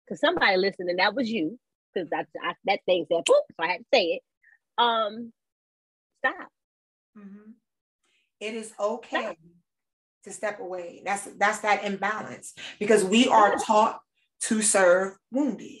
because 0.04 0.20
somebody 0.20 0.56
listened 0.56 0.90
and 0.90 0.98
that 0.98 1.14
was 1.14 1.30
you, 1.30 1.58
because 1.92 2.08
that's 2.10 2.30
I, 2.42 2.54
that 2.64 2.80
thing 2.86 3.06
said 3.08 3.24
poop, 3.24 3.44
so 3.50 3.60
I 3.60 3.68
had 3.68 3.78
to 3.78 3.84
say 3.94 4.04
it. 4.04 4.22
Um, 4.78 5.32
stop. 6.18 6.48
Mm-hmm. 7.16 7.50
It 8.40 8.54
is 8.54 8.72
okay 8.78 9.22
stop. 9.22 9.36
to 10.24 10.30
step 10.32 10.60
away. 10.60 11.02
That's 11.04 11.24
that's 11.38 11.60
that 11.60 11.84
imbalance 11.84 12.54
because 12.78 13.04
we 13.04 13.28
are 13.28 13.56
taught 13.56 14.00
to 14.42 14.60
serve 14.60 15.16
wounded. 15.30 15.78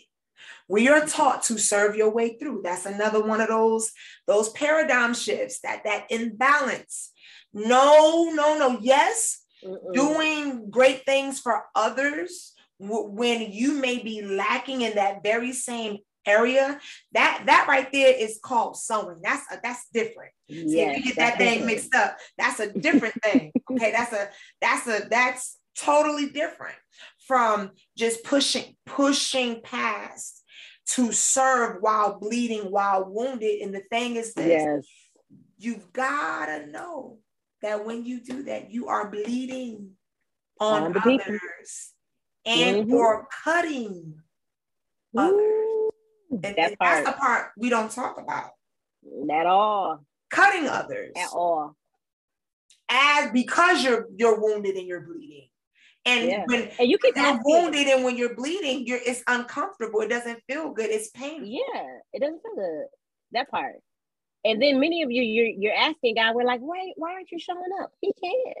We 0.68 0.88
are 0.88 1.06
taught 1.06 1.42
to 1.44 1.58
serve 1.58 1.96
your 1.96 2.10
way 2.10 2.36
through. 2.38 2.62
That's 2.62 2.86
another 2.86 3.22
one 3.22 3.40
of 3.40 3.48
those 3.48 3.90
those 4.26 4.48
paradigm 4.50 5.14
shifts 5.14 5.60
that 5.60 5.84
that 5.84 6.06
imbalance. 6.10 7.10
No, 7.52 8.30
no, 8.32 8.58
no. 8.58 8.78
Yes, 8.80 9.42
Mm-mm. 9.64 9.92
doing 9.92 10.70
great 10.70 11.04
things 11.04 11.38
for 11.38 11.64
others 11.74 12.54
when 12.78 13.52
you 13.52 13.74
may 13.74 14.02
be 14.02 14.22
lacking 14.22 14.80
in 14.82 14.96
that 14.96 15.22
very 15.22 15.52
same 15.52 15.98
area 16.26 16.80
that 17.12 17.42
that 17.46 17.66
right 17.68 17.90
there 17.92 18.14
is 18.16 18.38
called 18.42 18.76
sowing 18.76 19.16
that's 19.22 19.44
a, 19.52 19.58
that's 19.62 19.86
different 19.92 20.30
yes, 20.46 20.70
See, 20.70 20.80
if 20.80 20.96
you 20.96 21.02
get 21.02 21.16
that 21.16 21.38
thing 21.38 21.66
mixed 21.66 21.94
up 21.94 22.16
that's 22.38 22.60
a 22.60 22.72
different 22.72 23.14
thing 23.22 23.52
okay 23.70 23.90
that's 23.90 24.12
a 24.12 24.28
that's 24.60 24.86
a 24.86 25.08
that's 25.08 25.58
totally 25.76 26.28
different 26.28 26.76
from 27.26 27.70
just 27.96 28.24
pushing 28.24 28.76
pushing 28.86 29.60
past 29.62 30.42
to 30.86 31.12
serve 31.12 31.78
while 31.80 32.18
bleeding 32.18 32.70
while 32.70 33.04
wounded. 33.04 33.60
And 33.60 33.74
the 33.74 33.82
thing 33.90 34.16
is 34.16 34.34
this 34.34 34.46
yes. 34.46 34.86
you've 35.58 35.92
got 35.92 36.46
to 36.46 36.66
know 36.66 37.18
that 37.62 37.84
when 37.86 38.04
you 38.04 38.20
do 38.20 38.44
that 38.44 38.70
you 38.70 38.88
are 38.88 39.10
bleeding 39.10 39.92
on, 40.60 40.82
on 40.82 40.96
others 40.96 41.20
people. 41.20 41.38
and 42.46 42.86
mm-hmm. 42.86 42.94
or 42.94 43.28
cutting 43.44 44.14
Ooh, 45.16 45.20
others 45.20 45.62
and, 46.32 46.44
and 46.44 46.76
that's 46.80 47.08
the 47.08 47.12
part 47.12 47.52
we 47.56 47.68
don't 47.68 47.90
talk 47.90 48.18
about. 48.18 48.50
At 49.30 49.46
all. 49.46 50.04
Cutting 50.30 50.66
others. 50.66 51.12
At 51.16 51.28
all. 51.32 51.76
As 52.88 53.30
because 53.32 53.84
you're 53.84 54.06
you're 54.16 54.40
wounded 54.40 54.76
and 54.76 54.86
you're 54.86 55.00
bleeding 55.00 55.48
and 56.04 56.28
yeah. 56.28 56.44
when 56.46 56.68
and 56.78 56.88
you 56.88 56.98
can 56.98 57.12
you're 57.14 57.40
wounded 57.44 57.86
and 57.86 58.04
when 58.04 58.16
you're 58.16 58.34
bleeding, 58.34 58.86
you're 58.86 58.98
it's 59.04 59.22
uncomfortable. 59.26 60.00
It 60.00 60.08
doesn't 60.08 60.40
feel 60.48 60.70
good. 60.70 60.90
It's 60.90 61.10
painful. 61.10 61.46
Yeah, 61.46 61.98
it 62.12 62.20
doesn't 62.20 62.40
feel 62.42 62.54
good. 62.56 62.86
That 63.32 63.50
part. 63.50 63.76
And 64.44 64.60
then 64.60 64.80
many 64.80 65.02
of 65.02 65.10
you, 65.12 65.22
you're 65.22 65.46
you're 65.46 65.74
asking 65.74 66.16
God, 66.16 66.34
we're 66.34 66.44
like, 66.44 66.60
wait, 66.62 66.94
why 66.96 67.12
aren't 67.12 67.30
you 67.30 67.38
showing 67.38 67.70
up? 67.80 67.92
He 68.00 68.12
can. 68.20 68.54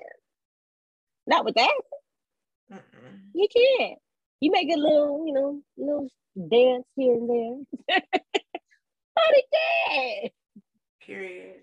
Not 1.26 1.44
with 1.44 1.56
that. 1.56 1.72
Mm-mm. 2.72 2.80
He 3.34 3.48
can. 3.48 3.96
You 4.40 4.52
make 4.52 4.68
a 4.72 4.78
little, 4.78 5.24
you 5.26 5.32
know, 5.32 5.60
little 5.76 6.08
dance 6.48 6.86
here 6.96 7.14
and 7.14 7.30
there. 7.88 8.00
but 8.12 9.34
he 9.34 9.42
can. 9.88 10.30
Period. 11.04 11.56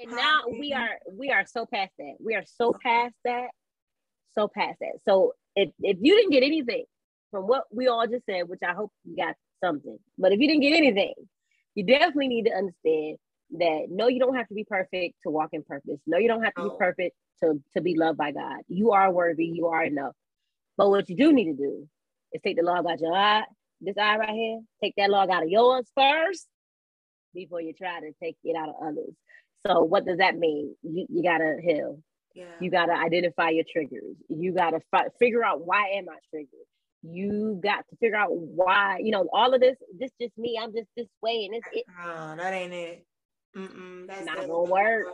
And, 0.00 0.10
and 0.10 0.16
now 0.16 0.42
we 0.48 0.72
are 0.72 0.98
we 1.12 1.30
are 1.30 1.46
so 1.46 1.66
past 1.66 1.92
that. 1.98 2.14
We 2.18 2.34
are 2.34 2.44
so 2.44 2.74
past 2.82 3.14
that 3.24 3.48
so 4.34 4.48
past 4.48 4.78
that. 4.80 4.98
So 5.04 5.34
if, 5.56 5.70
if 5.80 5.98
you 6.00 6.16
didn't 6.16 6.32
get 6.32 6.42
anything 6.42 6.84
from 7.30 7.44
what 7.46 7.64
we 7.70 7.88
all 7.88 8.06
just 8.06 8.26
said, 8.26 8.48
which 8.48 8.60
I 8.66 8.72
hope 8.72 8.92
you 9.04 9.16
got 9.16 9.34
something, 9.62 9.98
but 10.18 10.32
if 10.32 10.40
you 10.40 10.48
didn't 10.48 10.62
get 10.62 10.76
anything, 10.76 11.14
you 11.74 11.84
definitely 11.84 12.28
need 12.28 12.46
to 12.46 12.52
understand 12.52 13.18
that 13.52 13.86
no, 13.90 14.08
you 14.08 14.20
don't 14.20 14.36
have 14.36 14.48
to 14.48 14.54
be 14.54 14.64
perfect 14.64 15.16
to 15.22 15.30
walk 15.30 15.50
in 15.52 15.62
purpose. 15.62 15.98
No, 16.06 16.18
you 16.18 16.28
don't 16.28 16.42
have 16.42 16.54
to 16.54 16.64
be 16.64 16.70
perfect 16.78 17.16
to, 17.42 17.60
to 17.74 17.80
be 17.80 17.96
loved 17.96 18.18
by 18.18 18.32
God. 18.32 18.58
You 18.68 18.92
are 18.92 19.12
worthy, 19.12 19.46
you 19.46 19.66
are 19.66 19.82
enough. 19.84 20.14
But 20.76 20.90
what 20.90 21.08
you 21.08 21.16
do 21.16 21.32
need 21.32 21.46
to 21.46 21.56
do 21.56 21.88
is 22.32 22.40
take 22.42 22.56
the 22.56 22.62
log 22.62 22.86
out 22.86 23.00
your 23.00 23.14
eye, 23.14 23.44
this 23.80 23.96
eye 23.98 24.16
right 24.16 24.30
here, 24.30 24.60
take 24.82 24.94
that 24.96 25.10
log 25.10 25.30
out 25.30 25.42
of 25.42 25.48
yours 25.48 25.86
first 25.96 26.46
before 27.34 27.60
you 27.60 27.72
try 27.72 28.00
to 28.00 28.12
take 28.22 28.36
it 28.44 28.56
out 28.56 28.68
of 28.68 28.74
others. 28.82 29.14
So 29.66 29.82
what 29.82 30.06
does 30.06 30.18
that 30.18 30.38
mean? 30.38 30.74
You, 30.82 31.06
you 31.08 31.22
gotta 31.22 31.56
heal. 31.62 32.00
Yeah. 32.34 32.44
You 32.60 32.70
got 32.70 32.86
to 32.86 32.92
identify 32.92 33.50
your 33.50 33.64
triggers. 33.70 34.16
You 34.28 34.52
got 34.52 34.70
to 34.70 34.80
fi- 34.90 35.08
figure 35.18 35.44
out 35.44 35.66
why 35.66 35.88
am 35.96 36.08
I 36.08 36.16
triggered. 36.30 36.48
You 37.02 37.60
got 37.62 37.84
to 37.90 37.96
figure 37.96 38.16
out 38.16 38.30
why, 38.30 38.98
you 39.02 39.10
know, 39.10 39.28
all 39.32 39.54
of 39.54 39.60
this, 39.60 39.76
this 39.98 40.10
just 40.20 40.36
me. 40.38 40.58
I'm 40.60 40.72
just 40.72 40.88
this 40.96 41.08
way 41.22 41.46
and 41.46 41.54
it's 41.54 41.66
it. 41.72 41.84
Oh, 42.04 42.36
that 42.36 42.52
ain't 42.52 42.72
it. 42.72 43.06
Mm-mm, 43.56 44.06
that's 44.06 44.24
not 44.24 44.36
gonna 44.36 44.62
work. 44.62 45.06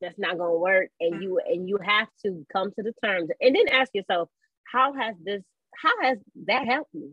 That's 0.00 0.18
not 0.18 0.38
gonna 0.38 0.54
work. 0.56 0.90
And 1.00 1.14
mm-hmm. 1.14 1.22
you 1.22 1.40
and 1.44 1.68
you 1.68 1.78
have 1.82 2.08
to 2.24 2.46
come 2.52 2.70
to 2.72 2.82
the 2.82 2.92
terms 3.04 3.30
and 3.40 3.56
then 3.56 3.68
ask 3.68 3.90
yourself, 3.94 4.28
how 4.64 4.92
has 4.94 5.16
this, 5.24 5.42
how 5.74 6.02
has 6.02 6.18
that 6.46 6.66
helped 6.66 6.94
me? 6.94 7.10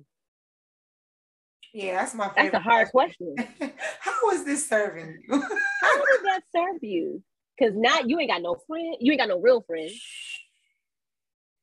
Yeah, 1.73 1.99
that's 1.99 2.13
my 2.13 2.29
favorite. 2.29 2.51
That's 2.51 2.65
a 2.65 2.69
hard 2.69 2.89
question. 2.89 3.35
how 3.99 4.29
is 4.31 4.43
this 4.43 4.67
serving 4.67 5.17
you? 5.27 5.41
how 5.81 5.97
did 6.11 6.25
that 6.25 6.41
serve 6.55 6.83
you? 6.83 7.23
Cause 7.59 7.73
now 7.75 7.99
you 8.05 8.19
ain't 8.19 8.29
got 8.29 8.41
no 8.41 8.55
friend, 8.67 8.95
you 9.01 9.11
ain't 9.11 9.19
got 9.19 9.27
no 9.27 9.39
real 9.39 9.61
friends. 9.61 9.99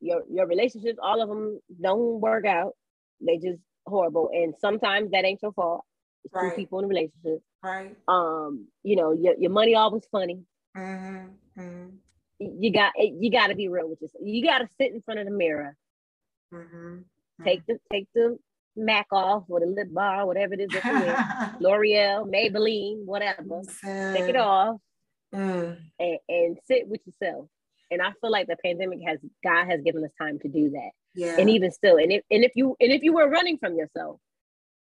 Your 0.00 0.24
your 0.30 0.46
relationships, 0.46 0.98
all 1.02 1.22
of 1.22 1.28
them 1.28 1.58
don't 1.80 2.20
work 2.20 2.44
out. 2.44 2.72
They 3.20 3.38
just 3.38 3.60
horrible. 3.86 4.28
And 4.32 4.54
sometimes 4.60 5.12
that 5.12 5.24
ain't 5.24 5.40
your 5.42 5.52
fault. 5.52 5.84
It's 6.24 6.34
right. 6.34 6.50
two 6.50 6.56
people 6.56 6.80
in 6.80 6.84
a 6.84 6.88
relationship. 6.88 7.42
Right. 7.62 7.96
Um, 8.06 8.66
you 8.82 8.96
know, 8.96 9.12
your, 9.12 9.34
your 9.38 9.50
money 9.50 9.74
always 9.74 10.02
funny. 10.12 10.42
Mm-hmm. 10.76 11.60
Mm-hmm. 11.60 11.86
You 12.38 12.72
got 12.72 12.92
you 12.98 13.30
got 13.30 13.46
to 13.46 13.54
be 13.54 13.68
real 13.68 13.88
with 13.88 14.02
yourself. 14.02 14.22
You 14.22 14.44
got 14.44 14.58
to 14.58 14.68
sit 14.78 14.92
in 14.92 15.00
front 15.00 15.20
of 15.20 15.26
the 15.26 15.32
mirror. 15.32 15.76
Mm-hmm. 16.52 16.98
Take 17.42 17.64
the 17.66 17.78
take 17.90 18.08
the 18.14 18.38
Mac 18.76 19.06
off 19.10 19.44
or 19.48 19.60
the 19.60 19.66
lip 19.66 19.88
bar, 19.90 20.26
whatever 20.26 20.52
it 20.52 20.60
is 20.60 20.68
that 20.68 21.56
you 21.60 21.66
L'Oreal, 21.66 22.30
Maybelline, 22.30 23.06
whatever. 23.06 23.62
Take 23.82 24.28
it 24.28 24.36
off 24.36 24.76
mm. 25.36 25.76
and, 25.98 26.18
and 26.28 26.58
sit 26.66 26.88
with 26.88 27.00
yourself. 27.06 27.48
And 27.90 28.02
I 28.02 28.12
feel 28.20 28.30
like 28.32 28.48
the 28.48 28.56
pandemic 28.64 29.00
has 29.06 29.18
God 29.44 29.66
has 29.66 29.80
given 29.82 30.02
us 30.04 30.10
time 30.20 30.38
to 30.40 30.48
do 30.48 30.70
that. 30.70 30.90
Yeah. 31.14 31.36
And 31.38 31.48
even 31.50 31.70
still, 31.70 31.96
and 31.96 32.10
if 32.12 32.22
and 32.30 32.44
if 32.44 32.52
you 32.54 32.76
and 32.80 32.92
if 32.92 33.02
you 33.02 33.12
were 33.12 33.28
running 33.28 33.58
from 33.58 33.76
yourself, 33.76 34.18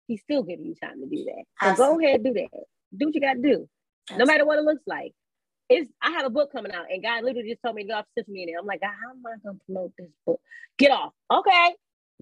He's 0.07 0.22
still 0.22 0.43
giving 0.43 0.65
you 0.65 0.76
time 0.76 1.01
to 1.01 1.07
do 1.07 1.26
that. 1.26 1.43
So 1.61 1.69
Absolutely. 1.69 2.03
go 2.03 2.09
ahead, 2.09 2.23
do 2.23 2.34
that. 2.34 2.63
Do 2.95 3.05
what 3.07 3.15
you 3.15 3.22
got 3.22 3.34
to 3.34 3.41
do, 3.41 3.67
Absolutely. 4.09 4.17
no 4.17 4.26
matter 4.26 4.45
what 4.45 4.59
it 4.59 4.63
looks 4.63 4.84
like. 4.85 5.13
It's 5.67 5.89
I 6.01 6.11
have 6.11 6.26
a 6.26 6.30
book 6.30 6.51
coming 6.51 6.72
out, 6.72 6.85
and 6.91 7.01
God 7.01 7.23
literally 7.23 7.49
just 7.49 7.61
told 7.63 7.76
me 7.76 7.84
to 7.84 7.89
go 7.89 7.95
off 7.95 8.05
to 8.17 8.23
me, 8.27 8.43
and 8.43 8.51
I'm 8.59 8.67
like, 8.67 8.81
how 8.84 8.89
am 8.91 9.23
I 9.26 9.38
going 9.43 9.57
to 9.57 9.65
promote 9.65 9.93
this 9.97 10.11
book? 10.26 10.39
Get 10.77 10.91
off, 10.91 11.13
okay? 11.31 11.76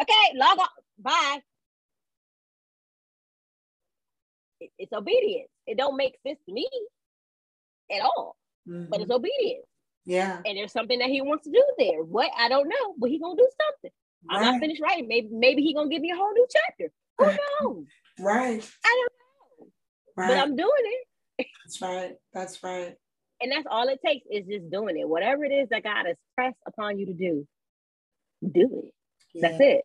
okay, 0.00 0.34
log 0.34 0.58
off. 0.58 0.70
Bye. 0.98 1.38
It's 4.60 4.92
obedience. 4.92 5.48
It 5.66 5.76
don't 5.76 5.96
make 5.96 6.16
sense 6.26 6.38
to 6.46 6.52
me 6.52 6.68
at 7.90 8.02
all, 8.02 8.36
mm-hmm. 8.68 8.86
but 8.90 9.00
it's 9.00 9.10
mm-hmm. 9.10 9.24
obedience. 9.24 9.66
Yeah. 10.04 10.40
And 10.44 10.56
there's 10.56 10.72
something 10.72 10.98
that 11.00 11.08
he 11.08 11.20
wants 11.20 11.44
to 11.44 11.50
do 11.50 11.64
there. 11.78 12.02
What 12.02 12.30
I 12.36 12.48
don't 12.48 12.68
know, 12.68 12.94
but 12.98 13.10
he 13.10 13.18
gonna 13.18 13.36
do 13.36 13.48
something. 13.60 13.90
Right. 14.28 14.38
I'm 14.38 14.52
not 14.52 14.60
finished 14.60 14.80
writing. 14.80 15.06
Maybe 15.06 15.28
maybe 15.30 15.62
he 15.62 15.74
gonna 15.74 15.90
give 15.90 16.00
me 16.00 16.10
a 16.10 16.16
whole 16.16 16.32
new 16.32 16.46
chapter. 16.50 16.90
Who 17.18 17.26
knows? 17.26 17.86
right. 18.20 18.70
I 18.84 19.04
don't 19.04 19.12
know. 19.60 19.66
Right. 20.16 20.28
But 20.28 20.38
I'm 20.38 20.56
doing 20.56 20.70
it. 21.38 21.46
That's 21.64 21.82
right. 21.82 22.14
That's 22.32 22.62
right. 22.62 22.94
And 23.40 23.52
that's 23.52 23.66
all 23.70 23.86
it 23.88 24.00
takes 24.04 24.26
is 24.30 24.46
just 24.46 24.70
doing 24.70 24.98
it. 24.98 25.08
Whatever 25.08 25.44
it 25.44 25.52
is 25.52 25.68
that 25.68 25.84
God 25.84 26.06
has 26.06 26.16
pressed 26.36 26.58
upon 26.66 26.98
you 26.98 27.06
to 27.06 27.12
do, 27.12 27.46
do 28.42 28.82
it. 28.84 28.94
Yeah. 29.34 29.48
That's 29.48 29.60
it. 29.60 29.84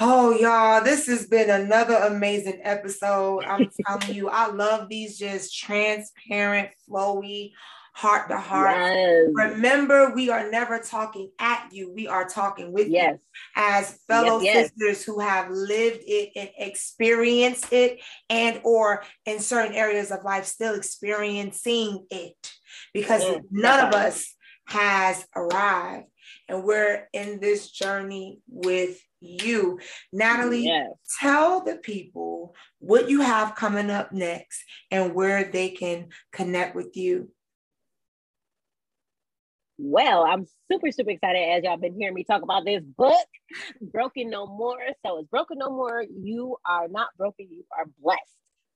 Oh, 0.00 0.32
y'all, 0.38 0.82
this 0.82 1.06
has 1.06 1.26
been 1.26 1.50
another 1.50 1.94
amazing 1.94 2.60
episode. 2.62 3.44
I'm 3.44 3.70
telling 3.86 4.14
you, 4.14 4.28
I 4.28 4.50
love 4.50 4.88
these 4.88 5.18
just 5.18 5.56
transparent, 5.56 6.70
flowy, 6.88 7.52
heart 7.92 8.28
to 8.30 8.38
heart. 8.38 8.76
Yes. 8.76 9.28
Remember, 9.34 10.14
we 10.14 10.30
are 10.30 10.50
never 10.50 10.78
talking 10.78 11.30
at 11.38 11.68
you. 11.72 11.92
We 11.92 12.06
are 12.08 12.26
talking 12.26 12.72
with 12.72 12.88
yes. 12.88 13.14
you 13.14 13.20
as 13.56 13.98
fellow 14.08 14.40
yes, 14.40 14.70
sisters 14.70 15.04
who 15.04 15.20
have 15.20 15.50
lived 15.50 16.00
it 16.06 16.30
and 16.34 16.48
experienced 16.56 17.70
it 17.72 18.00
and 18.30 18.60
or 18.64 19.02
in 19.26 19.40
certain 19.40 19.74
areas 19.74 20.10
of 20.10 20.24
life 20.24 20.46
still 20.46 20.74
experiencing 20.74 22.06
it 22.10 22.52
because 22.94 23.22
mm, 23.22 23.42
none 23.50 23.88
of 23.88 23.94
us 23.94 24.34
has 24.66 25.26
arrived 25.36 26.06
and 26.48 26.64
we're 26.64 27.08
in 27.12 27.40
this 27.40 27.70
journey 27.70 28.40
with 28.48 28.98
you. 29.22 29.78
Natalie, 30.12 30.64
yes. 30.64 30.90
tell 31.20 31.64
the 31.64 31.76
people 31.76 32.54
what 32.78 33.08
you 33.08 33.20
have 33.20 33.54
coming 33.54 33.90
up 33.90 34.12
next 34.12 34.62
and 34.90 35.14
where 35.14 35.44
they 35.44 35.70
can 35.70 36.08
connect 36.32 36.74
with 36.74 36.96
you. 36.96 37.30
Well, 39.78 40.24
I'm 40.24 40.46
super, 40.70 40.92
super 40.92 41.10
excited 41.10 41.38
as 41.38 41.64
y'all 41.64 41.76
been 41.76 41.94
hearing 41.98 42.14
me 42.14 42.24
talk 42.24 42.42
about 42.42 42.64
this 42.64 42.82
book, 42.84 43.26
Broken 43.80 44.30
No 44.30 44.46
More. 44.46 44.78
So 45.04 45.18
it's 45.18 45.28
Broken 45.28 45.58
No 45.58 45.70
More. 45.70 46.04
You 46.22 46.56
are 46.66 46.88
not 46.88 47.08
broken, 47.16 47.48
you 47.50 47.64
are 47.76 47.86
blessed. 48.00 48.20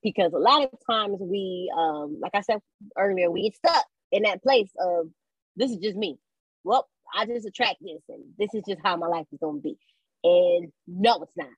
Because 0.03 0.33
a 0.33 0.37
lot 0.37 0.63
of 0.63 0.69
times 0.89 1.17
we, 1.19 1.71
um, 1.75 2.19
like 2.21 2.35
I 2.35 2.41
said 2.41 2.59
earlier, 2.97 3.31
we 3.31 3.43
get 3.43 3.55
stuck 3.55 3.85
in 4.11 4.23
that 4.23 4.43
place 4.43 4.69
of 4.79 5.07
this 5.55 5.71
is 5.71 5.77
just 5.77 5.97
me. 5.97 6.19
Well, 6.63 6.87
I 7.15 7.25
just 7.25 7.47
attract 7.47 7.77
this, 7.81 8.01
and 8.09 8.23
this 8.37 8.53
is 8.53 8.63
just 8.67 8.81
how 8.83 8.95
my 8.97 9.07
life 9.07 9.25
is 9.31 9.39
gonna 9.41 9.59
be. 9.59 9.77
And 10.23 10.71
no, 10.87 11.23
it's 11.23 11.35
not. 11.35 11.49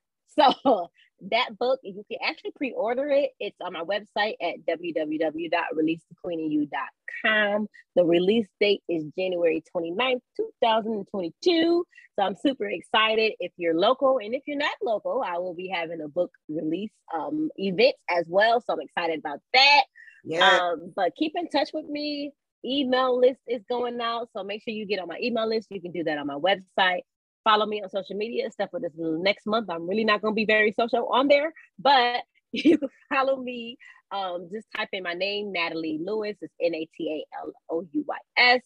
So 0.64 0.90
that 1.30 1.58
book, 1.58 1.80
you 1.84 2.04
can 2.10 2.20
actually 2.24 2.52
pre-order 2.56 3.10
it. 3.10 3.32
It's 3.40 3.58
on 3.62 3.74
my 3.74 3.84
website 3.84 4.36
at 4.42 4.66
www.releasethequeeninYou.com. 4.68 7.68
The 7.96 8.06
release 8.06 8.48
date 8.60 8.82
is 8.88 9.06
January 9.18 9.64
29th, 9.76 10.22
2022. 10.38 11.86
So 12.18 12.24
I'm 12.24 12.36
super 12.36 12.66
excited. 12.66 13.34
If 13.40 13.52
you're 13.58 13.76
local 13.76 14.20
and 14.20 14.34
if 14.34 14.44
you're 14.48 14.58
not 14.58 14.76
local, 14.82 15.22
I 15.26 15.38
will 15.38 15.56
be 15.56 15.68
having 15.68 16.02
a 16.02 16.08
book 16.08 16.32
release 16.48 16.94
um, 17.14 17.50
event 17.58 17.96
as 18.10 18.24
well. 18.28 18.62
So 18.62 18.74
I'm 18.74 18.82
excited 18.82 19.20
about 19.20 19.42
that. 19.54 19.84
Yeah. 20.24 20.60
Um, 20.62 20.94
but 20.96 21.14
keep 21.18 21.34
in 21.36 21.50
touch 21.50 21.72
with 21.74 21.86
me. 21.86 22.32
Email 22.66 23.18
list 23.18 23.40
is 23.48 23.62
going 23.70 24.02
out. 24.02 24.30
So 24.36 24.44
make 24.44 24.64
sure 24.64 24.74
you 24.74 24.86
get 24.86 25.00
on 25.00 25.08
my 25.08 25.18
email 25.22 25.48
list. 25.48 25.68
You 25.70 25.82
can 25.82 25.92
do 25.92 26.04
that 26.04 26.18
on 26.18 26.28
my 26.28 26.36
website 26.36 27.04
follow 27.44 27.66
me 27.66 27.82
on 27.82 27.90
social 27.90 28.16
media 28.16 28.48
except 28.48 28.72
for 28.72 28.80
this 28.80 28.94
next 28.96 29.46
month. 29.46 29.70
I'm 29.70 29.88
really 29.88 30.04
not 30.04 30.22
going 30.22 30.34
to 30.34 30.36
be 30.36 30.46
very 30.46 30.72
social 30.72 31.08
on 31.08 31.28
there, 31.28 31.54
but 31.78 32.24
you 32.52 32.78
can 32.78 32.90
follow 33.10 33.38
me. 33.38 33.78
Um, 34.12 34.50
just 34.52 34.68
type 34.76 34.90
in 34.92 35.04
my 35.04 35.14
name, 35.14 35.52
Natalie 35.52 36.00
Louis. 36.04 36.36
It's 36.42 36.54
N 36.62 36.74
A 36.76 36.88
T 36.98 37.24
A 37.34 37.38
L 37.42 37.52
O 37.70 37.88
U 37.92 38.06
Y 38.08 38.18
S. 38.38 38.62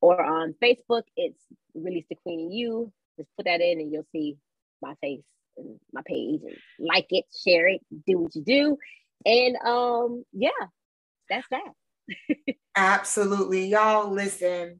Or 0.00 0.22
on 0.24 0.54
Facebook, 0.62 1.02
it's 1.16 1.40
Release 1.74 2.06
the 2.08 2.16
Queen 2.16 2.40
in 2.40 2.52
You. 2.52 2.92
Just 3.16 3.30
put 3.36 3.46
that 3.46 3.60
in 3.60 3.80
and 3.80 3.92
you'll 3.92 4.06
see 4.12 4.36
my 4.80 4.94
face 5.00 5.24
and 5.56 5.78
my 5.92 6.02
page 6.06 6.40
and 6.42 6.56
like 6.78 7.06
it, 7.10 7.24
share 7.44 7.66
it, 7.66 7.80
do 8.06 8.18
what 8.18 8.34
you 8.34 8.42
do. 8.42 8.76
And 9.26 9.56
um, 9.64 10.24
yeah, 10.32 10.50
that's 11.28 11.48
that. 11.50 11.72
Absolutely. 12.78 13.66
Y'all 13.66 14.08
listen. 14.08 14.78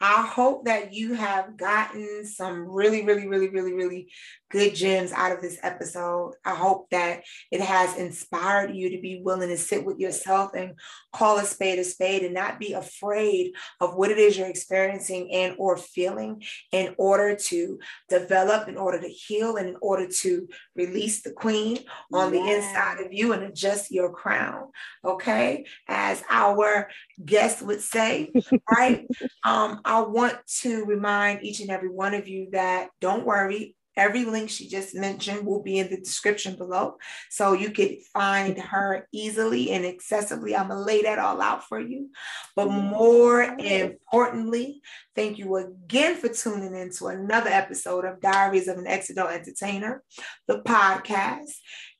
I 0.00 0.26
hope 0.26 0.64
that 0.64 0.94
you 0.94 1.12
have 1.12 1.58
gotten 1.58 2.24
some 2.24 2.66
really, 2.70 3.04
really, 3.04 3.28
really, 3.28 3.50
really, 3.50 3.74
really 3.74 4.08
good 4.50 4.74
gems 4.74 5.12
out 5.12 5.30
of 5.30 5.42
this 5.42 5.58
episode. 5.62 6.32
I 6.44 6.54
hope 6.54 6.88
that 6.90 7.22
it 7.52 7.60
has 7.60 7.96
inspired 7.98 8.74
you 8.74 8.90
to 8.90 9.00
be 9.00 9.20
willing 9.22 9.50
to 9.50 9.58
sit 9.58 9.84
with 9.84 9.98
yourself 9.98 10.52
and 10.54 10.72
call 11.12 11.38
a 11.38 11.44
spade 11.44 11.78
a 11.78 11.84
spade 11.84 12.22
and 12.22 12.34
not 12.34 12.58
be 12.58 12.72
afraid 12.72 13.52
of 13.80 13.94
what 13.94 14.10
it 14.10 14.18
is 14.18 14.38
you're 14.38 14.48
experiencing 14.48 15.30
and 15.32 15.54
or 15.58 15.76
feeling 15.76 16.42
in 16.72 16.94
order 16.96 17.36
to 17.36 17.78
develop, 18.08 18.68
in 18.68 18.78
order 18.78 19.00
to 19.00 19.08
heal, 19.08 19.56
and 19.56 19.68
in 19.68 19.76
order 19.82 20.08
to 20.08 20.48
release 20.74 21.22
the 21.22 21.32
queen 21.32 21.78
on 22.12 22.32
yeah. 22.32 22.40
the 22.40 22.54
inside 22.54 23.00
of 23.04 23.12
you 23.12 23.34
and 23.34 23.42
adjust 23.42 23.90
your 23.90 24.10
crown. 24.10 24.68
Okay. 25.04 25.66
As 25.88 26.24
our 26.30 26.88
guest 27.24 27.39
would 27.62 27.80
say, 27.80 28.32
right? 28.70 29.06
um, 29.44 29.80
I 29.84 30.00
want 30.02 30.36
to 30.60 30.84
remind 30.84 31.42
each 31.42 31.60
and 31.60 31.70
every 31.70 31.90
one 31.90 32.14
of 32.14 32.28
you 32.28 32.48
that 32.52 32.90
don't 33.00 33.24
worry, 33.24 33.76
Every 33.96 34.24
link 34.24 34.48
she 34.48 34.68
just 34.68 34.94
mentioned 34.94 35.44
will 35.44 35.62
be 35.62 35.78
in 35.78 35.90
the 35.90 35.98
description 35.98 36.56
below. 36.56 36.96
So 37.28 37.52
you 37.52 37.70
can 37.70 37.98
find 38.14 38.56
her 38.56 39.08
easily 39.12 39.72
and 39.72 39.84
accessibly. 39.84 40.58
I'm 40.58 40.68
going 40.68 40.78
to 40.78 40.84
lay 40.84 41.02
that 41.02 41.18
all 41.18 41.42
out 41.42 41.64
for 41.64 41.80
you. 41.80 42.08
But 42.54 42.70
more 42.70 43.42
importantly, 43.42 44.80
thank 45.16 45.38
you 45.38 45.56
again 45.56 46.16
for 46.16 46.28
tuning 46.28 46.74
in 46.74 46.90
to 46.92 47.08
another 47.08 47.50
episode 47.50 48.04
of 48.04 48.20
Diaries 48.20 48.68
of 48.68 48.78
an 48.78 48.86
Ex 48.86 49.10
Adult 49.10 49.32
Entertainer, 49.32 50.02
the 50.46 50.60
podcast. 50.60 51.50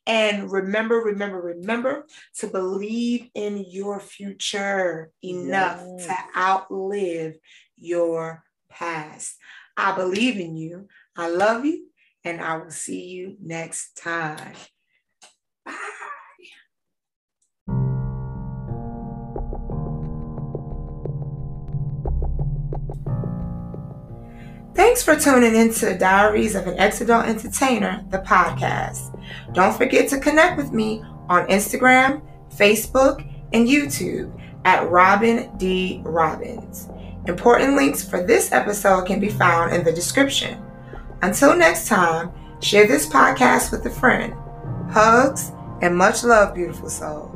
And 0.07 0.51
remember, 0.51 0.97
remember, 0.97 1.41
remember 1.41 2.07
to 2.39 2.47
believe 2.47 3.29
in 3.35 3.65
your 3.69 4.01
future 4.01 5.13
enough 5.23 5.83
yes. 5.99 6.07
to 6.07 6.41
outlive 6.41 7.35
your 7.77 8.43
past. 8.71 9.37
I 9.77 9.95
believe 9.95 10.39
in 10.39 10.57
you. 10.57 10.89
I 11.17 11.29
love 11.29 11.65
you. 11.65 11.87
And 12.25 12.41
I 12.41 12.57
will 12.59 12.71
see 12.71 13.07
you 13.09 13.37
next 13.41 13.97
time. 13.97 14.55
Bye. 15.65 15.75
Thanks 24.75 25.03
for 25.03 25.15
tuning 25.15 25.55
into 25.55 25.97
Diaries 25.99 26.55
of 26.55 26.67
an 26.67 26.79
Ex 26.79 27.01
Adult 27.01 27.27
Entertainer, 27.27 28.05
the 28.09 28.19
podcast. 28.19 29.10
Don't 29.53 29.77
forget 29.77 30.09
to 30.09 30.21
connect 30.21 30.57
with 30.57 30.73
me 30.73 31.03
on 31.29 31.47
Instagram, 31.49 32.23
Facebook, 32.55 33.27
and 33.53 33.69
YouTube 33.69 34.37
at 34.65 34.89
Robin 34.91 35.51
D. 35.57 36.01
Robbins. 36.05 36.89
Important 37.27 37.77
links 37.77 38.03
for 38.03 38.23
this 38.23 38.53
episode 38.53 39.07
can 39.07 39.21
be 39.21 39.29
found 39.29 39.75
in 39.75 39.85
the 39.85 39.93
description. 39.93 40.63
Until 41.23 41.55
next 41.57 41.87
time, 41.87 42.33
share 42.61 42.87
this 42.87 43.07
podcast 43.07 43.71
with 43.71 43.85
a 43.87 43.91
friend. 43.91 44.35
Hugs 44.91 45.53
and 45.83 45.97
much 45.97 46.25
love, 46.25 46.55
beautiful 46.55 46.89
soul. 46.89 47.30